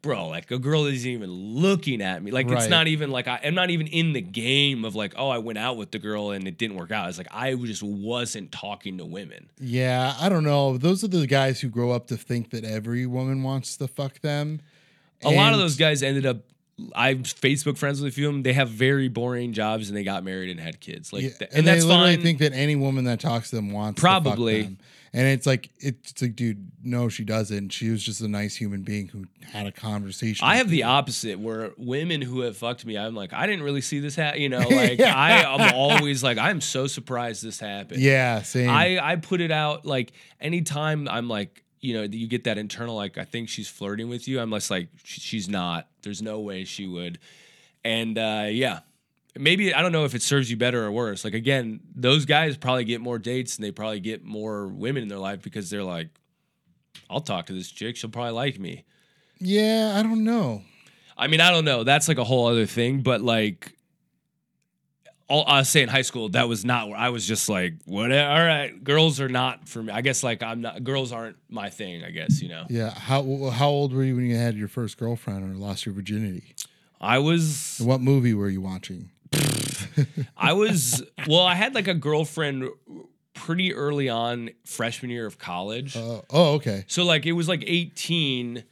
bro, 0.04 0.28
like 0.28 0.50
a 0.52 0.58
girl 0.58 0.84
isn't 0.86 1.10
even 1.10 1.30
looking 1.30 2.00
at 2.00 2.22
me. 2.22 2.30
Like 2.30 2.46
it's 2.46 2.54
Right. 2.54 2.70
not 2.70 2.86
even 2.86 3.10
like 3.10 3.26
I, 3.26 3.40
I'm 3.42 3.54
not 3.56 3.70
even 3.70 3.88
in 3.88 4.12
the 4.12 4.20
game 4.20 4.84
of 4.84 4.94
like, 4.94 5.14
oh, 5.16 5.28
I 5.30 5.38
went 5.38 5.58
out 5.58 5.76
with 5.76 5.90
the 5.90 5.98
girl 5.98 6.30
and 6.30 6.46
it 6.46 6.56
didn't 6.58 6.76
work 6.76 6.92
out. 6.92 7.08
It's 7.08 7.18
like 7.18 7.26
I 7.32 7.54
just 7.54 7.82
wasn't 7.82 8.52
talking 8.52 8.98
to 8.98 9.04
women. 9.04 9.48
Yeah, 9.58 10.14
I 10.20 10.28
don't 10.28 10.44
know. 10.44 10.78
Those 10.78 11.02
are 11.02 11.08
the 11.08 11.26
guys 11.26 11.60
who 11.60 11.68
grow 11.68 11.90
up 11.90 12.06
to 12.08 12.16
think 12.16 12.50
that 12.50 12.64
every 12.64 13.06
woman 13.06 13.42
wants 13.42 13.76
to 13.78 13.88
fuck 13.88 14.20
them. 14.20 14.60
A 15.24 15.30
lot 15.30 15.48
of 15.48 15.54
And- 15.54 15.62
those 15.62 15.76
guys 15.76 16.02
ended 16.02 16.26
up. 16.26 16.38
I'm 16.94 17.22
Facebook 17.22 17.78
friends 17.78 18.00
with 18.00 18.12
a 18.12 18.14
few 18.14 18.26
of 18.28 18.34
them. 18.34 18.42
They 18.42 18.52
have 18.52 18.68
very 18.68 19.06
boring 19.08 19.52
jobs 19.52 19.88
and 19.88 19.96
they 19.96 20.02
got 20.02 20.24
married 20.24 20.50
and 20.50 20.58
had 20.58 20.80
kids. 20.80 21.12
Like, 21.12 21.22
Yeah, 21.22 21.28
th- 21.28 21.40
and, 21.42 21.58
and, 21.58 21.66
that's 21.68 21.82
they 21.84 21.88
literally 21.88 22.14
fine. 22.16 22.22
think 22.24 22.38
that 22.40 22.52
any 22.52 22.74
woman 22.74 23.04
that 23.04 23.20
talks 23.20 23.50
to 23.50 23.56
them 23.56 23.70
wants 23.70 24.00
to 24.00 24.00
fuck 24.02 24.24
Probably. 24.24 24.62
them. 24.62 24.78
And 25.16 25.28
it's 25.28 25.46
like 25.46 25.70
it's 25.78 26.20
like, 26.20 26.34
dude, 26.34 26.72
no, 26.82 27.08
she 27.08 27.22
doesn't. 27.22 27.68
She 27.68 27.88
was 27.88 28.02
just 28.02 28.20
a 28.20 28.26
nice 28.26 28.56
human 28.56 28.82
being 28.82 29.06
who 29.06 29.26
had 29.52 29.66
a 29.68 29.70
conversation. 29.72 30.44
I 30.44 30.56
have 30.56 30.68
the 30.68 30.82
opposite 30.82 31.38
where 31.38 31.70
women 31.78 32.20
who 32.20 32.40
have 32.40 32.56
fucked 32.56 32.84
me, 32.84 32.98
I'm 32.98 33.14
like, 33.14 33.32
I 33.32 33.46
didn't 33.46 33.62
really 33.62 33.80
see 33.80 34.00
this 34.00 34.16
happen. 34.16 34.40
You 34.42 34.48
know, 34.54 34.58
like 34.68 34.98
Yeah. 34.98 35.14
I 35.16 35.42
am 35.44 35.72
always 35.74 36.24
like, 36.24 36.36
I'm 36.36 36.60
so 36.60 36.88
surprised 36.88 37.44
this 37.44 37.60
happened. 37.60 38.00
Yeah, 38.00 38.42
same. 38.42 38.68
I 38.68 38.98
I 39.00 39.14
put 39.16 39.40
it 39.40 39.52
out 39.52 39.86
like 39.86 40.12
anytime 40.40 41.06
I'm 41.08 41.28
like 41.28 41.62
you 41.80 41.94
know 41.94 42.02
you 42.02 42.26
get 42.26 42.44
that 42.44 42.58
internal 42.58 42.96
like 42.96 43.16
I 43.16 43.24
think 43.24 43.48
she's 43.48 43.68
flirting 43.68 44.08
with 44.08 44.26
you 44.26 44.40
I'm 44.40 44.50
less 44.50 44.70
like 44.70 44.88
"Sh- 45.04 45.20
she's 45.20 45.48
not 45.50 45.86
there's 46.02 46.22
no 46.22 46.40
way 46.40 46.64
she 46.64 46.86
would 46.86 47.18
and 47.84 48.16
uh 48.16 48.46
yeah 48.48 48.80
maybe 49.36 49.74
I 49.74 49.82
don't 49.82 49.92
know 49.92 50.04
if 50.04 50.14
it 50.14 50.22
serves 50.22 50.50
you 50.50 50.56
better 50.56 50.84
or 50.84 50.92
worse 50.92 51.24
like 51.24 51.34
again 51.34 51.80
those 51.94 52.24
guys 52.24 52.56
probably 52.56 52.84
get 52.84 53.00
more 53.00 53.18
dates 53.18 53.56
and 53.56 53.64
they 53.64 53.70
probably 53.70 54.00
get 54.00 54.24
more 54.24 54.68
women 54.68 55.02
in 55.02 55.08
their 55.08 55.18
life 55.18 55.42
because 55.42 55.70
they're 55.70 55.82
like 55.82 56.08
I'll 57.10 57.20
talk 57.20 57.46
to 57.46 57.52
this 57.52 57.70
chick 57.70 57.96
she'll 57.96 58.10
probably 58.10 58.32
like 58.32 58.58
me 58.58 58.84
yeah, 59.40 59.94
I 59.98 60.02
don't 60.02 60.22
know. 60.24 60.62
I 61.18 61.26
mean 61.26 61.40
I 61.40 61.50
don't 61.50 61.64
know 61.64 61.84
that's 61.84 62.08
like 62.08 62.18
a 62.18 62.24
whole 62.24 62.46
other 62.46 62.66
thing 62.66 63.02
but 63.02 63.20
like 63.20 63.72
all 65.28 65.44
I 65.46 65.58
was 65.58 65.68
saying 65.68 65.88
high 65.88 66.02
school 66.02 66.28
that 66.30 66.48
was 66.48 66.64
not 66.64 66.88
where 66.88 66.98
I 66.98 67.08
was 67.08 67.26
just 67.26 67.48
like 67.48 67.74
whatever 67.86 68.30
all 68.30 68.46
right 68.46 68.82
girls 68.84 69.20
are 69.20 69.28
not 69.28 69.68
for 69.68 69.82
me 69.82 69.92
I 69.92 70.00
guess 70.02 70.22
like 70.22 70.42
I'm 70.42 70.60
not 70.60 70.84
girls 70.84 71.12
aren't 71.12 71.36
my 71.48 71.70
thing 71.70 72.04
I 72.04 72.10
guess 72.10 72.40
you 72.42 72.48
know 72.48 72.64
Yeah, 72.68 72.90
how 72.90 73.22
how 73.50 73.68
old 73.68 73.92
were 73.92 74.04
you 74.04 74.16
when 74.16 74.26
you 74.26 74.36
had 74.36 74.54
your 74.56 74.68
first 74.68 74.98
girlfriend 74.98 75.42
or 75.50 75.56
lost 75.56 75.86
your 75.86 75.94
virginity? 75.94 76.54
I 77.00 77.18
was 77.18 77.80
what 77.82 78.00
movie 78.00 78.34
were 78.34 78.48
you 78.48 78.60
watching? 78.60 79.10
I 80.36 80.52
was 80.52 81.02
well 81.26 81.42
I 81.44 81.54
had 81.54 81.74
like 81.74 81.88
a 81.88 81.94
girlfriend 81.94 82.68
pretty 83.34 83.74
early 83.74 84.08
on 84.08 84.50
freshman 84.64 85.10
year 85.10 85.26
of 85.26 85.38
college 85.38 85.96
Uh, 85.96 86.20
oh, 86.30 86.54
okay. 86.54 86.84
so 86.86 87.04
like 87.04 87.26
it 87.26 87.32
was 87.32 87.48
like 87.48 87.64
18 87.66 88.64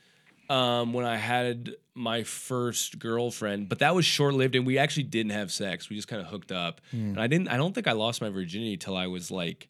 um, 0.51 0.93
when 0.93 1.05
I 1.07 1.17
had 1.17 1.75
my 1.95 2.23
first 2.25 2.99
girlfriend, 2.99 3.69
but 3.69 3.79
that 3.81 3.95
was 3.95 4.05
short 4.05 4.35
lived, 4.35 4.55
and 4.55 4.67
we 4.67 4.79
actually 4.79 5.03
didn't 5.05 5.33
have 5.33 5.53
sex. 5.53 5.89
We 5.91 5.97
just 5.97 6.09
kind 6.09 6.21
of 6.23 6.29
hooked 6.29 6.51
up, 6.53 6.81
and 6.91 7.19
I 7.21 7.27
didn't. 7.27 7.49
I 7.49 7.57
don't 7.57 7.75
think 7.75 7.87
I 7.87 7.93
lost 7.93 8.21
my 8.21 8.29
virginity 8.31 8.77
till 8.79 8.97
I 8.97 9.07
was 9.09 9.31
like 9.31 9.69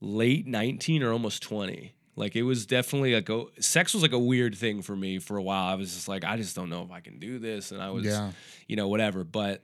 late 0.00 0.46
nineteen 0.46 1.02
or 1.02 1.12
almost 1.12 1.42
twenty. 1.42 1.94
Like 2.14 2.36
it 2.36 2.42
was 2.42 2.66
definitely 2.66 3.14
like 3.14 3.28
a 3.28 3.44
sex 3.60 3.92
was 3.94 4.02
like 4.02 4.12
a 4.12 4.18
weird 4.18 4.54
thing 4.54 4.82
for 4.82 4.96
me 4.96 5.18
for 5.18 5.36
a 5.38 5.42
while. 5.42 5.66
I 5.66 5.74
was 5.76 5.94
just 5.94 6.08
like, 6.08 6.24
I 6.24 6.36
just 6.36 6.56
don't 6.56 6.68
know 6.70 6.82
if 6.82 6.90
I 6.90 7.00
can 7.00 7.18
do 7.18 7.38
this, 7.38 7.70
and 7.72 7.80
I 7.82 7.90
was, 7.90 8.04
Yeah. 8.04 8.32
you 8.66 8.76
know, 8.76 8.88
whatever. 8.88 9.24
But, 9.24 9.62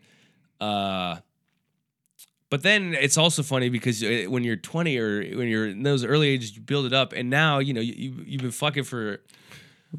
uh, 0.62 1.18
but 2.50 2.62
then 2.62 2.94
it's 2.94 3.16
also 3.16 3.42
funny 3.42 3.68
because 3.70 4.02
uh, 4.02 4.24
when 4.28 4.44
you're 4.44 4.56
20 4.56 4.98
or 4.98 5.22
when 5.36 5.48
you're 5.48 5.68
in 5.68 5.82
those 5.82 6.04
early 6.04 6.28
ages, 6.28 6.54
you 6.54 6.60
build 6.62 6.84
it 6.86 6.92
up, 6.92 7.12
and 7.14 7.30
now 7.30 7.58
you 7.60 7.72
know 7.72 7.80
you, 7.80 7.94
you 7.94 8.24
you've 8.26 8.42
been 8.42 8.50
fucking 8.50 8.84
for 8.84 9.20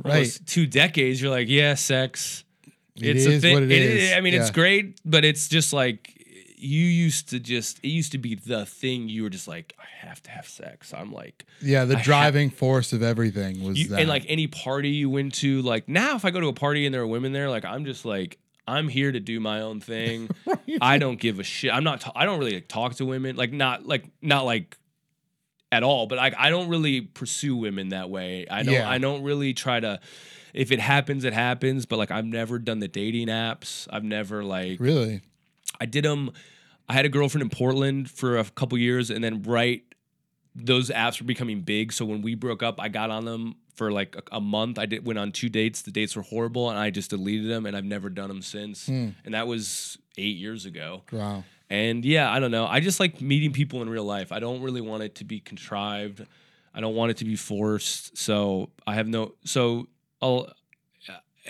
Right. 0.04 0.12
almost 0.14 0.48
two 0.48 0.66
decades. 0.66 1.22
You're 1.22 1.30
like, 1.30 1.48
yeah, 1.50 1.76
sex. 1.76 2.44
It 2.96 3.16
It's 3.16 3.26
a 3.28 3.40
thing. 3.40 3.54
what 3.54 3.62
it 3.64 3.72
is. 3.72 4.14
I 4.14 4.22
mean, 4.22 4.34
it's 4.34 4.50
great, 4.50 5.00
but 5.06 5.24
it's 5.24 5.48
just 5.48 5.72
like 5.72 6.12
you 6.58 6.82
used 6.84 7.30
to 7.30 7.40
just. 7.40 7.78
It 7.84 7.90
used 7.90 8.12
to 8.14 8.18
be 8.18 8.34
the 8.36 8.66
thing. 8.66 9.08
You 9.10 9.22
were 9.24 9.30
just 9.30 9.48
like, 9.48 9.76
I 9.80 10.08
have 10.08 10.22
to 10.24 10.32
have 10.32 10.48
sex. 10.48 10.94
I'm 10.96 11.12
like, 11.12 11.46
Yeah, 11.62 11.86
the 11.86 11.98
I 11.98 12.02
driving 12.02 12.50
force 12.50 12.92
of 12.94 13.04
everything 13.04 13.64
was 13.64 13.78
you, 13.80 13.90
that. 13.90 14.00
and 14.00 14.10
like 14.10 14.26
any 14.28 14.48
party 14.48 14.90
you 14.90 15.10
went 15.12 15.36
to, 15.36 15.62
like 15.62 15.88
now 15.88 16.16
if 16.16 16.26
I 16.26 16.32
go 16.32 16.40
to 16.40 16.48
a 16.48 16.54
party 16.54 16.86
and 16.88 16.94
there 16.94 17.02
are 17.02 17.08
women 17.08 17.32
there, 17.34 17.50
like 17.50 17.66
I'm 17.66 17.86
just 17.86 18.04
like 18.04 18.40
I'm 18.68 18.88
here 18.88 19.12
to 19.12 19.20
do 19.20 19.40
my 19.40 19.62
own 19.62 19.82
thing. 19.82 20.30
I 20.82 20.98
don't 20.98 21.20
give 21.20 21.40
a 21.40 21.44
shit. 21.44 21.74
I'm 21.74 21.84
not. 21.84 22.02
ta- 22.02 22.14
I 22.16 22.26
don't 22.26 22.40
really 22.40 22.56
like, 22.56 22.68
talk 22.68 22.96
to 22.96 23.06
women. 23.06 23.36
Like 23.36 23.52
not 23.52 23.86
like 23.86 24.06
not 24.22 24.46
like 24.46 24.78
at 25.72 25.84
all. 25.84 26.08
But 26.08 26.18
like 26.18 26.36
I 26.38 26.50
don't 26.50 26.70
really 26.70 27.02
pursue 27.02 27.56
women 27.56 27.90
that 27.90 28.10
way. 28.10 28.48
I 28.50 28.64
don't. 28.64 28.74
Yeah. 28.74 28.90
I 28.90 28.98
don't 28.98 29.24
really 29.24 29.54
try 29.54 29.80
to. 29.80 30.00
If 30.54 30.72
it 30.72 30.80
happens, 30.80 31.24
it 31.24 31.34
happens. 31.34 31.86
But 31.86 31.98
like 31.98 32.12
I've 32.12 32.26
never 32.26 32.60
done 32.60 32.80
the 32.80 32.88
dating 32.88 33.28
apps. 33.28 33.88
I've 33.92 34.04
never 34.04 34.44
like 34.44 34.80
really, 34.80 35.22
I 35.82 35.86
did 35.86 36.06
them. 36.06 36.32
I 36.88 36.94
had 36.94 37.06
a 37.06 37.10
girlfriend 37.10 37.44
in 37.44 37.50
Portland 37.50 38.10
for 38.10 38.38
a 38.38 38.44
couple 38.44 38.78
years, 38.78 39.10
and 39.10 39.24
then 39.24 39.42
right, 39.44 39.84
those 40.56 40.90
apps 40.90 41.20
were 41.20 41.26
becoming 41.26 41.62
big. 41.62 41.92
So 41.94 42.06
when 42.06 42.22
we 42.22 42.36
broke 42.36 42.62
up, 42.62 42.80
I 42.80 42.90
got 42.90 43.10
on 43.10 43.26
them 43.26 43.56
for 43.76 43.92
like 43.92 44.16
a, 44.16 44.38
a 44.38 44.42
month. 44.42 44.78
I 44.78 44.86
did 44.86 45.06
went 45.06 45.20
on 45.20 45.32
two 45.32 45.50
dates. 45.50 45.82
The 45.82 45.92
dates 45.92 46.16
were 46.16 46.22
horrible, 46.22 46.70
and 46.70 46.78
I 46.78 46.90
just 46.90 47.10
deleted 47.10 47.50
them, 47.50 47.66
and 47.66 47.76
I've 47.76 47.86
never 47.86 48.10
done 48.10 48.28
them 48.28 48.42
since. 48.42 48.86
Hmm. 48.86 49.10
And 49.26 49.34
that 49.34 49.48
was 49.48 49.98
eight 50.18 50.38
years 50.38 50.66
ago. 50.66 51.04
wow. 51.12 51.44
And 51.70 52.06
yeah, 52.06 52.32
I 52.32 52.40
don't 52.40 52.52
know. 52.52 52.68
I 52.68 52.82
just 52.82 53.00
like 53.00 53.20
meeting 53.20 53.52
people 53.52 53.82
in 53.82 53.90
real 53.90 54.04
life. 54.04 54.32
I 54.32 54.40
don't 54.40 54.62
really 54.62 54.82
want 54.82 55.02
it 55.02 55.16
to 55.16 55.26
be 55.26 55.40
contrived. 55.40 56.24
I 56.72 56.82
don't 56.82 56.94
want 56.94 57.12
it 57.12 57.18
to 57.18 57.26
be 57.26 57.36
forced. 57.36 58.16
So 58.16 58.70
I 58.86 58.94
have 58.96 59.08
no. 59.08 59.34
So 59.44 59.88
I'll. 60.22 60.52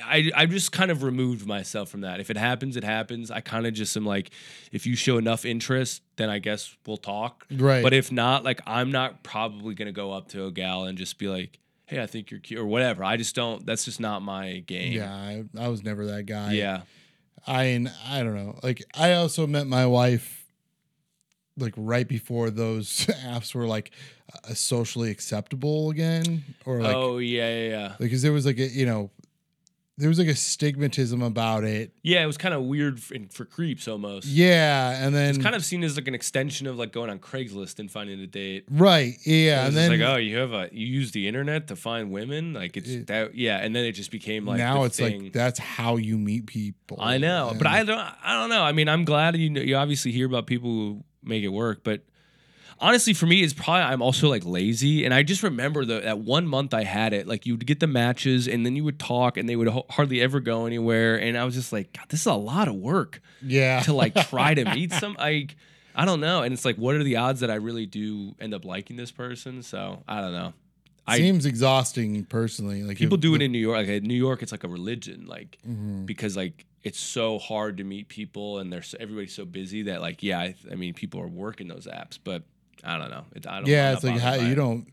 I 0.04 0.32
I 0.36 0.46
just 0.46 0.72
kind 0.72 0.89
of 0.89 1.04
removed 1.04 1.46
myself 1.46 1.89
from 1.89 2.02
that. 2.02 2.20
If 2.20 2.30
it 2.30 2.38
happens, 2.38 2.78
it 2.78 2.84
happens. 2.84 3.30
I 3.30 3.41
kind 3.41 3.68
of 3.68 3.74
just 3.74 3.96
am 3.96 4.06
like, 4.06 4.32
if 4.72 4.86
you 4.88 4.96
show 4.96 5.18
enough 5.18 5.46
interest, 5.46 6.02
then 6.16 6.30
I 6.30 6.39
guess 6.39 6.76
we'll 6.88 6.98
talk. 6.98 7.46
Right. 7.52 7.84
But 7.84 7.94
if 7.94 8.12
not, 8.12 8.44
like 8.44 8.62
I'm 8.66 8.91
not 8.91 9.24
probably 9.24 9.76
gonna 9.76 9.91
go 9.91 10.12
up 10.12 10.30
to 10.30 10.46
a 10.46 10.52
gal 10.52 10.86
and 10.86 10.98
just 10.98 11.20
be 11.20 11.28
like, 11.28 11.60
hey, 11.86 12.02
I 12.02 12.08
think 12.08 12.32
you're 12.32 12.39
cute 12.39 12.60
or 12.60 12.66
whatever. 12.66 13.04
I 13.04 13.18
just 13.18 13.36
don't. 13.36 13.66
That's 13.66 13.86
just 13.86 14.00
not 14.00 14.22
my 14.22 14.60
game. 14.66 14.94
yeah, 14.94 15.14
I, 15.14 15.44
I 15.58 15.68
was 15.68 15.84
never 15.84 16.06
that 16.08 16.26
guy. 16.26 16.54
Yeah. 16.54 16.82
I 17.46 17.64
and 17.66 17.91
I 18.08 18.24
don't 18.24 18.36
know. 18.36 18.60
Like 18.64 18.84
I 18.96 19.14
also 19.14 19.46
met 19.46 19.68
my 19.68 19.86
wife 19.86 20.44
like 21.58 21.74
right 21.78 22.08
before 22.08 22.50
those 22.50 23.06
apps 23.26 23.54
were 23.54 23.68
like 23.68 23.91
uh, 24.34 24.54
socially 24.54 25.12
acceptable 25.12 25.89
again 25.91 26.44
or 26.66 26.82
like 26.82 26.96
oh 26.96 27.18
yeah, 27.20 27.48
yeah, 27.48 27.70
yeah. 27.70 27.96
because 28.00 28.22
there 28.22 28.32
was 28.32 28.46
like 28.46 28.58
a 28.58 28.68
you 28.68 28.86
know 28.86 29.12
there 29.98 30.10
was 30.10 30.18
like 30.18 30.28
a 30.28 30.32
stigmatism 30.32 31.24
about 31.24 31.64
it. 31.64 31.91
Yeah, 32.02 32.24
it 32.24 32.26
was 32.26 32.38
kind 32.38 32.54
of 32.56 32.64
weird 32.64 33.00
for, 33.00 33.16
for 33.32 33.46
creeps 33.46 33.88
almost. 33.88 34.26
Yeah, 34.28 35.06
and 35.06 35.14
then 35.14 35.30
It's 35.36 35.44
kind 35.44 35.54
of 35.56 35.64
seen 35.64 35.84
as 35.84 35.96
like 35.96 36.08
an 36.08 36.16
extension 36.16 36.66
of 36.66 36.78
like 36.78 36.91
going 36.91 37.10
on 37.12 37.20
Craigslist 37.20 37.78
and 37.80 37.91
finding 37.91 38.20
a 38.20 38.26
date. 38.28 38.66
right. 38.72 39.14
Yeah, 39.26 39.66
and 39.66 39.74
just 39.74 39.76
then 39.89 40.00
like, 40.00 40.10
oh, 40.10 40.16
you 40.18 40.38
have 40.38 40.52
a 40.54 40.70
you 40.72 40.88
use 40.88 41.12
the 41.12 41.28
internet 41.28 41.68
to 41.68 41.76
find 41.76 42.12
women, 42.12 42.54
like 42.54 42.76
it's 42.78 42.89
It- 42.89 43.08
that, 43.08 43.36
yeah. 43.36 43.58
And 43.58 43.76
then 43.76 43.86
it 43.86 43.91
just 43.91 44.10
became 44.12 44.46
like 44.46 44.58
now 44.58 44.84
it's 44.84 44.98
thing. 44.98 45.24
like 45.26 45.34
that's 45.34 45.60
how 45.60 45.98
you 45.98 46.18
meet 46.18 46.48
people. 46.48 46.98
I 47.00 47.18
know, 47.20 47.50
And- 47.50 47.58
but 47.60 47.68
I 47.68 47.84
don't. 47.84 48.00
I 48.24 48.34
don't 48.39 48.50
know. 48.50 48.64
I 48.64 48.72
mean, 48.72 48.89
I'm 48.89 49.06
glad 49.06 49.38
you 49.38 49.50
know, 49.50 49.62
you 49.62 49.76
obviously 49.76 50.12
hear 50.12 50.26
about 50.26 50.48
people 50.48 50.70
who 50.70 51.04
make 51.22 51.44
it 51.44 51.50
work, 51.50 51.84
but 51.84 52.02
honestly, 52.80 53.13
for 53.13 53.26
me, 53.26 53.41
it's 53.43 53.53
probably 53.53 53.82
I'm 53.84 54.01
also 54.01 54.30
like 54.30 54.45
lazy, 54.45 55.05
and 55.05 55.13
I 55.13 55.24
just 55.24 55.43
remember 55.43 55.86
the 55.86 56.01
that 56.01 56.19
one 56.19 56.47
month 56.47 56.74
I 56.74 56.84
had 56.84 57.13
it. 57.13 57.28
Like 57.28 57.45
you'd 57.45 57.65
get 57.65 57.80
the 57.80 57.88
matches, 57.88 58.47
and 58.47 58.65
then 58.65 58.76
you 58.76 58.84
would 58.84 58.99
talk, 58.99 59.38
and 59.38 59.47
they 59.47 59.55
would 59.55 59.67
ho- 59.69 59.86
hardly 59.89 60.21
ever 60.21 60.39
go 60.39 60.65
anywhere, 60.65 61.15
and 61.19 61.38
I 61.38 61.45
was 61.45 61.55
just 61.55 61.71
like, 61.74 61.93
God, 61.93 62.05
this 62.09 62.21
is 62.21 62.26
a 62.28 62.34
lot 62.34 62.67
of 62.67 62.76
work 62.76 63.21
yeah 63.41 63.82
to 63.82 63.93
like 63.93 64.15
try 64.30 64.53
to 64.53 64.65
meet 64.74 64.91
some. 65.01 65.15
Like 65.19 65.55
I 65.95 66.05
don't 66.05 66.19
know, 66.21 66.41
and 66.43 66.53
it's 66.53 66.65
like, 66.65 66.76
what 66.78 66.95
are 66.95 67.03
the 67.03 67.17
odds 67.17 67.41
that 67.41 67.51
I 67.51 67.55
really 67.55 67.86
do 67.86 68.36
end 68.39 68.53
up 68.53 68.65
liking 68.65 68.95
this 68.97 69.11
person? 69.11 69.61
So 69.63 70.03
I 70.07 70.21
don't 70.21 70.34
know. 70.34 70.53
I- 71.05 71.17
seems 71.17 71.45
exhausting 71.45 72.24
personally. 72.26 72.82
Like 72.84 72.97
People 72.97 73.15
if- 73.15 73.21
do 73.21 73.36
it 73.36 73.41
in 73.41 73.51
New 73.51 73.59
York. 73.59 73.78
Like 73.78 73.88
in 73.89 74.03
New 74.05 74.13
York, 74.15 74.41
it's 74.41 74.51
like 74.53 74.63
a 74.63 74.69
religion. 74.69 75.26
Like 75.28 75.57
Mhm. 75.69 76.05
because 76.05 76.36
like 76.38 76.65
it's 76.84 76.99
so 76.99 77.39
hard 77.39 77.78
to 77.78 77.84
meet 77.86 78.07
people 78.09 78.59
and 78.59 78.71
there's 78.71 78.93
everybody's 78.99 79.34
so 79.34 79.45
busy 79.45 79.84
that 79.84 80.01
like 80.01 80.21
yeah 80.24 80.39
I, 80.39 80.55
I 80.71 80.76
mean 80.76 80.93
people 80.93 81.21
are 81.21 81.28
working 81.30 81.69
those 81.69 81.88
apps 81.88 82.19
but 82.21 82.43
I 82.84 82.97
don't 82.97 83.09
know 83.09 83.25
it, 83.34 83.47
I 83.47 83.59
don't 83.59 83.67
yeah, 83.67 83.93
it's 83.93 84.03
like 84.03 84.19
how 84.19 84.36
you 84.36 84.55
don't. 84.55 84.88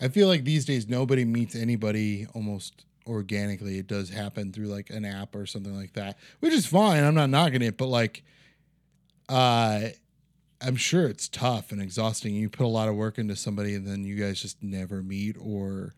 I 0.00 0.08
feel 0.08 0.28
like 0.28 0.44
these 0.44 0.64
days 0.64 0.88
nobody 0.88 1.24
meets 1.24 1.54
anybody 1.54 2.26
almost 2.34 2.84
organically. 3.06 3.78
It 3.78 3.86
does 3.86 4.10
happen 4.10 4.52
through 4.52 4.66
like 4.66 4.90
an 4.90 5.04
app 5.04 5.34
or 5.34 5.46
something 5.46 5.74
like 5.74 5.94
that, 5.94 6.18
which 6.40 6.52
is 6.52 6.66
fine. 6.66 7.02
I'm 7.04 7.14
not 7.14 7.30
knocking 7.30 7.62
it, 7.62 7.76
but 7.76 7.88
like, 7.88 8.22
uh, 9.28 9.88
I'm 10.60 10.76
sure 10.76 11.06
it's 11.06 11.28
tough 11.28 11.72
and 11.72 11.80
exhausting. 11.80 12.34
You 12.34 12.48
put 12.48 12.64
a 12.64 12.68
lot 12.68 12.88
of 12.88 12.94
work 12.94 13.18
into 13.18 13.36
somebody, 13.36 13.74
and 13.74 13.86
then 13.86 14.04
you 14.04 14.16
guys 14.16 14.40
just 14.40 14.62
never 14.62 15.02
meet, 15.02 15.36
or 15.40 15.94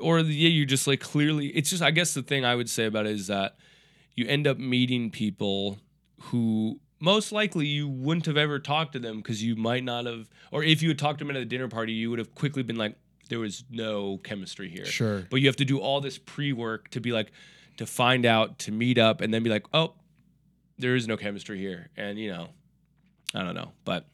or 0.00 0.20
yeah 0.20 0.48
you 0.48 0.64
just 0.64 0.86
like 0.86 1.00
clearly 1.00 1.48
it's 1.48 1.70
just 1.70 1.82
I 1.82 1.90
guess 1.90 2.14
the 2.14 2.22
thing 2.22 2.44
I 2.44 2.54
would 2.54 2.70
say 2.70 2.86
about 2.86 3.06
it 3.06 3.12
is 3.12 3.26
that 3.26 3.56
you 4.14 4.26
end 4.26 4.46
up 4.46 4.58
meeting 4.58 5.10
people 5.10 5.78
who 6.20 6.80
most 7.00 7.32
likely 7.32 7.66
you 7.66 7.88
wouldn't 7.88 8.26
have 8.26 8.36
ever 8.36 8.58
talked 8.58 8.92
to 8.92 8.98
them 8.98 9.18
because 9.18 9.42
you 9.42 9.56
might 9.56 9.84
not 9.84 10.06
have 10.06 10.28
or 10.50 10.62
if 10.62 10.82
you 10.82 10.88
had 10.88 10.98
talked 10.98 11.18
to 11.18 11.24
them 11.24 11.34
at 11.34 11.40
a 11.40 11.44
dinner 11.44 11.68
party 11.68 11.92
you 11.92 12.10
would 12.10 12.18
have 12.18 12.34
quickly 12.34 12.62
been 12.62 12.76
like 12.76 12.96
there 13.28 13.38
was 13.38 13.62
no 13.70 14.18
chemistry 14.24 14.70
here. 14.70 14.86
Sure, 14.86 15.26
but 15.30 15.40
you 15.40 15.46
have 15.48 15.56
to 15.56 15.64
do 15.64 15.78
all 15.78 16.00
this 16.00 16.16
pre-work 16.16 16.88
to 16.90 17.00
be 17.00 17.12
like 17.12 17.30
to 17.76 17.84
find 17.86 18.24
out 18.24 18.58
to 18.60 18.72
meet 18.72 18.96
up 18.98 19.20
and 19.20 19.32
then 19.32 19.42
be 19.42 19.50
like 19.50 19.66
oh 19.74 19.94
there 20.78 20.94
is 20.94 21.06
no 21.06 21.16
chemistry 21.16 21.58
here. 21.58 21.88
And 21.96 22.18
you 22.18 22.30
know 22.30 22.48
i 23.34 23.42
don't 23.42 23.54
know 23.54 23.72
but 23.84 24.06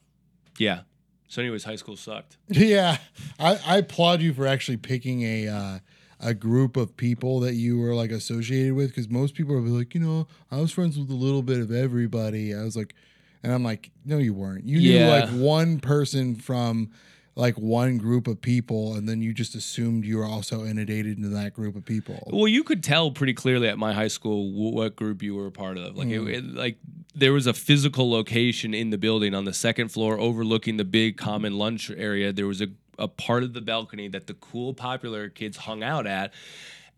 yeah. 0.57 0.81
So 1.27 1.41
anyways 1.41 1.63
high 1.63 1.75
school 1.75 1.95
sucked. 1.97 2.37
Yeah. 2.49 2.97
I, 3.39 3.59
I 3.65 3.77
applaud 3.77 4.21
you 4.21 4.33
for 4.33 4.47
actually 4.47 4.77
picking 4.77 5.23
a 5.23 5.47
uh, 5.47 5.79
a 6.25 6.33
group 6.33 6.75
of 6.77 6.95
people 6.97 7.39
that 7.41 7.53
you 7.53 7.77
were 7.79 7.93
like 7.93 8.11
associated 8.11 8.73
with, 8.73 8.89
because 8.89 9.09
most 9.09 9.35
people 9.35 9.53
are 9.55 9.61
like, 9.61 9.93
you 9.93 10.01
know, 10.01 10.27
I 10.51 10.57
was 10.59 10.71
friends 10.71 10.97
with 10.97 11.09
a 11.09 11.13
little 11.15 11.41
bit 11.43 11.59
of 11.59 11.71
everybody. 11.71 12.53
I 12.55 12.63
was 12.63 12.75
like, 12.75 12.95
and 13.43 13.53
I'm 13.53 13.63
like, 13.63 13.91
no, 14.03 14.17
you 14.17 14.33
weren't. 14.33 14.65
You 14.65 14.79
knew 14.79 14.89
Yeah. 14.99 15.07
like 15.07 15.29
one 15.29 15.79
person 15.79 16.35
from 16.35 16.89
like 17.37 17.55
one 17.57 17.97
group 17.97 18.27
of 18.27 18.39
people, 18.41 18.95
and 18.95 19.09
then 19.09 19.21
you 19.21 19.33
just 19.33 19.55
assumed 19.55 20.05
you 20.05 20.17
were 20.17 20.25
also 20.25 20.63
inundated 20.65 21.17
into 21.17 21.27
that 21.29 21.53
group 21.53 21.75
of 21.75 21.83
people. 21.85 22.17
well 22.31 22.47
you 22.47 22.63
could 22.63 22.81
tell 22.81 23.11
pretty 23.11 23.33
clearly 23.33 23.67
at 23.67 23.77
my 23.77 23.91
high 23.93 24.07
school 24.07 24.51
what 24.73 24.95
group 24.95 25.21
you 25.21 25.35
were 25.35 25.47
a 25.47 25.51
part 25.51 25.77
of 25.77 25.95
like 25.97 26.07
it, 26.07 26.21
mm. 26.21 26.33
it- 26.33 26.55
like 26.55 26.77
there 27.13 27.33
was 27.33 27.45
a 27.45 27.53
physical 27.53 28.09
location 28.09 28.73
in 28.73 28.89
the 28.89 28.97
building 28.97 29.33
on 29.35 29.43
the 29.45 29.53
second 29.53 29.89
floor 29.89 30.17
overlooking 30.19 30.77
the 30.77 30.83
big 30.85 31.17
common 31.17 31.57
lunch 31.57 31.89
area 31.91 32.31
there 32.33 32.47
was 32.47 32.61
a, 32.61 32.67
a 32.97 33.07
part 33.07 33.43
of 33.43 33.53
the 33.53 33.61
balcony 33.61 34.07
that 34.09 34.27
the 34.27 34.33
cool 34.33 34.73
popular 34.73 35.29
kids 35.29 35.57
hung 35.57 35.83
out 35.83 36.07
at 36.07 36.33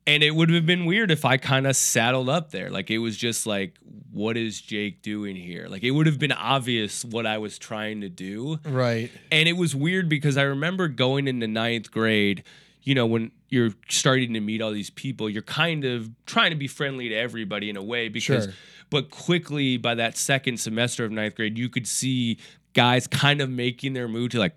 and 0.05 0.23
it 0.23 0.33
would 0.33 0.49
have 0.51 0.65
been 0.65 0.85
weird 0.85 1.11
if 1.11 1.25
I 1.25 1.35
kind 1.35 1.67
of 1.67 1.75
saddled 1.75 2.29
up 2.29 2.51
there. 2.51 2.69
Like 2.71 2.89
it 2.89 2.99
was 2.99 3.17
just 3.17 3.45
like, 3.45 3.73
what 4.13 4.37
is 4.37 4.61
Jake 4.61 5.01
doing 5.01 5.35
here? 5.35 5.67
Like 5.67 5.83
it 5.83 5.91
would 5.91 6.05
have 6.07 6.17
been 6.17 6.31
obvious 6.31 7.03
what 7.03 7.25
I 7.25 7.39
was 7.39 7.57
trying 7.59 7.99
to 8.01 8.09
do. 8.09 8.57
Right. 8.65 9.11
And 9.33 9.49
it 9.49 9.57
was 9.57 9.75
weird 9.75 10.07
because 10.07 10.37
I 10.37 10.43
remember 10.43 10.87
going 10.87 11.27
into 11.27 11.45
ninth 11.45 11.91
grade, 11.91 12.45
you 12.83 12.95
know, 12.95 13.05
when 13.05 13.31
you're 13.49 13.71
starting 13.89 14.33
to 14.33 14.39
meet 14.39 14.61
all 14.61 14.71
these 14.71 14.89
people, 14.89 15.29
you're 15.29 15.41
kind 15.41 15.83
of 15.83 16.09
trying 16.25 16.51
to 16.51 16.55
be 16.57 16.67
friendly 16.69 17.09
to 17.09 17.15
everybody 17.15 17.69
in 17.69 17.75
a 17.75 17.83
way 17.83 18.07
because, 18.07 18.45
Sure. 18.45 18.53
but 18.89 19.11
quickly 19.11 19.75
by 19.75 19.93
that 19.95 20.15
second 20.15 20.57
semester 20.57 21.03
of 21.03 21.11
ninth 21.11 21.35
grade, 21.35 21.57
you 21.57 21.67
could 21.67 21.85
see 21.85 22.37
guys 22.73 23.07
kind 23.07 23.41
of 23.41 23.49
making 23.49 23.91
their 23.91 24.07
move 24.07 24.29
to 24.31 24.39
like, 24.39 24.55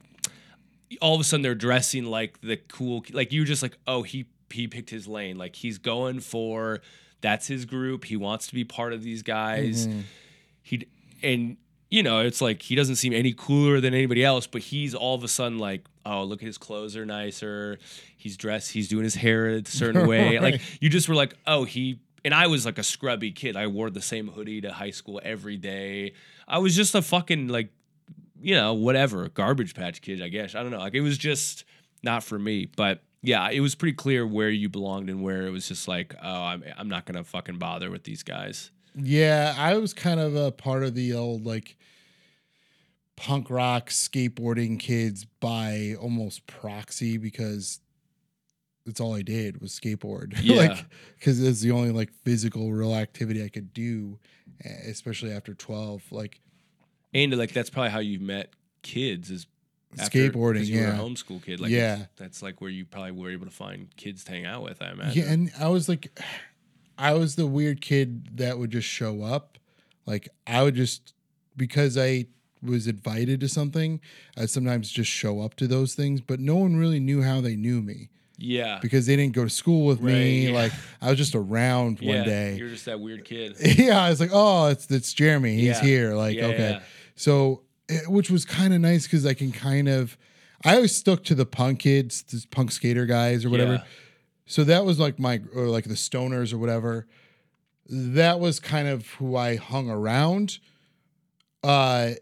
all 1.00 1.14
of 1.14 1.20
a 1.20 1.24
sudden 1.24 1.42
they're 1.42 1.54
dressing 1.54 2.04
like 2.04 2.40
the 2.40 2.56
cool, 2.56 3.04
like 3.12 3.32
you're 3.32 3.44
just 3.44 3.62
like, 3.62 3.76
oh, 3.86 4.02
he 4.02 4.26
he 4.50 4.66
picked 4.66 4.90
his 4.90 5.06
lane, 5.06 5.36
like 5.38 5.56
he's 5.56 5.78
going 5.78 6.20
for 6.20 6.80
that's 7.20 7.46
his 7.46 7.64
group. 7.64 8.04
He 8.04 8.16
wants 8.16 8.46
to 8.48 8.54
be 8.54 8.64
part 8.64 8.92
of 8.92 9.02
these 9.02 9.22
guys. 9.22 9.86
Mhm. 9.86 10.02
He 10.62 10.86
and 11.22 11.56
you 11.90 12.02
know 12.02 12.20
it's 12.20 12.40
like 12.40 12.62
he 12.62 12.74
doesn't 12.74 12.96
seem 12.96 13.12
any 13.12 13.32
cooler 13.32 13.80
than 13.80 13.94
anybody 13.94 14.24
else, 14.24 14.46
but 14.46 14.62
he's 14.62 14.94
all 14.94 15.14
of 15.14 15.22
a 15.24 15.28
sudden 15.28 15.58
like 15.58 15.84
oh, 16.06 16.24
look 16.24 16.42
at 16.42 16.46
his 16.46 16.58
clothes 16.58 16.96
are 16.96 17.04
nicer. 17.06 17.78
He's 18.16 18.36
dressed. 18.36 18.72
He's 18.72 18.88
doing 18.88 19.04
his 19.04 19.14
hair 19.14 19.48
a 19.48 19.64
certain 19.66 20.08
way. 20.08 20.38
Right. 20.38 20.42
Like 20.54 20.60
you 20.80 20.88
just 20.88 21.08
were 21.08 21.14
like, 21.14 21.34
oh, 21.46 21.64
he. 21.64 22.00
And 22.24 22.34
I 22.34 22.48
was 22.48 22.66
like 22.66 22.78
a 22.78 22.82
scrubby 22.82 23.32
kid. 23.32 23.56
I 23.56 23.66
wore 23.66 23.90
the 23.90 24.02
same 24.02 24.28
hoodie 24.28 24.60
to 24.62 24.72
high 24.72 24.90
school 24.90 25.20
every 25.22 25.56
day. 25.56 26.12
I 26.48 26.58
was 26.58 26.74
just 26.76 26.94
a 26.94 27.02
fucking 27.02 27.48
like, 27.48 27.70
you 28.40 28.54
know, 28.54 28.74
whatever, 28.74 29.28
garbage 29.28 29.74
patch 29.74 30.00
kid. 30.02 30.22
I 30.22 30.28
guess 30.28 30.54
I 30.54 30.62
don't 30.62 30.70
know. 30.70 30.78
Like 30.78 30.94
it 30.94 31.00
was 31.02 31.18
just 31.18 31.64
not 32.02 32.22
for 32.24 32.38
me. 32.38 32.66
But 32.76 33.02
yeah, 33.22 33.50
it 33.50 33.60
was 33.60 33.74
pretty 33.74 33.94
clear 33.94 34.26
where 34.26 34.48
you 34.50 34.68
belonged 34.68 35.10
and 35.10 35.22
where 35.22 35.46
it 35.46 35.50
was 35.50 35.68
just 35.68 35.86
like, 35.88 36.14
oh, 36.22 36.42
I'm 36.42 36.64
I'm 36.76 36.88
not 36.88 37.06
gonna 37.06 37.24
fucking 37.24 37.58
bother 37.58 37.90
with 37.90 38.04
these 38.04 38.22
guys. 38.22 38.70
Yeah, 38.96 39.54
I 39.56 39.76
was 39.76 39.94
kind 39.94 40.18
of 40.20 40.34
a 40.34 40.50
part 40.50 40.82
of 40.82 40.94
the 40.94 41.14
old 41.14 41.44
like 41.46 41.76
punk 43.16 43.50
rock 43.50 43.90
skateboarding 43.90 44.80
kids 44.80 45.26
by 45.40 45.94
almost 46.00 46.46
proxy 46.46 47.18
because 47.18 47.80
that's 48.86 48.98
all 49.00 49.14
I 49.14 49.22
did 49.22 49.60
was 49.60 49.78
skateboard. 49.78 50.34
Yeah. 50.42 50.56
like 50.56 50.86
because 51.18 51.42
it's 51.42 51.60
the 51.60 51.70
only 51.72 51.90
like 51.90 52.10
physical 52.24 52.72
real 52.72 52.94
activity 52.94 53.44
I 53.44 53.48
could 53.48 53.72
do, 53.74 54.18
eh, 54.64 54.88
especially 54.88 55.32
after 55.32 55.54
twelve. 55.54 56.02
Like 56.10 56.40
And 57.14 57.36
like 57.36 57.52
that's 57.52 57.70
probably 57.70 57.90
how 57.90 57.98
you 57.98 58.20
met 58.20 58.50
kids 58.82 59.30
is 59.30 59.46
skateboarding. 59.96 60.66
You 60.66 60.80
yeah. 60.80 60.88
were 60.88 60.94
a 60.94 61.08
homeschool 61.08 61.42
kid. 61.44 61.60
Like 61.60 61.70
Yeah. 61.70 62.06
that's 62.16 62.42
like 62.42 62.60
where 62.60 62.70
you 62.70 62.84
probably 62.84 63.12
were 63.12 63.30
able 63.30 63.46
to 63.46 63.52
find 63.52 63.94
kids 63.96 64.24
to 64.24 64.32
hang 64.32 64.46
out 64.46 64.62
with. 64.62 64.80
I 64.82 64.90
imagine. 64.92 65.22
Yeah, 65.22 65.32
and 65.32 65.50
I 65.58 65.68
was 65.68 65.88
like, 65.88 66.18
I 66.98 67.14
was 67.14 67.36
the 67.36 67.46
weird 67.46 67.80
kid 67.80 68.36
that 68.36 68.58
would 68.58 68.70
just 68.70 68.88
show 68.88 69.22
up. 69.22 69.58
Like 70.06 70.28
I 70.46 70.62
would 70.62 70.74
just 70.74 71.14
because 71.56 71.96
I 71.96 72.26
was 72.62 72.86
invited 72.86 73.40
to 73.40 73.48
something, 73.48 74.00
I'd 74.36 74.50
sometimes 74.50 74.90
just 74.90 75.10
show 75.10 75.40
up 75.40 75.54
to 75.56 75.66
those 75.66 75.94
things, 75.94 76.20
but 76.20 76.40
no 76.40 76.56
one 76.56 76.76
really 76.76 77.00
knew 77.00 77.22
how 77.22 77.40
they 77.40 77.56
knew 77.56 77.80
me 77.80 78.10
yeah. 78.40 78.78
because 78.82 79.06
they 79.06 79.16
didn't 79.16 79.34
go 79.34 79.44
to 79.44 79.50
school 79.50 79.86
with 79.86 80.00
me. 80.00 80.48
Yeah. 80.48 80.54
Like 80.54 80.72
I 81.00 81.10
was 81.10 81.18
just 81.18 81.34
around 81.34 81.98
yeah. 82.02 82.16
one 82.16 82.24
day. 82.24 82.56
You're 82.56 82.68
just 82.70 82.84
that 82.86 83.00
weird 83.00 83.24
kid. 83.24 83.56
yeah, 83.78 84.02
I 84.02 84.10
was 84.10 84.20
like, 84.20 84.30
oh, 84.32 84.66
it's 84.68 84.90
it's 84.90 85.14
Gheramy. 85.14 85.54
He's 85.54 85.64
Yeah. 85.64 85.80
here. 85.82 86.14
Like, 86.14 86.36
Yeah, 86.36 86.46
okay. 86.46 86.80
So, 87.14 87.62
eh, 87.88 88.00
which 88.06 88.30
was 88.30 88.44
kind 88.44 88.72
of 88.72 88.80
nice 88.80 89.04
because 89.04 89.26
I 89.26 89.34
can 89.34 89.52
kind 89.52 89.88
of, 89.88 90.16
I 90.64 90.76
always 90.76 90.94
stuck 90.94 91.24
to 91.24 91.34
the 91.34 91.46
punk 91.46 91.80
kids, 91.80 92.22
the 92.22 92.44
punk 92.50 92.72
skater 92.72 93.06
guys 93.06 93.44
or 93.44 93.50
whatever. 93.50 93.74
Yeah. 93.74 93.84
So 94.46 94.64
that 94.64 94.84
was 94.84 94.98
like 94.98 95.18
my, 95.18 95.40
or 95.54 95.66
like 95.66 95.84
the 95.84 95.94
stoners 95.94 96.52
or 96.52 96.58
whatever. 96.58 97.06
That 97.88 98.40
was 98.40 98.60
kind 98.60 98.88
of 98.88 99.06
who 99.14 99.36
I 99.36 99.56
hung 99.56 99.90
around. 99.90 100.58
Uh, 101.62 102.12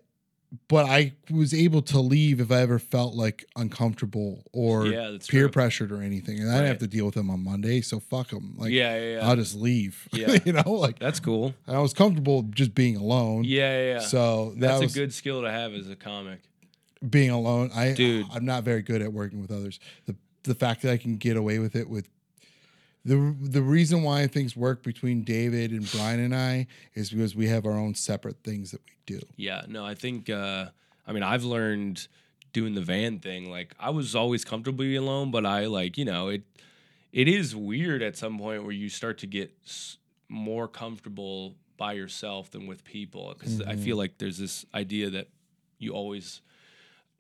but 0.69 0.87
I 0.87 1.13
was 1.31 1.53
able 1.53 1.83
to 1.83 2.01
leave 2.01 2.41
if 2.41 2.51
I 2.51 2.61
ever 2.63 2.79
felt 2.79 3.15
like 3.15 3.45
uncomfortable 3.57 4.45
or 4.53 4.87
Yeah, 4.87 5.11
peer 5.29 5.43
true. 5.45 5.49
pressured 5.51 5.93
or 5.93 6.01
anything. 6.03 6.41
And 6.41 6.51
I 6.51 6.55
didn't 6.55 6.69
have 6.69 6.79
to 6.79 6.87
deal 6.87 7.05
with 7.07 7.15
them 7.17 7.29
on 7.31 7.45
Monday. 7.45 7.81
So 7.83 8.01
fuck 8.01 8.29
them. 8.29 8.55
Like, 8.57 8.71
yeah, 8.73 8.99
yeah, 8.99 9.17
yeah. 9.17 9.29
I'll 9.29 9.37
just 9.37 9.55
leave. 9.55 10.09
Yeah. 10.13 10.39
you 10.45 10.53
know, 10.55 10.71
like 10.73 10.99
that's 10.99 11.21
cool. 11.21 11.55
I 11.67 11.79
was 11.81 11.93
comfortable 11.93 12.43
just 12.45 12.75
being 12.75 12.97
alone. 12.97 13.45
Yeah, 13.45 13.79
yeah, 13.81 13.93
yeah. 13.95 13.99
So 14.01 14.53
that 14.57 14.61
that's 14.61 14.81
was 14.83 14.97
a 14.97 14.99
good 14.99 15.13
skill 15.13 15.43
to 15.43 15.51
have 15.51 15.75
as 15.75 15.89
a 15.91 15.97
comic. 15.97 16.41
being 17.09 17.31
alone. 17.31 17.71
I 17.75 17.93
Dude. 17.93 18.27
I'm 18.33 18.45
not 18.47 18.65
very 18.65 18.83
good 18.83 19.03
at 19.03 19.13
working 19.13 19.41
with 19.41 19.51
others. 19.53 19.79
The 20.07 20.17
the 20.45 20.55
fact 20.55 20.81
that 20.83 20.93
I 20.93 20.97
can 20.97 21.17
get 21.19 21.37
away 21.37 21.59
with 21.59 21.77
it 21.77 21.91
with 21.91 22.09
the 23.09 23.35
the 23.41 23.63
reason 23.63 24.03
why 24.03 24.27
things 24.27 24.57
work 24.57 24.83
between 24.83 25.23
David 25.23 25.71
and 25.73 25.91
Brian 25.93 26.21
and 26.21 26.35
I 26.35 26.67
is 26.95 27.11
because 27.11 27.35
we 27.35 27.47
have 27.49 27.67
our 27.67 27.73
own 27.85 27.95
separate 27.95 28.43
things 28.45 28.71
that 28.73 28.81
we 28.87 28.93
do. 29.17 29.21
Yeah, 29.37 29.63
no, 29.69 29.85
I 29.85 29.95
think 29.95 30.29
uh 30.31 30.67
I 31.07 31.13
mean 31.13 31.23
I've 31.23 31.45
learned 31.45 32.07
doing 32.53 32.75
the 32.75 32.81
van 32.83 33.19
thing. 33.19 33.51
Like 33.51 33.75
I 33.79 33.91
was 33.91 34.15
always 34.15 34.45
comfortable 34.45 34.79
being 34.85 34.97
alone, 34.97 35.31
but 35.31 35.45
I 35.47 35.67
like, 35.67 35.99
you 35.99 36.05
know, 36.05 36.29
it 36.29 36.43
it 37.13 37.27
is 37.29 37.55
weird 37.57 38.03
at 38.03 38.17
some 38.17 38.39
point 38.39 38.63
where 38.65 38.73
you 38.73 38.89
start 38.89 39.19
to 39.19 39.27
get 39.27 39.51
s- 39.65 39.97
more 40.29 40.69
comfortable 40.69 41.57
by 41.79 41.93
yourself 41.95 42.51
than 42.51 42.67
with 42.67 42.85
people 42.85 43.35
because 43.39 43.61
I 43.63 43.75
Mhm. 43.75 43.85
feel 43.85 43.97
like 43.97 44.19
there's 44.19 44.37
this 44.39 44.67
idea 44.75 45.09
that 45.11 45.29
you 45.79 45.93
always 45.93 46.43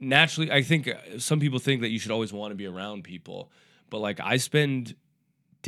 naturally 0.00 0.50
I 0.50 0.62
think 0.62 0.88
uh, 0.88 1.18
some 1.18 1.40
people 1.40 1.58
think 1.58 1.80
that 1.82 1.88
you 1.90 1.98
should 1.98 2.10
always 2.10 2.32
want 2.32 2.50
to 2.52 2.56
be 2.56 2.66
around 2.66 3.04
people, 3.04 3.50
but 3.90 3.98
like 4.00 4.20
I 4.20 4.36
spend 4.36 4.94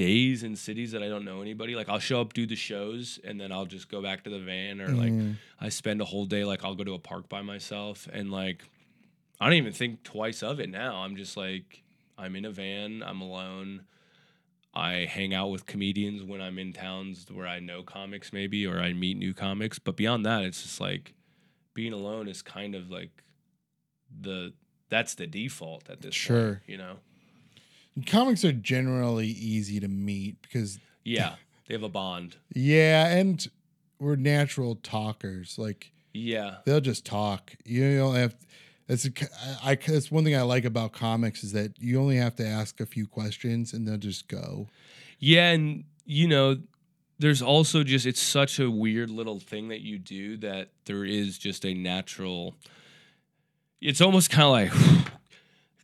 days 0.05 0.42
in 0.42 0.57
cities 0.57 0.92
that 0.92 1.03
I 1.03 1.09
don't 1.09 1.24
know 1.24 1.40
anybody. 1.42 1.74
Like 1.74 1.88
I'll 1.88 1.98
show 2.11 2.20
up, 2.20 2.32
do 2.32 2.46
the 2.46 2.57
shows, 2.57 3.18
and 3.26 3.40
then 3.40 3.51
I'll 3.53 3.66
just 3.76 3.88
go 3.90 4.01
back 4.03 4.24
to 4.24 4.30
the 4.30 4.38
van 4.40 4.80
or 4.80 4.88
like 4.88 5.12
Mm. 5.12 5.36
I 5.61 5.68
spend 5.70 6.01
a 6.01 6.05
whole 6.05 6.26
day 6.26 6.44
like 6.44 6.64
I'll 6.64 6.74
go 6.74 6.84
to 6.84 6.94
a 6.94 6.98
park 6.98 7.28
by 7.28 7.42
myself 7.42 8.09
and 8.12 8.30
like 8.30 8.64
I 9.40 9.46
don't 9.46 9.55
even 9.64 9.72
think 9.72 10.03
twice 10.03 10.42
of 10.42 10.61
it 10.61 10.70
now. 10.70 10.96
I'm 11.05 11.16
just 11.16 11.36
like 11.36 11.82
I'm 12.16 12.36
in 12.36 12.44
a 12.44 12.51
van, 12.51 13.03
I'm 13.03 13.20
alone. 13.20 13.82
I 14.72 14.92
hang 15.16 15.34
out 15.34 15.51
with 15.51 15.66
comedians 15.66 16.22
when 16.22 16.40
I'm 16.40 16.59
in 16.59 16.72
towns 16.72 17.26
where 17.30 17.46
I 17.57 17.59
know 17.59 17.82
comics 17.82 18.32
maybe 18.32 18.66
or 18.66 18.78
I 18.80 18.92
meet 18.92 19.16
new 19.18 19.34
comics, 19.34 19.78
but 19.80 19.96
beyond 19.96 20.24
that 20.26 20.44
it's 20.44 20.62
just 20.62 20.80
like 20.80 21.14
being 21.74 21.92
alone 21.92 22.28
is 22.28 22.40
kind 22.42 22.74
of 22.74 22.90
like 22.90 23.22
the 24.20 24.53
that's 24.88 25.14
the 25.14 25.26
default 25.26 25.88
at 25.90 26.01
this 26.01 26.14
Sure. 26.14 26.53
point, 26.55 26.62
you 26.66 26.78
know. 26.78 26.96
Comics 28.07 28.44
are 28.44 28.53
generally 28.53 29.26
easy 29.28 29.80
to 29.80 29.88
meet 29.88 30.40
because 30.42 30.78
Yeah, 31.05 31.34
they 31.66 31.74
have 31.74 31.82
a 31.82 31.88
bond. 31.88 32.36
yeah, 32.55 33.07
and 33.09 33.46
we're 33.98 34.16
natural 34.16 34.76
talkers. 34.76 35.59
Like 35.59 35.92
Yeah. 36.12 36.57
they'll 36.64 36.80
just 36.80 37.05
talk. 37.05 37.53
You 37.64 37.98
don't 37.98 38.14
have. 38.16 38.34
That's 38.86 39.05
a, 39.07 39.11
I, 39.64 39.72
I- 39.72 39.74
that's 39.76 40.11
one 40.11 40.24
thing 40.24 40.34
I 40.36 40.42
like 40.42 40.64
about 40.64 40.92
comics 40.92 41.44
is 41.44 41.53
that 41.53 41.78
you 41.80 42.01
only 42.01 42.16
have 42.16 42.34
to 42.36 42.46
ask 42.46 42.80
a 42.80 42.86
few 42.86 43.07
questions 43.07 43.72
and 43.72 43.86
they'll 43.86 43.96
just 43.98 44.26
go. 44.28 44.66
Yeah, 45.18 45.51
and 45.53 45.84
you 46.07 46.26
know, 46.26 46.57
there's 47.18 47.42
also 47.42 47.84
just 47.84 48.07
it's 48.07 48.20
such 48.22 48.59
a 48.59 48.70
weird 48.70 49.11
little 49.11 49.38
thing 49.38 49.68
that 49.68 49.80
you 49.82 49.98
do 49.98 50.38
that 50.38 50.70
there 50.86 51.05
is 51.05 51.36
just 51.38 51.64
a 51.66 51.74
natural. 51.74 52.55
It's 53.80 54.01
almost 54.01 54.30
kind 54.30 54.70
of 54.70 54.76
like, 54.76 55.07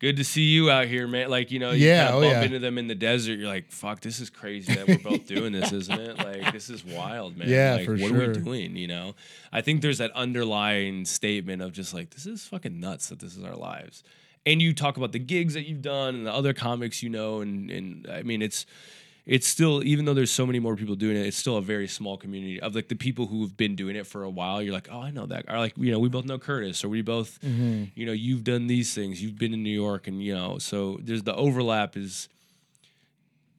good 0.01 0.17
to 0.17 0.25
see 0.25 0.43
you 0.43 0.71
out 0.71 0.87
here, 0.87 1.07
man. 1.07 1.31
Like 1.31 1.51
you 1.51 1.59
know, 1.59 1.71
you 1.73 1.87
Yeah, 1.87 2.07
kinda 2.07 2.17
oh, 2.19 2.21
bump 2.23 2.33
yeah. 2.33 2.43
into 2.43 2.59
them 2.59 2.79
in 2.79 2.87
the 2.87 2.95
desert. 2.95 3.39
You're 3.39 3.49
like, 3.49 3.71
fuck, 3.71 4.01
this 4.01 4.21
is 4.21 4.31
crazy 4.31 4.75
that 4.75 4.87
we're 4.89 4.99
both 4.99 5.27
doing 5.27 5.53
this, 5.53 5.73
isn't 5.81 6.01
it? 6.01 6.19
Like 6.19 6.53
this 6.53 6.71
is 6.71 6.85
wild, 6.85 7.37
man. 7.37 7.49
Yeah, 7.49 7.77
like, 7.77 7.87
for 7.87 7.93
what 7.93 8.09
sure. 8.09 8.25
are 8.25 8.29
we 8.29 8.35
doing? 8.35 8.77
You 8.77 8.89
know, 8.89 9.15
I 9.53 9.61
think 9.61 9.83
there's 9.83 9.99
that 9.99 10.13
underlying 10.13 11.05
statement 11.05 11.63
of 11.63 11.73
just 11.73 11.95
like 11.95 12.11
this 12.11 12.27
is 12.27 12.45
fucking 12.45 12.79
nuts 12.79 13.09
that 13.09 13.19
this 13.21 13.37
is 13.37 13.45
our 13.45 13.57
lives. 13.57 14.03
And 14.45 14.63
you 14.63 14.73
talk 14.75 14.97
about 14.97 15.11
the 15.11 15.19
gigs 15.19 15.55
that 15.55 15.67
you've 15.67 15.83
done 15.83 16.15
and 16.15 16.27
the 16.27 16.33
other 16.33 16.55
comics 16.55 17.03
you 17.03 17.09
know, 17.09 17.41
and 17.41 17.71
and 17.71 18.07
I 18.09 18.23
mean 18.23 18.43
it's 18.43 18.67
it's 19.27 19.49
still 19.49 19.83
even 19.83 20.05
though 20.05 20.15
there's 20.15 20.31
so 20.31 20.47
many 20.47 20.61
more 20.61 20.77
people 20.77 20.95
doing 20.95 21.17
it, 21.17 21.27
it's 21.27 21.37
still 21.37 21.57
a 21.57 21.63
very 21.63 21.89
small 21.89 22.17
community 22.17 22.61
of 22.61 22.77
like 22.77 22.89
the 22.89 22.95
people 22.95 23.27
who've 23.27 23.57
been 23.57 23.75
doing 23.75 23.97
it 23.97 24.07
for 24.07 24.23
a 24.23 24.31
while. 24.31 24.63
You're 24.63 24.73
like, 24.73 24.89
oh, 24.91 25.01
I 25.01 25.11
know 25.11 25.27
that. 25.27 25.47
Or 25.49 25.59
like, 25.59 25.75
you 25.77 25.91
know, 25.91 25.99
we 25.99 26.09
both 26.09 26.25
know 26.25 26.39
Curtis, 26.39 26.85
or 26.85 26.89
we 26.89 27.03
both, 27.03 27.41
mm-hmm. 27.41 27.85
you 27.97 28.07
know, 28.07 28.13
you've 28.13 28.45
done 28.45 28.69
these 28.69 28.95
things. 28.95 29.21
You've 29.21 29.37
been 29.37 29.53
in 29.53 29.65
New 29.65 29.71
York, 29.71 30.07
and 30.07 30.23
you 30.23 30.33
know, 30.33 30.59
so 30.59 30.99
there's 31.03 31.25
the 31.25 31.35
overlap. 31.35 31.97
Is 31.97 32.29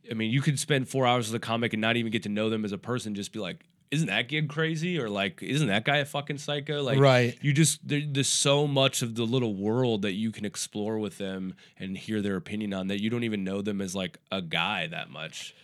I 0.10 0.14
mean, 0.14 0.31
you 0.31 0.41
could 0.41 0.57
spend 0.57 0.88
four 0.88 1.06
hours 1.06 1.30
with 1.30 1.41
a 1.41 1.45
comic 1.45 1.73
and 1.73 1.81
not 1.81 1.98
even 1.98 2.14
get 2.14 2.23
to 2.23 2.30
know 2.30 2.49
them 2.49 2.64
as 2.64 2.72
a 2.72 2.77
person. 2.77 3.14
Just 3.14 3.34
be 3.34 3.39
like, 3.39 3.65
isn't 3.91 4.07
that 4.07 4.27
gig 4.27 4.49
crazy? 4.49 4.99
Or 4.99 5.09
like, 5.09 5.41
isn't 5.41 5.68
that 5.68 5.85
guy 5.85 5.97
a 5.97 6.05
fucking 6.05 6.38
psycho? 6.38 6.81
Like, 6.84 6.99
Right. 6.99 7.38
You 7.41 7.53
just 7.53 7.88
there, 7.88 8.01
there's 8.05 8.27
so 8.27 8.68
much 8.68 9.01
of 9.01 9.15
the 9.15 9.23
little 9.23 9.55
world 9.55 10.01
that 10.01 10.14
you 10.14 10.31
can 10.31 10.45
explore 10.45 10.99
with 10.99 11.18
them 11.18 11.55
and 11.80 11.97
hear 11.97 12.22
their 12.22 12.35
opinion 12.35 12.73
on 12.73 12.88
that 12.88 13.01
you 13.01 13.09
don't 13.09 13.23
even 13.23 13.43
know 13.43 13.61
them 13.61 13.81
as 13.81 13.95
like 13.95 14.18
a 14.31 14.41
guy 14.41 14.88
that 14.88 15.09
much. 15.09 15.55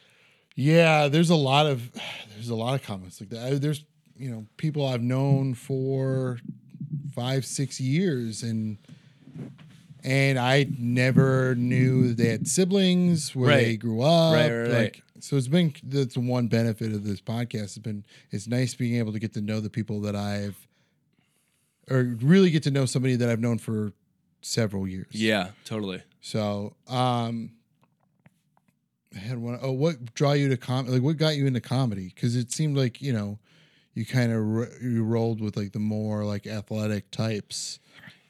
Yeah, 0.56 1.08
there's 1.08 1.30
a 1.30 1.36
lot 1.36 1.66
of 1.66 1.91
there's 2.34 2.50
a 2.50 2.56
lot 2.56 2.76
of 2.76 2.84
comments 2.84 3.20
like 3.20 3.30
that. 3.30 3.62
There's 3.62 3.84
you 4.18 4.30
know 4.30 4.45
people 4.58 4.88
I've 4.88 5.02
known 5.02 5.54
for 5.54 6.40
five 7.14 7.45
six 7.45 7.80
years 7.80 8.44
and 8.44 8.78
and 10.04 10.38
I 10.38 10.68
never 10.78 11.56
knew 11.56 12.14
they 12.14 12.28
had 12.28 12.48
siblings 12.48 13.36
where 13.36 13.56
they 13.56 13.78
grew 13.78 14.02
up. 14.02 14.34
Right, 14.34 14.50
right, 14.50 14.62
right. 14.62 14.72
like 14.72 15.04
so 15.24 15.38
it's 15.38 15.48
been 15.48 15.74
that's 15.84 16.18
one 16.18 16.48
benefit 16.48 16.91
of 16.91 17.06
this 17.06 17.22
podcast. 17.22 17.64
It's 17.64 17.78
been 17.78 18.04
it's 18.30 18.45
nice 18.45 18.76
being 18.76 18.98
able 18.98 19.14
to 19.14 19.20
get 19.20 19.34
to 19.36 19.41
know 19.41 19.62
the 19.62 19.70
people 19.70 20.02
that 20.02 20.18
I've 20.18 20.68
or 21.90 22.18
really 22.22 22.50
get 22.50 22.64
to 22.64 22.72
know 22.72 22.86
somebody 22.86 23.16
that 23.16 23.30
I've 23.30 23.40
known 23.40 23.58
for 23.58 23.94
several 24.41 24.86
years. 24.86 25.08
Yeah, 25.12 25.52
totally. 25.64 26.04
So, 26.20 26.76
um, 26.90 27.52
I 29.16 29.20
had 29.20 29.38
one. 29.38 29.60
Oh, 29.62 29.72
what 29.72 30.14
draw 30.14 30.34
you 30.34 30.50
to 30.50 30.58
com? 30.58 30.88
Like, 30.88 31.02
what 31.02 31.16
got 31.16 31.38
you 31.38 31.48
into 31.48 31.62
comedy? 31.62 32.12
Because 32.14 32.36
it 32.36 32.52
seemed 32.52 32.76
like 32.76 33.02
you 33.02 33.14
know, 33.14 33.40
you 33.94 34.06
kind 34.06 34.34
of 34.34 34.45
ro- 34.45 34.76
you 34.82 35.06
rolled 35.06 35.40
with 35.40 35.56
like 35.56 35.72
the 35.72 35.80
more 35.80 36.26
like 36.26 36.48
athletic 36.48 37.12
types. 37.12 37.80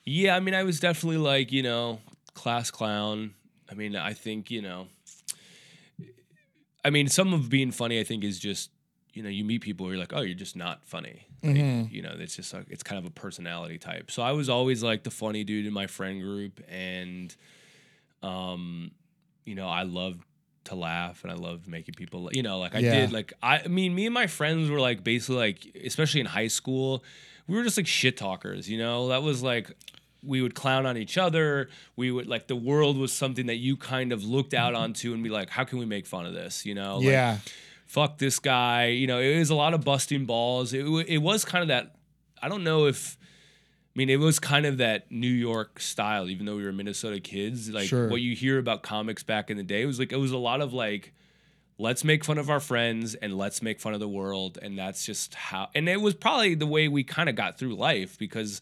Yeah, 0.05 0.35
I 0.35 0.41
mean, 0.41 0.53
I 0.53 0.61
was 0.61 0.79
definitely 0.79 1.17
like, 1.17 1.51
you 1.51 1.63
know, 1.63 2.01
class 2.35 2.69
clown. 2.69 3.33
I 3.71 3.73
mean, 3.73 3.95
I 3.95 4.13
think, 4.13 4.51
you 4.51 4.61
know, 4.61 4.89
I 6.85 6.89
mean, 6.89 7.07
some 7.07 7.33
of 7.33 7.49
being 7.49 7.71
funny, 7.71 7.99
I 7.99 8.03
think, 8.03 8.23
is 8.23 8.39
just 8.39 8.69
you 9.13 9.21
know, 9.21 9.29
you 9.29 9.43
meet 9.45 9.61
people 9.61 9.85
who 9.85 9.93
are 9.93 9.97
like, 9.97 10.11
oh, 10.11 10.21
you're 10.21 10.33
just 10.33 10.55
not 10.55 10.83
funny. 10.87 11.27
Like, 11.43 11.55
Mhm. 11.55 11.91
You 11.91 12.01
know, 12.01 12.15
it's 12.17 12.35
just 12.35 12.51
like, 12.51 12.65
it's 12.71 12.81
kind 12.81 12.97
of 12.97 13.05
a 13.05 13.11
personality 13.11 13.77
type. 13.77 14.09
So 14.09 14.23
I 14.23 14.31
was 14.31 14.49
always 14.49 14.81
like 14.81 15.03
the 15.03 15.11
funny 15.11 15.43
dude 15.43 15.67
in 15.67 15.73
my 15.73 15.85
friend 15.85 16.19
group. 16.19 16.59
And, 16.67 17.35
um, 18.23 18.91
you 19.45 19.53
know, 19.55 19.67
I 19.67 19.83
loved 19.83 20.23
to 20.65 20.75
laugh 20.75 21.23
and 21.23 21.31
I 21.31 21.35
loved 21.35 21.67
making 21.67 21.93
people, 21.95 22.29
you 22.33 22.41
know, 22.41 22.57
like 22.57 22.73
I 22.73 22.79
Yeah. 22.79 22.91
did, 23.01 23.11
like, 23.11 23.33
I, 23.43 23.59
I 23.59 23.67
mean, 23.67 23.93
me 23.93 24.05
and 24.07 24.13
my 24.15 24.25
friends 24.27 24.69
were 24.71 24.79
like 24.79 25.03
basically 25.03 25.35
like, 25.35 25.77
especially 25.85 26.21
in 26.21 26.25
high 26.25 26.47
school, 26.47 27.03
we 27.47 27.55
were 27.55 27.63
just 27.63 27.77
like 27.77 27.85
shit 27.87 28.17
talkers, 28.17 28.67
you 28.69 28.77
know, 28.79 29.09
that 29.09 29.21
was 29.21 29.43
like, 29.43 29.71
we 30.25 30.41
would 30.41 30.55
clown 30.55 30.85
on 30.85 30.97
each 30.97 31.17
other. 31.17 31.69
We 31.95 32.11
would 32.11 32.27
like 32.27 32.47
the 32.47 32.55
world 32.55 32.97
was 32.97 33.11
something 33.11 33.47
that 33.47 33.57
you 33.57 33.77
kind 33.77 34.11
of 34.11 34.23
looked 34.23 34.53
out 34.53 34.73
mm-hmm. 34.73 34.83
onto 34.83 35.13
and 35.13 35.23
be 35.23 35.29
like, 35.29 35.49
how 35.49 35.63
can 35.63 35.79
we 35.79 35.85
make 35.85 36.05
fun 36.05 36.25
of 36.25 36.33
this? 36.33 36.65
You 36.65 36.75
know, 36.75 36.97
Like, 36.97 37.07
yeah. 37.07 37.37
fuck 37.85 38.17
this 38.17 38.39
guy. 38.39 38.87
You 38.87 39.07
know, 39.07 39.19
it 39.19 39.37
was 39.37 39.49
a 39.49 39.55
lot 39.55 39.73
of 39.73 39.83
busting 39.83 40.25
balls. 40.25 40.73
It, 40.73 40.85
it 41.07 41.19
was 41.19 41.45
kind 41.45 41.61
of 41.61 41.67
that. 41.69 41.95
I 42.41 42.49
don't 42.49 42.63
know 42.63 42.87
if. 42.87 43.17
I 43.95 43.99
mean, 43.99 44.09
it 44.09 44.17
was 44.17 44.39
kind 44.39 44.65
of 44.65 44.79
that 44.79 45.11
New 45.11 45.27
York 45.27 45.79
style, 45.79 46.27
even 46.27 46.47
though 46.47 46.55
we 46.55 46.63
were 46.63 46.71
Minnesota 46.71 47.19
kids. 47.19 47.69
Like 47.69 47.87
Sure. 47.87 48.09
what 48.09 48.21
you 48.21 48.35
hear 48.35 48.57
about 48.57 48.81
comics 48.81 49.21
back 49.21 49.51
in 49.51 49.57
the 49.57 49.63
day 49.63 49.85
was 49.85 49.99
like 49.99 50.11
it 50.11 50.17
was 50.17 50.31
a 50.31 50.37
lot 50.37 50.61
of 50.61 50.73
like, 50.73 51.13
let's 51.77 52.03
make 52.03 52.23
fun 52.23 52.37
of 52.39 52.49
our 52.49 52.59
friends 52.59 53.13
and 53.13 53.37
let's 53.37 53.61
make 53.61 53.79
fun 53.79 53.93
of 53.93 53.99
the 53.99 54.07
world, 54.07 54.57
and 54.61 54.77
that's 54.77 55.05
just 55.05 55.35
how. 55.35 55.69
And 55.75 55.87
it 55.87 56.01
was 56.01 56.15
probably 56.15 56.55
the 56.55 56.65
way 56.65 56.87
we 56.87 57.03
kind 57.03 57.29
of 57.29 57.35
got 57.35 57.59
through 57.59 57.75
life 57.75 58.17
because, 58.17 58.61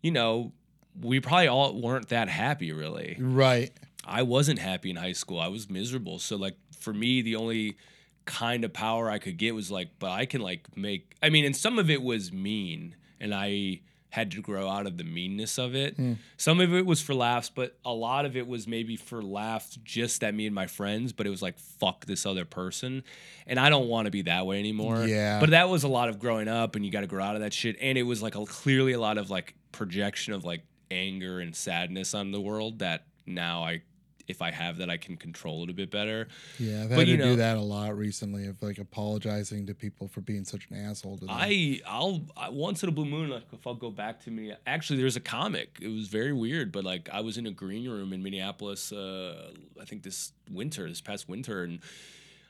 you 0.00 0.12
know, 0.12 0.52
we 1.00 1.20
probably 1.20 1.48
all 1.48 1.80
weren't 1.80 2.08
that 2.08 2.28
happy 2.28 2.72
really. 2.72 3.16
Right. 3.18 3.72
I 4.04 4.22
wasn't 4.22 4.58
happy 4.58 4.90
in 4.90 4.96
high 4.96 5.12
school. 5.12 5.38
I 5.38 5.48
was 5.48 5.70
miserable. 5.70 6.18
So 6.18 6.36
like 6.36 6.56
for 6.78 6.92
me, 6.92 7.22
the 7.22 7.36
only 7.36 7.76
kind 8.24 8.64
of 8.64 8.72
power 8.72 9.10
I 9.10 9.18
could 9.18 9.36
get 9.36 9.54
was 9.54 9.70
like, 9.70 9.90
but 9.98 10.10
I 10.10 10.26
can 10.26 10.40
like 10.40 10.76
make. 10.76 11.14
I 11.22 11.30
mean, 11.30 11.44
and 11.44 11.56
some 11.56 11.78
of 11.78 11.90
it 11.90 12.02
was 12.02 12.32
mean, 12.32 12.96
and 13.20 13.34
I 13.34 13.80
had 14.10 14.30
to 14.30 14.42
grow 14.42 14.68
out 14.68 14.86
of 14.86 14.98
the 14.98 15.04
meanness 15.04 15.56
of 15.56 15.74
it. 15.74 15.96
Hmm. 15.96 16.14
Some 16.36 16.60
of 16.60 16.74
it 16.74 16.84
was 16.84 17.00
for 17.00 17.14
laughs, 17.14 17.48
but 17.48 17.78
a 17.82 17.92
lot 17.94 18.26
of 18.26 18.36
it 18.36 18.46
was 18.46 18.68
maybe 18.68 18.94
for 18.94 19.22
laughs 19.22 19.78
just 19.82 20.22
at 20.22 20.34
me 20.34 20.44
and 20.44 20.54
my 20.54 20.66
friends. 20.66 21.12
But 21.12 21.26
it 21.26 21.30
was 21.30 21.40
like 21.40 21.58
fuck 21.58 22.04
this 22.04 22.26
other 22.26 22.44
person, 22.44 23.04
and 23.46 23.58
I 23.58 23.70
don't 23.70 23.88
want 23.88 24.06
to 24.06 24.10
be 24.10 24.22
that 24.22 24.46
way 24.46 24.58
anymore. 24.58 25.04
Yeah. 25.04 25.40
But 25.40 25.50
that 25.50 25.68
was 25.68 25.84
a 25.84 25.88
lot 25.88 26.08
of 26.08 26.18
growing 26.18 26.48
up, 26.48 26.76
and 26.76 26.84
you 26.84 26.90
got 26.90 27.00
to 27.00 27.06
grow 27.06 27.24
out 27.24 27.36
of 27.36 27.42
that 27.42 27.52
shit. 27.52 27.76
And 27.80 27.96
it 27.96 28.02
was 28.02 28.22
like 28.22 28.34
a, 28.34 28.44
clearly 28.44 28.92
a 28.92 29.00
lot 29.00 29.16
of 29.16 29.30
like 29.30 29.54
projection 29.72 30.34
of 30.34 30.44
like 30.44 30.62
anger 30.92 31.40
and 31.40 31.54
sadness 31.56 32.14
on 32.14 32.30
the 32.32 32.40
world 32.40 32.78
that 32.80 33.04
now 33.26 33.62
I 33.64 33.82
if 34.28 34.40
I 34.40 34.52
have 34.52 34.76
that 34.78 34.88
I 34.88 34.98
can 34.98 35.16
control 35.16 35.64
it 35.64 35.68
a 35.70 35.72
bit 35.72 35.90
better. 35.90 36.28
Yeah. 36.58 36.84
I've 36.84 36.90
But, 36.90 36.98
had 37.00 37.08
you 37.08 37.16
to 37.16 37.24
know- 37.24 37.30
do 37.32 37.36
that 37.36 37.56
a 37.56 37.60
lot 37.60 37.96
recently 37.98 38.46
of 38.46 38.62
like 38.62 38.78
apologizing 38.78 39.66
to 39.66 39.74
people 39.74 40.06
for 40.06 40.20
being 40.20 40.44
such 40.44 40.68
an 40.70 40.76
asshole 40.76 41.18
to 41.18 41.26
them. 41.26 41.34
I 41.36 41.80
I'll 41.86 42.22
I, 42.36 42.48
once 42.48 42.82
in 42.84 42.88
a 42.88 42.92
blue 42.92 43.04
moon 43.04 43.30
like 43.30 43.42
if 43.52 43.66
I'll 43.66 43.74
go 43.74 43.90
back 43.90 44.20
to 44.24 44.30
me 44.30 44.52
actually 44.66 45.00
there's 45.00 45.16
a 45.16 45.20
comic 45.20 45.76
it 45.82 45.88
was 45.88 46.06
very 46.08 46.32
weird 46.32 46.70
but 46.70 46.84
like 46.84 47.08
I 47.12 47.20
was 47.20 47.36
in 47.36 47.46
a 47.46 47.50
green 47.50 47.88
room 47.90 48.12
in 48.12 48.22
Minneapolis 48.22 48.92
uh 48.92 49.50
I 49.80 49.84
think 49.86 50.02
this 50.04 50.32
winter 50.50 50.88
this 50.88 51.00
past 51.00 51.28
winter 51.28 51.64
and 51.64 51.80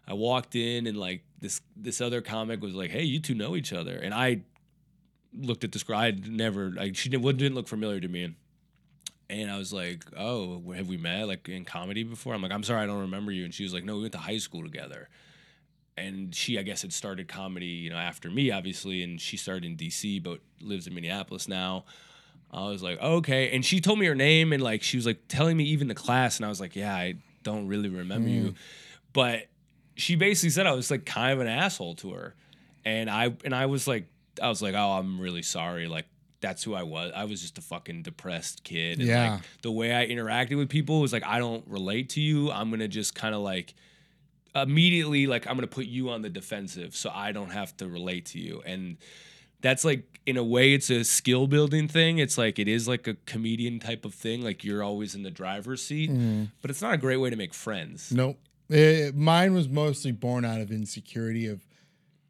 I 0.07 0.13
walked 0.15 0.55
in 0.55 0.87
and 0.87 0.99
like 0.99 1.23
this 1.41 1.63
this 1.75 2.01
other 2.03 2.21
comic 2.21 2.61
was 2.61 2.75
like 2.75 2.91
hey 2.91 3.05
you 3.05 3.19
two 3.19 3.35
know 3.35 3.57
each 3.57 3.73
other 3.73 3.97
and 3.97 4.13
I 4.13 4.43
looked 5.35 5.65
at 5.65 5.73
this 5.73 5.83
girl 5.83 5.99
I'd 5.99 6.29
never 6.29 6.71
like 6.71 6.97
she 6.97 7.09
didn't, 7.09 7.25
didn't 7.37 7.55
look 7.55 7.69
familiar 7.69 8.01
to 8.01 8.09
me. 8.09 8.35
And 9.31 9.51
I 9.51 9.57
was 9.59 9.73
like 9.73 10.05
oh 10.17 10.63
have 10.75 10.89
we 10.89 10.97
met 10.97 11.27
like 11.27 11.49
in 11.49 11.65
comedy 11.65 12.03
before? 12.03 12.35
I'm 12.35 12.43
like 12.43 12.53
I'm 12.53 12.63
sorry 12.63 12.83
I 12.83 12.87
don't 12.87 13.01
remember 13.01 13.33
you. 13.33 13.45
And 13.45 13.55
she 13.55 13.63
was 13.63 13.73
like 13.73 13.85
no 13.85 13.97
we 13.97 14.03
went 14.03 14.13
to 14.13 14.19
high 14.19 14.39
school 14.39 14.63
together. 14.63 15.09
And 15.97 16.35
she 16.35 16.59
I 16.59 16.63
guess 16.63 16.83
had 16.83 16.93
started 16.93 17.29
comedy, 17.29 17.67
you 17.67 17.91
know, 17.91 17.97
after 17.97 18.31
me 18.31 18.51
obviously, 18.51 19.03
and 19.03 19.21
she 19.21 19.37
started 19.37 19.65
in 19.65 19.77
DC 19.77 20.23
but 20.23 20.41
lives 20.61 20.87
in 20.87 20.95
Minneapolis 20.95 21.49
now. 21.49 21.85
I 22.53 22.69
was 22.69 22.83
like, 22.83 22.99
oh, 23.01 23.17
okay, 23.17 23.55
and 23.55 23.65
she 23.65 23.81
told 23.81 23.99
me 23.99 24.05
her 24.07 24.15
name 24.15 24.53
and 24.53 24.63
like 24.63 24.83
she 24.83 24.99
was 24.99 25.07
like 25.07 25.27
telling 25.29 25.57
me 25.57 25.65
even 25.65 25.89
the 25.89 25.95
class, 25.95 26.37
and 26.37 26.45
I 26.45 26.51
was 26.51 26.61
like, 26.61 26.77
yeah, 26.77 26.95
I 26.95 27.15
don't 27.43 27.67
really 27.67 27.89
remember 27.89 28.29
you, 28.29 28.43
mm. 28.43 28.55
but 29.15 29.47
she 29.97 30.17
basically 30.17 30.51
said 30.51 30.67
I 30.67 30.73
was 30.73 30.91
like 30.91 31.07
kind 31.07 31.33
of 31.33 31.41
an 31.41 31.47
asshole 31.47 31.95
to 31.97 32.13
her, 32.13 32.35
and 32.85 33.09
I 33.09 33.35
and 33.45 33.55
I 33.55 33.67
was 33.67 33.89
like, 33.89 34.07
I 34.41 34.49
was 34.49 34.63
like, 34.63 34.75
oh, 34.75 34.93
I'm 34.93 35.21
really 35.21 35.43
sorry, 35.43 35.89
like. 35.89 36.07
That's 36.41 36.65
who 36.65 36.75
I 36.75 36.83
was. 36.83 37.13
I 37.15 37.23
was 37.23 37.41
just 37.41 37.57
a 37.57 37.61
fucking 37.61 38.03
depressed 38.03 38.65
kid. 38.65 38.99
And 38.99 39.07
Yeah. 39.07 39.35
like 39.35 39.43
the 39.63 39.71
way 39.71 39.95
I 39.95 40.09
interacted 40.09 40.57
with 40.59 40.69
people 40.69 41.01
was 41.01 41.13
like, 41.13 41.23
I 41.25 41.39
don't 41.39 41.65
relate 41.69 42.09
to 42.11 42.21
you. 42.21 42.51
I'm 42.51 42.69
gonna 42.69 42.89
just 42.89 43.15
kind 43.15 43.33
of 43.33 43.43
like 43.43 43.75
immediately 44.55 45.27
like 45.27 45.47
I'm 45.47 45.55
gonna 45.55 45.67
put 45.67 45.87
you 45.87 46.11
on 46.11 46.23
the 46.23 46.29
defensive 46.29 46.95
so 46.95 47.11
I 47.15 47.31
don't 47.33 47.51
have 47.51 47.77
to 47.77 47.87
relate 47.89 48.27
to 48.27 48.41
you. 48.41 48.63
And 48.67 48.97
that's 49.61 49.85
like 49.85 50.21
in 50.27 50.37
a 50.37 50.43
way 50.43 50.75
it's 50.75 50.91
a 50.91 51.05
skill 51.05 51.47
building 51.47 51.87
thing. 51.87 52.19
It's 52.19 52.37
like 52.37 52.59
it 52.59 52.67
is 52.69 52.89
like 52.89 53.07
a 53.07 53.15
comedian 53.27 53.79
type 53.79 54.05
of 54.05 54.13
thing. 54.13 54.43
Like 54.43 54.65
you're 54.65 54.83
always 54.83 55.15
in 55.15 55.23
the 55.23 55.31
driver's 55.31 55.83
seat, 55.83 56.11
but 56.61 56.71
it's 56.73 56.83
not 56.83 56.93
a 56.95 56.99
great 56.99 57.19
way 57.19 57.31
to 57.31 57.37
make 57.37 57.55
friends. 57.55 58.11
Nope. 58.11 58.39
Eh, 58.71 59.11
mine 59.15 59.55
was 59.55 59.69
mostly 59.69 60.13
born 60.13 60.45
out 60.45 60.61
of 60.61 60.73
insecurity 60.73 61.47
of 61.47 61.65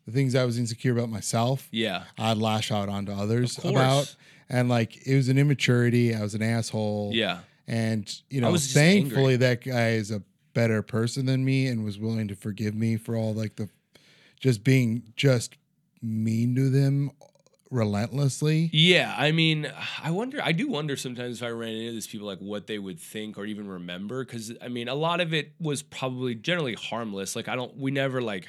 the 0.07 0.13
things 0.13 0.35
I 0.35 0.45
was 0.45 0.59
insecure 0.59 0.93
about 0.93 1.09
myself. 1.09 1.69
Yeah. 1.71 2.05
I'd 2.19 2.39
lash 2.39 2.71
out 2.71 2.89
onto 2.89 3.13
others 3.13 3.59
about. 3.65 4.15
And 4.49 4.69
like 4.69 5.07
it 5.07 5.17
was 5.17 5.29
an 5.29 5.39
immaturity. 5.39 6.15
I 6.15 6.23
was 6.23 6.35
an 6.35 6.43
asshole. 6.43 7.11
Yeah. 7.15 7.41
And 7.67 8.13
you 8.29 8.41
know, 8.41 8.57
thankfully 8.57 9.37
that 9.37 9.65
guy 9.65 9.91
is 9.91 10.11
a 10.11 10.23
better 10.55 10.83
person 10.83 11.27
than 11.27 11.45
me 11.45 11.67
and 11.67 11.85
was 11.85 11.99
willing 11.99 12.29
to 12.29 12.35
forgive 12.35 12.75
me 12.75 12.97
for 12.97 13.17
all 13.17 13.33
like 13.33 13.57
the 13.57 13.69
just 14.41 14.65
being 14.65 15.13
just 15.17 15.57
mean 16.03 16.55
to 16.57 16.69
them 16.69 17.13
relentlessly. 17.71 18.69
Yeah, 18.73 19.15
I 19.17 19.33
mean, 19.33 19.73
I 20.03 20.11
wonder. 20.11 20.41
I 20.43 20.53
do 20.53 20.69
wonder 20.69 20.97
sometimes 20.97 21.41
if 21.41 21.47
I 21.47 21.51
ran 21.51 21.75
into 21.75 21.93
these 21.93 22.07
people, 22.07 22.27
like 22.27 22.41
what 22.41 22.67
they 22.67 22.79
would 22.79 23.01
think 23.01 23.39
or 23.39 23.47
even 23.47 23.67
remember. 23.67 24.25
Because 24.25 24.53
I 24.61 24.69
mean, 24.69 24.89
a 24.89 24.95
lot 24.95 25.21
of 25.21 25.33
it 25.33 25.53
was 25.59 25.83
probably 25.83 26.35
generally 26.35 26.75
harmless. 26.75 27.35
Like 27.35 27.49
I 27.49 27.57
don't. 27.57 27.77
We 27.77 27.91
never 27.91 28.21
like. 28.21 28.47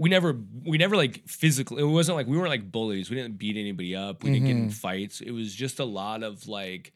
We 0.00 0.08
never. 0.08 0.34
We 0.64 0.78
never 0.78 0.96
like 0.96 1.28
physically. 1.28 1.82
It 1.82 1.86
wasn't 1.86 2.16
like 2.16 2.26
we 2.26 2.38
weren't 2.38 2.48
like 2.48 2.72
bullies. 2.72 3.10
We 3.10 3.16
didn't 3.16 3.36
beat 3.36 3.58
anybody 3.58 3.94
up. 3.94 4.24
We 4.24 4.30
didn't 4.30 4.46
get 4.46 4.52
in 4.52 4.62
mm-hmm. 4.62 4.70
fights. 4.70 5.20
It 5.20 5.32
was 5.32 5.54
just 5.54 5.78
a 5.78 5.84
lot 5.84 6.22
of 6.22 6.48
like. 6.48 6.94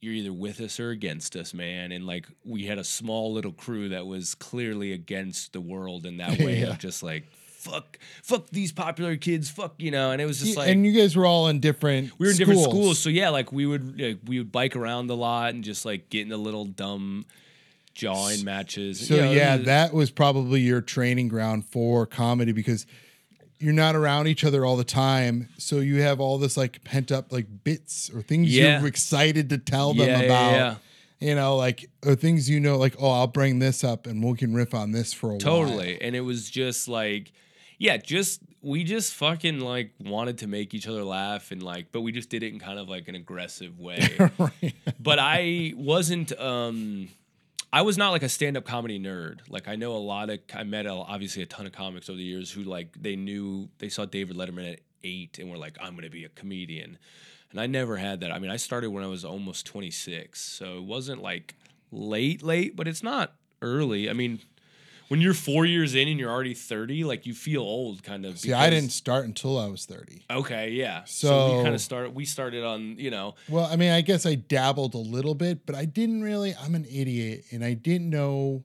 You're 0.00 0.14
either 0.14 0.32
with 0.32 0.60
us 0.60 0.78
or 0.78 0.90
against 0.90 1.34
us, 1.34 1.52
man. 1.52 1.90
And 1.90 2.06
like 2.06 2.26
we 2.44 2.66
had 2.66 2.78
a 2.78 2.84
small 2.84 3.32
little 3.32 3.50
crew 3.50 3.88
that 3.88 4.06
was 4.06 4.36
clearly 4.36 4.92
against 4.92 5.52
the 5.52 5.60
world 5.60 6.06
in 6.06 6.18
that 6.18 6.38
way 6.38 6.60
Yeah. 6.60 6.68
of 6.68 6.78
just 6.78 7.02
like 7.02 7.24
fuck, 7.32 7.98
fuck 8.22 8.48
these 8.50 8.70
popular 8.70 9.16
kids, 9.16 9.50
fuck 9.50 9.74
you 9.78 9.90
know. 9.90 10.12
And 10.12 10.22
it 10.22 10.24
was 10.24 10.38
just 10.38 10.52
Yeah, 10.52 10.60
like 10.60 10.68
and 10.68 10.86
you 10.86 10.92
guys 10.92 11.16
were 11.16 11.26
all 11.26 11.48
in 11.48 11.58
different 11.58 12.12
we 12.16 12.26
were 12.26 12.30
in 12.30 12.36
different 12.38 12.60
schools, 12.60 13.00
so 13.00 13.08
yeah, 13.08 13.30
like 13.30 13.50
we 13.50 13.66
would 13.66 14.00
like, 14.00 14.18
we 14.24 14.38
would 14.38 14.52
bike 14.52 14.76
around 14.76 15.10
a 15.10 15.14
lot 15.14 15.52
and 15.54 15.64
just 15.64 15.84
like 15.84 16.10
get 16.10 16.22
in 16.22 16.28
the 16.28 16.36
little 16.36 16.64
dumb 16.64 17.26
jawing 17.94 18.44
matches. 18.44 19.06
So 19.08 19.14
You 19.16 19.20
know, 19.22 19.32
yeah, 19.32 19.56
that 19.58 19.92
was 19.92 20.10
probably 20.10 20.60
your 20.60 20.80
training 20.80 21.28
ground 21.28 21.64
for 21.66 22.06
comedy 22.06 22.52
because 22.52 22.86
you're 23.60 23.72
not 23.72 23.96
around 23.96 24.28
each 24.28 24.44
other 24.44 24.64
all 24.64 24.76
the 24.76 24.84
time. 24.84 25.48
So 25.58 25.80
you 25.80 26.00
have 26.02 26.20
all 26.20 26.38
this 26.38 26.56
like 26.56 26.84
pent 26.84 27.10
up 27.10 27.32
like 27.32 27.46
bits 27.64 28.08
or 28.14 28.22
things 28.22 28.54
Yeah. 28.54 28.78
you're 28.78 28.88
excited 28.88 29.48
to 29.50 29.58
tell 29.58 29.94
them 29.94 30.08
Yeah, 30.08 30.20
about. 30.20 30.52
yeah. 30.52 30.74
You 31.20 31.34
know, 31.34 31.56
like 31.56 31.90
or 32.06 32.14
things 32.14 32.48
you 32.48 32.60
know, 32.60 32.76
like, 32.78 32.94
oh, 33.00 33.10
I'll 33.10 33.26
bring 33.26 33.58
this 33.58 33.82
up 33.82 34.06
and 34.06 34.22
we 34.22 34.36
can 34.36 34.54
riff 34.54 34.72
on 34.74 34.92
this 34.92 35.12
for 35.12 35.26
a 35.26 35.30
while. 35.30 35.38
totally. 35.40 36.00
And 36.00 36.14
it 36.14 36.20
was 36.20 36.48
just 36.48 36.86
like, 36.86 37.32
yeah, 37.78 37.96
just 37.96 38.40
we 38.62 38.84
just 38.84 39.14
fucking 39.14 39.58
like 39.60 39.90
wanted 40.00 40.38
to 40.38 40.46
make 40.46 40.74
each 40.74 40.86
other 40.86 41.02
laugh 41.02 41.50
and 41.50 41.60
like, 41.60 41.90
but 41.90 42.02
we 42.02 42.12
just 42.12 42.28
did 42.30 42.44
it 42.44 42.52
in 42.52 42.60
kind 42.60 42.78
of 42.78 42.88
like 42.88 43.08
an 43.08 43.16
aggressive 43.16 43.80
way. 43.80 44.08
right. 44.38 44.74
but 45.00 45.18
I 45.18 45.72
wasn't. 45.76 46.30
um 46.38 47.08
I 47.72 47.82
was 47.82 47.98
not 47.98 48.10
like 48.10 48.22
a 48.22 48.28
stand-up 48.28 48.64
comedy 48.64 48.98
nerd. 48.98 49.40
Like 49.48 49.68
I 49.68 49.76
know 49.76 49.92
a 49.92 49.98
lot 49.98 50.30
of. 50.30 50.40
I 50.54 50.64
met 50.64 50.86
a, 50.86 50.92
obviously 50.92 51.42
a 51.42 51.46
ton 51.46 51.66
of 51.66 51.72
comics 51.72 52.08
over 52.08 52.16
the 52.16 52.24
years 52.24 52.50
who 52.50 52.62
like 52.62 53.00
they 53.00 53.16
knew 53.16 53.68
they 53.78 53.88
saw 53.88 54.06
David 54.06 54.36
Letterman 54.36 54.72
at 54.72 54.80
eight 55.04 55.38
and 55.38 55.50
were 55.50 55.58
like, 55.58 55.76
I'm 55.80 55.94
gonna 55.94 56.10
be 56.10 56.24
a 56.24 56.30
comedian. 56.30 56.98
And 57.50 57.60
I 57.60 57.66
never 57.66 57.96
had 57.96 58.20
that. 58.20 58.32
I 58.32 58.38
mean, 58.38 58.50
I 58.50 58.56
started 58.56 58.90
when 58.90 59.04
I 59.04 59.06
was 59.06 59.24
almost 59.24 59.64
26, 59.66 60.38
so 60.38 60.76
it 60.76 60.84
wasn't 60.84 61.22
like 61.22 61.54
late, 61.90 62.42
late, 62.42 62.76
but 62.76 62.86
it's 62.86 63.02
not 63.02 63.34
early. 63.62 64.10
I 64.10 64.12
mean, 64.12 64.40
when 65.08 65.20
you're 65.20 65.34
four 65.34 65.64
years 65.66 65.94
in 65.94 66.06
and 66.08 66.18
you're 66.20 66.30
already 66.30 66.54
30, 66.54 67.04
like 67.04 67.26
you 67.26 67.34
feel 67.34 67.62
old, 67.62 68.02
kind 68.02 68.24
of. 68.26 68.38
See, 68.38 68.52
I 68.52 68.70
didn't 68.70 68.90
start 68.90 69.24
until 69.24 69.58
I 69.58 69.66
was 69.66 69.86
30. 69.86 70.24
Okay, 70.30 70.70
yeah. 70.70 71.04
So, 71.04 71.28
So- 71.28 71.56
we 71.58 71.62
kind 71.64 71.74
of 71.74 71.80
started. 71.80 72.14
We 72.14 72.24
started 72.24 72.64
on, 72.64 72.98
you 72.98 73.10
know, 73.10 73.34
Well, 73.48 73.64
I 73.64 73.76
mean, 73.76 73.90
I 73.90 74.00
guess 74.02 74.26
I 74.26 74.34
dabbled 74.34 74.94
a 74.94 74.98
little 74.98 75.34
bit, 75.34 75.64
but 75.66 75.74
I 75.74 75.84
didn't 75.86 76.22
really. 76.22 76.54
I'm 76.54 76.74
an 76.74 76.84
idiot, 76.90 77.44
and 77.50 77.64
I 77.64 77.74
didn't 77.74 78.10
know 78.10 78.64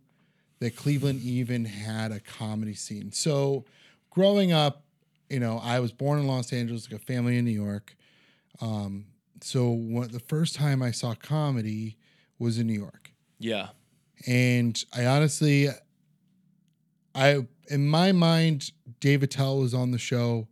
that 0.60 0.76
Cleveland 0.76 1.22
even 1.22 1.66
had 1.66 2.12
a 2.12 2.20
comedy 2.20 2.74
scene. 2.74 3.12
So, 3.12 3.66
growing 4.10 4.52
up, 4.52 4.84
you 5.30 5.40
know, 5.40 5.60
I 5.64 5.80
was 5.80 5.92
born 5.92 6.20
in 6.20 6.28
Los 6.28 6.54
Angeles, 6.54 6.90
like 6.92 7.02
a 7.02 7.04
family 7.06 7.38
in 7.38 7.46
New 7.46 7.52
York. 7.52 7.96
Um, 8.62 9.06
so, 9.42 9.72
when, 9.72 10.10
the 10.10 10.20
first 10.20 10.56
time 10.56 10.82
I 10.84 10.92
saw 10.92 11.16
comedy 11.16 11.98
was 12.40 12.58
in 12.60 12.68
New 12.68 12.80
York, 12.80 13.12
yeah, 13.40 13.70
and 14.28 14.82
I 14.96 15.06
honestly, 15.06 15.68
I 17.16 17.46
in 17.70 17.88
my 17.88 18.12
mind, 18.12 18.72
Dave 19.00 19.24
Attell 19.24 19.60
was 19.60 19.74
on 19.74 19.92
the 19.92 19.98
show, 19.98 20.48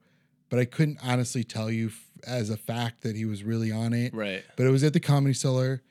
but 0.49 0.59
I 0.59 0.65
couldn't 0.65 0.99
honestly 1.03 1.43
tell 1.43 1.69
you 1.69 1.87
f- 1.87 2.05
as 2.25 2.49
a 2.49 2.57
fact 2.57 3.01
that 3.01 3.15
he 3.15 3.25
was 3.25 3.43
really 3.43 3.71
on 3.71 3.93
it. 3.93 4.13
Right. 4.13 4.43
But 4.55 4.65
it 4.65 4.69
was 4.69 4.83
at 4.83 4.93
the 4.93 4.99
Comedy 4.99 5.33
Cellar, 5.33 5.81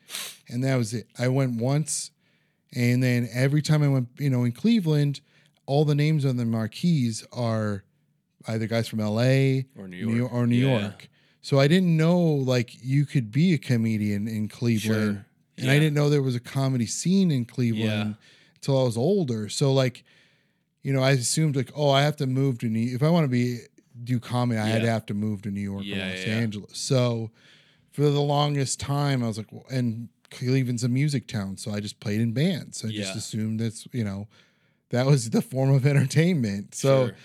and 0.49 0.63
that 0.63 0.75
was 0.77 0.93
it. 0.93 1.07
I 1.19 1.27
went 1.27 1.59
once, 1.61 2.11
and 2.75 3.03
then 3.03 3.29
every 3.33 3.61
time 3.61 3.83
I 3.83 3.87
went, 3.89 4.07
you 4.17 4.29
know, 4.29 4.43
in 4.43 4.51
Cleveland, 4.51 5.21
all 5.65 5.85
the 5.85 5.95
names 5.95 6.25
on 6.25 6.37
the 6.37 6.45
marquees 6.45 7.25
are 7.31 7.83
either 8.47 8.65
guys 8.65 8.87
from 8.87 8.99
L.A. 8.99 9.67
Or 9.77 9.87
New 9.87 10.05
New 10.07 10.15
York. 10.15 10.33
or 10.33 10.47
New 10.47 10.55
Yeah. 10.67 10.79
York. 10.81 11.07
So 11.43 11.59
I 11.59 11.67
didn't 11.67 11.95
know 11.97 12.19
like 12.19 12.71
you 12.83 13.05
could 13.05 13.31
be 13.31 13.53
a 13.53 13.57
comedian 13.57 14.27
in 14.27 14.47
Cleveland. 14.47 15.15
Sure. 15.17 15.25
And 15.57 15.69
I 15.71 15.77
didn't 15.79 15.93
know 15.95 16.09
there 16.09 16.21
was 16.23 16.35
a 16.35 16.39
comedy 16.39 16.85
scene 16.87 17.29
in 17.31 17.45
Cleveland 17.45 18.15
until 18.55 18.79
I 18.79 18.83
was 18.83 18.97
older. 18.97 19.47
So 19.49 19.73
like, 19.73 20.03
you 20.83 20.93
know, 20.93 21.01
I 21.03 21.11
assumed 21.11 21.55
like, 21.55 21.71
oh, 21.75 21.89
I 21.89 22.01
have 22.03 22.15
to 22.17 22.27
move 22.27 22.59
to 22.59 22.67
New 22.67 22.95
if 22.95 23.03
I 23.03 23.09
want 23.09 23.23
to 23.25 23.29
be 23.29 23.59
do 24.03 24.19
comedy, 24.19 24.59
I 24.59 24.65
had 24.67 24.81
to 24.83 24.89
have 24.89 25.05
to 25.07 25.13
move 25.13 25.41
to 25.43 25.51
New 25.51 25.61
York 25.61 25.83
Yeah, 25.85 25.95
or 26.07 26.09
Los 26.09 26.25
yeah. 26.25 26.33
Angeles. 26.33 26.77
So 26.77 27.31
for 27.91 28.01
the 28.03 28.21
longest 28.21 28.79
time 28.79 29.23
I 29.23 29.27
was 29.27 29.37
like, 29.37 29.51
well, 29.51 29.65
and 29.69 30.09
Cleveland's 30.31 30.83
a 30.83 30.89
music 30.89 31.27
town, 31.27 31.57
so 31.57 31.71
I 31.71 31.81
just 31.81 31.99
played 31.99 32.21
in 32.21 32.31
bands. 32.31 32.85
I 32.85 32.87
just 32.89 33.15
assumed 33.17 33.59
that's, 33.59 33.85
you 33.91 34.03
know, 34.05 34.27
that 34.89 35.05
was 35.05 35.29
the 35.29 35.41
form 35.41 35.71
of 35.73 35.85
entertainment. 35.85 36.73
So 36.73 37.07
Sure. 37.07 37.15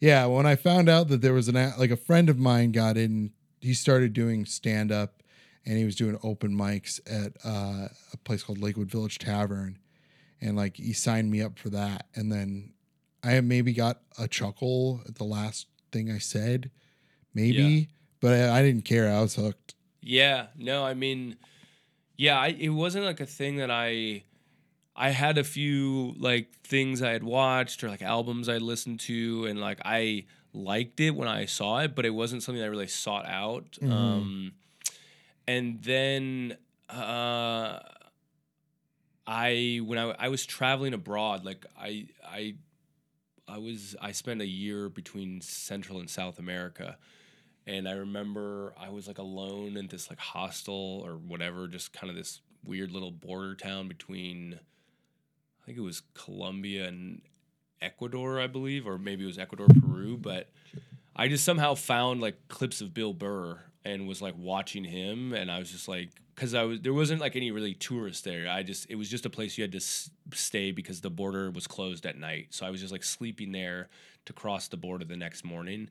yeah, 0.00 0.26
when 0.26 0.46
I 0.46 0.56
found 0.56 0.88
out 0.88 1.08
that 1.08 1.22
there 1.22 1.32
was 1.32 1.48
an 1.48 1.54
like 1.78 1.90
a 1.92 1.96
friend 1.96 2.28
of 2.28 2.38
mine 2.38 2.72
got 2.72 2.96
in, 2.96 3.30
he 3.60 3.72
started 3.72 4.12
doing 4.12 4.44
stand 4.46 4.90
up, 4.92 5.22
and 5.64 5.78
he 5.78 5.84
was 5.84 5.96
doing 5.96 6.18
open 6.22 6.52
mics 6.56 7.00
at 7.10 7.32
uh, 7.44 7.88
a 8.12 8.16
place 8.24 8.42
called 8.42 8.58
Lakewood 8.58 8.90
Village 8.90 9.18
Tavern, 9.18 9.78
and 10.40 10.56
like 10.56 10.76
he 10.76 10.92
signed 10.92 11.30
me 11.30 11.40
up 11.42 11.58
for 11.58 11.70
that, 11.70 12.06
and 12.14 12.30
then 12.32 12.72
I 13.26 13.40
maybe 13.40 13.72
got 13.72 14.00
a 14.18 14.28
chuckle 14.28 15.02
at 15.08 15.16
the 15.16 15.24
last 15.24 15.66
thing 15.92 16.10
I 16.10 16.18
said, 16.18 16.70
maybe, 17.34 17.56
Yeah. 17.56 17.84
but 18.20 18.32
I, 18.32 18.58
I 18.58 18.62
didn't 18.62 18.84
care. 18.84 19.10
I 19.12 19.20
was 19.20 19.34
hooked. 19.34 19.74
Yeah, 20.00 20.46
no, 20.56 20.84
I 20.84 20.94
mean, 20.94 21.36
yeah, 22.16 22.38
I, 22.38 22.48
it 22.48 22.68
wasn't 22.70 23.04
like 23.04 23.20
a 23.20 23.26
thing 23.26 23.56
that 23.56 23.70
I, 23.70 24.22
I 24.94 25.10
had 25.10 25.36
a 25.38 25.44
few 25.44 26.14
like 26.18 26.52
things 26.62 27.02
I 27.02 27.10
had 27.10 27.24
watched 27.24 27.82
or 27.84 27.88
like 27.88 28.02
albums 28.02 28.48
I'd 28.48 28.62
listened 28.62 29.00
to, 29.00 29.46
and 29.46 29.60
like 29.60 29.80
I 29.84 30.24
liked 30.54 31.00
it 31.00 31.10
when 31.10 31.28
I 31.28 31.44
saw 31.46 31.80
it, 31.80 31.94
but 31.94 32.06
it 32.06 32.10
wasn't 32.10 32.42
something 32.42 32.62
I 32.62 32.66
really 32.66 32.86
sought 32.86 33.26
out. 33.26 33.72
Mhm. 33.82 33.92
Um, 33.92 34.52
and 35.48 35.82
then, 35.82 36.56
uh, 36.88 37.80
I 39.26 39.80
when 39.84 39.98
I 39.98 40.14
I 40.18 40.28
was 40.28 40.46
traveling 40.46 40.94
abroad, 40.94 41.44
like 41.44 41.66
I 41.78 42.06
I 42.24 42.54
I 43.48 43.58
was 43.58 43.94
I 44.00 44.12
spent 44.12 44.40
a 44.40 44.46
year 44.46 44.88
between 44.88 45.40
Central 45.40 46.00
and 46.00 46.10
South 46.10 46.38
America. 46.38 46.98
And 47.66 47.88
I 47.88 47.92
remember 47.92 48.74
I 48.78 48.90
was 48.90 49.08
like 49.08 49.18
alone 49.18 49.76
in 49.76 49.88
this 49.88 50.08
like 50.08 50.20
hostel 50.20 51.02
or 51.04 51.12
whatever, 51.16 51.66
just 51.66 51.92
kind 51.92 52.10
of 52.10 52.16
this 52.16 52.40
weird 52.64 52.92
little 52.92 53.10
border 53.10 53.54
town 53.54 53.88
between 53.88 54.54
I 54.54 55.66
think 55.66 55.78
it 55.78 55.82
was 55.82 56.02
Colombia 56.14 56.86
and 56.86 57.22
Ecuador, 57.80 58.40
I 58.40 58.46
believe, 58.46 58.86
or 58.86 58.98
maybe 58.98 59.24
it 59.24 59.26
was 59.26 59.38
Ecuador, 59.38 59.66
Peru, 59.66 60.16
but 60.16 60.48
I 61.14 61.28
just 61.28 61.44
somehow 61.44 61.74
found 61.74 62.20
like 62.20 62.48
clips 62.48 62.80
of 62.80 62.94
Bill 62.94 63.12
Burr 63.12 63.60
and 63.86 64.06
was 64.06 64.20
like 64.20 64.34
watching 64.36 64.84
him 64.84 65.32
and 65.32 65.50
I 65.50 65.58
was 65.58 65.70
just 65.70 65.88
like 65.88 66.10
cuz 66.34 66.54
I 66.54 66.64
was 66.64 66.80
there 66.80 66.92
wasn't 66.92 67.20
like 67.20 67.36
any 67.36 67.50
really 67.50 67.74
tourists 67.74 68.22
there. 68.22 68.48
I 68.48 68.62
just 68.62 68.86
it 68.90 68.96
was 68.96 69.08
just 69.08 69.26
a 69.26 69.30
place 69.30 69.56
you 69.56 69.62
had 69.62 69.72
to 69.72 69.78
s- 69.78 70.10
stay 70.32 70.72
because 70.72 71.00
the 71.00 71.10
border 71.10 71.50
was 71.50 71.66
closed 71.66 72.04
at 72.06 72.18
night. 72.18 72.48
So 72.50 72.66
I 72.66 72.70
was 72.70 72.80
just 72.80 72.92
like 72.92 73.04
sleeping 73.04 73.52
there 73.52 73.88
to 74.26 74.32
cross 74.32 74.68
the 74.68 74.76
border 74.76 75.04
the 75.04 75.16
next 75.16 75.44
morning. 75.44 75.88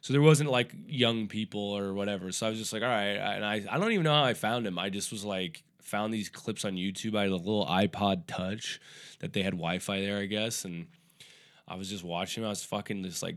So 0.00 0.12
there 0.12 0.22
wasn't 0.22 0.50
like 0.50 0.72
young 0.86 1.26
people 1.26 1.60
or 1.60 1.94
whatever. 1.94 2.30
So 2.30 2.46
I 2.46 2.50
was 2.50 2.58
just 2.58 2.72
like, 2.72 2.82
all 2.82 2.88
right. 2.88 3.16
And 3.16 3.44
I, 3.44 3.64
I 3.68 3.78
don't 3.78 3.92
even 3.92 4.04
know 4.04 4.14
how 4.14 4.24
I 4.24 4.34
found 4.34 4.66
him. 4.66 4.78
I 4.78 4.90
just 4.90 5.10
was 5.10 5.24
like, 5.24 5.64
found 5.80 6.12
these 6.12 6.28
clips 6.28 6.64
on 6.64 6.74
YouTube. 6.74 7.16
I 7.16 7.22
had 7.22 7.30
a 7.30 7.36
little 7.36 7.66
iPod 7.66 8.24
Touch 8.26 8.80
that 9.20 9.32
they 9.32 9.42
had 9.42 9.54
Wi 9.54 9.78
Fi 9.78 10.00
there, 10.00 10.18
I 10.18 10.26
guess. 10.26 10.64
And 10.64 10.86
I 11.66 11.76
was 11.76 11.88
just 11.88 12.04
watching. 12.04 12.42
Him. 12.42 12.46
I 12.46 12.50
was 12.50 12.64
fucking 12.64 13.02
just 13.04 13.22
like 13.22 13.36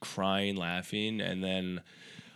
crying, 0.00 0.56
laughing. 0.56 1.20
And 1.20 1.42
then 1.42 1.80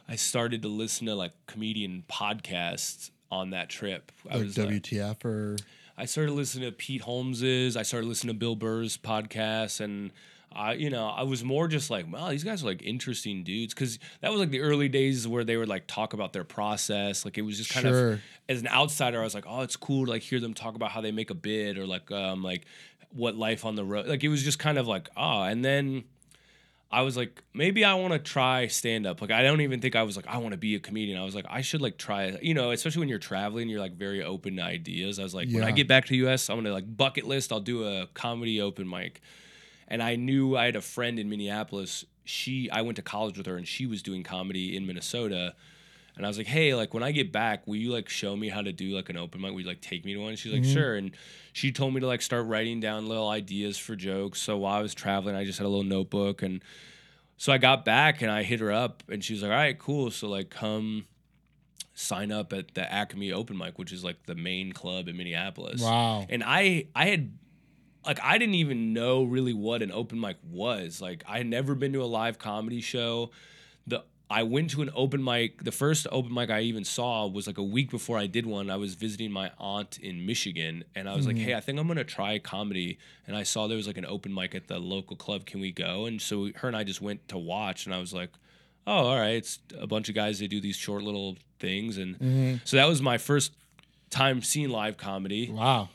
I 0.08 0.16
started 0.16 0.62
to 0.62 0.68
listen 0.68 1.06
to 1.06 1.14
like 1.14 1.32
comedian 1.46 2.04
podcasts 2.08 3.10
on 3.30 3.50
that 3.50 3.68
trip. 3.68 4.12
I 4.30 4.34
Like 4.36 4.44
was 4.44 4.58
like, 4.58 4.68
WTF 4.68 5.24
or 5.24 5.56
I 5.98 6.04
started 6.04 6.32
listening 6.32 6.68
to 6.70 6.76
Pete 6.76 7.02
Holmes's. 7.02 7.76
I 7.76 7.82
started 7.82 8.06
listening 8.06 8.34
to 8.34 8.38
Bill 8.38 8.54
Burr's 8.54 8.96
podcast, 8.98 9.80
and 9.80 10.12
I, 10.52 10.74
you 10.74 10.90
know, 10.90 11.06
I 11.08 11.22
was 11.22 11.42
more 11.42 11.68
just 11.68 11.90
like, 11.90 12.10
wow, 12.12 12.28
these 12.30 12.44
guys 12.44 12.62
are 12.62 12.66
like 12.66 12.82
interesting 12.82 13.42
dudes, 13.42 13.74
because 13.74 13.98
that 14.20 14.30
was 14.30 14.38
like 14.38 14.50
the 14.50 14.60
early 14.60 14.88
days 14.88 15.26
where 15.26 15.42
they 15.42 15.56
would 15.56 15.68
like 15.68 15.86
talk 15.86 16.12
about 16.12 16.32
their 16.32 16.44
process. 16.44 17.24
Like 17.24 17.36
it 17.38 17.42
was 17.42 17.56
just 17.56 17.70
kind 17.70 17.86
Sure. 17.86 18.12
of 18.12 18.20
as 18.48 18.60
an 18.60 18.68
outsider, 18.68 19.20
I 19.20 19.24
was 19.24 19.34
like, 19.34 19.46
oh, 19.48 19.62
it's 19.62 19.76
cool 19.76 20.04
to 20.04 20.10
like 20.12 20.22
hear 20.22 20.38
them 20.38 20.54
talk 20.54 20.76
about 20.76 20.90
how 20.92 21.00
they 21.00 21.12
make 21.12 21.30
a 21.30 21.34
bid 21.34 21.78
or 21.78 21.86
like 21.86 22.10
um 22.12 22.42
like 22.42 22.66
what 23.10 23.34
life 23.34 23.64
on 23.64 23.74
the 23.74 23.84
road. 23.84 24.06
Like 24.06 24.22
it 24.22 24.28
was 24.28 24.42
just 24.42 24.58
kind 24.58 24.78
of 24.78 24.86
like 24.86 25.08
ah, 25.16 25.44
and 25.44 25.64
then. 25.64 26.04
I 26.90 27.02
was 27.02 27.16
like, 27.16 27.42
maybe 27.52 27.84
I 27.84 27.94
want 27.94 28.12
to 28.12 28.18
try 28.18 28.68
stand 28.68 29.06
up. 29.06 29.20
Like, 29.20 29.32
I 29.32 29.42
don't 29.42 29.60
even 29.60 29.80
think 29.80 29.96
I 29.96 30.04
was 30.04 30.14
like, 30.14 30.26
I 30.28 30.38
want 30.38 30.52
to 30.52 30.56
be 30.58 30.76
a 30.76 30.78
comedian. 30.78 31.20
I 31.20 31.24
was 31.24 31.34
like, 31.34 31.46
I 31.48 31.60
should 31.60 31.82
like 31.82 31.98
try, 31.98 32.38
you 32.40 32.54
know, 32.54 32.70
especially 32.70 33.00
when 33.00 33.08
you're 33.08 33.18
traveling, 33.18 33.68
you're 33.68 33.80
like 33.80 33.96
very 33.96 34.22
open 34.22 34.56
to 34.56 34.62
ideas. 34.62 35.18
I 35.18 35.24
was 35.24 35.34
like, 35.34 35.48
when 35.50 35.64
I 35.64 35.72
get 35.72 35.88
back 35.88 36.04
to 36.06 36.10
the 36.10 36.28
US, 36.28 36.48
I'm 36.48 36.56
gonna 36.56 36.72
like 36.72 36.96
bucket 36.96 37.26
list. 37.26 37.52
I'll 37.52 37.60
do 37.60 37.84
a 37.84 38.06
comedy 38.14 38.60
open 38.60 38.88
mic. 38.88 39.20
And 39.88 40.02
I 40.02 40.16
knew 40.16 40.56
I 40.56 40.66
had 40.66 40.76
a 40.76 40.80
friend 40.80 41.18
in 41.18 41.28
Minneapolis. 41.28 42.04
She, 42.24 42.70
I 42.70 42.82
went 42.82 42.96
to 42.96 43.02
college 43.02 43.36
with 43.36 43.46
her, 43.46 43.56
and 43.56 43.66
she 43.66 43.86
was 43.86 44.02
doing 44.02 44.22
comedy 44.22 44.76
in 44.76 44.86
Minnesota. 44.86 45.54
And 46.16 46.24
I 46.24 46.28
was 46.28 46.38
like, 46.38 46.47
hey, 46.47 46.74
like 46.74 46.94
when 46.94 47.02
I 47.02 47.12
get 47.12 47.30
back, 47.30 47.66
will 47.66 47.76
you 47.76 47.90
like 47.93 48.09
show 48.09 48.34
me 48.34 48.48
how 48.48 48.62
to 48.62 48.72
do 48.72 48.94
like 48.97 49.09
an 49.10 49.16
open 49.18 49.40
mic? 49.43 49.52
Will 49.52 49.60
you 49.60 49.66
like 49.66 49.82
take 49.82 50.05
me 50.05 50.14
to 50.14 50.20
one? 50.20 50.34
She's 50.36 50.52
like, 50.52 50.62
Mhm. 50.62 50.72
sure. 50.72 50.94
And 50.97 51.10
she 51.52 51.72
told 51.72 51.93
me 51.94 52.01
to 52.01 52.06
like 52.06 52.22
start 52.22 52.47
writing 52.47 52.80
down 52.80 53.06
little 53.09 53.28
ideas 53.28 53.76
for 53.76 53.94
jokes. 53.97 54.40
So 54.40 54.56
while 54.56 54.78
I 54.78 54.80
was 54.82 54.94
traveling, 54.94 55.36
I 55.36 55.44
just 55.44 55.59
had 55.59 55.66
a 55.66 55.68
little 55.68 55.84
notebook. 55.84 56.43
And 56.43 56.62
so 57.36 57.52
I 57.52 57.59
got 57.59 57.84
back 57.84 58.22
and 58.22 58.30
I 58.30 58.44
hit 58.44 58.60
her 58.60 58.72
up 58.72 59.02
and 59.10 59.22
she 59.22 59.34
was 59.34 59.43
like, 59.43 59.51
all 59.51 59.56
right, 59.59 59.78
cool. 59.78 60.10
So 60.10 60.28
like 60.28 60.48
come 60.48 61.05
sign 61.94 62.30
up 62.32 62.52
at 62.52 62.74
the 62.74 62.90
Acme 62.93 63.32
open 63.32 63.56
mic, 63.56 63.78
which 63.78 63.93
is 63.93 64.05
like 64.05 64.24
the 64.26 64.34
main 64.34 64.72
club 64.72 65.09
in 65.09 65.16
Minneapolis. 65.16 65.82
wow. 65.82 66.26
And 66.28 66.43
I 66.44 66.86
I 66.94 67.06
had 67.06 67.32
like 68.06 68.20
I 68.22 68.38
didn't 68.38 68.55
even 68.55 68.93
know 68.93 69.24
really 69.24 69.52
what 69.55 69.82
an 69.82 69.90
open 69.93 70.20
mic 70.20 70.36
was. 70.48 71.01
Like 71.02 71.24
I 71.28 71.38
had 71.38 71.47
never 71.47 71.74
been 71.74 71.93
to 71.93 72.02
a 72.02 72.06
live 72.06 72.38
comedy 72.38 72.80
show. 72.80 73.30
The 73.86 74.05
I 74.28 74.42
went 74.42 74.70
to 74.70 74.82
an 74.82 74.90
open 74.94 75.22
mic. 75.22 75.62
The 75.62 75.70
first 75.70 76.06
open 76.10 76.34
mic 76.34 76.50
I 76.50 76.60
even 76.62 76.84
saw 76.84 77.26
was 77.26 77.46
like 77.46 77.58
a 77.58 77.62
week 77.62 77.90
before 77.90 78.18
I 78.18 78.26
did 78.26 78.44
one. 78.44 78.70
I 78.70 78.76
was 78.76 78.94
visiting 78.94 79.30
my 79.30 79.52
aunt 79.58 79.98
in 79.98 80.26
Michigan, 80.26 80.82
and 80.96 81.08
I 81.08 81.14
was 81.14 81.26
like, 81.28 81.36
Mhm. 81.36 81.44
"Hey, 81.44 81.54
I 81.54 81.60
think 81.60 81.78
I'm 81.78 81.86
gonna 81.86 82.02
try 82.02 82.38
comedy." 82.40 82.98
And 83.28 83.36
I 83.36 83.44
saw 83.44 83.68
there 83.68 83.76
was 83.76 83.86
like 83.86 83.98
an 83.98 84.06
open 84.06 84.34
mic 84.34 84.54
at 84.56 84.66
the 84.66 84.80
local 84.80 85.14
club. 85.16 85.46
Can 85.46 85.60
we 85.60 85.70
go? 85.70 86.06
And 86.06 86.20
so 86.20 86.50
her 86.56 86.66
and 86.68 86.76
I 86.76 86.82
just 86.82 87.00
went 87.00 87.28
to 87.28 87.38
watch, 87.38 87.86
and 87.86 87.94
I 87.94 87.98
was 87.98 88.12
like, 88.12 88.30
"Oh, 88.86 89.06
all 89.06 89.16
right." 89.16 89.36
It's 89.36 89.60
a 89.78 89.86
bunch 89.86 90.08
of 90.08 90.16
guys. 90.16 90.40
They 90.40 90.48
do 90.48 90.60
these 90.60 90.76
short 90.76 91.04
little 91.04 91.36
things, 91.60 91.96
and 91.96 92.18
Mhm. 92.18 92.60
so 92.64 92.76
that 92.76 92.88
was 92.88 93.00
my 93.00 93.18
first 93.18 93.52
time 94.10 94.42
seeing 94.42 94.70
live 94.70 94.96
comedy. 94.96 95.50
Wow. 95.50 95.88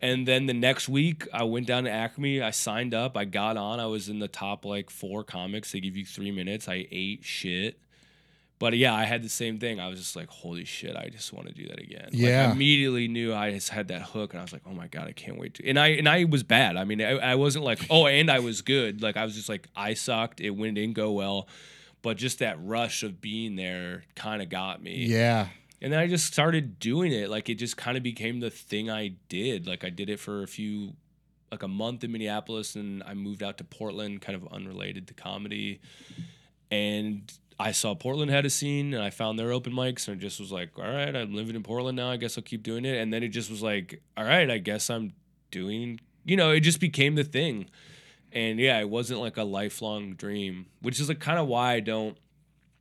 And 0.00 0.28
then 0.28 0.46
the 0.46 0.54
next 0.54 0.88
week, 0.88 1.26
I 1.32 1.44
went 1.44 1.66
down 1.66 1.84
to 1.84 1.90
Acme. 1.90 2.42
I 2.42 2.50
signed 2.50 2.92
up. 2.92 3.16
I 3.16 3.24
got 3.24 3.56
on. 3.56 3.80
I 3.80 3.86
was 3.86 4.08
in 4.08 4.18
the 4.18 4.28
top 4.28 4.64
like 4.64 4.90
four 4.90 5.24
comics. 5.24 5.72
They 5.72 5.80
give 5.80 5.96
you 5.96 6.04
three 6.04 6.30
minutes. 6.30 6.68
I 6.68 6.86
ate 6.90 7.24
shit. 7.24 7.78
But 8.58 8.74
yeah, 8.76 8.94
I 8.94 9.04
had 9.04 9.22
the 9.22 9.28
same 9.28 9.58
thing. 9.58 9.80
I 9.80 9.88
was 9.88 9.98
just 9.98 10.16
like, 10.16 10.28
holy 10.28 10.64
shit, 10.64 10.96
I 10.96 11.10
just 11.10 11.30
want 11.32 11.46
to 11.48 11.52
do 11.52 11.68
that 11.68 11.78
again. 11.78 12.04
Like, 12.06 12.14
Yeah. 12.14 12.48
I 12.48 12.52
immediately 12.52 13.06
knew 13.06 13.34
I 13.34 13.52
just 13.52 13.68
had 13.68 13.88
that 13.88 14.00
hook 14.02 14.32
and 14.32 14.40
I 14.40 14.42
was 14.42 14.52
like, 14.52 14.62
oh 14.66 14.72
my 14.72 14.86
God, 14.86 15.08
I 15.08 15.12
can't 15.12 15.38
wait 15.38 15.54
to. 15.54 15.68
And 15.68 15.78
I 15.78 15.88
and 15.88 16.08
I 16.08 16.24
was 16.24 16.42
bad. 16.42 16.76
I 16.76 16.84
mean, 16.84 17.02
I, 17.02 17.18
I 17.18 17.34
wasn't 17.34 17.66
like, 17.66 17.80
oh, 17.90 18.06
and 18.06 18.30
I 18.30 18.38
was 18.38 18.62
good. 18.62 19.02
Like 19.02 19.18
I 19.18 19.24
was 19.24 19.34
just 19.34 19.50
like, 19.50 19.68
I 19.76 19.92
sucked. 19.92 20.40
It 20.40 20.50
went 20.50 20.76
didn't 20.76 20.94
go 20.94 21.12
well. 21.12 21.48
But 22.00 22.16
just 22.16 22.38
that 22.38 22.56
rush 22.62 23.02
of 23.02 23.20
being 23.20 23.56
there 23.56 24.04
kind 24.14 24.40
of 24.40 24.48
got 24.48 24.82
me. 24.82 25.04
Yeah. 25.04 25.48
And 25.86 25.92
then 25.92 26.00
I 26.00 26.08
just 26.08 26.26
started 26.26 26.80
doing 26.80 27.12
it. 27.12 27.30
Like 27.30 27.48
it 27.48 27.60
just 27.60 27.76
kind 27.76 27.96
of 27.96 28.02
became 28.02 28.40
the 28.40 28.50
thing 28.50 28.90
I 28.90 29.12
did. 29.28 29.68
Like 29.68 29.84
I 29.84 29.88
did 29.88 30.10
it 30.10 30.18
for 30.18 30.42
a 30.42 30.48
few, 30.48 30.94
like 31.52 31.62
a 31.62 31.68
month 31.68 32.02
in 32.02 32.10
Minneapolis, 32.10 32.74
and 32.74 33.04
I 33.04 33.14
moved 33.14 33.40
out 33.40 33.56
to 33.58 33.64
Portland, 33.64 34.20
kind 34.20 34.34
of 34.34 34.52
unrelated 34.52 35.06
to 35.06 35.14
comedy. 35.14 35.80
And 36.72 37.32
I 37.60 37.70
saw 37.70 37.94
Portland 37.94 38.32
had 38.32 38.44
a 38.44 38.50
scene, 38.50 38.94
and 38.94 39.04
I 39.04 39.10
found 39.10 39.38
their 39.38 39.52
open 39.52 39.72
mics, 39.72 40.08
and 40.08 40.16
it 40.16 40.20
just 40.20 40.40
was 40.40 40.50
like, 40.50 40.76
all 40.76 40.92
right, 40.92 41.14
I'm 41.14 41.32
living 41.32 41.54
in 41.54 41.62
Portland 41.62 41.94
now. 41.94 42.10
I 42.10 42.16
guess 42.16 42.36
I'll 42.36 42.42
keep 42.42 42.64
doing 42.64 42.84
it. 42.84 43.00
And 43.00 43.12
then 43.12 43.22
it 43.22 43.28
just 43.28 43.48
was 43.48 43.62
like, 43.62 44.02
all 44.16 44.24
right, 44.24 44.50
I 44.50 44.58
guess 44.58 44.90
I'm 44.90 45.12
doing. 45.52 46.00
You 46.24 46.36
know, 46.36 46.50
it 46.50 46.62
just 46.62 46.80
became 46.80 47.14
the 47.14 47.22
thing. 47.22 47.70
And 48.32 48.58
yeah, 48.58 48.80
it 48.80 48.90
wasn't 48.90 49.20
like 49.20 49.36
a 49.36 49.44
lifelong 49.44 50.14
dream, 50.14 50.66
which 50.82 50.98
is 50.98 51.08
like 51.08 51.20
kind 51.20 51.38
of 51.38 51.46
why 51.46 51.74
I 51.74 51.78
don't 51.80 52.18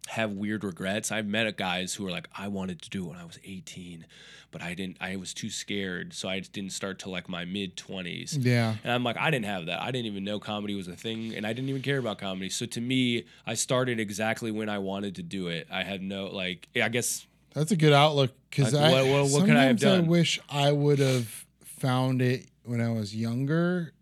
have 0.07 0.31
weird 0.31 0.63
regrets. 0.63 1.11
I've 1.11 1.25
met 1.27 1.57
guys 1.57 1.93
who 1.95 2.05
are 2.07 2.11
like, 2.11 2.27
I 2.37 2.47
wanted 2.47 2.81
to 2.83 2.89
do 2.89 3.05
it 3.05 3.09
when 3.09 3.17
I 3.17 3.25
was 3.25 3.39
18, 3.43 4.05
but 4.51 4.61
I 4.61 4.73
didn't. 4.75 4.97
I 5.01 5.15
was 5.15 5.33
too 5.33 5.49
scared, 5.49 6.13
so 6.13 6.29
I 6.29 6.39
didn't 6.41 6.71
start 6.73 6.99
till 6.99 7.11
like 7.11 7.27
my 7.27 7.43
mid 7.45 7.75
20s. 7.75 8.37
Yeah. 8.39 8.75
And 8.83 8.91
I'm 8.93 9.03
like, 9.03 9.17
I 9.17 9.31
didn't 9.31 9.45
have 9.45 9.65
that. 9.65 9.81
I 9.81 9.87
didn't 9.91 10.05
even 10.05 10.23
know 10.23 10.39
comedy 10.39 10.75
was 10.75 10.87
a 10.87 10.95
thing, 10.95 11.33
and 11.35 11.45
I 11.45 11.53
didn't 11.53 11.69
even 11.69 11.81
care 11.81 11.97
about 11.97 12.19
comedy. 12.19 12.49
So 12.49 12.65
to 12.67 12.81
me, 12.81 13.25
I 13.47 13.55
started 13.55 13.99
exactly 13.99 14.51
when 14.51 14.69
I 14.69 14.77
wanted 14.77 15.15
to 15.15 15.23
do 15.23 15.47
it. 15.47 15.67
I 15.71 15.83
had 15.83 16.01
no 16.01 16.27
like. 16.27 16.67
I 16.75 16.89
guess 16.89 17.25
That's 17.53 17.71
a 17.71 17.77
good 17.77 17.93
outlook 17.93 18.31
because 18.49 18.73
Like, 18.73 18.83
I 18.83 18.91
what- 18.91 19.05
what- 19.07 19.31
what 19.31 19.45
could 19.45 19.55
I 19.55 19.63
have 19.63 19.79
done? 19.79 20.07
wish 20.07 20.39
I 20.49 20.71
would 20.71 20.99
have 20.99 21.45
found 21.63 22.21
it 22.21 22.45
when 22.63 22.79
I 22.81 22.91
was 22.91 23.15
younger, 23.15 23.93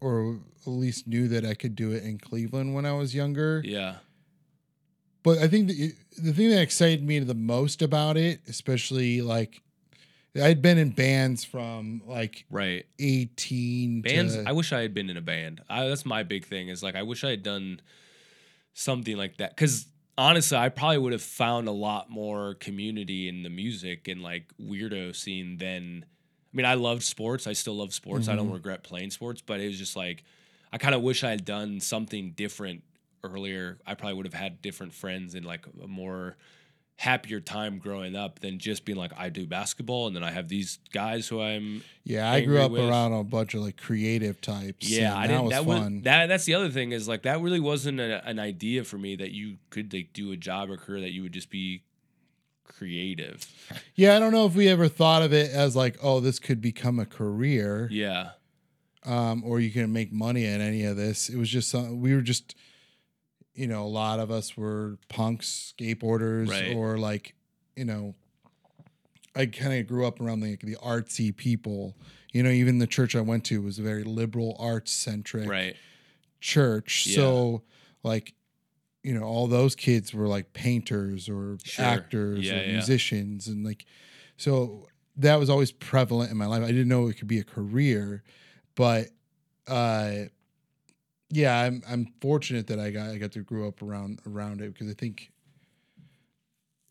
or 0.00 0.38
at 0.66 0.70
least 0.70 1.06
knew 1.06 1.28
that 1.28 1.44
I 1.44 1.54
could 1.54 1.74
do 1.76 1.92
it 1.92 2.02
in 2.04 2.18
Cleveland 2.18 2.74
when 2.74 2.84
I 2.86 2.92
was 2.92 3.14
younger. 3.14 3.62
yeah, 3.64 3.96
But 5.22 5.38
I 5.38 5.48
think 5.48 5.68
the, 5.68 5.94
the 6.18 6.32
thing 6.32 6.50
that 6.50 6.60
excited 6.60 7.02
me 7.02 7.18
the 7.20 7.34
most 7.34 7.80
about 7.82 8.16
it, 8.16 8.40
especially 8.48 9.22
like 9.22 9.62
I'd 10.40 10.62
been 10.62 10.78
in 10.78 10.90
bands 10.90 11.44
from 11.44 12.02
like 12.06 12.44
right. 12.50 12.86
18 12.98 14.00
Bands. 14.02 14.36
to 14.36 14.48
I 14.48 14.52
wish 14.52 14.72
I 14.72 14.80
had 14.80 14.94
been 14.94 15.10
in 15.10 15.16
a 15.16 15.22
band. 15.22 15.60
I, 15.68 15.86
that's 15.88 16.04
my 16.06 16.22
big 16.22 16.46
thing. 16.46 16.68
Is 16.68 16.82
like 16.82 16.96
I 16.96 17.02
wish 17.02 17.22
I 17.24 17.30
had 17.30 17.42
done 17.42 17.80
something 18.74 19.16
like 19.16 19.36
that. 19.36 19.54
Because 19.54 19.86
honestly, 20.16 20.56
I 20.56 20.68
probably 20.68 20.98
would 20.98 21.12
have 21.12 21.22
found 21.22 21.68
a 21.68 21.72
lot 21.72 22.10
more 22.10 22.54
community 22.54 23.28
in 23.28 23.42
the 23.42 23.50
music 23.50 24.08
and 24.08 24.22
like 24.22 24.52
weirdo 24.60 25.14
scene 25.14 25.58
than. 25.58 26.04
I 26.04 26.56
mean, 26.56 26.66
I 26.66 26.74
loved 26.74 27.02
sports. 27.02 27.46
I 27.46 27.54
still 27.54 27.76
love 27.78 27.94
sports. 27.94 28.28
I 28.28 28.36
don't 28.36 28.50
Mhm. 28.50 28.54
regret 28.54 28.82
playing 28.82 29.10
sports, 29.10 29.40
but 29.40 29.58
it 29.60 29.68
was 29.68 29.78
just 29.78 29.96
like 29.96 30.22
I 30.72 30.78
kind 30.78 30.94
of 30.94 31.00
wish 31.02 31.24
I 31.24 31.30
had 31.30 31.44
done 31.44 31.80
something 31.80 32.32
different 32.32 32.82
earlier. 33.22 33.78
I 33.86 33.94
probably 33.94 34.14
would 34.14 34.26
have 34.26 34.34
had 34.34 34.62
different 34.62 34.92
friends 34.92 35.34
and 35.34 35.44
like 35.44 35.66
a 35.82 35.86
more 35.86 36.36
happier 36.96 37.40
time 37.40 37.78
growing 37.78 38.14
up 38.14 38.38
than 38.40 38.58
just 38.58 38.84
being 38.84 38.98
like 38.98 39.12
I 39.16 39.28
do 39.28 39.46
basketball 39.46 40.06
and 40.06 40.14
then 40.14 40.22
I 40.22 40.30
have 40.30 40.48
these 40.48 40.78
guys 40.92 41.26
who 41.26 41.40
I'm 41.40 41.82
yeah, 42.04 42.30
I 42.30 42.42
grew 42.42 42.60
up 42.60 42.70
with. 42.70 42.82
around 42.82 43.12
a 43.12 43.24
bunch 43.24 43.54
of 43.54 43.62
like 43.62 43.76
creative 43.76 44.40
types. 44.40 44.88
yeah, 44.88 45.12
and 45.12 45.18
I 45.18 45.26
didn't. 45.26 45.48
that 45.48 45.64
was 45.64 45.76
that 45.76 45.82
fun. 45.82 45.94
was 45.94 46.02
that. 46.04 46.26
That's 46.26 46.44
the 46.44 46.54
other 46.54 46.70
thing 46.70 46.92
is 46.92 47.08
like 47.08 47.22
that 47.22 47.40
really 47.40 47.60
wasn't 47.60 47.98
a, 47.98 48.26
an 48.26 48.38
idea 48.38 48.84
for 48.84 48.98
me 48.98 49.16
that 49.16 49.32
you 49.32 49.56
could 49.70 49.92
like 49.92 50.12
do 50.12 50.32
a 50.32 50.36
job 50.36 50.70
or 50.70 50.76
career 50.76 51.00
that 51.00 51.12
you 51.12 51.22
would 51.22 51.32
just 51.32 51.50
be 51.50 51.82
creative. 52.64 53.46
yeah, 53.94 54.16
I 54.16 54.18
don't 54.18 54.32
know 54.32 54.46
if 54.46 54.54
we 54.54 54.68
ever 54.68 54.88
thought 54.88 55.22
of 55.22 55.32
it 55.32 55.50
as 55.50 55.74
like, 55.74 55.98
oh, 56.02 56.20
this 56.20 56.38
could 56.38 56.60
become 56.60 56.98
a 57.00 57.06
career. 57.06 57.88
Yeah, 57.90 58.30
um, 59.04 59.42
or 59.44 59.60
you 59.60 59.70
can 59.70 59.92
make 59.92 60.12
money 60.12 60.46
at 60.46 60.60
any 60.60 60.84
of 60.84 60.96
this. 60.96 61.28
It 61.28 61.36
was 61.36 61.48
just 61.48 61.74
we 61.74 62.14
were 62.14 62.22
just, 62.22 62.54
you 63.54 63.66
know, 63.66 63.84
a 63.84 63.88
lot 63.88 64.18
of 64.18 64.30
us 64.30 64.56
were 64.56 64.98
punks, 65.08 65.74
skateboarders, 65.78 66.48
Right. 66.48 66.74
or 66.74 66.98
like, 66.98 67.34
you 67.76 67.84
know, 67.84 68.14
I 69.34 69.46
kind 69.46 69.78
of 69.78 69.86
grew 69.86 70.06
up 70.06 70.20
around 70.20 70.40
the, 70.40 70.56
the 70.62 70.76
artsy 70.76 71.34
people. 71.34 71.96
You 72.32 72.42
know, 72.42 72.50
even 72.50 72.78
the 72.78 72.86
church 72.86 73.14
I 73.14 73.20
went 73.20 73.44
to 73.46 73.60
was 73.62 73.78
a 73.78 73.82
very 73.82 74.04
liberal, 74.04 74.56
arts 74.58 74.92
centric 74.92 75.48
right. 75.48 75.76
church. 76.40 77.06
Yeah. 77.06 77.16
So, 77.16 77.62
like, 78.02 78.34
you 79.02 79.12
know, 79.14 79.24
all 79.24 79.46
those 79.48 79.74
kids 79.74 80.14
were 80.14 80.28
like 80.28 80.52
painters 80.52 81.28
or 81.28 81.58
Sure. 81.64 81.84
actors 81.84 82.46
Yeah, 82.46 82.60
or 82.60 82.64
yeah. 82.64 82.72
musicians. 82.72 83.48
And 83.48 83.64
like, 83.64 83.84
so 84.36 84.88
that 85.16 85.36
was 85.38 85.50
always 85.50 85.72
prevalent 85.72 86.30
in 86.30 86.36
my 86.36 86.46
life. 86.46 86.62
I 86.62 86.68
didn't 86.68 86.88
know 86.88 87.08
it 87.08 87.18
could 87.18 87.28
be 87.28 87.38
a 87.38 87.44
career, 87.44 88.22
but, 88.74 89.08
uh, 89.66 90.12
yeah, 91.32 91.58
I'm 91.58 91.82
I'm 91.88 92.12
fortunate 92.20 92.66
that 92.66 92.78
I 92.78 92.90
got 92.90 93.08
I 93.08 93.16
got 93.16 93.32
to 93.32 93.40
grow 93.40 93.66
up 93.66 93.82
around 93.82 94.20
around 94.26 94.60
it 94.60 94.74
because 94.74 94.90
I 94.90 94.92
think 94.92 95.32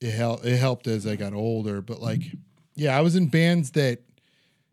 it 0.01 0.11
helped 0.11 0.43
it 0.45 0.57
helped 0.57 0.88
as 0.88 1.05
I 1.05 1.15
got 1.15 1.34
older. 1.34 1.80
But 1.80 2.01
like, 2.01 2.23
yeah, 2.73 2.97
I 2.97 3.01
was 3.01 3.15
in 3.15 3.27
bands 3.27 3.72
that, 3.72 3.99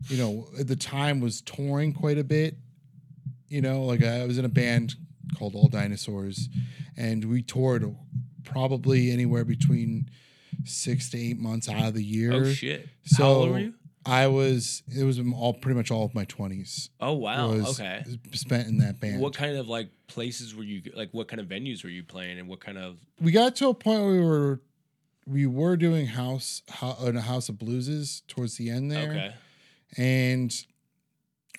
you 0.07 0.17
know, 0.17 0.47
at 0.59 0.67
the 0.67 0.75
time 0.75 1.19
was 1.19 1.41
touring 1.41 1.93
quite 1.93 2.17
a 2.17 2.23
bit. 2.23 2.57
You 3.47 3.61
know, 3.61 3.83
like 3.83 4.03
I 4.03 4.25
was 4.25 4.39
in 4.39 4.45
a 4.45 4.49
band 4.49 4.95
called 5.37 5.53
All 5.53 5.67
Dinosaurs, 5.67 6.49
and 6.97 7.25
we 7.25 7.43
toured 7.43 7.95
probably 8.43 9.11
anywhere 9.11 9.45
between 9.45 10.09
six 10.65 11.11
to 11.11 11.19
eight 11.19 11.37
months 11.37 11.69
out 11.69 11.89
of 11.89 11.93
the 11.93 12.01
oh, 12.01 12.15
year. 12.15 12.33
Oh 12.33 12.51
shit. 12.51 12.89
So 13.05 13.23
How 13.23 13.29
old 13.29 13.51
were 13.51 13.59
you? 13.59 13.73
I 14.09 14.27
was. 14.27 14.83
It 14.95 15.03
was 15.03 15.19
all 15.35 15.53
pretty 15.53 15.77
much 15.77 15.91
all 15.91 16.03
of 16.05 16.13
my 16.15 16.25
twenties. 16.25 16.89
Oh 16.99 17.13
wow. 17.13 17.51
Okay. 17.51 18.03
spent 18.33 18.67
in 18.67 18.77
that 18.79 18.99
band. 18.99 19.19
What 19.21 19.33
kind 19.33 19.55
of 19.57 19.67
like 19.69 19.89
places 20.07 20.55
were 20.55 20.63
you 20.63 20.81
like? 20.95 21.09
What 21.11 21.27
kind 21.27 21.39
of 21.39 21.47
venues 21.47 21.83
were 21.83 21.89
you 21.89 22.03
playing, 22.03 22.39
and 22.39 22.47
what 22.47 22.59
kind 22.59 22.77
of? 22.77 22.97
we 23.21 23.31
got 23.31 23.55
to 23.57 23.67
a 23.69 23.73
point 23.73 24.01
where 24.01 24.11
we 24.13 24.21
were 24.25 24.61
we 25.27 25.45
were 25.45 25.77
doing 25.77 26.07
house 26.07 26.63
ho- 26.71 26.97
uh, 27.01 27.05
in 27.05 27.15
a 27.17 27.21
house 27.21 27.49
of 27.49 27.55
blueses 27.55 28.23
towards 28.27 28.57
the 28.57 28.69
end 28.71 28.91
there 28.91 29.11
Okay. 29.11 29.33
and 29.97 30.65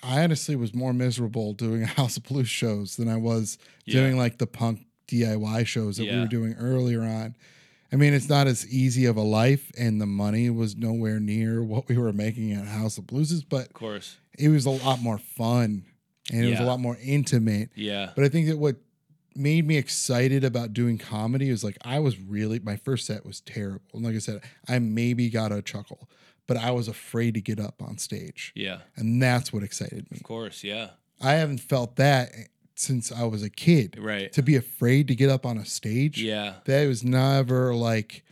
i 0.03 0.21
honestly 0.23 0.55
was 0.57 0.73
more 0.73 0.93
miserable 0.93 1.53
doing 1.53 1.83
a 1.83 1.85
house 1.99 2.17
of 2.17 2.23
blues 2.23 2.49
shows 2.49 2.97
than 2.97 3.07
i 3.07 3.15
was 3.15 3.57
Yeah. 3.85 4.01
doing 4.01 4.17
like 4.17 4.39
the 4.39 4.47
punk 4.47 4.85
diy 5.07 5.65
shows 5.65 5.97
that 5.97 6.07
we 6.07 6.19
were 6.19 6.27
doing 6.27 6.53
earlier 6.55 7.01
on 7.01 7.35
i 7.91 7.95
mean 7.95 8.13
it's 8.13 8.29
not 8.29 8.47
as 8.47 8.67
easy 8.67 9.05
of 9.05 9.17
a 9.17 9.21
life 9.21 9.71
and 9.77 9.99
the 10.01 10.05
money 10.05 10.49
was 10.49 10.75
nowhere 10.75 11.19
near 11.19 11.63
what 11.63 11.87
we 11.87 11.97
were 11.97 12.13
making 12.13 12.51
at 12.53 12.65
house 12.67 12.97
of 12.97 13.05
blueses 13.05 13.43
but 13.47 13.67
Of 13.67 13.73
course. 13.73 14.17
it 14.37 14.49
was 14.49 14.65
a 14.65 14.69
lot 14.71 15.01
more 15.01 15.17
fun 15.17 15.85
and 16.31 16.45
it 16.45 16.49
was 16.51 16.59
a 16.59 16.63
lot 16.65 16.79
more 16.79 16.97
intimate 17.03 17.69
Yeah. 17.75 18.11
but 18.15 18.23
I 18.23 18.29
think 18.29 18.47
that 18.47 18.57
what 18.57 18.75
made 19.35 19.65
me 19.65 19.77
excited 19.77 20.43
about 20.43 20.73
doing 20.73 20.97
comedy 20.97 21.49
was 21.51 21.63
like 21.63 21.77
I 21.83 21.99
was 21.99 22.19
really 22.19 22.59
my 22.59 22.75
first 22.75 23.05
set 23.07 23.25
was 23.25 23.39
terrible. 23.41 23.81
And 23.93 24.03
like 24.03 24.15
I 24.15 24.19
said, 24.19 24.41
I 24.67 24.77
maybe 24.79 25.29
got 25.29 25.51
a 25.53 25.61
chuckle, 25.61 26.09
but 26.47 26.57
I 26.57 26.71
was 26.71 26.89
afraid 26.89 27.33
to 27.35 27.41
get 27.41 27.57
up 27.57 27.81
on 27.81 27.97
stage. 27.97 28.51
Yeah. 28.55 28.79
And 28.97 29.21
that's 29.23 29.53
what 29.53 29.63
excited 29.63 30.11
me. 30.11 30.17
Of 30.17 30.23
course. 30.23 30.63
Yeah. 30.65 30.89
I 31.21 31.33
haven't 31.35 31.59
felt 31.59 31.95
that 31.95 32.33
since 32.81 33.11
I 33.11 33.23
was 33.23 33.43
a 33.43 33.49
kid. 33.49 33.97
Right. 33.99 34.31
To 34.33 34.41
be 34.41 34.55
afraid 34.55 35.07
to 35.09 35.15
get 35.15 35.29
up 35.29 35.45
on 35.45 35.57
a 35.57 35.65
stage, 35.65 36.21
Yeah. 36.21 36.55
that 36.65 36.87
was 36.87 37.03
never 37.03 37.73
like 37.75 38.23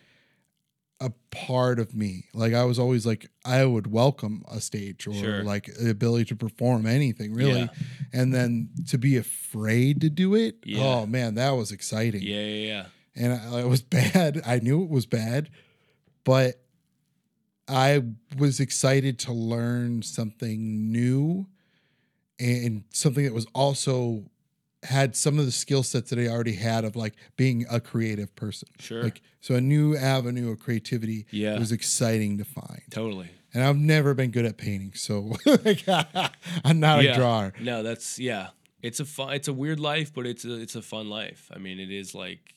a 1.02 1.12
part 1.32 1.80
of 1.80 1.96
me. 1.96 2.26
Like 2.34 2.54
I 2.54 2.66
was 2.66 2.78
always 2.78 3.06
like 3.06 3.30
I 3.46 3.64
would 3.64 3.88
welcome 3.88 4.44
a 4.52 4.60
stage 4.60 5.08
or 5.08 5.14
Sure. 5.14 5.44
like 5.44 5.66
the 5.80 5.90
ability 5.92 6.26
to 6.26 6.36
perform 6.36 6.86
anything 6.86 7.34
really. 7.34 7.62
Yeah. 7.62 7.68
And 8.12 8.34
then 8.34 8.70
to 8.90 8.98
be 8.98 9.16
afraid 9.16 10.02
to 10.02 10.10
do 10.10 10.36
it, 10.36 10.58
Yeah. 10.66 10.84
oh 10.84 11.06
man, 11.06 11.36
that 11.36 11.52
was 11.52 11.72
exciting. 11.72 12.22
Yeah. 12.24 12.44
Yeah. 12.46 12.66
Yeah. 12.68 12.86
And 13.16 13.34
I, 13.34 13.62
it 13.62 13.68
was 13.68 13.82
bad. 14.00 14.42
I 14.46 14.60
knew 14.60 14.84
it 14.84 14.90
was 14.90 15.06
bad, 15.06 15.50
but 16.26 16.60
I 17.68 18.04
was 18.38 18.60
excited 18.60 19.20
to 19.20 19.32
learn 19.32 20.02
something 20.02 20.92
new 20.92 21.48
and 22.40 22.84
something 22.92 23.24
that 23.26 23.34
was 23.34 23.46
also 23.54 24.24
had 24.84 25.16
some 25.16 25.38
of 25.40 25.46
the 25.46 25.52
skill 25.52 25.84
sets 25.84 26.10
that 26.10 26.20
I 26.20 26.28
already 26.28 26.54
had 26.56 26.86
of 26.86 26.96
like 26.96 27.16
being 27.36 27.66
a 27.70 27.80
creative 27.82 28.34
person. 28.36 28.70
Sure. 28.80 29.04
Like 29.04 29.22
so 29.42 29.56
a 29.56 29.62
new 29.62 29.96
avenue 29.96 30.52
of 30.52 30.60
creativity 30.60 31.26
Yeah. 31.32 31.60
was 31.60 31.72
exciting 31.72 32.38
to 32.38 32.46
find. 32.46 32.82
totally. 32.90 33.30
And 33.54 33.64
I've 33.64 33.78
never 33.78 34.14
been 34.14 34.30
good 34.32 34.46
at 34.46 34.58
painting, 34.58 34.94
so 34.94 35.34
like, 35.46 35.84
I'm 36.64 36.80
not 36.80 37.04
Yeah. 37.04 37.12
a 37.12 37.16
drawer. 37.16 37.54
No, 37.60 37.82
that's 37.84 38.20
yeah. 38.20 38.50
It's 38.82 39.00
a 39.00 39.06
fun. 39.06 39.34
It's 39.34 39.48
a 39.48 39.54
weird 39.54 39.80
life, 39.80 40.14
but 40.14 40.26
it's 40.26 40.46
a 40.46 40.54
it's 40.62 40.76
a 40.76 40.82
fun 40.82 41.10
life. 41.10 41.50
I 41.54 41.58
mean, 41.58 41.80
it 41.80 41.92
is 41.92 42.14
like, 42.16 42.54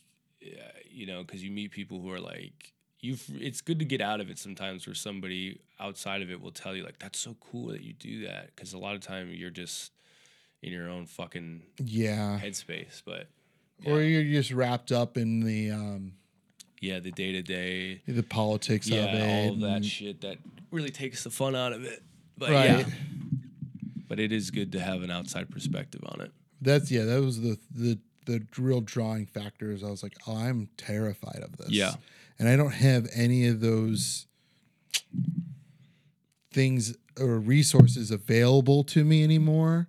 you 0.90 1.06
know, 1.06 1.22
because 1.22 1.42
you 1.42 1.50
meet 1.50 1.70
people 1.72 2.00
who 2.00 2.10
are 2.12 2.20
like 2.20 2.72
you. 3.00 3.16
It's 3.40 3.60
good 3.60 3.78
to 3.80 3.84
get 3.84 4.00
out 4.00 4.20
of 4.20 4.30
it 4.30 4.38
sometimes, 4.38 4.86
where 4.86 4.94
somebody 4.94 5.58
outside 5.80 6.22
of 6.22 6.30
it 6.30 6.40
will 6.40 6.52
tell 6.52 6.76
you 6.76 6.84
like, 6.84 6.98
"That's 6.98 7.18
so 7.18 7.36
cool 7.40 7.68
that 7.68 7.82
you 7.82 7.92
do 7.94 8.24
that," 8.26 8.54
because 8.54 8.72
a 8.72 8.78
lot 8.78 8.94
of 8.94 9.00
time 9.00 9.30
you're 9.32 9.50
just 9.50 9.92
in 10.62 10.72
your 10.72 10.88
own 10.88 11.06
fucking 11.06 11.62
Yeah. 11.84 12.38
headspace. 12.42 13.02
But 13.04 13.28
Or 13.84 14.00
you're 14.00 14.22
just 14.24 14.52
wrapped 14.52 14.92
up 14.92 15.16
in 15.16 15.40
the 15.40 15.70
um 15.72 16.12
yeah, 16.80 16.98
the 16.98 17.12
day 17.12 17.30
to 17.32 17.42
day, 17.42 18.02
the 18.08 18.22
politics 18.24 18.88
yeah, 18.88 19.04
of 19.04 19.14
it. 19.14 19.22
all 19.28 19.52
of 19.54 19.60
that 19.60 19.84
shit 19.84 20.20
that 20.22 20.38
really 20.72 20.90
takes 20.90 21.22
the 21.22 21.30
fun 21.30 21.54
out 21.54 21.72
of 21.72 21.84
it. 21.84 22.02
But 22.36 22.50
Right. 22.50 22.66
yeah, 22.80 22.84
but 24.08 24.18
it 24.18 24.32
is 24.32 24.50
good 24.50 24.72
to 24.72 24.80
have 24.80 25.02
an 25.02 25.10
outside 25.10 25.50
perspective 25.50 26.00
on 26.06 26.20
it. 26.20 26.32
That's 26.60 26.90
yeah, 26.90 27.04
that 27.04 27.20
was 27.22 27.40
the 27.40 27.58
the 27.74 27.98
the 28.26 28.46
real 28.56 28.80
drawing 28.80 29.26
factors. 29.26 29.82
I 29.82 29.90
was 29.90 30.02
like, 30.02 30.16
oh, 30.28 30.36
I'm 30.36 30.68
terrified 30.76 31.40
of 31.42 31.56
this. 31.56 31.70
Yeah. 31.70 31.94
And 32.38 32.48
I 32.48 32.54
don't 32.56 32.72
have 32.74 33.08
any 33.14 33.46
of 33.48 33.60
those 33.60 34.26
things 36.52 36.96
or 37.18 37.38
resources 37.38 38.10
available 38.10 38.84
to 38.84 39.04
me 39.04 39.22
anymore 39.24 39.88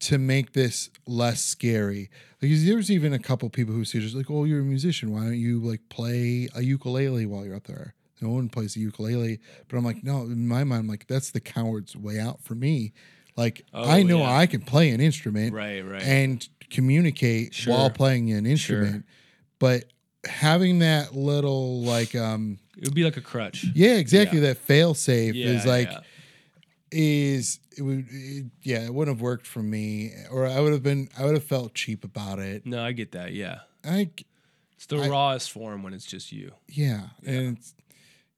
to 0.00 0.18
make 0.18 0.52
this 0.52 0.90
less 1.06 1.42
scary. 1.42 2.10
Because 2.40 2.64
there's 2.66 2.90
even 2.90 3.12
a 3.12 3.18
couple 3.18 3.48
people 3.50 3.74
who 3.74 3.84
say 3.84 3.98
just 4.00 4.14
like, 4.14 4.30
"Oh, 4.30 4.44
you're 4.44 4.60
a 4.60 4.64
musician. 4.64 5.10
Why 5.12 5.20
don't 5.24 5.38
you 5.38 5.58
like 5.58 5.80
play 5.88 6.48
a 6.54 6.62
ukulele 6.62 7.26
while 7.26 7.44
you're 7.44 7.56
up 7.56 7.66
there?" 7.66 7.94
No 8.20 8.30
one 8.30 8.48
plays 8.48 8.74
the 8.74 8.80
ukulele, 8.80 9.40
but 9.68 9.76
I'm 9.76 9.84
like, 9.84 10.02
no. 10.02 10.22
In 10.22 10.48
my 10.48 10.64
mind, 10.64 10.80
I'm 10.80 10.88
like, 10.88 11.06
that's 11.06 11.30
the 11.30 11.40
coward's 11.40 11.94
way 11.94 12.18
out 12.18 12.42
for 12.42 12.54
me. 12.54 12.92
Like, 13.36 13.62
Oh, 13.74 13.86
I 13.86 14.02
know 14.02 14.20
yeah. 14.20 14.34
I 14.38 14.46
can 14.46 14.62
play 14.62 14.88
an 14.90 15.00
instrument 15.02 15.52
Right, 15.52 15.80
right. 15.82 16.02
and 16.02 16.46
communicate 16.70 17.52
Sure. 17.52 17.74
while 17.74 17.90
playing 17.90 18.32
an 18.32 18.46
instrument, 18.46 19.04
but 19.58 19.84
having 20.26 20.78
that 20.80 21.14
little 21.14 21.82
like 21.82 22.14
um 22.14 22.58
It 22.78 22.84
would 22.84 22.94
be 22.94 23.04
like 23.04 23.16
a 23.18 23.20
crutch. 23.20 23.66
yeah 23.74 23.96
exactly 23.96 24.40
that 24.40 24.56
fail 24.58 24.94
safe 24.94 25.34
is 25.36 25.64
like 25.66 25.90
yeah. 25.90 26.00
Is 26.98 27.60
it 27.76 27.82
would 27.82 28.06
it, 28.10 28.46
yeah 28.62 28.84
it 28.86 28.94
wouldn't 28.94 29.14
have 29.16 29.20
worked 29.22 29.46
for 29.46 29.62
me 29.62 30.12
or 30.30 30.46
I 30.46 30.60
would 30.60 30.72
have 30.72 30.82
been 30.82 31.08
I 31.18 31.24
would 31.26 31.34
have 31.34 31.44
felt 31.44 31.74
cheap 31.74 32.04
about 32.04 32.38
it. 32.38 32.64
No, 32.64 32.82
I 32.82 32.92
get 32.92 33.12
that. 33.12 33.32
Yeah. 33.34 33.60
I 33.84 34.08
It's 34.76 34.86
the 34.86 34.96
I- 34.96 35.08
rawest 35.08 35.50
form 35.50 35.82
when 35.82 35.92
it's 35.92 36.06
just 36.06 36.32
you. 36.32 36.52
yeah, 36.68 37.08
and 37.26 37.58
it's, 37.58 37.74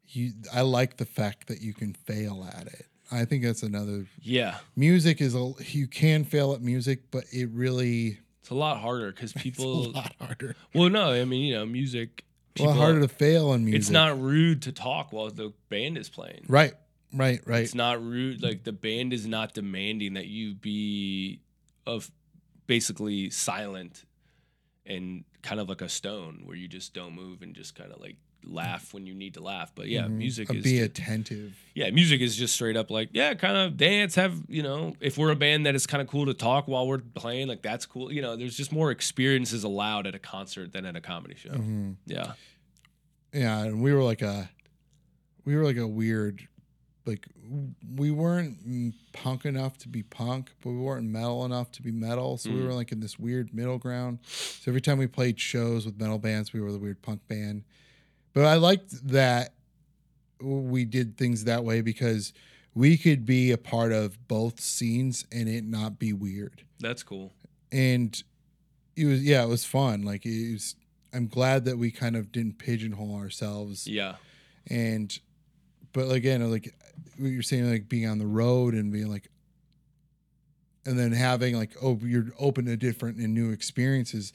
you 0.09 0.33
I 0.53 0.63
like 0.63 0.97
the 0.97 1.05
fact 1.07 1.47
that 1.49 1.61
you 1.61 1.73
can 1.73 1.93
fail 1.95 2.49
at 2.53 2.67
it. 2.67 2.87
I 3.13 3.25
think 3.25 3.45
that's 3.45 3.63
another 3.63 4.07
Yeah. 4.21 4.59
music 4.75 5.21
is 5.21 5.35
a 5.37 5.53
you 5.71 5.87
can 5.87 6.25
fail 6.25 6.53
at 6.53 6.61
music, 6.61 7.11
but 7.13 7.25
it 7.33 7.49
really 7.53 8.19
It's 8.41 8.51
a 8.51 8.55
lot 8.55 8.79
harder 8.81 9.13
because 9.13 9.33
it's 9.35 9.43
people. 9.43 9.87
a 9.87 9.91
lot 9.91 10.15
harder. 10.21 10.57
Well, 10.75 10.91
no, 10.91 11.13
I 11.13 11.25
mean, 11.25 11.43
you 11.47 11.55
know, 11.55 11.65
music. 11.67 12.25
a 12.59 12.65
lot 12.65 12.77
harder 12.77 13.01
to 13.03 13.09
fail 13.09 13.53
in 13.53 13.65
music. 13.65 13.79
It's 13.83 13.91
not 13.91 14.21
rude 14.21 14.63
to 14.63 14.73
talk 14.73 15.13
while 15.13 15.31
the 15.31 15.53
band 15.69 15.97
is 15.97 16.09
playing. 16.09 16.45
right, 16.49 16.75
right, 17.13 17.41
right. 17.47 17.63
It's 17.63 17.75
not 17.75 18.03
rude. 18.03 18.43
Like 18.43 18.65
the 18.65 18.73
band 18.73 19.13
is 19.13 19.27
not 19.27 19.55
demanding 19.55 20.15
that 20.15 20.27
you 20.27 20.55
be 20.55 21.41
of 21.87 22.11
basically 22.67 23.31
silent 23.31 24.05
and 24.87 25.25
kind 25.43 25.61
of 25.61 25.69
like 25.69 25.81
a 25.83 25.89
stone 25.89 26.43
where 26.45 26.57
you 26.57 26.69
just 26.69 26.95
don't 26.95 27.15
move 27.15 27.43
and 27.43 27.55
just 27.55 27.75
kind 27.75 27.93
of 27.93 28.01
like 28.01 28.17
laugh 28.45 28.95
when 28.95 29.07
you 29.07 29.15
need 29.15 29.35
to 29.35 29.41
laugh. 29.43 29.73
But 29.75 29.89
yeah, 29.89 30.03
Mhm. 30.03 30.13
music 30.13 30.53
is 30.55 30.63
be 30.65 30.79
attentive. 30.81 31.57
yeah, 31.75 31.91
music 31.91 32.21
is 32.21 32.37
just 32.37 32.55
straight 32.55 32.77
up 32.77 32.91
like 32.91 33.11
yeah, 33.13 33.35
kind 33.35 33.57
of 33.57 33.77
dance. 33.77 34.15
Have 34.15 34.43
you 34.49 34.63
know 34.63 34.95
if 35.01 35.19
we're 35.19 35.31
a 35.31 35.37
band 35.37 35.67
that 35.67 35.75
is 35.75 35.87
kind 35.87 36.01
of 36.01 36.09
cool 36.09 36.27
to 36.27 36.35
talk 36.35 36.69
while 36.69 36.87
we're 36.87 36.99
playing, 36.99 37.49
like 37.49 37.63
that's 37.63 37.85
cool. 37.87 38.13
You 38.13 38.23
know, 38.23 38.37
there's 38.37 38.57
just 38.57 38.73
more 38.73 38.91
experiences 38.91 39.65
allowed 39.65 40.07
at 40.07 40.15
a 40.15 40.19
concert 40.19 40.73
than 40.73 40.85
at 40.87 40.95
a 40.97 41.01
comedy 41.01 41.35
show. 41.37 41.51
Mhm. 41.51 41.97
Yeah, 42.07 42.33
Yeah, 43.33 43.65
and 43.65 43.83
we 43.83 43.93
were 43.93 44.03
like 44.03 44.23
a, 44.23 44.49
we 45.45 45.55
were 45.57 45.65
like 45.65 45.77
a 45.77 45.87
weird, 45.87 46.47
like 47.09 47.27
we 47.97 48.11
weren't 48.13 48.95
punk 49.13 49.45
enough 49.45 49.79
to 49.79 49.89
be 49.89 50.03
punk, 50.03 50.51
but 50.63 50.71
we 50.71 50.77
weren't 50.79 51.09
metal 51.09 51.45
enough 51.45 51.73
to 51.73 51.83
be 51.83 51.91
metal. 51.91 52.37
So 52.39 52.51
we 52.51 52.57
Mm. 52.61 52.65
were 52.67 52.75
like 52.75 52.93
in 52.93 53.01
this 53.01 53.19
weird 53.19 53.53
middle 53.53 53.79
ground. 53.79 54.19
So 54.27 54.71
every 54.71 54.81
time 54.81 54.99
we 54.99 55.07
played 55.09 55.41
shows 55.41 55.85
with 55.87 55.99
metal 55.99 56.19
bands, 56.19 56.53
we 56.53 56.61
were 56.61 56.71
the 56.71 56.79
weird 56.79 57.03
punk 57.03 57.27
band. 57.27 57.65
But 58.35 58.45
I 58.45 58.55
liked 58.55 59.09
that 59.09 59.55
we 60.41 60.85
did 60.85 61.17
things 61.17 61.45
that 61.45 61.65
way 61.65 61.81
because 61.81 62.33
we 62.75 62.97
could 62.97 63.27
be 63.27 63.51
a 63.51 63.59
part 63.59 63.91
of 63.93 64.29
both 64.29 64.61
scenes 64.61 65.25
and 65.33 65.49
it 65.49 65.65
not 65.65 65.99
be 65.99 66.13
weird. 66.13 66.63
that's 66.79 67.03
cool. 67.03 67.33
and 67.73 68.23
it 68.95 69.05
was 69.07 69.23
yeah 69.25 69.43
it 69.43 69.49
was 69.49 69.65
fun 69.65 70.03
like 70.03 70.25
it 70.27 70.53
was 70.53 70.75
i'm 71.13 71.27
glad 71.29 71.65
that 71.65 71.77
we 71.79 71.91
kind 71.91 72.17
of 72.17 72.31
didn't 72.33 72.59
pigeonhole 72.59 73.15
ourselves 73.17 73.87
Yeah, 73.87 74.17
and 74.69 75.19
but 75.93 76.11
again 76.11 76.49
like 76.51 76.75
what 77.19 77.31
you're 77.31 77.43
saying 77.43 77.71
like 77.71 77.89
being 77.89 78.07
on 78.09 78.19
the 78.19 78.27
road 78.27 78.75
and 78.75 78.93
being 78.93 79.09
like 79.11 79.29
and 80.87 80.99
then 80.99 81.13
having 81.13 81.57
like 81.57 81.71
oh 81.83 81.99
you're 82.03 82.27
open 82.39 82.65
to 82.67 82.77
different 82.77 83.19
and 83.19 83.35
new 83.35 83.51
experiences 83.51 84.33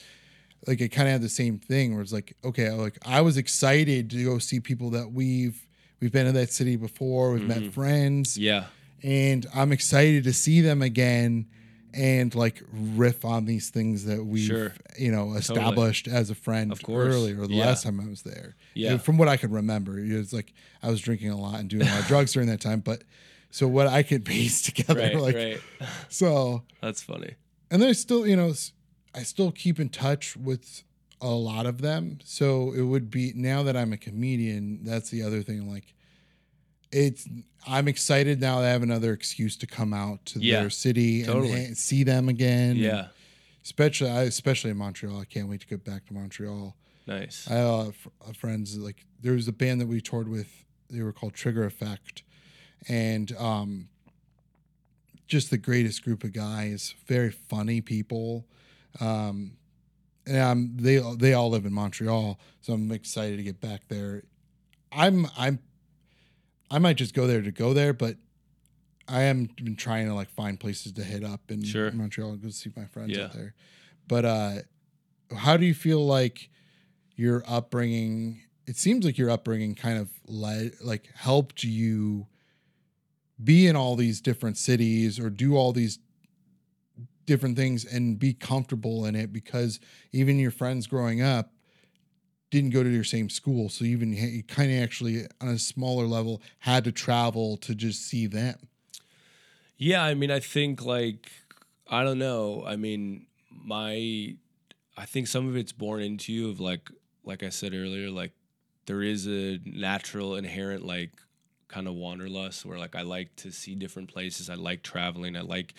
like 0.67 0.79
it 0.81 0.89
kind 0.89 1.07
of 1.07 1.13
had 1.13 1.21
the 1.21 1.29
same 1.29 1.57
thing 1.57 1.93
where 1.93 2.01
it's 2.01 2.13
like 2.13 2.35
okay 2.43 2.69
like 2.71 2.97
i 3.05 3.21
was 3.21 3.37
excited 3.37 4.09
to 4.09 4.23
go 4.23 4.37
see 4.37 4.59
people 4.59 4.89
that 4.91 5.11
we've 5.11 5.65
we've 5.99 6.11
been 6.11 6.27
in 6.27 6.35
that 6.35 6.51
city 6.51 6.75
before 6.75 7.31
we've 7.33 7.41
Mhm. 7.43 7.47
met 7.47 7.73
friends 7.73 8.37
yeah, 8.37 8.65
and 9.01 9.45
I'm 9.53 9.71
excited 9.71 10.23
to 10.25 10.33
see 10.33 10.61
them 10.61 10.81
again 10.81 11.47
and 11.93 12.33
like 12.35 12.61
riff 12.71 13.23
on 13.23 13.45
these 13.45 13.69
things 13.69 14.05
that 14.05 14.25
we've 14.25 14.45
Sure. 14.47 14.73
you 14.97 15.11
know 15.11 15.33
established 15.35 16.07
as 16.07 16.29
a 16.29 16.35
friend 16.35 16.71
Of 16.71 16.81
course. 16.83 17.13
earlier 17.13 17.35
the 17.47 17.53
Yeah. 17.53 17.65
last 17.67 17.83
time 17.83 17.99
I 17.99 18.07
was 18.07 18.23
there. 18.23 18.55
Yeah. 18.73 18.91
And 18.93 19.01
from 19.01 19.17
what 19.17 19.27
I 19.27 19.37
could 19.37 19.51
remember, 19.51 19.99
it 19.99 20.11
was 20.17 20.33
like 20.33 20.53
I 20.81 20.89
was 20.89 20.99
drinking 21.01 21.29
a 21.29 21.37
lot 21.39 21.59
and 21.59 21.69
doing 21.69 21.83
a 21.83 21.91
lot 21.91 21.99
of 22.01 22.07
drugs 22.07 22.33
during 22.33 22.49
that 22.49 22.61
time, 22.61 22.79
but 22.79 23.03
so 23.51 23.67
what 23.67 23.87
I 23.87 24.01
could 24.03 24.25
piece 24.33 24.61
together 24.63 24.99
right, 24.99 25.15
like 25.19 25.35
right. 25.35 25.61
so 26.09 26.63
That's 26.81 27.01
funny. 27.03 27.35
and 27.69 27.81
then 27.81 27.89
I 27.89 27.93
still, 27.93 28.25
you 28.27 28.35
know, 28.35 28.53
I 29.15 29.21
still 29.23 29.51
keep 29.51 29.79
in 29.79 29.89
touch 29.89 30.35
with 30.35 30.83
a 31.21 31.29
lot 31.29 31.65
of 31.67 31.81
them. 31.81 32.17
So 32.23 32.73
it 32.73 32.81
would 32.81 33.09
be 33.11 33.31
now 33.35 33.61
that 33.63 33.77
I'm 33.77 33.93
a 33.93 33.97
comedian, 33.97 34.79
that's 34.83 35.09
the 35.09 35.21
other 35.23 35.41
thing. 35.43 35.71
Like, 35.71 35.93
it's 36.93 37.27
I'm 37.67 37.87
excited 37.87 38.39
now 38.41 38.59
to 38.59 38.65
have 38.67 38.83
another 38.83 39.13
excuse 39.13 39.55
to 39.57 39.67
come 39.67 39.93
out 39.93 40.25
to 40.27 40.39
Yeah, 40.39 40.61
their 40.61 40.69
city 40.69 41.23
totally. 41.23 41.65
and, 41.65 41.77
see 41.77 42.03
them 42.03 42.29
again. 42.29 42.75
Yeah, 42.75 43.07
especially 43.63 44.09
I, 44.09 44.23
especially 44.23 44.71
in 44.71 44.77
Montreal. 44.77 45.19
I 45.19 45.25
can't 45.25 45.47
wait 45.49 45.61
to 45.61 45.67
get 45.67 45.83
back 45.83 46.05
to 46.07 46.13
Montreal. 46.13 46.75
nice. 47.07 47.47
I 47.49 47.55
uh, 47.59 47.87
f- 47.89 48.35
friends 48.37 48.77
like 48.77 49.05
there 49.21 49.33
was 49.33 49.47
a 49.47 49.53
band 49.53 49.81
that 49.81 49.87
we 49.87 50.01
toured 50.01 50.27
with. 50.29 50.47
They 50.89 51.01
were 51.01 51.13
called 51.13 51.33
Trigger 51.33 51.65
Effect, 51.65 52.23
and 52.87 53.31
um, 53.37 53.87
just 55.27 55.49
the 55.49 55.57
greatest 55.57 56.03
group 56.03 56.23
of 56.23 56.33
guys. 56.33 56.93
Very 57.07 57.31
funny 57.31 57.81
people. 57.81 58.45
Um, 58.99 59.53
and 60.27 60.37
um, 60.37 60.77
they 60.77 60.99
they 61.17 61.33
all 61.33 61.49
live 61.49 61.65
in 61.65 61.73
Montreal, 61.73 62.39
so 62.61 62.73
I'm 62.73 62.91
excited 62.91 63.37
to 63.37 63.43
get 63.43 63.59
back 63.59 63.87
there. 63.87 64.23
I'm 64.91 65.27
I'm 65.37 65.59
I 66.73 66.79
might 66.79 66.97
just 66.97 67.13
go 67.13 67.27
there 67.27 67.41
to 67.43 67.51
go 67.51 67.71
there, 67.73 67.93
but 67.93 68.17
I 69.07 69.23
am 69.23 69.47
been 69.63 69.75
trying 69.75 70.07
to 70.07 70.15
like 70.15 70.29
find 70.31 70.59
places 70.59 70.91
to 70.93 71.03
hit 71.03 71.23
up 71.23 71.51
in 71.51 71.63
Sure. 71.63 71.91
Montreal 71.91 72.31
and 72.31 72.41
go 72.41 72.49
see 72.49 72.71
my 72.75 72.85
friends 72.85 73.15
Yeah. 73.15 73.25
out 73.25 73.33
there. 73.33 73.53
But 74.07 74.25
uh, 74.25 74.55
how 75.37 75.55
do 75.55 75.67
you 75.67 75.75
feel 75.75 76.03
like 76.03 76.49
your 77.15 77.43
upbringing? 77.47 78.41
It 78.65 78.75
seems 78.77 79.05
like 79.05 79.19
your 79.19 79.29
upbringing 79.29 79.75
kind 79.75 79.99
of 79.99 80.09
led, 80.25 80.73
like 80.81 81.09
helped 81.13 81.63
you 81.63 82.25
be 83.43 83.67
in 83.67 83.75
all 83.75 83.95
these 83.95 84.19
different 84.19 84.57
cities 84.57 85.19
or 85.19 85.29
do 85.29 85.55
all 85.55 85.73
these 85.73 85.99
different 87.27 87.55
things 87.55 87.85
and 87.85 88.17
be 88.17 88.33
comfortable 88.33 89.05
in 89.05 89.15
it 89.15 89.31
because 89.31 89.79
even 90.11 90.39
your 90.39 90.51
friends 90.51 90.87
growing 90.87 91.21
up 91.21 91.52
didn't 92.53 92.69
go 92.69 92.83
to 92.83 92.89
your 92.89 93.03
same 93.03 93.29
school 93.29 93.67
so 93.67 93.83
even 93.83 94.13
you 94.13 94.43
kind 94.43 94.71
of 94.71 94.77
actually 94.81 95.25
on 95.41 95.47
a 95.49 95.59
smaller 95.59 96.05
level 96.05 96.41
had 96.59 96.83
to 96.83 96.91
travel 96.91 97.57
to 97.57 97.73
just 97.75 98.05
see 98.07 98.27
them 98.27 98.55
Yeah, 99.77 100.03
I 100.03 100.13
mean, 100.13 100.31
I 100.31 100.39
think 100.39 100.83
like 100.85 101.31
I 101.87 102.03
don't 102.03 102.19
know. 102.19 102.63
I 102.65 102.75
mean, 102.75 103.25
my 103.49 104.35
I 104.97 105.05
think 105.05 105.27
some 105.27 105.47
of 105.47 105.55
it's 105.57 105.71
born 105.71 106.01
into 106.01 106.31
you 106.31 106.49
of 106.49 106.59
like 106.59 106.89
like 107.23 107.43
I 107.43 107.49
said 107.49 107.73
earlier, 107.73 108.09
like 108.09 108.31
there 108.85 109.01
is 109.01 109.27
a 109.27 109.59
natural 109.65 110.35
inherent 110.35 110.85
like 110.85 111.11
kind 111.67 111.87
of 111.87 111.95
wanderlust 111.95 112.65
where 112.65 112.77
like 112.77 112.95
I 112.95 113.01
like 113.01 113.35
to 113.37 113.51
see 113.51 113.75
different 113.75 114.09
places. 114.13 114.49
I 114.49 114.55
like 114.55 114.83
traveling. 114.83 115.35
I 115.35 115.41
like 115.41 115.73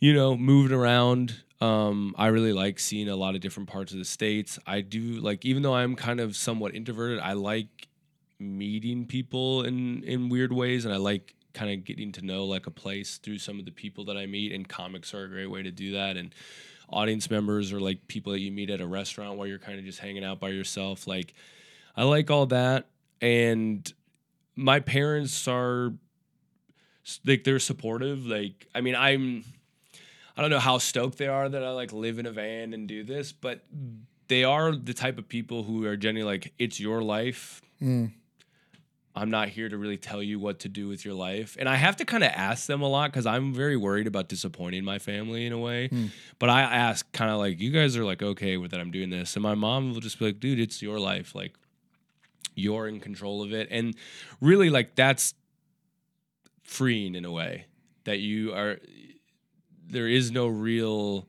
you 0.00 0.14
know, 0.14 0.36
moving 0.36 0.76
around. 0.76 1.42
Um, 1.60 2.14
I 2.16 2.28
really 2.28 2.54
like 2.54 2.78
seeing 2.78 3.08
a 3.08 3.16
lot 3.16 3.34
of 3.34 3.42
different 3.42 3.68
parts 3.68 3.92
of 3.92 3.98
the 3.98 4.04
states. 4.04 4.58
I 4.66 4.80
do 4.80 5.20
like 5.20 5.44
even 5.44 5.62
though 5.62 5.74
I'm 5.74 5.94
kind 5.94 6.18
of 6.18 6.34
somewhat 6.34 6.74
introverted, 6.74 7.20
I 7.20 7.34
like 7.34 7.88
meeting 8.38 9.06
people 9.06 9.62
in 9.62 10.02
in 10.02 10.30
weird 10.30 10.52
ways 10.52 10.86
and 10.86 10.94
I 10.94 10.96
like 10.96 11.34
kind 11.52 11.70
of 11.70 11.84
getting 11.84 12.10
to 12.12 12.24
know 12.24 12.46
like 12.46 12.66
a 12.66 12.70
place 12.70 13.18
through 13.18 13.38
some 13.38 13.58
of 13.58 13.66
the 13.66 13.70
people 13.70 14.04
that 14.06 14.16
I 14.16 14.24
meet 14.24 14.52
and 14.52 14.66
comics 14.66 15.12
are 15.12 15.24
a 15.24 15.28
great 15.28 15.50
way 15.50 15.62
to 15.62 15.70
do 15.70 15.92
that 15.92 16.16
and 16.16 16.34
audience 16.88 17.30
members 17.30 17.72
or 17.72 17.80
like 17.80 18.08
people 18.08 18.32
that 18.32 18.40
you 18.40 18.50
meet 18.50 18.70
at 18.70 18.80
a 18.80 18.86
restaurant 18.86 19.36
while 19.36 19.46
you're 19.46 19.58
kind 19.58 19.78
of 19.78 19.84
just 19.84 19.98
hanging 19.98 20.24
out 20.24 20.40
by 20.40 20.48
yourself 20.48 21.06
like 21.06 21.34
I 21.96 22.04
like 22.04 22.30
all 22.30 22.46
that 22.46 22.86
and 23.20 23.92
my 24.56 24.80
parents 24.80 25.46
are 25.46 25.92
like 27.26 27.44
they're 27.44 27.58
supportive 27.58 28.24
like 28.26 28.66
I 28.74 28.80
mean 28.80 28.94
I'm 28.94 29.44
I 30.40 30.42
don't 30.42 30.50
know 30.50 30.58
how 30.58 30.78
stoked 30.78 31.18
they 31.18 31.28
are 31.28 31.48
that 31.48 31.62
I 31.62 31.70
like 31.70 31.92
live 31.92 32.18
in 32.18 32.26
a 32.26 32.32
van 32.32 32.72
and 32.74 32.88
do 32.88 33.04
this 33.04 33.32
but 33.32 33.64
they 34.28 34.42
are 34.44 34.72
the 34.72 34.94
type 34.94 35.18
of 35.18 35.28
people 35.28 35.62
who 35.62 35.86
are 35.86 35.96
genuinely 35.96 36.32
like 36.32 36.54
it's 36.58 36.80
your 36.80 37.02
life 37.02 37.62
Mm. 37.82 38.12
I'm 39.14 39.30
not 39.30 39.48
here 39.48 39.68
to 39.68 39.76
really 39.76 39.96
tell 39.96 40.22
you 40.22 40.38
what 40.38 40.60
to 40.60 40.68
do 40.68 40.86
with 40.86 41.04
your 41.04 41.14
life. 41.14 41.56
And 41.58 41.68
I 41.68 41.74
have 41.76 41.96
to 41.96 42.04
kind 42.04 42.22
of 42.22 42.30
ask 42.32 42.66
them 42.66 42.80
a 42.80 42.88
lot 42.88 43.10
because 43.10 43.26
I'm 43.26 43.52
very 43.52 43.76
worried 43.76 44.06
about 44.06 44.28
disappointing 44.28 44.84
my 44.84 44.98
family 44.98 45.46
in 45.46 45.52
a 45.52 45.58
way. 45.58 45.88
Hmm. 45.88 46.06
But 46.38 46.48
I 46.48 46.62
ask 46.62 47.10
kind 47.12 47.30
of 47.30 47.38
like, 47.38 47.60
you 47.60 47.70
guys 47.72 47.96
are 47.96 48.04
like, 48.04 48.22
okay 48.22 48.56
with 48.56 48.70
that 48.70 48.78
I'm 48.78 48.92
doing 48.92 49.10
this. 49.10 49.34
And 49.34 49.42
my 49.42 49.54
mom 49.54 49.92
will 49.92 50.00
just 50.00 50.18
be 50.20 50.26
like, 50.26 50.38
dude, 50.38 50.60
it's 50.60 50.80
your 50.80 51.00
life. 51.00 51.34
Like, 51.34 51.54
you're 52.54 52.86
in 52.86 53.00
control 53.00 53.42
of 53.42 53.52
it. 53.52 53.66
And 53.70 53.96
really, 54.40 54.70
like, 54.70 54.94
that's 54.94 55.34
freeing 56.62 57.16
in 57.16 57.24
a 57.24 57.32
way 57.32 57.66
that 58.04 58.20
you 58.20 58.52
are, 58.52 58.78
there 59.90 60.08
is 60.08 60.30
no 60.30 60.46
real, 60.46 61.26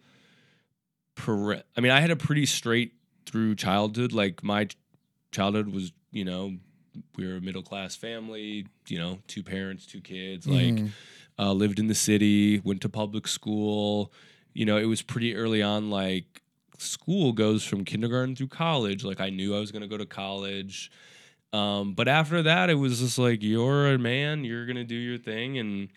I 1.28 1.82
mean, 1.82 1.92
I 1.92 2.00
had 2.00 2.10
a 2.12 2.16
pretty 2.16 2.46
straight 2.46 2.94
through 3.26 3.56
childhood. 3.56 4.12
Like, 4.14 4.44
my 4.44 4.68
childhood 5.32 5.68
was, 5.70 5.92
you 6.12 6.26
know, 6.26 6.58
we 7.16 7.28
were 7.28 7.38
a 7.38 7.42
middle 7.42 7.62
class 7.62 7.96
family, 7.96 8.68
you 8.88 8.98
know, 8.98 9.20
two 9.28 9.44
parents, 9.44 9.86
two 9.86 10.02
kids, 10.02 10.48
like 10.48 10.74
Mhm. 10.76 10.92
uh, 11.40 11.54
lived 11.54 11.80
in 11.80 11.88
the 11.88 11.96
city, 11.96 12.60
went 12.60 12.82
to 12.82 12.90
public 12.90 13.28
school. 13.28 14.12
You 14.54 14.66
know, 14.66 14.78
it 14.78 14.86
was 14.86 15.02
pretty 15.02 15.36
early 15.36 15.62
on, 15.62 15.90
like 15.90 16.42
school 16.78 17.32
goes 17.32 17.64
from 17.64 17.86
kindergarten 17.86 18.36
through 18.36 18.48
college. 18.48 19.04
Like 19.04 19.22
I 19.22 19.30
knew 19.30 19.56
I 19.56 19.60
was 19.60 19.72
gonna 19.72 19.88
go 19.88 19.98
to 19.98 20.06
college. 20.06 20.92
Um, 21.54 21.94
but 21.94 22.08
after 22.08 22.42
that, 22.44 22.70
it 22.70 22.76
was 22.76 23.00
just 23.00 23.18
like 23.18 23.42
you're 23.44 23.94
a 23.94 23.98
man, 24.00 24.44
you're 24.44 24.66
gonna 24.66 24.84
do 24.84 24.96
your 24.96 25.18
thing, 25.18 25.58
and 25.58 25.90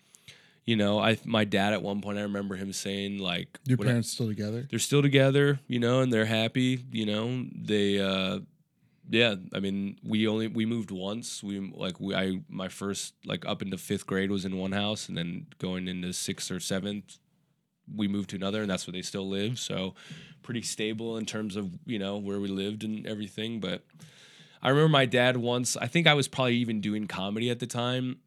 you 0.65 0.75
know, 0.75 0.99
I 0.99 1.17
my 1.25 1.45
dad 1.45 1.73
at 1.73 1.81
one 1.81 2.01
point 2.01 2.17
I 2.17 2.21
remember 2.23 2.55
him 2.55 2.73
saying 2.73 3.19
like, 3.19 3.59
Your 3.65 3.77
when 3.77 3.87
I- 3.87 3.91
parents 3.91 4.11
still 4.11 4.27
together? 4.27 4.65
they're 4.69 4.79
still 4.79 5.01
together, 5.01 5.59
you 5.67 5.79
know, 5.79 6.01
and 6.01 6.11
they're 6.11 6.25
happy, 6.25 6.83
you 6.91 7.05
know. 7.05 7.45
They 7.55 7.99
uh 7.99 8.39
yeah, 9.07 9.35
I 9.53 9.59
mean, 9.59 9.99
we 10.03 10.27
only 10.27 10.47
we 10.47 10.65
moved 10.65 10.89
once. 10.89 11.43
We 11.43 11.59
like 11.59 11.99
we 11.99 12.15
I 12.15 12.41
my 12.49 12.67
first 12.69 13.13
like 13.25 13.45
up 13.45 13.61
into 13.61 13.77
5th 13.77 14.07
grade 14.07 14.31
was 14.31 14.45
in 14.45 14.57
one 14.57 14.71
house 14.71 15.07
and 15.07 15.15
then 15.17 15.45
going 15.59 15.87
into 15.87 16.07
6th 16.13 16.49
or 16.51 16.59
7th 16.59 17.19
we 17.95 18.07
moved 18.07 18.31
to 18.31 18.35
another 18.35 18.61
and 18.63 18.69
that's 18.71 18.87
where 18.87 18.93
they 18.93 19.03
still 19.03 19.29
live. 19.29 19.59
So 19.59 19.93
pretty 20.41 20.63
stable 20.63 21.17
in 21.17 21.25
terms 21.27 21.55
of, 21.55 21.69
you 21.85 21.99
know, 21.99 22.17
where 22.17 22.39
we 22.39 22.47
lived 22.47 22.83
and 22.83 23.05
everything, 23.05 23.59
but 23.59 23.83
I 24.63 24.69
remember 24.69 24.89
my 24.89 25.05
dad 25.05 25.37
once, 25.37 25.77
I 25.77 25.85
think 25.85 26.07
I 26.07 26.15
was 26.15 26.27
probably 26.27 26.55
even 26.55 26.81
doing 26.81 27.05
comedy 27.05 27.51
at 27.51 27.59
the 27.59 27.67
time. 27.67 28.17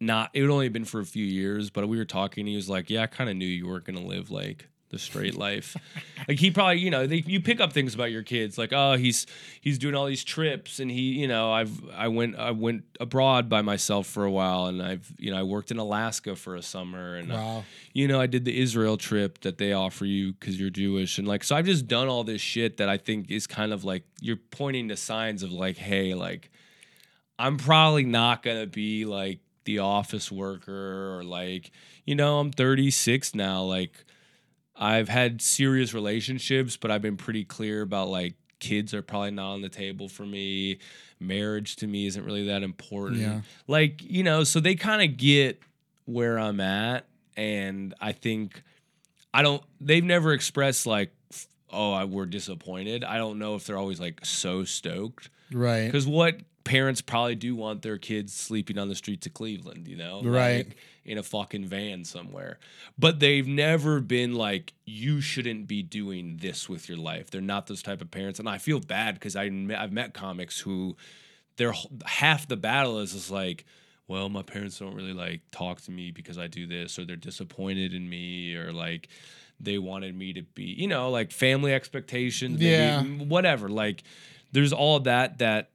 Not 0.00 0.30
it 0.32 0.42
would 0.42 0.50
only 0.50 0.66
have 0.66 0.72
been 0.72 0.84
for 0.84 1.00
a 1.00 1.04
few 1.06 1.24
years, 1.24 1.70
but 1.70 1.88
we 1.88 1.98
were 1.98 2.04
talking. 2.04 2.46
He 2.46 2.56
was 2.56 2.68
like, 2.68 2.88
"Yeah, 2.90 3.02
I 3.02 3.06
kind 3.06 3.28
of 3.30 3.36
knew 3.36 3.46
you 3.46 3.66
weren't 3.66 3.84
gonna 3.84 4.00
live 4.06 4.30
like 4.30 4.68
the 4.90 4.98
straight 4.98 5.34
life." 5.36 5.76
like 6.28 6.38
he 6.38 6.50
probably, 6.52 6.78
you 6.78 6.90
know, 6.90 7.06
they, 7.06 7.16
you 7.26 7.40
pick 7.40 7.60
up 7.60 7.72
things 7.72 7.94
about 7.94 8.12
your 8.12 8.22
kids, 8.22 8.56
like, 8.58 8.72
"Oh, 8.72 8.94
he's 8.96 9.26
he's 9.60 9.78
doing 9.78 9.94
all 9.96 10.06
these 10.06 10.22
trips, 10.22 10.78
and 10.78 10.88
he, 10.90 11.18
you 11.20 11.26
know, 11.26 11.50
I've 11.52 11.72
I 11.90 12.06
went 12.08 12.36
I 12.36 12.52
went 12.52 12.84
abroad 13.00 13.48
by 13.48 13.62
myself 13.62 14.06
for 14.06 14.24
a 14.24 14.30
while, 14.30 14.66
and 14.66 14.80
I've 14.80 15.10
you 15.18 15.32
know 15.32 15.38
I 15.38 15.42
worked 15.42 15.70
in 15.72 15.78
Alaska 15.78 16.36
for 16.36 16.54
a 16.54 16.62
summer, 16.62 17.16
and 17.16 17.32
uh, 17.32 17.36
Wow. 17.36 17.64
you 17.92 18.06
know, 18.06 18.20
I 18.20 18.26
did 18.28 18.44
the 18.44 18.60
Israel 18.60 18.96
trip 18.96 19.40
that 19.40 19.58
they 19.58 19.72
offer 19.72 20.04
you 20.04 20.32
because 20.34 20.60
you're 20.60 20.70
Jewish. 20.70 21.18
And 21.18 21.26
like, 21.26 21.42
so 21.42 21.56
I've 21.56 21.66
just 21.66 21.88
done 21.88 22.06
all 22.08 22.22
this 22.22 22.40
shit 22.40 22.76
that 22.76 22.88
I 22.88 22.98
think 22.98 23.30
is 23.32 23.48
kind 23.48 23.72
of 23.72 23.82
like 23.84 24.04
you're 24.20 24.36
pointing 24.36 24.88
to 24.90 24.96
signs 24.96 25.42
of 25.42 25.50
like, 25.52 25.76
hey, 25.76 26.14
like, 26.14 26.50
I'm 27.38 27.56
probably 27.56 28.04
not 28.04 28.42
going 28.44 28.60
to 28.60 28.66
be 28.68 29.04
like 29.06 29.40
the 29.64 29.78
office 29.80 30.30
worker 30.32 31.16
or 31.18 31.24
like, 31.24 31.70
you 32.04 32.14
know, 32.14 32.38
I'm 32.38 32.50
36 32.52 33.34
now. 33.34 33.62
Like, 33.62 34.04
I've 34.76 35.08
had 35.08 35.40
serious 35.42 35.92
relationships, 35.94 36.76
but 36.76 36.90
I've 36.90 37.02
been 37.02 37.16
pretty 37.16 37.44
clear 37.44 37.82
about 37.82 38.08
like, 38.08 38.34
kids 38.58 38.94
are 38.94 39.02
probably 39.02 39.32
not 39.32 39.54
on 39.54 39.60
the 39.62 39.68
table 39.68 40.08
for 40.08 40.24
me. 40.24 40.78
Marriage 41.18 41.76
to 41.76 41.86
me 41.86 42.06
isn't 42.06 42.24
really 42.24 42.46
that 42.46 42.62
important 42.62 43.20
Yeah. 43.20 43.40
like 43.68 44.02
you 44.02 44.22
know 44.24 44.42
so 44.44 44.58
they 44.60 44.74
kind 44.74 45.08
of 45.08 45.16
get 45.16 45.60
where 46.04 46.36
i'm 46.36 46.58
at 46.58 47.06
and 47.36 47.94
i 48.00 48.10
think 48.10 48.60
i 49.32 49.40
don't 49.42 49.62
they've 49.80 50.02
never 50.02 50.32
expressed 50.32 50.84
like 50.84 51.12
oh 51.70 51.92
I, 51.92 52.04
we're 52.06 52.26
disappointed 52.26 53.04
i 53.04 53.18
don't 53.18 53.38
know 53.38 53.54
if 53.54 53.64
they're 53.66 53.78
always 53.78 54.00
like 54.00 54.24
so 54.26 54.64
stoked 54.64 55.30
Right. 55.52 55.86
because 55.86 56.08
what 56.08 56.40
parents 56.64 57.00
probably 57.00 57.34
do 57.34 57.54
want 57.56 57.82
their 57.82 57.98
kids 57.98 58.32
sleeping 58.32 58.78
on 58.78 58.88
the 58.88 58.94
streets 58.94 59.26
of 59.26 59.34
cleveland 59.34 59.88
you 59.88 59.96
know? 59.96 60.22
Right. 60.22 60.66
Like, 60.68 60.76
in 61.04 61.18
a 61.18 61.22
fucking 61.24 61.64
van 61.64 62.04
somewhere. 62.04 62.58
But 62.96 63.18
they've 63.18 63.46
never 63.48 63.98
been 64.00 64.34
like 64.34 64.72
you 64.84 65.20
shouldn't 65.20 65.66
be 65.66 65.82
doing 65.82 66.36
this 66.40 66.68
with 66.68 66.88
your 66.88 66.96
life. 66.98 67.28
They're 67.30 67.40
not 67.40 67.66
those 67.66 67.82
type 67.82 68.00
of 68.00 68.10
parents. 68.12 68.38
And 68.38 68.48
i 68.48 68.58
feel 68.58 68.78
bad 68.80 69.14
because 69.14 69.34
i've 69.34 69.52
met 69.92 70.14
comics 70.14 70.60
who 70.60 70.96
their 71.56 71.74
half 72.06 72.46
the 72.46 72.56
battle 72.56 72.98
is 73.00 73.12
just 73.12 73.30
like 73.30 73.64
well 74.08 74.28
my 74.28 74.42
parents 74.42 74.78
don't 74.78 74.94
really 74.94 75.12
like 75.12 75.40
talk 75.50 75.80
to 75.82 75.90
me 75.90 76.10
because 76.10 76.38
i 76.38 76.46
do 76.46 76.66
this 76.66 76.98
or 76.98 77.04
they're 77.04 77.14
disappointed 77.16 77.92
in 77.94 78.08
me 78.08 78.54
or 78.54 78.72
like 78.72 79.08
they 79.60 79.78
wanted 79.78 80.16
me 80.16 80.32
to 80.32 80.42
be 80.42 80.64
you 80.64 80.86
know 80.88 81.10
like 81.10 81.30
family 81.32 81.74
expectations 81.74 82.58
maybe, 82.60 82.70
Yeah. 82.70 83.02
whatever. 83.02 83.68
Like 83.68 84.02
there's 84.52 84.72
all 84.72 85.00
that 85.00 85.38
that 85.38 85.70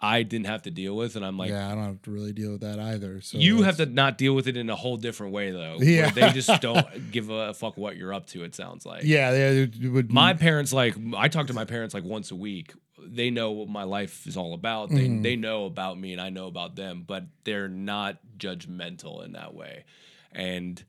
i 0.00 0.22
didn't 0.22 0.46
have 0.46 0.62
to 0.62 0.70
deal 0.70 0.94
with 0.96 1.16
and 1.16 1.24
i'm 1.26 1.36
like 1.36 1.50
yeah, 1.50 1.70
I 1.70 1.74
don't 1.74 1.84
have 1.84 2.02
to 2.02 2.10
really 2.10 2.32
deal 2.32 2.52
with 2.52 2.60
that 2.60 2.78
either. 2.78 3.20
So 3.20 3.38
you 3.38 3.62
have 3.62 3.76
to 3.78 3.86
not 3.86 4.16
deal 4.18 4.32
with 4.34 4.46
it 4.46 4.56
in 4.56 4.70
a 4.70 4.76
whole 4.76 4.96
different 4.96 5.32
way 5.32 5.50
though 5.50 5.78
Yeah. 5.80 6.10
they 6.10 6.30
just 6.30 6.60
don't 6.62 7.10
give 7.10 7.30
a 7.30 7.52
fuck 7.54 7.76
what 7.76 7.96
you're 7.96 8.12
up 8.14 8.26
to 8.28 8.44
it 8.44 8.54
sounds 8.54 8.86
like 8.86 9.02
Yeah, 9.04 9.32
they 9.32 9.70
would 9.88 10.12
my 10.12 10.34
parents 10.34 10.72
like 10.72 10.94
i 11.16 11.28
talk 11.28 11.48
to 11.48 11.54
my 11.54 11.64
parents 11.64 11.94
like 11.94 12.04
once 12.04 12.30
a 12.30 12.36
week 12.36 12.72
they 13.00 13.30
know 13.30 13.52
what 13.52 13.68
my 13.68 13.84
life 13.84 14.26
is 14.26 14.36
all 14.36 14.54
about 14.54 14.90
they, 14.90 15.06
Mhm. 15.08 15.22
they 15.22 15.36
know 15.36 15.64
about 15.66 15.98
me 15.98 16.12
and 16.12 16.20
i 16.20 16.30
know 16.30 16.46
about 16.46 16.76
them 16.76 17.04
but 17.06 17.24
they're 17.44 17.68
not 17.68 18.18
judgmental 18.36 19.24
in 19.24 19.32
that 19.32 19.54
way 19.54 19.84
and 20.32 20.84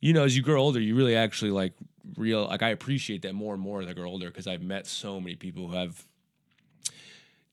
you 0.00 0.12
know 0.12 0.24
as 0.24 0.36
you 0.36 0.42
grow 0.42 0.60
older 0.60 0.80
you 0.80 0.94
really 0.94 1.16
actually 1.16 1.50
like 1.50 1.72
real 2.16 2.46
like 2.46 2.62
i 2.62 2.68
appreciate 2.70 3.22
that 3.22 3.34
more 3.34 3.54
and 3.54 3.62
more 3.62 3.80
as 3.80 3.88
i 3.88 3.92
grow 3.92 4.08
older 4.08 4.26
because 4.26 4.46
i've 4.46 4.62
met 4.62 4.86
so 4.86 5.20
many 5.20 5.34
people 5.36 5.68
who 5.68 5.74
have 5.76 6.04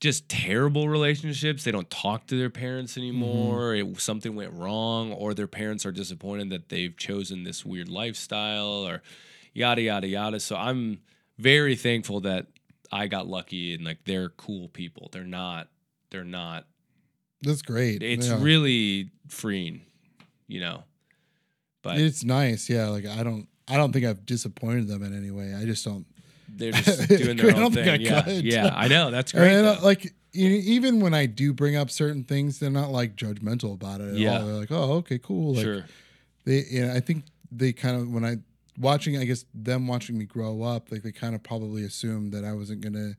just 0.02 0.28
terrible 0.28 0.88
relationships. 0.88 1.62
They 1.62 1.70
don't 1.70 1.88
talk 1.88 2.26
to 2.26 2.36
their 2.36 2.50
parents 2.50 2.94
mm-hmm. 2.94 3.02
anymore. 3.02 3.74
It, 3.76 4.00
something 4.00 4.34
went 4.34 4.52
wrong, 4.52 5.12
or 5.12 5.32
their 5.32 5.46
parents 5.46 5.86
are 5.86 5.92
disappointed 5.92 6.50
that 6.50 6.68
they've 6.68 6.94
chosen 6.96 7.44
this 7.44 7.64
weird 7.64 7.88
lifestyle, 7.88 8.84
or 8.84 9.00
yada 9.54 9.80
yada 9.80 10.08
yada. 10.08 10.40
So 10.40 10.56
I'm 10.56 11.02
very 11.38 11.76
thankful 11.76 12.20
that 12.22 12.48
I 12.90 13.06
got 13.06 13.28
lucky 13.28 13.74
and 13.74 13.84
like 13.84 14.04
they're 14.04 14.30
cool 14.30 14.68
people. 14.68 15.08
They're 15.12 15.22
not. 15.22 15.68
They're 16.10 16.24
not. 16.24 16.66
that's 17.40 17.62
great. 17.62 18.02
It's 18.02 18.26
yeah. 18.26 18.38
really 18.40 19.10
freeing, 19.28 19.82
you 20.48 20.60
know. 20.60 20.82
But 21.82 21.98
it's 21.98 22.24
nice. 22.24 22.68
Yeah, 22.68 22.88
like 22.88 23.06
I 23.06 23.22
don't 23.22 23.46
I 23.68 23.76
don't 23.76 23.92
think 23.92 24.04
I've 24.04 24.26
disappointed 24.26 24.88
them 24.88 25.04
in 25.04 25.16
any 25.16 25.30
way. 25.30 25.54
I 25.54 25.64
just 25.64 25.84
don't 25.84 26.06
they're 26.54 26.72
just 26.72 27.08
doing 27.08 27.36
their 27.36 27.50
I 27.50 27.52
don't 27.52 27.62
own 27.64 27.72
think 27.72 27.86
thing. 27.86 27.94
I 27.94 27.96
Yeah, 28.16 28.22
could. 28.22 28.44
yeah. 28.44 28.72
I 28.74 28.88
know 28.88 29.10
that's 29.10 29.32
great. 29.32 29.52
and, 29.52 29.66
uh, 29.66 29.78
like 29.82 30.12
even 30.34 31.00
when 31.00 31.12
I 31.14 31.26
do 31.26 31.52
bring 31.52 31.76
up 31.76 31.90
certain 31.90 32.24
things, 32.24 32.58
they're 32.58 32.70
not 32.70 32.90
like 32.90 33.16
judgmental 33.16 33.74
about 33.74 34.00
it 34.00 34.14
at 34.14 34.16
Yeah. 34.16 34.38
all. 34.40 34.46
They're 34.46 34.54
like, 34.56 34.70
"Oh, 34.72 34.92
okay, 34.94 35.18
cool." 35.18 35.54
Like 35.54 35.64
sure. 35.64 35.84
they, 36.44 36.64
yeah, 36.70 36.94
I 36.94 37.00
think 37.00 37.24
they 37.50 37.72
kind 37.72 37.96
of 38.00 38.10
when 38.10 38.24
I 38.24 38.36
watching, 38.78 39.18
I 39.18 39.24
guess 39.24 39.44
them 39.54 39.86
watching 39.86 40.16
me 40.16 40.24
grow 40.24 40.62
up, 40.62 40.90
like 40.90 41.02
they 41.02 41.12
kind 41.12 41.34
of 41.34 41.42
probably 41.42 41.84
assumed 41.84 42.32
that 42.32 42.44
I 42.44 42.52
wasn't 42.54 42.80
gonna. 42.80 43.16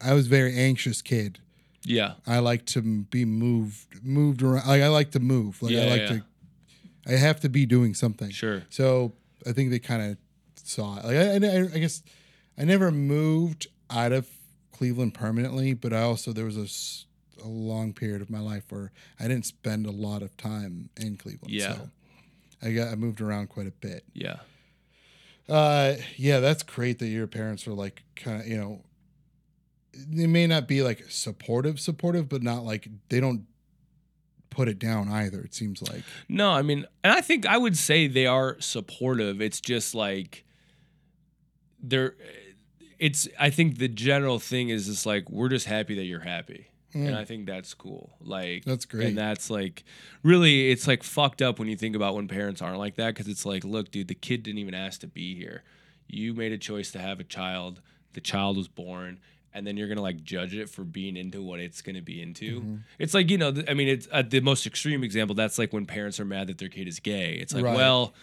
I 0.00 0.12
was 0.12 0.26
a 0.26 0.30
very 0.30 0.56
anxious 0.56 1.02
kid. 1.02 1.38
Yeah. 1.84 2.14
I 2.26 2.40
like 2.40 2.66
to 2.66 2.82
be 2.82 3.24
moved, 3.24 4.04
moved 4.04 4.42
around. 4.42 4.66
Like 4.66 4.82
I 4.82 4.88
like 4.88 5.12
to 5.12 5.20
move. 5.20 5.62
Like 5.62 5.74
I 5.74 5.88
like 5.88 6.00
yeah. 6.02 6.08
to. 6.08 6.24
I 7.08 7.12
have 7.12 7.40
to 7.40 7.48
be 7.48 7.66
doing 7.66 7.94
something. 7.94 8.30
Sure. 8.30 8.62
So 8.68 9.12
I 9.46 9.52
think 9.52 9.70
they 9.70 9.78
kind 9.78 10.02
of 10.02 10.18
saw 10.68 10.98
it. 10.98 11.04
Like 11.04 11.16
I, 11.16 11.58
I, 11.58 11.60
I 11.74 11.78
guess 11.78 12.02
I 12.58 12.64
never 12.64 12.90
moved 12.90 13.66
out 13.90 14.12
of 14.12 14.28
Cleveland 14.72 15.14
permanently, 15.14 15.74
but 15.74 15.92
I 15.92 16.02
also 16.02 16.32
there 16.32 16.44
was 16.44 16.56
a, 16.56 17.44
a 17.44 17.48
long 17.48 17.92
period 17.92 18.22
of 18.22 18.30
my 18.30 18.40
life 18.40 18.64
where 18.70 18.92
I 19.18 19.28
didn't 19.28 19.46
spend 19.46 19.86
a 19.86 19.90
lot 19.90 20.22
of 20.22 20.36
time 20.36 20.90
in 20.96 21.16
Cleveland. 21.16 21.52
Yeah. 21.52 21.74
So 21.74 21.90
I 22.62 22.72
got 22.72 22.88
I 22.88 22.94
moved 22.94 23.20
around 23.20 23.48
quite 23.48 23.66
a 23.66 23.72
bit. 23.72 24.04
Yeah. 24.12 24.36
Uh, 25.48 25.94
yeah, 26.16 26.40
that's 26.40 26.62
great 26.62 26.98
that 26.98 27.06
your 27.06 27.26
parents 27.26 27.66
were 27.66 27.74
like 27.74 28.02
kind 28.16 28.40
of 28.40 28.46
you 28.46 28.56
know. 28.56 28.82
They 29.98 30.26
may 30.26 30.46
not 30.46 30.68
be 30.68 30.82
like 30.82 31.04
supportive, 31.08 31.80
supportive, 31.80 32.28
but 32.28 32.42
not 32.42 32.64
like 32.64 32.86
they 33.08 33.18
don't 33.18 33.46
put 34.50 34.68
it 34.68 34.78
down 34.78 35.08
either. 35.08 35.40
It 35.40 35.54
seems 35.54 35.82
like 35.82 36.02
No, 36.28 36.50
I 36.50 36.62
mean, 36.62 36.86
and 37.04 37.12
I 37.12 37.20
think 37.20 37.46
I 37.46 37.56
would 37.58 37.76
say 37.76 38.06
they 38.06 38.26
are 38.26 38.60
supportive. 38.60 39.40
It's 39.40 39.60
just 39.60 39.94
like 39.94 40.44
they're. 41.88 42.14
It's. 42.98 43.28
I 43.38 43.50
think 43.50 43.78
the 43.78 43.88
general 43.88 44.38
thing 44.38 44.70
is 44.70 44.86
just 44.86 45.04
like 45.06 45.28
we're 45.30 45.48
just 45.50 45.66
happy 45.66 45.94
that 45.96 46.04
you're 46.04 46.20
happy, 46.20 46.68
and 46.94 47.08
Mm. 47.10 47.16
I 47.16 47.24
think 47.26 47.46
that's 47.46 47.74
cool. 47.74 48.16
Like 48.20 48.64
that's 48.64 48.86
great. 48.86 49.08
And 49.08 49.18
that's 49.18 49.50
like 49.50 49.84
really, 50.22 50.70
it's 50.70 50.86
like 50.86 51.02
fucked 51.02 51.42
up 51.42 51.58
when 51.58 51.68
you 51.68 51.76
think 51.76 51.94
about 51.94 52.14
when 52.14 52.26
parents 52.26 52.62
aren't 52.62 52.78
like 52.78 52.94
that 52.96 53.08
because 53.14 53.28
it's 53.28 53.44
like, 53.44 53.64
look, 53.64 53.90
dude, 53.90 54.08
the 54.08 54.14
kid 54.14 54.42
didn't 54.42 54.58
even 54.60 54.72
ask 54.74 55.00
to 55.00 55.06
be 55.06 55.34
here. 55.34 55.62
You 56.08 56.32
made 56.32 56.52
a 56.52 56.58
choice 56.58 56.90
to 56.92 56.98
have 56.98 57.20
a 57.20 57.24
child. 57.24 57.82
The 58.14 58.20
child 58.22 58.56
was 58.56 58.66
born, 58.68 59.20
and 59.52 59.66
then 59.66 59.76
you're 59.76 59.88
gonna 59.88 60.00
like 60.00 60.22
judge 60.24 60.54
it 60.54 60.70
for 60.70 60.82
being 60.82 61.18
into 61.18 61.42
what 61.42 61.60
it's 61.60 61.82
gonna 61.82 62.00
be 62.00 62.22
into. 62.22 62.60
Mhm. 62.62 62.78
It's 62.98 63.12
like 63.12 63.28
you 63.28 63.36
know, 63.36 63.52
th- 63.52 63.66
I 63.68 63.74
mean, 63.74 63.88
it's 63.88 64.08
uh, 64.10 64.22
the 64.22 64.40
most 64.40 64.66
extreme 64.66 65.04
example. 65.04 65.34
That's 65.36 65.58
like 65.58 65.70
when 65.74 65.84
parents 65.84 66.18
are 66.18 66.24
mad 66.24 66.46
that 66.46 66.56
their 66.56 66.70
kid 66.70 66.88
is 66.88 66.98
gay. 66.98 67.34
It's 67.34 67.52
like, 67.52 67.64
Right. 67.64 67.76
well. 67.76 68.14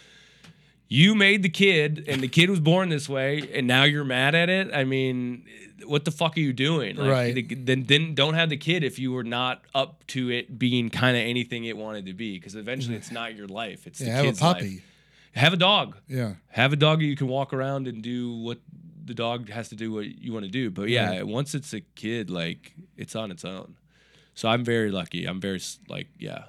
You 0.88 1.16
made 1.16 1.42
the 1.44 1.50
kid, 1.50 2.06
and 2.08 2.22
the 2.22 2.28
kid 2.28 2.50
was 2.50 2.60
born 2.60 2.90
this 2.90 3.10
way, 3.10 3.50
and 3.54 3.66
now 3.66 3.84
you're 3.84 4.04
mad 4.04 4.36
at 4.36 4.50
it. 4.50 4.70
I 4.74 4.84
mean, 4.84 5.46
what 5.86 6.06
the 6.06 6.12
fuck 6.12 6.38
are 6.38 6.40
you 6.40 6.54
doing? 6.54 6.96
Like, 6.98 7.10
Right. 7.10 7.34
the- 7.36 7.56
then, 7.56 7.84
then 7.86 8.14
don't 8.14 8.36
have 8.36 8.50
the 8.50 8.58
kid 8.58 8.84
if 8.84 9.00
you 9.00 9.12
were 9.12 9.24
not 9.24 9.64
up 9.74 10.06
to 10.08 10.30
it 10.30 10.60
being 10.60 10.90
kind 10.90 11.18
of 11.18 11.24
anything 11.24 11.64
it 11.66 11.78
wanted 11.78 12.06
to 12.06 12.14
be, 12.14 12.38
because 12.38 12.54
eventually 12.56 12.96
it's 12.96 13.12
not 13.12 13.36
your 13.36 13.48
life. 13.48 13.88
It's 13.88 14.00
yeah, 14.02 14.08
the 14.08 14.12
have 14.14 14.26
a 14.26 14.28
kid's 14.28 14.42
life. 14.42 14.56
puppy. 14.58 14.82
Have 15.36 15.54
a 15.54 15.58
dog. 15.58 15.98
Yeah. 16.08 16.36
Have 16.50 16.74
a 16.74 16.76
dog 16.76 17.00
that 17.00 17.06
you 17.06 17.16
can 17.16 17.28
walk 17.28 17.54
around 17.54 17.88
and 17.88 18.04
do 18.04 18.32
what 18.32 18.60
the 19.04 19.16
dog 19.16 19.50
has 19.50 19.70
to 19.70 19.76
do 19.76 19.92
what 19.92 20.06
you 20.06 20.32
want 20.32 20.46
to 20.46 20.52
do. 20.52 20.70
But 20.70 20.90
yeah, 20.90 21.10
Right. 21.10 21.28
once 21.28 21.56
it's 21.56 21.74
a 21.74 21.82
kid, 21.82 22.30
like 22.30 22.74
it's 22.98 23.16
on 23.16 23.32
its 23.32 23.44
own. 23.44 23.76
So 24.36 24.48
I'm 24.48 24.64
very 24.64 24.92
lucky. 24.92 25.26
I'm 25.26 25.42
very 25.42 25.60
like 25.90 26.08
yeah, 26.20 26.46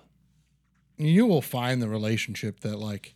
you 0.99 1.25
will 1.27 1.43
find 1.43 1.81
the 1.83 1.89
relationship 1.89 2.61
that 2.61 2.79
like 2.79 3.15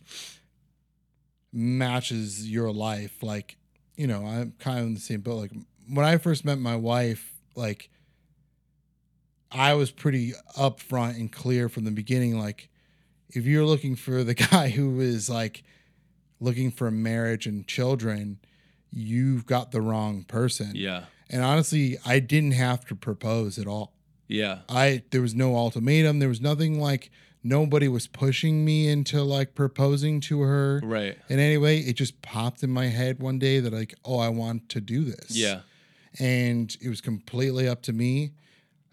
matches 1.51 2.49
your 2.49 2.71
life 2.71 3.23
like 3.23 3.57
you 3.99 4.07
know, 4.07 4.25
I'm 4.25 4.53
kind 4.59 4.79
of 4.79 4.85
in 4.85 4.93
the 4.93 4.99
same 5.01 5.19
boat. 5.19 5.35
Like 5.35 5.51
when 5.89 6.05
I 6.05 6.17
first 6.17 6.45
met 6.45 6.57
my 6.57 6.77
wife, 6.77 7.33
like 7.53 7.89
I 9.51 9.73
was 9.73 9.91
pretty 9.91 10.33
upfront 10.57 11.19
and 11.19 11.29
clear 11.29 11.67
from 11.67 11.83
the 11.83 11.91
beginning. 11.91 12.39
Like, 12.39 12.69
if 13.29 13.45
you're 13.45 13.65
looking 13.65 13.97
for 13.97 14.23
the 14.23 14.33
guy 14.51 14.69
who 14.69 15.01
is 15.01 15.29
like 15.29 15.63
looking 16.39 16.71
for 16.71 16.89
marriage 16.89 17.45
and 17.45 17.67
children, 17.67 18.39
you've 18.89 19.45
got 19.45 19.71
the 19.71 19.81
wrong 19.81 20.23
person. 20.23 20.71
Yeah. 20.75 21.05
And 21.29 21.43
honestly, 21.43 21.97
I 22.05 22.19
didn't 22.19 22.53
have 22.53 22.85
to 22.85 22.95
propose 22.95 23.59
at 23.59 23.67
all. 23.67 23.93
Yeah. 24.29 24.59
I 24.69 25.03
there 25.11 25.21
was 25.21 25.35
no 25.35 25.57
ultimatum. 25.57 26.19
There 26.19 26.29
was 26.29 26.39
nothing 26.39 26.79
like 26.79 27.11
nobody 27.43 27.87
was 27.87 28.07
pushing 28.07 28.65
me 28.65 28.87
into 28.87 29.23
like 29.23 29.55
proposing 29.55 30.19
to 30.21 30.41
her 30.41 30.81
Right. 30.83 31.17
in 31.29 31.39
any 31.39 31.57
way. 31.57 31.79
It 31.79 31.93
just 31.93 32.21
popped 32.21 32.63
in 32.63 32.69
my 32.69 32.87
head 32.87 33.19
one 33.19 33.39
day 33.39 33.59
that 33.59 33.71
like, 33.73 33.95
oh, 34.03 34.19
I 34.19 34.29
want 34.29 34.69
to 34.69 34.81
do 34.81 35.03
this. 35.05 35.31
Yeah. 35.31 35.61
And 36.19 36.75
it 36.81 36.89
was 36.89 37.01
completely 37.01 37.67
up 37.67 37.81
to 37.83 37.93
me. 37.93 38.31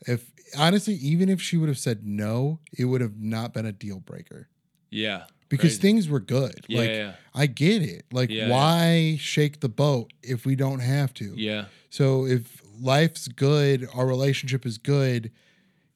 If 0.07 0.31
honestly, 0.57 0.95
even 0.95 1.29
if 1.29 1.41
she 1.41 1.57
would 1.57 1.69
have 1.69 1.79
said 1.79 2.07
no, 2.07 2.61
it 2.77 2.85
would 2.85 3.01
have 3.01 3.19
not 3.19 3.53
been 3.53 3.67
a 3.67 3.73
deal 3.73 3.99
breaker. 4.01 4.49
Yeah. 4.91 5.25
Because 5.49 5.71
Crazy. 5.79 5.83
things 5.83 6.09
were 6.09 6.21
good. 6.21 6.65
Yeah. 6.69 6.79
like 6.81 6.91
yeah. 6.91 7.13
I 7.35 7.47
get 7.47 7.83
it. 7.83 8.05
Like 8.13 8.31
Yeah, 8.31 8.49
why 8.51 9.17
shake 9.21 9.61
the 9.61 9.69
boat 9.69 10.13
if 10.23 10.45
we 10.45 10.57
don't 10.57 10.81
have 10.81 11.15
to? 11.15 11.35
Yeah. 11.37 11.67
So 11.91 12.27
if 12.27 12.63
life's 12.81 13.29
good, 13.29 13.89
our 13.95 14.07
relationship 14.07 14.67
is 14.67 14.77
good. 14.79 15.31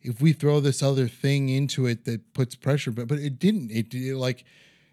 If 0.02 0.20
we 0.20 0.32
throw 0.32 0.60
this 0.60 0.82
other 0.82 1.08
thing 1.08 1.48
into 1.48 1.86
it 1.86 2.04
that 2.06 2.32
puts 2.32 2.54
pressure, 2.54 2.90
but 2.90 3.08
but 3.08 3.18
it 3.18 3.38
didn't. 3.38 3.70
It, 3.70 3.94
it 3.94 4.16
like 4.16 4.44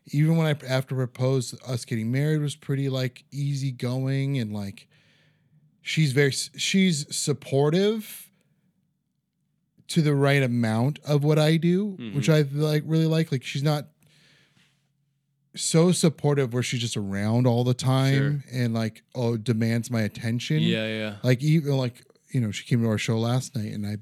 even 0.07 0.37
when 0.37 0.47
I 0.47 0.55
after 0.67 0.95
proposed, 0.95 1.55
us 1.67 1.85
getting 1.85 2.11
married 2.11 2.41
was 2.41 2.55
pretty 2.55 2.89
like 2.89 3.23
easy 3.31 3.71
going 3.71 4.37
and 4.37 4.53
like 4.53 4.87
she's 5.81 6.11
very 6.11 6.31
she's 6.31 7.15
supportive 7.15 8.29
to 9.89 10.01
the 10.01 10.13
right 10.13 10.43
amount 10.43 10.99
of 11.05 11.23
what 11.23 11.39
I 11.39 11.57
do, 11.57 11.91
mm-hmm. 11.91 12.15
which 12.15 12.29
I 12.29 12.41
like 12.51 12.83
really 12.85 13.05
like. 13.05 13.31
Like 13.31 13.43
she's 13.43 13.63
not 13.63 13.87
so 15.55 15.91
supportive 15.91 16.53
where 16.53 16.63
she's 16.63 16.81
just 16.81 16.97
around 16.97 17.47
all 17.47 17.63
the 17.63 17.73
time 17.73 18.43
and 18.51 18.73
like 18.73 19.03
oh 19.15 19.37
demands 19.37 19.89
my 19.89 20.01
attention. 20.01 20.59
Yeah. 20.59 20.87
Yeah. 20.87 21.15
Like 21.23 21.41
even 21.41 21.77
like 21.77 22.03
you 22.29 22.41
know 22.41 22.51
she 22.51 22.65
came 22.65 22.81
to 22.83 22.89
our 22.89 22.97
show 22.97 23.17
last 23.17 23.55
night 23.55 23.73
and 23.73 23.85
I 23.85 23.97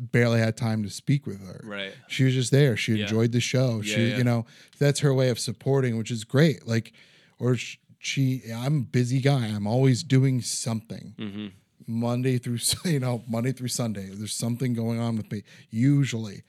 barely 0.00 0.40
had 0.40 0.56
time 0.56 0.82
to 0.82 0.90
speak 0.90 1.26
with 1.26 1.40
her. 1.46 1.60
Right. 1.64 1.92
She 2.08 2.24
was 2.24 2.34
just 2.34 2.50
there. 2.50 2.76
She 2.76 2.94
Yeah. 2.94 3.04
enjoyed 3.04 3.32
the 3.32 3.40
show. 3.40 3.80
Yeah, 3.84 3.94
she 3.94 4.08
yeah. 4.10 4.16
you 4.18 4.24
know 4.24 4.46
that's 4.78 5.00
her 5.00 5.12
way 5.14 5.28
of 5.30 5.38
supporting, 5.38 5.96
which 5.96 6.10
is 6.10 6.24
great. 6.24 6.66
Like 6.66 6.92
or 7.38 7.56
she 7.98 8.42
I'm 8.54 8.76
a 8.76 8.80
busy 8.80 9.20
guy. 9.20 9.46
I'm 9.46 9.66
always 9.66 10.02
doing 10.02 10.40
something. 10.42 11.14
Mm-hmm. 11.18 11.46
Monday 11.86 12.38
through 12.38 12.58
you 12.84 13.00
know 13.00 13.22
Monday 13.28 13.52
through 13.52 13.68
Sunday. 13.68 14.08
There's 14.12 14.32
something 14.34 14.74
going 14.74 14.98
on 15.00 15.16
with 15.16 15.30
me 15.32 15.42
usually, 15.70 16.42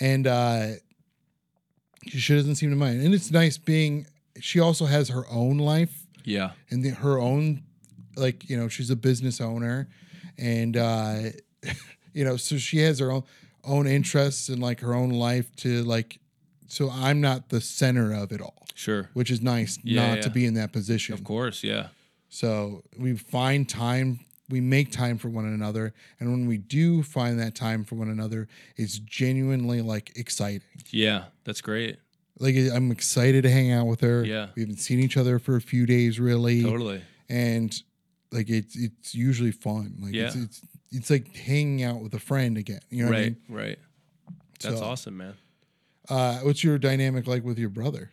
and 0.00 0.26
uh, 0.26 0.66
she 2.06 2.34
doesn't 2.34 2.56
seem 2.56 2.70
to 2.70 2.76
mind. 2.76 3.00
And 3.02 3.14
it's 3.14 3.30
nice 3.30 3.58
being. 3.58 4.06
She 4.40 4.60
also 4.60 4.86
has 4.86 5.08
her 5.10 5.24
own 5.30 5.58
life 5.58 6.06
Yeah. 6.24 6.50
and 6.68 6.84
the, 6.84 6.90
her 6.90 7.18
own, 7.20 7.62
like 8.16 8.48
you 8.50 8.56
know, 8.56 8.68
she's 8.68 8.90
a 8.90 8.96
business 8.96 9.40
owner, 9.40 9.88
and 10.36 10.76
uh, 10.76 11.18
you 12.14 12.24
know, 12.24 12.36
so 12.36 12.56
she 12.56 12.78
has 12.78 12.98
her 13.00 13.10
own 13.10 13.24
own 13.66 13.86
interests 13.86 14.48
and 14.50 14.60
like 14.62 14.80
her 14.80 14.94
own 14.94 15.10
life 15.10 15.54
to 15.56 15.82
like. 15.84 16.18
So 16.68 16.90
I'm 16.90 17.20
not 17.20 17.50
the 17.50 17.60
center 17.60 18.12
of 18.14 18.32
it 18.32 18.40
all, 18.40 18.66
Sure. 18.74 19.08
which 19.14 19.30
is 19.30 19.40
nice 19.42 19.78
Yeah, 19.84 20.08
not 20.08 20.16
yeah. 20.16 20.22
to 20.22 20.30
be 20.30 20.44
in 20.46 20.54
that 20.54 20.72
position. 20.72 21.12
Of 21.14 21.22
course. 21.24 21.62
Yeah. 21.62 21.88
So 22.30 22.82
we 22.98 23.16
find 23.16 23.68
time, 23.68 24.20
we 24.48 24.60
make 24.60 24.90
time 24.90 25.18
for 25.18 25.28
one 25.28 25.44
another. 25.46 25.94
And 26.18 26.30
when 26.32 26.46
we 26.46 26.56
do 26.58 27.02
find 27.02 27.38
that 27.38 27.54
time 27.54 27.84
for 27.84 27.94
one 27.94 28.08
another, 28.08 28.48
it's 28.76 28.98
genuinely 28.98 29.82
like 29.82 30.12
exciting. 30.16 30.62
Yeah. 30.90 31.24
That's 31.44 31.60
great. 31.60 31.98
Like 32.40 32.56
I'm 32.56 32.90
excited 32.90 33.42
to 33.44 33.50
hang 33.50 33.70
out 33.70 33.86
with 33.86 34.00
her. 34.00 34.24
Yeah. 34.24 34.48
We 34.56 34.62
haven't 34.62 34.78
seen 34.78 34.98
each 35.00 35.16
other 35.16 35.38
for 35.38 35.54
a 35.56 35.60
few 35.60 35.86
days 35.86 36.18
really. 36.18 36.62
Totally. 36.62 37.02
And 37.28 37.74
like 38.32 38.50
it's 38.50 38.74
it's 38.76 39.14
usually 39.14 39.52
fun. 39.52 39.94
Like 40.00 40.14
Yeah. 40.14 40.26
it's 40.26 40.36
it's 40.36 40.60
like 41.10 41.34
hanging 41.36 41.82
out 41.82 42.00
with 42.00 42.14
a 42.14 42.18
friend 42.18 42.56
again. 42.58 42.80
You 42.90 43.04
know 43.04 43.10
what 43.10 43.18
I 43.18 43.20
right. 43.22 43.36
mean? 43.48 43.56
Right. 43.56 43.78
That's 44.62 44.78
So- 44.78 44.84
awesome, 44.84 45.16
man. 45.16 45.34
Uh 46.08 46.38
what's 46.40 46.62
your 46.62 46.78
dynamic 46.78 47.26
like 47.26 47.44
with 47.44 47.58
your 47.58 47.70
brother? 47.70 48.10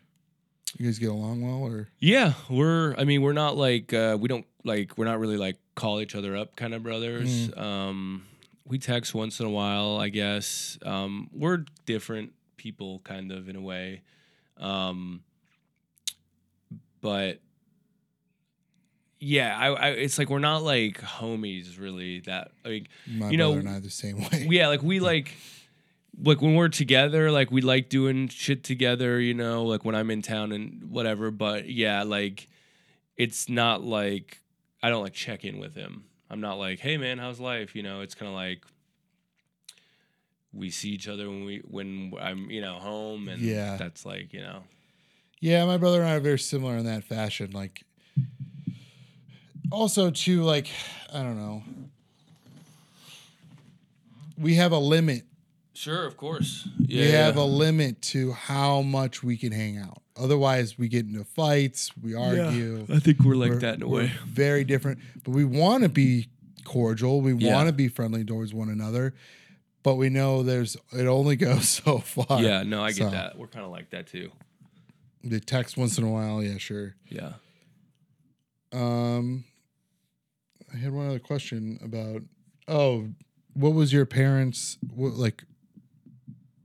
You 0.77 0.85
guys 0.85 0.99
get 0.99 1.09
along 1.09 1.41
well 1.41 1.63
or 1.69 1.89
Yeah, 1.99 2.33
we're. 2.49 2.95
I 2.97 3.03
mean, 3.03 3.21
we're 3.21 3.33
not 3.33 3.57
like 3.57 3.91
uh, 3.93 4.17
we 4.17 4.29
don't 4.29 4.45
like 4.63 4.97
we're 4.97 5.03
not 5.05 5.19
really 5.19 5.35
like 5.35 5.57
call 5.75 5.99
each 5.99 6.15
other 6.15 6.37
up 6.37 6.55
kind 6.55 6.73
of 6.73 6.81
brothers. 6.81 7.49
Mm. 7.49 7.57
Um, 7.59 8.23
we 8.65 8.79
text 8.79 9.13
once 9.13 9.41
in 9.41 9.45
a 9.45 9.49
while, 9.49 9.97
I 9.99 10.07
guess. 10.07 10.77
Um, 10.85 11.29
we're 11.33 11.65
different 11.85 12.31
people, 12.55 12.99
kind 13.03 13.33
of 13.33 13.49
in 13.49 13.57
a 13.57 13.61
way, 13.61 14.01
um, 14.55 15.23
but 17.01 17.39
yeah, 19.21 19.55
I, 19.57 19.67
I. 19.67 19.87
It's 19.91 20.17
like 20.17 20.29
we're 20.29 20.39
not 20.39 20.63
like 20.63 20.99
homies, 20.99 21.79
really. 21.79 22.19
That 22.21 22.51
like 22.65 22.89
my 23.07 23.29
You 23.29 23.37
know, 23.37 23.53
brother 23.53 23.67
and 23.67 23.77
I 23.77 23.79
the 23.79 23.89
same 23.89 24.17
way. 24.19 24.47
yeah, 24.49 24.67
like 24.67 24.81
we 24.83 24.99
like 25.11 25.33
like 26.21 26.41
when 26.41 26.55
we're 26.55 26.67
together, 26.69 27.31
like 27.31 27.51
we 27.51 27.61
like 27.61 27.87
doing 27.87 28.27
shit 28.27 28.63
together, 28.63 29.19
you 29.19 29.33
know, 29.33 29.63
like 29.63 29.85
when 29.85 29.95
I'm 29.95 30.11
in 30.11 30.21
town 30.21 30.51
and 30.51 30.89
whatever. 30.91 31.31
But 31.31 31.69
yeah, 31.69 32.03
like 32.03 32.47
it's 33.15 33.47
not 33.47 33.83
like 33.83 34.41
I 34.83 34.89
don't 34.89 35.03
like 35.03 35.13
check 35.13 35.45
in 35.45 35.59
with 35.59 35.75
him. 35.75 36.03
I'm 36.29 36.41
not 36.41 36.55
like, 36.55 36.79
hey 36.79 36.97
man, 36.97 37.17
how's 37.19 37.39
life? 37.39 37.75
You 37.75 37.83
know, 37.83 38.01
it's 38.01 38.15
kind 38.15 38.27
of 38.29 38.35
like 38.35 38.63
we 40.53 40.69
see 40.69 40.89
each 40.89 41.07
other 41.07 41.29
when 41.29 41.45
we 41.45 41.59
when 41.59 42.13
I'm 42.19 42.49
you 42.51 42.61
know 42.61 42.75
home, 42.75 43.27
and 43.29 43.41
Yeah. 43.41 43.77
that's 43.77 44.05
like 44.05 44.33
you 44.33 44.41
know 44.41 44.63
Yeah, 45.39 45.65
my 45.65 45.77
brother 45.77 46.01
and 46.01 46.09
I 46.09 46.15
are 46.15 46.19
very 46.19 46.39
similar 46.39 46.75
in 46.77 46.85
that 46.85 47.03
fashion. 47.03 47.51
Like, 47.51 47.83
also 49.71 50.11
too, 50.11 50.43
like, 50.43 50.67
I 51.13 51.21
don't 51.23 51.37
know. 51.37 51.63
We 54.37 54.55
have 54.55 54.71
a 54.71 54.77
limit. 54.79 55.23
sure, 55.73 56.05
of 56.05 56.17
course, 56.17 56.67
Yeah, 56.79 57.01
we 57.05 57.11
have 57.11 57.37
a 57.37 57.43
limit 57.43 58.01
to 58.03 58.31
how 58.33 58.81
much 58.81 59.23
we 59.23 59.37
can 59.37 59.51
hang 59.51 59.77
out. 59.77 60.01
Otherwise, 60.15 60.77
we 60.77 60.87
get 60.87 61.05
into 61.05 61.23
fights. 61.23 61.91
We 61.97 62.13
argue. 62.15 62.85
Yeah, 62.87 62.95
I 62.95 62.99
think 62.99 63.19
we're 63.21 63.35
like 63.35 63.49
We're- 63.49 63.61
that 63.61 63.75
in 63.75 63.83
a 63.83 63.87
way. 63.87 64.11
Very 64.25 64.63
different, 64.63 64.99
but 65.23 65.31
we 65.31 65.45
want 65.45 65.83
to 65.83 65.89
be 65.89 66.27
cordial. 66.65 67.21
We 67.21 67.33
Yeah. 67.33 67.53
want 67.55 67.67
to 67.67 67.73
be 67.73 67.87
friendly 67.87 68.23
towards 68.23 68.53
one 68.53 68.69
another, 68.69 69.13
but 69.83 69.95
we 69.95 70.09
know 70.09 70.43
there's 70.43 70.75
it 70.91 71.07
only 71.07 71.35
goes 71.47 71.69
so 71.69 71.99
far. 71.99 72.41
Yeah, 72.41 72.63
no, 72.63 72.83
I 72.83 72.89
get 72.89 72.97
So- 72.97 73.09
that. 73.11 73.37
We're 73.37 73.47
kind 73.47 73.65
of 73.65 73.71
like 73.71 73.89
that 73.91 74.07
too. 74.07 74.31
The 75.23 75.39
text 75.39 75.77
once 75.77 75.97
in 75.99 76.03
a 76.03 76.09
while, 76.09 76.41
yeah, 76.43 76.57
sure. 76.57 76.95
Yeah. 77.09 77.33
Um, 78.71 79.43
I 80.73 80.77
had 80.77 80.93
one 80.93 81.07
other 81.07 81.19
question 81.19 81.79
about. 81.83 82.23
Oh, 82.67 83.09
what 83.53 83.73
was 83.73 83.91
your 83.91 84.05
parents 84.05 84.77
what, 84.93 85.13
like? 85.13 85.43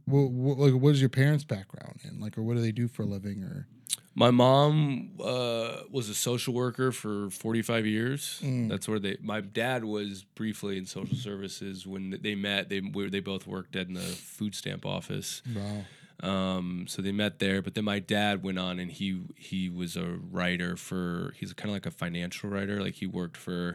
What, 0.04 0.30
what 0.30 0.58
like 0.58 0.80
what 0.80 0.90
is 0.90 1.00
your 1.00 1.10
parents' 1.10 1.44
background 1.44 2.00
in 2.04 2.20
like, 2.20 2.38
or 2.38 2.42
what 2.42 2.54
do 2.54 2.62
they 2.62 2.72
do 2.72 2.86
for 2.86 3.02
a 3.02 3.06
living, 3.06 3.42
or 3.42 3.66
My 4.14 4.30
mom 4.30 5.10
uh, 5.22 5.78
was 5.90 6.08
a 6.08 6.14
social 6.14 6.54
worker 6.54 6.92
for 6.92 7.28
45 7.30 7.86
years. 7.86 8.40
Mm. 8.42 8.68
That's 8.68 8.86
where 8.88 9.00
they. 9.00 9.16
My 9.20 9.40
dad 9.40 9.84
was 9.84 10.22
briefly 10.22 10.78
in 10.78 10.86
social 10.86 11.16
services 11.16 11.86
when 11.86 12.18
they 12.22 12.34
met. 12.34 12.68
They 12.68 12.80
they 12.80 13.20
both 13.20 13.46
worked 13.46 13.74
in 13.74 13.94
the 13.94 14.00
food 14.00 14.54
stamp 14.54 14.86
office. 14.86 15.42
wow, 15.54 15.84
Um, 16.22 16.86
so 16.88 17.02
they 17.02 17.12
met 17.12 17.38
there. 17.38 17.62
But 17.62 17.74
then 17.74 17.84
my 17.84 17.98
dad 17.98 18.42
went 18.42 18.58
on 18.58 18.78
and 18.78 18.90
he 18.90 19.22
he 19.36 19.68
was 19.68 19.96
a 19.96 20.18
writer 20.30 20.76
for. 20.76 21.32
He's 21.36 21.52
kind 21.52 21.70
of 21.70 21.74
like 21.74 21.86
a 21.86 21.90
financial 21.90 22.50
writer. 22.50 22.80
Like 22.82 22.94
he 22.94 23.06
worked 23.06 23.36
for 23.36 23.70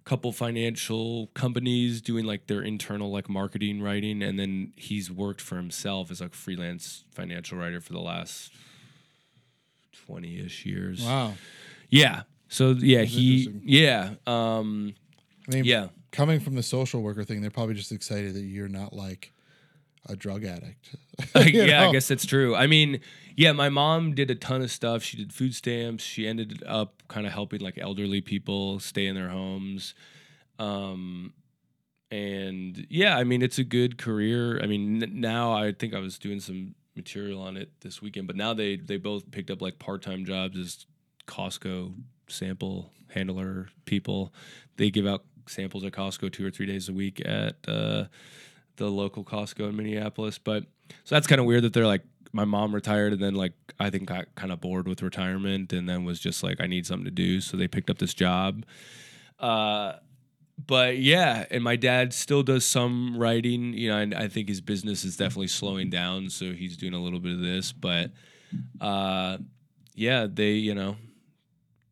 a 0.00 0.08
couple 0.08 0.32
financial 0.32 1.28
companies 1.34 2.00
doing 2.00 2.24
like 2.24 2.46
their 2.46 2.62
internal 2.62 3.10
like 3.10 3.28
marketing 3.28 3.82
writing, 3.82 4.22
and 4.22 4.38
then 4.38 4.72
he's 4.76 5.10
worked 5.10 5.40
for 5.40 5.56
himself 5.56 6.10
as 6.10 6.20
like 6.20 6.34
freelance 6.34 7.04
financial 7.12 7.58
writer 7.58 7.80
for 7.80 7.92
the 7.92 8.00
last. 8.00 8.52
20-ish 10.08 10.64
years. 10.64 11.04
wow? 11.04 11.34
Yeah. 11.90 12.22
So 12.48 12.70
yeah, 12.70 13.00
That's 13.00 13.10
he 13.12 13.52
yeah. 13.62 14.14
Um 14.26 14.94
I 15.50 15.54
mean, 15.56 15.64
yeah. 15.64 15.88
coming 16.12 16.40
from 16.40 16.54
the 16.54 16.62
social 16.62 17.02
worker 17.02 17.24
thing, 17.24 17.40
they're 17.40 17.50
probably 17.50 17.74
just 17.74 17.92
excited 17.92 18.34
that 18.34 18.42
you're 18.42 18.68
not 18.68 18.92
like 18.92 19.32
a 20.06 20.16
drug 20.16 20.44
addict. 20.44 20.94
Yeah, 21.46 21.66
know? 21.66 21.88
I 21.88 21.92
guess 21.92 22.08
that's 22.08 22.26
true. 22.26 22.54
I 22.54 22.66
mean, 22.66 23.00
yeah, 23.36 23.52
my 23.52 23.68
mom 23.68 24.14
did 24.14 24.30
a 24.30 24.34
ton 24.34 24.62
of 24.62 24.70
stuff. 24.70 25.02
She 25.02 25.16
did 25.16 25.32
food 25.32 25.54
stamps. 25.54 26.04
She 26.04 26.26
ended 26.26 26.62
up 26.66 27.02
kind 27.08 27.26
of 27.26 27.32
helping 27.32 27.60
like 27.60 27.78
elderly 27.78 28.20
people 28.20 28.78
stay 28.80 29.06
in 29.06 29.14
their 29.14 29.28
homes. 29.28 29.94
Um 30.58 31.32
and 32.10 32.86
yeah, 32.88 33.16
I 33.16 33.24
mean, 33.24 33.42
it's 33.42 33.58
a 33.58 33.64
good 33.64 33.98
career. 33.98 34.60
I 34.62 34.66
mean, 34.66 35.02
n- 35.02 35.20
now 35.20 35.52
I 35.52 35.72
think 35.72 35.92
I 35.94 35.98
was 35.98 36.18
doing 36.18 36.40
some 36.40 36.74
material 36.96 37.42
on 37.42 37.56
it 37.56 37.70
this 37.80 38.00
weekend, 38.00 38.26
but 38.26 38.36
now 38.36 38.54
they 38.54 38.76
they 38.76 38.96
both 38.96 39.30
picked 39.30 39.50
up 39.50 39.60
like 39.60 39.78
part-time 39.78 40.24
jobs 40.24 40.58
as 40.58 40.86
Costco 41.26 41.94
sample 42.28 42.92
handler 43.08 43.68
people. 43.84 44.32
They 44.76 44.90
give 44.90 45.06
out 45.06 45.24
samples 45.46 45.84
at 45.84 45.92
Costco 45.92 46.32
two 46.32 46.46
or 46.46 46.50
three 46.50 46.66
days 46.66 46.88
a 46.88 46.92
week 46.92 47.22
at 47.24 47.56
uh, 47.66 48.04
the 48.78 48.90
local 48.90 49.24
Costco 49.24 49.68
in 49.68 49.76
Minneapolis. 49.76 50.38
But 50.38 50.64
so 51.04 51.14
that's 51.14 51.26
kind 51.26 51.40
of 51.40 51.46
weird 51.46 51.64
that 51.64 51.72
they're 51.72 51.86
like, 51.86 52.02
my 52.32 52.44
mom 52.44 52.74
retired 52.74 53.12
and 53.12 53.22
then 53.22 53.34
like 53.34 53.52
I 53.80 53.90
think 53.90 54.08
got 54.08 54.34
kind 54.34 54.52
of 54.52 54.60
bored 54.60 54.86
with 54.86 55.02
retirement 55.02 55.72
and 55.72 55.88
then 55.88 56.04
was 56.04 56.20
just 56.20 56.42
like, 56.42 56.60
I 56.60 56.66
need 56.66 56.86
something 56.86 57.04
to 57.04 57.10
do. 57.10 57.40
So 57.40 57.56
they 57.56 57.68
picked 57.68 57.90
up 57.90 57.98
this 57.98 58.14
job. 58.14 58.64
Uh, 59.38 59.94
but 60.66 60.98
yeah, 60.98 61.46
and 61.50 61.62
my 61.62 61.76
dad 61.76 62.12
still 62.12 62.42
does 62.42 62.64
some 62.64 63.16
writing. 63.16 63.72
You 63.74 63.90
know, 63.90 63.98
and 63.98 64.14
I 64.14 64.28
think 64.28 64.48
his 64.48 64.60
business 64.60 65.04
is 65.04 65.16
definitely 65.16 65.48
slowing 65.48 65.88
down, 65.88 66.30
so 66.30 66.52
he's 66.52 66.76
doing 66.76 66.94
a 66.94 67.00
little 67.00 67.20
bit 67.20 67.34
of 67.34 67.40
this. 67.40 67.72
But 67.72 68.10
uh, 68.80 69.38
yeah, 69.94 70.26
they 70.28 70.52
you 70.52 70.74
know, 70.74 70.96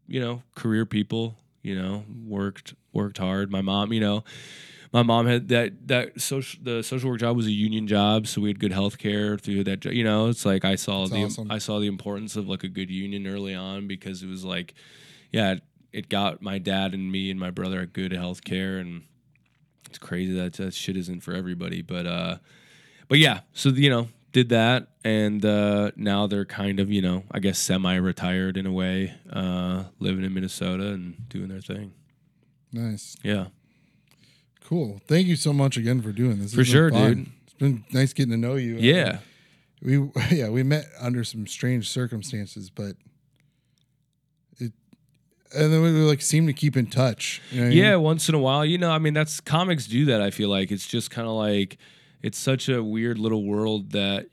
you 0.09 0.21
know, 0.21 0.43
career 0.55 0.85
people. 0.85 1.37
You 1.63 1.81
know, 1.81 2.05
worked 2.25 2.75
worked 2.93 3.19
hard. 3.19 3.51
My 3.51 3.61
mom, 3.61 3.93
you 3.93 4.01
know, 4.01 4.25
my 4.93 5.03
mom 5.03 5.27
had 5.27 5.49
that 5.49 5.89
that 5.89 6.21
social 6.21 6.61
the 6.63 6.83
social 6.83 7.11
work 7.11 7.21
job 7.21 7.37
was 7.37 7.47
a 7.47 7.53
union 7.53 7.87
job, 7.87 8.27
so 8.27 8.41
we 8.41 8.49
had 8.49 8.59
good 8.61 8.73
health 8.73 8.99
care 8.99 9.37
through 9.39 9.65
that. 9.65 9.85
You 9.85 10.05
know, 10.05 10.29
it's 10.29 10.45
like 10.47 10.65
I 10.65 10.75
saw 10.77 11.01
That's 11.07 11.11
the 11.13 11.25
awesome. 11.25 11.51
I 11.51 11.59
saw 11.59 11.79
the 11.81 11.87
importance 11.87 12.37
of 12.37 12.49
like 12.49 12.65
a 12.65 12.69
good 12.69 12.91
union 12.91 13.27
early 13.27 13.55
on 13.55 13.87
because 13.87 14.23
it 14.23 14.29
was 14.29 14.45
like, 14.45 14.75
yeah, 15.33 15.57
it 15.93 16.09
got 16.09 16.43
my 16.43 16.59
dad 16.59 16.95
and 16.95 17.11
me 17.11 17.31
and 17.31 17.41
my 17.41 17.51
brother 17.51 17.81
a 17.81 17.87
good 17.87 18.13
health 18.13 18.45
care 18.45 18.79
and 18.79 19.03
it's 19.89 19.99
crazy 19.99 20.33
that 20.35 20.55
that 20.55 20.75
shit 20.75 20.97
isn't 20.97 21.21
for 21.23 21.33
everybody 21.33 21.81
but 21.81 22.07
uh 22.07 22.37
but 23.09 23.19
yeah 23.19 23.41
so 23.55 23.69
you 23.71 23.89
know 23.89 24.09
did 24.33 24.49
that 24.51 24.89
and 25.05 25.45
uh 25.45 25.91
now 25.97 26.27
they're 26.27 26.45
kind 26.45 26.81
of 26.81 26.91
you 26.91 27.01
know 27.01 27.23
i 27.31 27.39
guess 27.39 27.59
semi-retired 27.59 28.57
in 28.59 28.67
a 28.67 28.73
way 28.73 29.15
uh 29.33 29.85
living 30.01 30.25
in 30.25 30.35
minnesota 30.35 30.89
and 30.89 31.29
doing 31.31 31.49
their 31.49 31.61
thing 31.61 31.93
Nice. 32.73 33.17
yeah 33.23 33.47
Cool. 34.67 35.01
Thank 35.07 35.27
you 35.29 35.37
so 35.37 35.53
much 35.53 35.77
again 35.77 36.03
for 36.03 36.11
doing 36.13 36.41
this. 36.41 36.53
For 36.55 36.63
It's 36.63 36.71
sure, 36.71 36.91
dude. 36.91 37.27
It's 37.45 37.55
been 37.55 37.85
nice 37.93 38.13
getting 38.13 38.33
to 38.33 38.37
know 38.37 38.57
you. 38.57 38.77
yeah 38.77 39.19
we 39.83 39.99
yeah 40.31 40.49
we 40.49 40.63
met 40.63 40.87
under 41.01 41.23
some 41.25 41.47
strange 41.47 41.89
circumstances, 41.89 42.69
but 42.71 42.97
it 44.59 44.73
and 45.55 45.73
then 45.73 45.83
we 45.83 45.91
like 45.91 46.21
seem 46.21 46.47
to 46.49 46.53
keep 46.53 46.77
in 46.77 46.87
touch. 46.87 47.41
You 47.51 47.57
know 47.59 47.63
what 47.63 47.67
I 47.67 47.75
mean? 47.75 47.79
yeah 47.79 47.97
once 47.97 48.29
in 48.29 48.35
a 48.35 48.39
while 48.41 48.65
you 48.65 48.79
know 48.79 48.91
i 48.91 48.99
mean 48.99 49.15
that's 49.15 49.39
comics 49.41 49.87
do 49.87 50.07
that 50.07 50.21
i 50.21 50.31
feel 50.31 50.49
like 50.49 50.71
it's 50.73 50.87
just 50.87 51.11
kind 51.11 51.29
of 51.29 51.35
like 51.35 51.79
it's 52.23 52.39
such 52.39 52.69
a 52.69 52.83
weird 52.83 53.19
little 53.19 53.45
world 53.45 53.93
that 53.93 54.27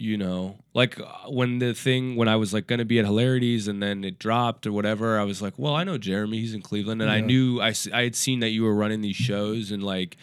you 0.00 0.16
know 0.16 0.56
like 0.72 0.98
uh, 0.98 1.04
when 1.28 1.58
the 1.58 1.74
thing 1.74 2.16
when 2.16 2.26
i 2.26 2.34
was 2.34 2.54
like 2.54 2.66
gonna 2.66 2.84
be 2.84 2.98
at 2.98 3.04
hilarities 3.04 3.68
and 3.68 3.82
then 3.82 4.02
it 4.02 4.18
dropped 4.18 4.66
or 4.66 4.72
whatever 4.72 5.18
i 5.20 5.22
was 5.24 5.42
like 5.42 5.52
well 5.58 5.74
i 5.76 5.84
know 5.84 5.98
Gheramy 5.98 6.34
he's 6.34 6.54
in 6.54 6.62
cleveland 6.62 7.02
and 7.02 7.10
i 7.10 7.16
Yeah. 7.18 7.26
knew 7.26 7.60
I 7.60 7.74
had 7.92 8.16
seen 8.16 8.40
that 8.40 8.48
you 8.48 8.62
were 8.64 8.74
running 8.74 9.02
these 9.02 9.16
shows 9.16 9.70
and 9.70 9.82
like 9.82 10.16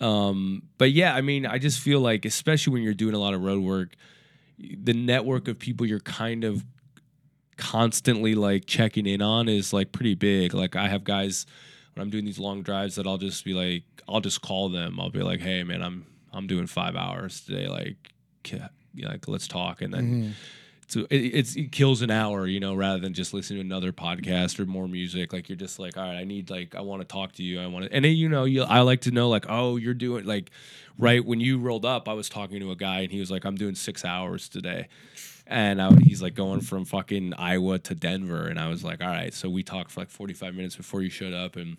um 0.00 0.62
but 0.78 0.92
yeah 0.92 1.14
i 1.14 1.20
mean 1.22 1.44
i 1.44 1.58
just 1.58 1.80
feel 1.80 2.00
like 2.00 2.24
especially 2.24 2.72
when 2.72 2.82
you're 2.82 2.94
doing 2.94 3.14
a 3.14 3.18
lot 3.18 3.34
of 3.34 3.42
road 3.42 3.62
work 3.62 3.96
the 4.58 4.92
network 4.92 5.48
of 5.48 5.58
people 5.58 5.86
you're 5.86 5.98
kind 6.00 6.44
of 6.44 6.64
constantly 7.56 8.34
like 8.34 8.66
checking 8.66 9.06
in 9.06 9.20
on 9.22 9.48
is 9.48 9.72
like 9.72 9.92
pretty 9.92 10.14
big. 10.14 10.54
Like 10.54 10.76
I 10.76 10.88
have 10.88 11.04
guys 11.04 11.46
when 11.94 12.02
I'm 12.02 12.10
doing 12.10 12.24
these 12.24 12.38
long 12.38 12.62
drives 12.62 12.94
that 12.96 13.06
I'll 13.06 13.18
just 13.18 13.44
be 13.44 13.52
like, 13.52 13.82
I'll 14.08 14.20
just 14.20 14.40
call 14.42 14.68
them. 14.70 14.98
I'll 14.98 15.10
be 15.10 15.22
like, 15.22 15.40
hey 15.40 15.62
man, 15.64 15.82
I'm 15.82 16.06
I'm 16.32 16.46
doing 16.46 16.66
five 16.66 16.96
hours 16.96 17.40
today. 17.42 17.68
Like, 17.68 18.12
like 18.96 19.28
let's 19.28 19.48
talk. 19.48 19.80
And 19.82 19.92
then 19.94 20.06
Mhm. 20.22 20.32
so 20.88 21.00
it, 21.10 21.16
it's 21.16 21.56
it 21.56 21.70
kills 21.72 22.02
an 22.02 22.10
hour, 22.10 22.46
you 22.46 22.60
know, 22.60 22.74
rather 22.74 22.98
than 22.98 23.14
just 23.14 23.32
listening 23.32 23.60
to 23.60 23.66
another 23.66 23.92
podcast 23.92 24.58
or 24.58 24.66
more 24.66 24.88
music. 24.88 25.32
Like 25.32 25.48
you're 25.48 25.56
just 25.56 25.78
like, 25.78 25.96
all 25.96 26.04
right, 26.04 26.16
I 26.16 26.24
need 26.24 26.50
like 26.50 26.74
I 26.74 26.80
want 26.80 27.00
to 27.02 27.06
talk 27.06 27.32
to 27.34 27.42
you. 27.42 27.60
I 27.60 27.66
want 27.66 27.86
to, 27.86 27.92
and 27.92 28.04
then 28.04 28.16
you 28.16 28.28
know, 28.28 28.44
you 28.44 28.62
I 28.64 28.80
like 28.80 29.02
to 29.02 29.10
know 29.10 29.28
like, 29.28 29.46
oh, 29.48 29.76
you're 29.76 29.94
doing 29.94 30.24
like, 30.26 30.50
right 30.98 31.24
when 31.24 31.40
you 31.40 31.58
rolled 31.58 31.84
up, 31.84 32.08
I 32.08 32.12
was 32.14 32.28
talking 32.28 32.60
to 32.60 32.70
a 32.72 32.76
guy 32.76 33.00
and 33.00 33.10
he 33.12 33.20
was 33.20 33.30
like, 33.30 33.44
I'm 33.44 33.56
doing 33.56 33.74
six 33.74 34.04
hours 34.04 34.48
today. 34.48 34.88
And 35.46 35.82
I, 35.82 35.90
he's 36.04 36.22
like 36.22 36.34
going 36.36 36.60
from 36.60 36.84
fucking 36.84 37.34
Iowa 37.34 37.80
to 37.80 37.94
Denver, 37.96 38.46
and 38.46 38.56
I 38.58 38.68
was 38.68 38.84
like, 38.84 39.00
all 39.02 39.08
right. 39.08 39.34
So 39.34 39.48
we 39.50 39.64
talked 39.64 39.90
for 39.90 40.00
like 40.00 40.08
45 40.10 40.54
minutes 40.54 40.76
before 40.76 41.02
you 41.02 41.10
showed 41.10 41.34
up, 41.34 41.56
and 41.56 41.76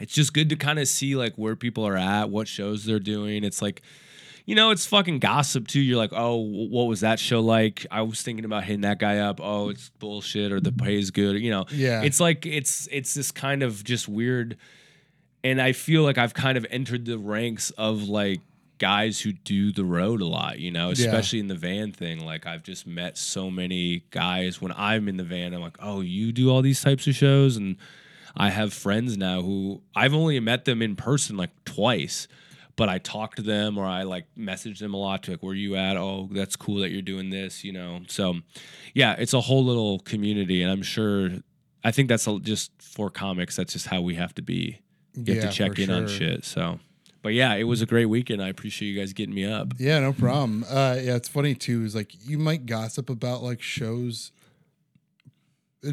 it's 0.00 0.12
just 0.14 0.32
good 0.32 0.48
to 0.50 0.56
kind 0.56 0.78
of 0.78 0.86
see 0.86 1.16
like 1.16 1.34
where 1.34 1.56
people 1.56 1.84
are 1.84 1.96
at, 1.96 2.30
what 2.30 2.46
shows 2.46 2.84
they're 2.84 3.00
doing. 3.00 3.42
It's 3.42 3.60
like, 3.60 3.82
you 4.44 4.54
know, 4.54 4.70
it's 4.70 4.86
fucking 4.86 5.18
gossip 5.20 5.68
too. 5.68 5.80
You're 5.80 5.96
like, 5.98 6.12
oh, 6.12 6.36
what 6.36 6.84
was 6.84 7.00
that 7.00 7.18
show 7.18 7.40
like? 7.40 7.86
I 7.90 8.02
was 8.02 8.22
thinking 8.22 8.44
about 8.44 8.64
hitting 8.64 8.80
that 8.82 8.98
guy 8.98 9.18
up. 9.18 9.40
Oh, 9.42 9.68
it's 9.68 9.90
bullshit, 9.98 10.50
or 10.52 10.60
the 10.60 10.72
pay 10.72 10.98
is 10.98 11.10
good. 11.10 11.40
You 11.40 11.50
know, 11.50 11.66
Yeah. 11.70 12.02
It's 12.02 12.18
like 12.20 12.44
it's 12.46 12.88
it's 12.90 13.14
this 13.14 13.30
kind 13.30 13.62
of 13.62 13.84
just 13.84 14.08
weird, 14.08 14.56
and 15.44 15.60
I 15.60 15.72
feel 15.72 16.02
like 16.02 16.18
I've 16.18 16.34
kind 16.34 16.58
of 16.58 16.66
entered 16.70 17.04
the 17.04 17.18
ranks 17.18 17.70
of 17.72 18.04
like 18.08 18.40
guys 18.78 19.20
who 19.20 19.30
do 19.32 19.70
the 19.70 19.84
road 19.84 20.20
a 20.20 20.26
lot. 20.26 20.58
You 20.58 20.72
know, 20.72 20.88
Yeah. 20.88 21.06
especially 21.06 21.38
in 21.38 21.46
the 21.46 21.54
van 21.54 21.92
thing. 21.92 22.24
Like 22.24 22.46
I've 22.46 22.64
just 22.64 22.86
met 22.86 23.16
so 23.16 23.48
many 23.50 24.02
guys 24.10 24.60
when 24.60 24.72
I'm 24.76 25.08
in 25.08 25.16
the 25.18 25.24
van. 25.24 25.54
I'm 25.54 25.60
like, 25.60 25.76
oh, 25.80 26.00
you 26.00 26.32
do 26.32 26.50
all 26.50 26.62
these 26.62 26.82
types 26.82 27.06
of 27.06 27.14
shows, 27.14 27.56
and 27.56 27.76
I 28.36 28.50
have 28.50 28.72
friends 28.72 29.16
now 29.16 29.42
who 29.42 29.82
I've 29.94 30.14
only 30.14 30.40
met 30.40 30.64
them 30.64 30.82
in 30.82 30.96
person 30.96 31.36
like 31.36 31.50
twice, 31.64 32.26
but 32.76 32.88
I 32.88 32.98
talk 32.98 33.36
to 33.36 33.42
them 33.42 33.76
or 33.78 33.84
I 33.86 34.02
like 34.04 34.26
message 34.36 34.78
them 34.80 34.94
a 34.94 34.96
lot 34.96 35.22
to 35.24 35.32
like, 35.32 35.42
where 35.42 35.54
you 35.54 35.76
at? 35.76 35.96
Oh, 35.96 36.28
that's 36.32 36.56
cool 36.56 36.76
that 36.80 36.90
you're 36.90 37.02
doing 37.02 37.30
this, 37.30 37.64
you 37.64 37.72
know? 37.72 38.00
So 38.08 38.36
yeah, 38.94 39.14
it's 39.18 39.32
a 39.34 39.40
whole 39.40 39.64
little 39.64 39.98
community. 40.00 40.62
And 40.62 40.70
I'm 40.70 40.82
sure, 40.82 41.30
I 41.84 41.90
think 41.90 42.08
that's 42.08 42.26
a- 42.26 42.38
just 42.40 42.70
for 42.80 43.10
comics. 43.10 43.56
That's 43.56 43.72
just 43.72 43.86
how 43.86 44.00
we 44.00 44.14
have 44.14 44.34
to 44.36 44.42
be. 44.42 44.80
You 45.14 45.34
have 45.34 45.44
Yeah, 45.44 45.50
to 45.50 45.56
check 45.56 45.78
in 45.78 45.90
on 45.90 46.08
shit. 46.08 46.44
So, 46.44 46.78
but 47.22 47.34
yeah, 47.34 47.54
it 47.54 47.64
was 47.64 47.82
a 47.82 47.86
great 47.86 48.06
weekend. 48.06 48.42
I 48.42 48.48
appreciate 48.48 48.88
you 48.88 48.98
guys 48.98 49.12
getting 49.12 49.34
me 49.34 49.44
up. 49.44 49.74
Yeah, 49.78 50.00
no 50.00 50.12
problem. 50.12 50.64
Uh, 50.68 50.96
yeah, 51.00 51.16
it's 51.16 51.28
funny 51.28 51.54
too. 51.54 51.84
Is 51.84 51.94
like 51.94 52.12
you 52.26 52.38
might 52.38 52.64
gossip 52.66 53.10
about 53.10 53.42
like 53.42 53.60
shows, 53.60 54.32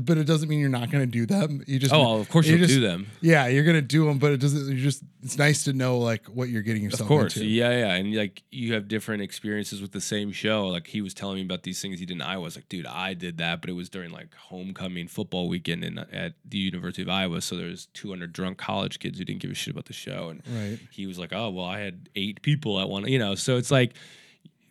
but 0.01 0.19
it 0.19 0.25
doesn't 0.25 0.47
mean 0.49 0.59
you're 0.59 0.69
not 0.69 0.91
going 0.91 1.03
to 1.03 1.09
do 1.11 1.25
them. 1.25 1.63
You 1.65 1.79
just 1.79 1.91
Oh, 1.93 2.19
of 2.19 2.29
course 2.29 2.45
you 2.45 2.57
you'll 2.57 2.67
just- 2.67 2.73
do 2.79 2.81
them. 2.81 3.07
Yeah, 3.21 3.47
you're 3.47 3.63
going 3.63 3.75
to 3.75 3.81
do 3.81 4.05
them, 4.05 4.19
but 4.19 4.31
it 4.31 4.37
doesn't. 4.39 4.67
You 4.75 4.81
just 4.81 5.01
it's 5.23 5.37
nice 5.37 5.63
to 5.63 5.73
know 5.73 5.97
like 5.97 6.27
what 6.27 6.49
you're 6.49 6.61
getting 6.61 6.83
yourself 6.83 7.01
into. 7.09 7.13
Of 7.13 7.19
course, 7.19 7.35
into. 7.37 7.47
yeah, 7.47 7.71
yeah, 7.71 7.93
and 7.95 8.15
like 8.15 8.43
you 8.51 8.73
have 8.75 8.87
different 8.87 9.23
experiences 9.23 9.81
with 9.81 9.91
the 9.91 9.99
same 10.01 10.31
show. 10.31 10.67
Like 10.67 10.85
he 10.87 11.01
was 11.01 11.13
telling 11.15 11.37
me 11.37 11.41
about 11.41 11.63
these 11.63 11.81
things 11.81 11.99
he 11.99 12.05
did 12.05 12.13
in 12.17 12.21
Iowa. 12.21 12.41
I 12.41 12.43
was 12.45 12.55
like, 12.55 12.69
dude, 12.69 12.85
I 12.85 13.15
did 13.15 13.37
that, 13.39 13.61
but 13.61 13.69
it 13.69 13.73
was 13.73 13.89
during 13.89 14.11
like 14.11 14.35
homecoming 14.35 15.07
football 15.07 15.49
weekend 15.49 15.83
in 15.83 15.97
at 15.97 16.33
the 16.45 16.57
University 16.59 17.01
of 17.01 17.09
Iowa. 17.09 17.41
So 17.41 17.55
there 17.55 17.67
was 17.67 17.87
200 17.95 18.31
drunk 18.31 18.57
college 18.59 18.99
kids 18.99 19.17
who 19.17 19.25
didn't 19.25 19.41
give 19.41 19.49
a 19.51 19.55
shit 19.55 19.73
about 19.73 19.85
the 19.85 19.93
show, 19.93 20.29
and 20.29 20.43
Right. 20.47 20.79
he 20.91 21.07
was 21.07 21.17
like, 21.17 21.33
oh 21.33 21.49
well, 21.49 21.65
I 21.65 21.79
had 21.79 22.09
eight 22.15 22.41
people 22.43 22.79
at 22.79 22.87
one, 22.89 23.07
you 23.07 23.17
know. 23.17 23.33
So 23.35 23.57
it's 23.57 23.71
like 23.71 23.93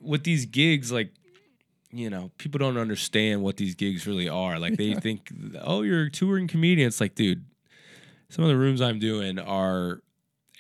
with 0.01 0.23
these 0.23 0.47
gigs, 0.47 0.93
like 0.93 1.11
you 1.90 2.10
know, 2.10 2.31
people 2.39 2.59
don't 2.59 2.77
understand 2.77 3.43
what 3.43 3.56
these 3.56 3.74
gigs 3.74 4.06
really 4.06 4.28
are. 4.28 4.59
Like 4.59 4.77
they 4.77 4.94
think, 4.94 5.31
oh, 5.62 5.82
you're 5.82 6.05
a 6.05 6.10
touring 6.10 6.47
comedian. 6.48 6.89
It's 6.89 7.01
like, 7.01 7.15
dude, 7.15 7.44
some 8.28 8.44
of 8.44 8.51
the 8.51 8.56
rooms 8.56 8.81
I'm 8.81 8.98
doing 8.98 9.39
are 9.39 10.02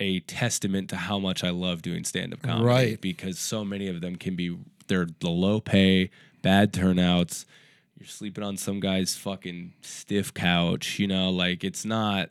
a 0.00 0.20
testament 0.20 0.90
to 0.90 0.96
how 0.96 1.18
much 1.18 1.44
I 1.44 1.50
love 1.50 1.82
doing 1.82 2.04
stand 2.04 2.32
up 2.32 2.42
comedy. 2.42 2.64
Right. 2.64 3.00
Because 3.00 3.38
so 3.38 3.64
many 3.64 3.88
of 3.88 4.00
them 4.00 4.16
can 4.16 4.36
be 4.36 4.56
they're 4.86 5.08
the 5.20 5.28
low 5.28 5.60
pay, 5.60 6.10
bad 6.42 6.72
turnouts. 6.72 7.44
You're 7.98 8.06
sleeping 8.06 8.44
on 8.44 8.56
some 8.56 8.80
guy's 8.80 9.16
fucking 9.16 9.74
stiff 9.82 10.32
couch, 10.32 10.98
you 10.98 11.06
know, 11.06 11.30
like 11.30 11.64
it's 11.64 11.84
not 11.84 12.30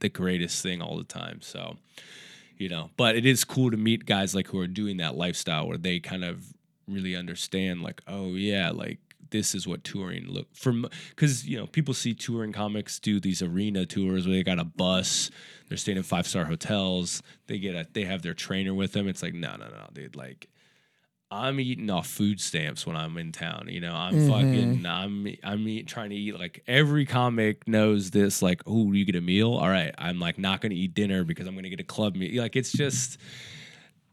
the 0.00 0.08
greatest 0.08 0.62
thing 0.62 0.82
all 0.82 0.98
the 0.98 1.04
time. 1.04 1.40
So, 1.40 1.76
you 2.58 2.68
know, 2.68 2.90
but 2.96 3.16
it 3.16 3.24
is 3.24 3.44
cool 3.44 3.70
to 3.70 3.76
meet 3.76 4.06
guys 4.06 4.34
like 4.34 4.48
who 4.48 4.58
are 4.58 4.66
doing 4.66 4.98
that 4.98 5.16
lifestyle 5.16 5.66
where 5.68 5.78
they 5.78 6.00
kind 6.00 6.24
of 6.24 6.52
really 6.88 7.16
understand 7.16 7.82
like, 7.82 8.02
oh 8.06 8.34
yeah, 8.34 8.70
like 8.70 8.98
this 9.30 9.54
is 9.54 9.66
what 9.66 9.82
touring 9.82 10.26
look 10.28 10.46
from 10.54 10.86
because 11.10 11.44
you 11.46 11.56
know 11.56 11.66
people 11.66 11.92
see 11.94 12.14
touring 12.14 12.52
comics 12.52 13.00
do 13.00 13.18
these 13.18 13.42
arena 13.42 13.84
tours 13.84 14.26
where 14.26 14.36
they 14.36 14.42
got 14.44 14.60
a 14.60 14.64
bus 14.64 15.28
they're 15.68 15.78
staying 15.78 15.96
in 15.96 16.04
five 16.04 16.24
star 16.26 16.44
hotels 16.44 17.20
they 17.48 17.58
get 17.58 17.74
a 17.74 17.84
they 17.94 18.04
have 18.04 18.22
their 18.22 18.34
trainer 18.34 18.72
with 18.74 18.92
them. 18.92 19.08
It's 19.08 19.22
like 19.22 19.34
no 19.34 19.56
no 19.56 19.66
no 19.66 19.88
dude 19.92 20.14
like 20.14 20.46
i'm 21.30 21.58
eating 21.58 21.90
off 21.90 22.06
food 22.06 22.38
stamps 22.40 22.86
when 22.86 22.94
i'm 22.96 23.16
in 23.16 23.32
town 23.32 23.66
you 23.68 23.80
know? 23.80 23.94
I'm 23.94 24.14
Mhm. 24.14 24.28
fucking 24.28 24.86
i'm 24.86 25.26
i'm 25.42 25.66
eat, 25.68 25.88
trying 25.88 26.10
to 26.10 26.16
eat 26.16 26.38
like 26.38 26.62
every 26.68 27.06
comic 27.06 27.66
knows 27.66 28.10
this 28.12 28.40
like 28.42 28.62
oh 28.66 28.92
you 28.92 29.04
get 29.04 29.16
a 29.16 29.20
meal? 29.20 29.54
All 29.54 29.68
right. 29.68 29.92
I'm 29.98 30.20
like 30.20 30.38
not 30.38 30.60
gonna 30.60 30.74
eat 30.74 30.94
dinner 30.94 31.24
because 31.24 31.46
i'm 31.48 31.54
gonna 31.56 31.70
get 31.70 31.80
a 31.80 31.84
club 31.84 32.14
meal. 32.14 32.40
Like 32.40 32.54
it's 32.56 32.70
just 32.70 33.18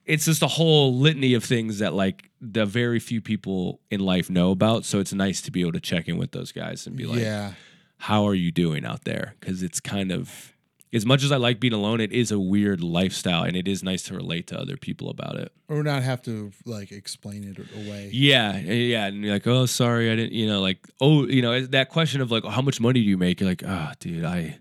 it's 0.06 0.26
just 0.26 0.42
a 0.42 0.48
whole 0.48 0.98
litany 0.98 1.34
of 1.34 1.44
things 1.44 1.80
that 1.80 1.94
like 1.94 2.30
the 2.40 2.66
very 2.66 3.00
few 3.00 3.22
people 3.22 3.80
in 3.90 4.00
life 4.00 4.30
know 4.30 4.52
about. 4.52 4.86
So 4.86 5.00
it's 5.00 5.14
nice 5.14 5.42
to 5.42 5.52
be 5.52 5.62
able 5.62 5.74
to 5.74 5.80
check 5.80 6.08
in 6.08 6.18
with 6.18 6.32
those 6.32 6.52
guys 6.52 6.88
and 6.88 6.96
be 6.96 7.06
like, 7.06 7.20
yeah. 7.20 7.54
how 7.98 8.26
are 8.28 8.34
you 8.34 8.52
doing 8.52 8.86
out 8.86 9.04
there? 9.04 9.36
Because 9.40 9.64
it's 9.64 9.80
kind 9.80 10.12
of 10.12 10.52
as 10.94 11.06
much 11.06 11.24
as 11.24 11.32
I 11.32 11.38
like 11.38 11.60
being 11.60 11.74
alone, 11.74 12.02
it 12.02 12.12
is 12.12 12.32
a 12.32 12.40
weird 12.40 12.82
lifestyle, 12.82 13.44
and 13.44 13.56
it 13.56 13.68
is 13.68 13.82
nice 13.82 14.04
to 14.04 14.14
relate 14.14 14.48
to 14.48 14.60
other 14.60 14.76
people 14.76 15.10
about 15.10 15.38
it. 15.38 15.52
or 15.70 15.84
not 15.84 16.04
have 16.04 16.22
to 16.24 16.52
like 16.66 16.92
explain 16.92 17.44
it 17.46 17.58
away. 17.76 18.10
Yeah, 18.12 18.58
yeah, 18.58 19.06
and 19.06 19.24
you're 19.24 19.34
like, 19.34 19.48
oh, 19.48 19.66
sorry, 19.66 20.12
I 20.12 20.16
didn't, 20.16 20.34
you 20.34 20.48
know, 20.48 20.62
like, 20.62 20.86
oh, 21.00 21.26
you 21.28 21.42
know, 21.42 21.62
that 21.68 21.90
question 21.90 22.20
of 22.20 22.30
like, 22.30 22.44
how 22.44 22.62
much 22.62 22.82
money 22.82 23.02
do 23.02 23.08
you 23.08 23.18
make? 23.18 23.40
You're 23.40 23.50
like, 23.50 23.64
ah, 23.66 23.94
dude, 24.00 24.26
I. 24.26 24.58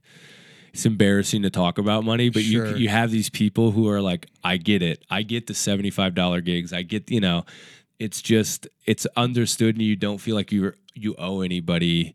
It's 0.73 0.87
embarrassing 0.87 1.43
to 1.43 1.51
talk 1.51 1.79
about 1.79 2.05
money, 2.05 2.29
but 2.31 2.43
Sure. 2.43 2.69
you 2.71 2.77
you 2.85 2.89
have 2.89 3.11
these 3.11 3.29
people 3.31 3.73
who 3.73 3.89
are 3.89 4.01
like, 4.01 4.27
I 4.45 4.57
get 4.57 4.83
it, 4.83 5.03
I 5.11 5.23
get 5.23 5.47
the 5.47 5.55
seventy 5.55 5.91
five 5.91 6.15
dollar 6.15 6.41
gigs, 6.41 6.73
I 6.73 6.83
get, 6.83 7.11
you 7.11 7.21
know, 7.21 7.45
it's 7.99 8.23
just 8.23 8.69
it's 8.87 9.07
understood, 9.17 9.75
and 9.77 9.83
you 9.85 9.97
don't 9.97 10.19
feel 10.19 10.35
like 10.37 10.53
you 10.53 10.73
you 10.95 11.15
owe 11.19 11.41
anybody 11.43 12.15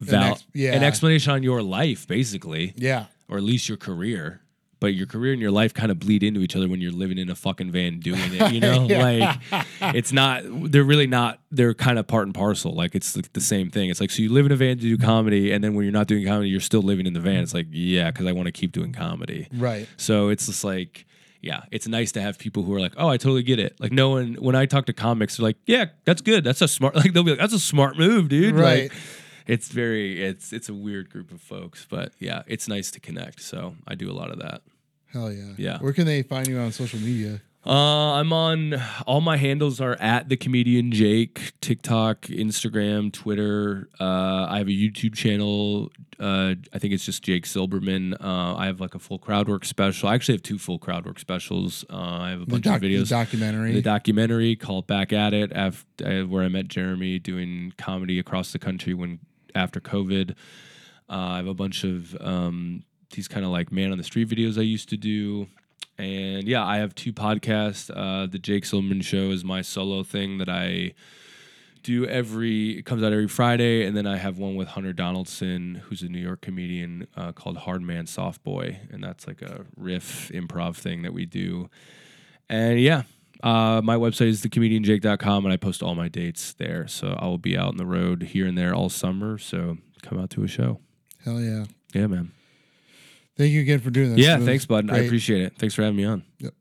val- 0.00 0.32
ex- 0.32 0.44
yeah. 0.54 0.74
an 0.74 0.82
explanation 0.82 1.32
on 1.32 1.42
your 1.42 1.62
life, 1.62 2.06
basically 2.06 2.74
Yeah. 2.76 3.06
or 3.28 3.36
at 3.38 3.42
least 3.44 3.68
your 3.68 3.78
career. 3.78 4.40
But 4.80 4.94
your 4.94 5.06
career 5.06 5.32
and 5.32 5.42
your 5.42 5.50
life 5.50 5.74
kind 5.74 5.90
of 5.90 5.98
bleed 5.98 6.22
into 6.22 6.40
each 6.40 6.54
other 6.54 6.68
when 6.68 6.80
you're 6.80 6.92
living 6.92 7.18
in 7.18 7.28
a 7.28 7.34
fucking 7.34 7.72
van 7.72 7.98
doing 7.98 8.20
it. 8.32 8.52
You 8.52 8.60
know, 8.60 8.86
Yeah. 8.88 9.36
like 9.50 9.66
it's 9.96 10.12
not. 10.12 10.42
They're 10.44 10.84
really 10.84 11.06
not. 11.08 11.40
They're 11.50 11.74
kind 11.74 11.98
of 11.98 12.06
part 12.06 12.26
and 12.26 12.34
parcel. 12.34 12.72
Like 12.74 12.94
it's 12.94 13.16
like 13.16 13.32
the 13.32 13.40
same 13.40 13.70
thing. 13.70 13.90
It's 13.90 14.00
like 14.00 14.10
so 14.10 14.22
you 14.22 14.32
live 14.32 14.46
in 14.46 14.52
a 14.52 14.56
van 14.56 14.76
to 14.76 14.82
do 14.82 14.96
comedy, 14.96 15.50
and 15.52 15.64
then 15.64 15.74
when 15.74 15.84
you're 15.84 15.92
not 15.92 16.06
doing 16.06 16.24
comedy, 16.26 16.48
you're 16.50 16.60
still 16.60 16.82
living 16.82 17.06
in 17.06 17.12
the 17.12 17.20
van. 17.20 17.42
It's 17.42 17.54
like 17.54 17.66
yeah, 17.70 18.10
because 18.10 18.26
I 18.26 18.32
want 18.32 18.46
to 18.46 18.52
keep 18.52 18.72
doing 18.72 18.92
comedy. 18.92 19.48
Right. 19.52 19.88
So 19.96 20.28
it's 20.28 20.46
just 20.46 20.62
like, 20.62 21.06
yeah, 21.42 21.62
it's 21.72 21.88
nice 21.88 22.12
to 22.12 22.20
have 22.20 22.38
people 22.38 22.62
who 22.62 22.72
are 22.74 22.80
like, 22.80 22.94
oh, 22.96 23.08
I 23.08 23.16
totally 23.16 23.42
get 23.42 23.58
it. 23.58 23.76
Like 23.80 23.92
no 23.92 24.10
one, 24.10 24.34
when 24.34 24.54
I 24.54 24.66
talk 24.66 24.86
to 24.86 24.92
comics, 24.92 25.36
they're 25.38 25.44
like, 25.44 25.56
yeah, 25.66 25.86
that's 26.04 26.20
good. 26.22 26.44
That's 26.44 26.62
a 26.62 26.68
smart. 26.68 26.94
Like 26.96 27.12
they'll 27.12 27.24
be 27.24 27.30
like, 27.32 27.40
that's 27.40 27.52
a 27.52 27.58
smart 27.60 27.98
move, 27.98 28.28
dude. 28.28 28.54
Right. 28.54 28.84
Like, 28.84 28.92
it's 29.48 29.68
very, 29.70 30.22
it's 30.22 30.52
it's 30.52 30.68
a 30.68 30.74
weird 30.74 31.10
group 31.10 31.32
of 31.32 31.40
folks, 31.40 31.86
but 31.90 32.12
yeah, 32.20 32.42
it's 32.46 32.68
nice 32.68 32.90
to 32.92 33.00
connect. 33.00 33.40
So 33.42 33.74
I 33.88 33.94
do 33.96 34.08
a 34.10 34.14
lot 34.14 34.30
of 34.30 34.38
that. 34.38 34.62
Hell 35.12 35.32
yeah. 35.32 35.54
Yeah. 35.56 35.78
Where 35.78 35.92
can 35.94 36.06
they 36.06 36.22
find 36.22 36.46
you 36.46 36.58
on 36.58 36.70
social 36.70 37.00
media? 37.00 37.40
Uh, 37.66 38.12
I'm 38.20 38.32
on 38.32 38.80
all 39.06 39.20
my 39.20 39.36
handles 39.36 39.80
are 39.80 39.94
at 39.96 40.28
the 40.28 40.36
comedian 40.36 40.92
Jake, 40.92 41.52
TikTok, 41.60 42.22
Instagram, 42.22 43.12
Twitter. 43.12 43.88
Uh, 43.98 44.46
I 44.48 44.58
have 44.58 44.68
a 44.68 44.70
YouTube 44.70 45.14
channel. 45.14 45.90
Uh, 46.20 46.54
I 46.72 46.78
think 46.78 46.94
it's 46.94 47.04
just 47.04 47.22
Jake 47.22 47.44
Silberman. 47.44 48.14
Uh, 48.22 48.54
I 48.56 48.66
have 48.66 48.80
like 48.80 48.94
a 48.94 48.98
full 48.98 49.18
crowd 49.18 49.48
work 49.48 49.64
special. 49.64 50.08
I 50.08 50.14
actually 50.14 50.34
have 50.34 50.42
two 50.42 50.58
full 50.58 50.78
crowd 50.78 51.04
work 51.04 51.18
specials. 51.18 51.84
Uh, 51.90 51.96
I 51.96 52.30
have 52.30 52.42
a 52.42 52.44
The, 52.44 52.50
bunch 52.52 52.64
doc- 52.64 52.76
of 52.76 52.80
the 52.82 52.94
videos. 52.94 53.08
documentary. 53.10 53.72
the 53.72 53.82
documentary 53.82 54.56
called 54.56 54.86
Back 54.86 55.12
at 55.12 55.34
It, 55.34 55.52
after, 55.52 56.26
where 56.26 56.44
I 56.44 56.48
met 56.48 56.68
Gheramy 56.68 57.22
doing 57.22 57.72
comedy 57.76 58.18
across 58.18 58.52
the 58.52 58.58
country 58.58 58.94
when 58.94 59.18
after 59.54 59.80
COVID. 59.80 60.32
Uh, 61.10 61.12
I 61.12 61.36
have 61.36 61.46
a 61.46 61.54
bunch 61.54 61.84
of 61.84 62.16
um, 62.20 62.84
these 63.12 63.28
kind 63.28 63.44
of 63.44 63.50
like 63.50 63.72
man 63.72 63.92
on 63.92 63.98
the 63.98 64.04
street 64.04 64.28
videos 64.28 64.58
I 64.58 64.62
used 64.62 64.88
to 64.90 64.96
do. 64.96 65.48
And 65.96 66.46
yeah, 66.46 66.64
I 66.64 66.76
have 66.78 66.94
two 66.94 67.12
podcasts. 67.12 67.90
Uh, 67.94 68.26
the 68.26 68.38
Jake 68.38 68.64
Silberman 68.64 69.02
Show 69.02 69.30
is 69.30 69.44
my 69.44 69.62
solo 69.62 70.02
thing 70.04 70.38
that 70.38 70.48
I 70.48 70.94
do 71.82 72.06
every. 72.06 72.78
It 72.78 72.84
comes 72.84 73.02
out 73.02 73.12
every 73.12 73.28
Friday, 73.28 73.84
and 73.84 73.96
then 73.96 74.06
I 74.06 74.16
have 74.16 74.38
one 74.38 74.54
with 74.54 74.68
Hunter 74.68 74.92
Donaldson, 74.92 75.82
who's 75.86 76.02
a 76.02 76.08
New 76.08 76.20
York 76.20 76.40
comedian, 76.40 77.08
uh, 77.16 77.32
called 77.32 77.56
Hard 77.56 77.82
Man 77.82 78.06
Soft 78.06 78.44
Boy, 78.44 78.78
and 78.92 79.02
that's 79.02 79.26
like 79.26 79.42
a 79.42 79.64
riff 79.76 80.30
improv 80.32 80.76
thing 80.76 81.02
that 81.02 81.12
we 81.12 81.26
do. 81.26 81.68
And 82.48 82.80
yeah, 82.80 83.02
uh, 83.42 83.80
my 83.82 83.96
website 83.96 84.28
is 84.28 84.42
thecomedianjake.com, 84.42 85.44
and 85.44 85.52
I 85.52 85.56
post 85.56 85.82
all 85.82 85.94
my 85.94 86.08
dates 86.08 86.54
there. 86.54 86.86
So 86.88 87.16
I 87.18 87.26
will 87.26 87.38
be 87.38 87.56
out 87.56 87.68
on 87.68 87.76
the 87.76 87.86
road 87.86 88.22
here 88.22 88.46
and 88.46 88.56
there 88.58 88.74
all 88.74 88.88
summer. 88.88 89.38
So 89.38 89.78
come 90.02 90.18
out 90.18 90.30
to 90.30 90.44
a 90.44 90.48
show. 90.48 90.80
Hell 91.24 91.40
yeah. 91.40 91.64
Yeah, 91.94 92.06
man. 92.06 92.32
Thank 93.36 93.52
you 93.52 93.60
again 93.60 93.78
for 93.78 93.90
doing 93.90 94.14
this. 94.14 94.24
Yeah, 94.24 94.38
thanks, 94.38 94.66
bud. 94.66 94.90
I 94.90 94.98
appreciate 94.98 95.42
it. 95.42 95.56
Thanks 95.58 95.74
for 95.74 95.82
having 95.82 95.96
me 95.96 96.04
on. 96.04 96.24
Yep. 96.40 96.54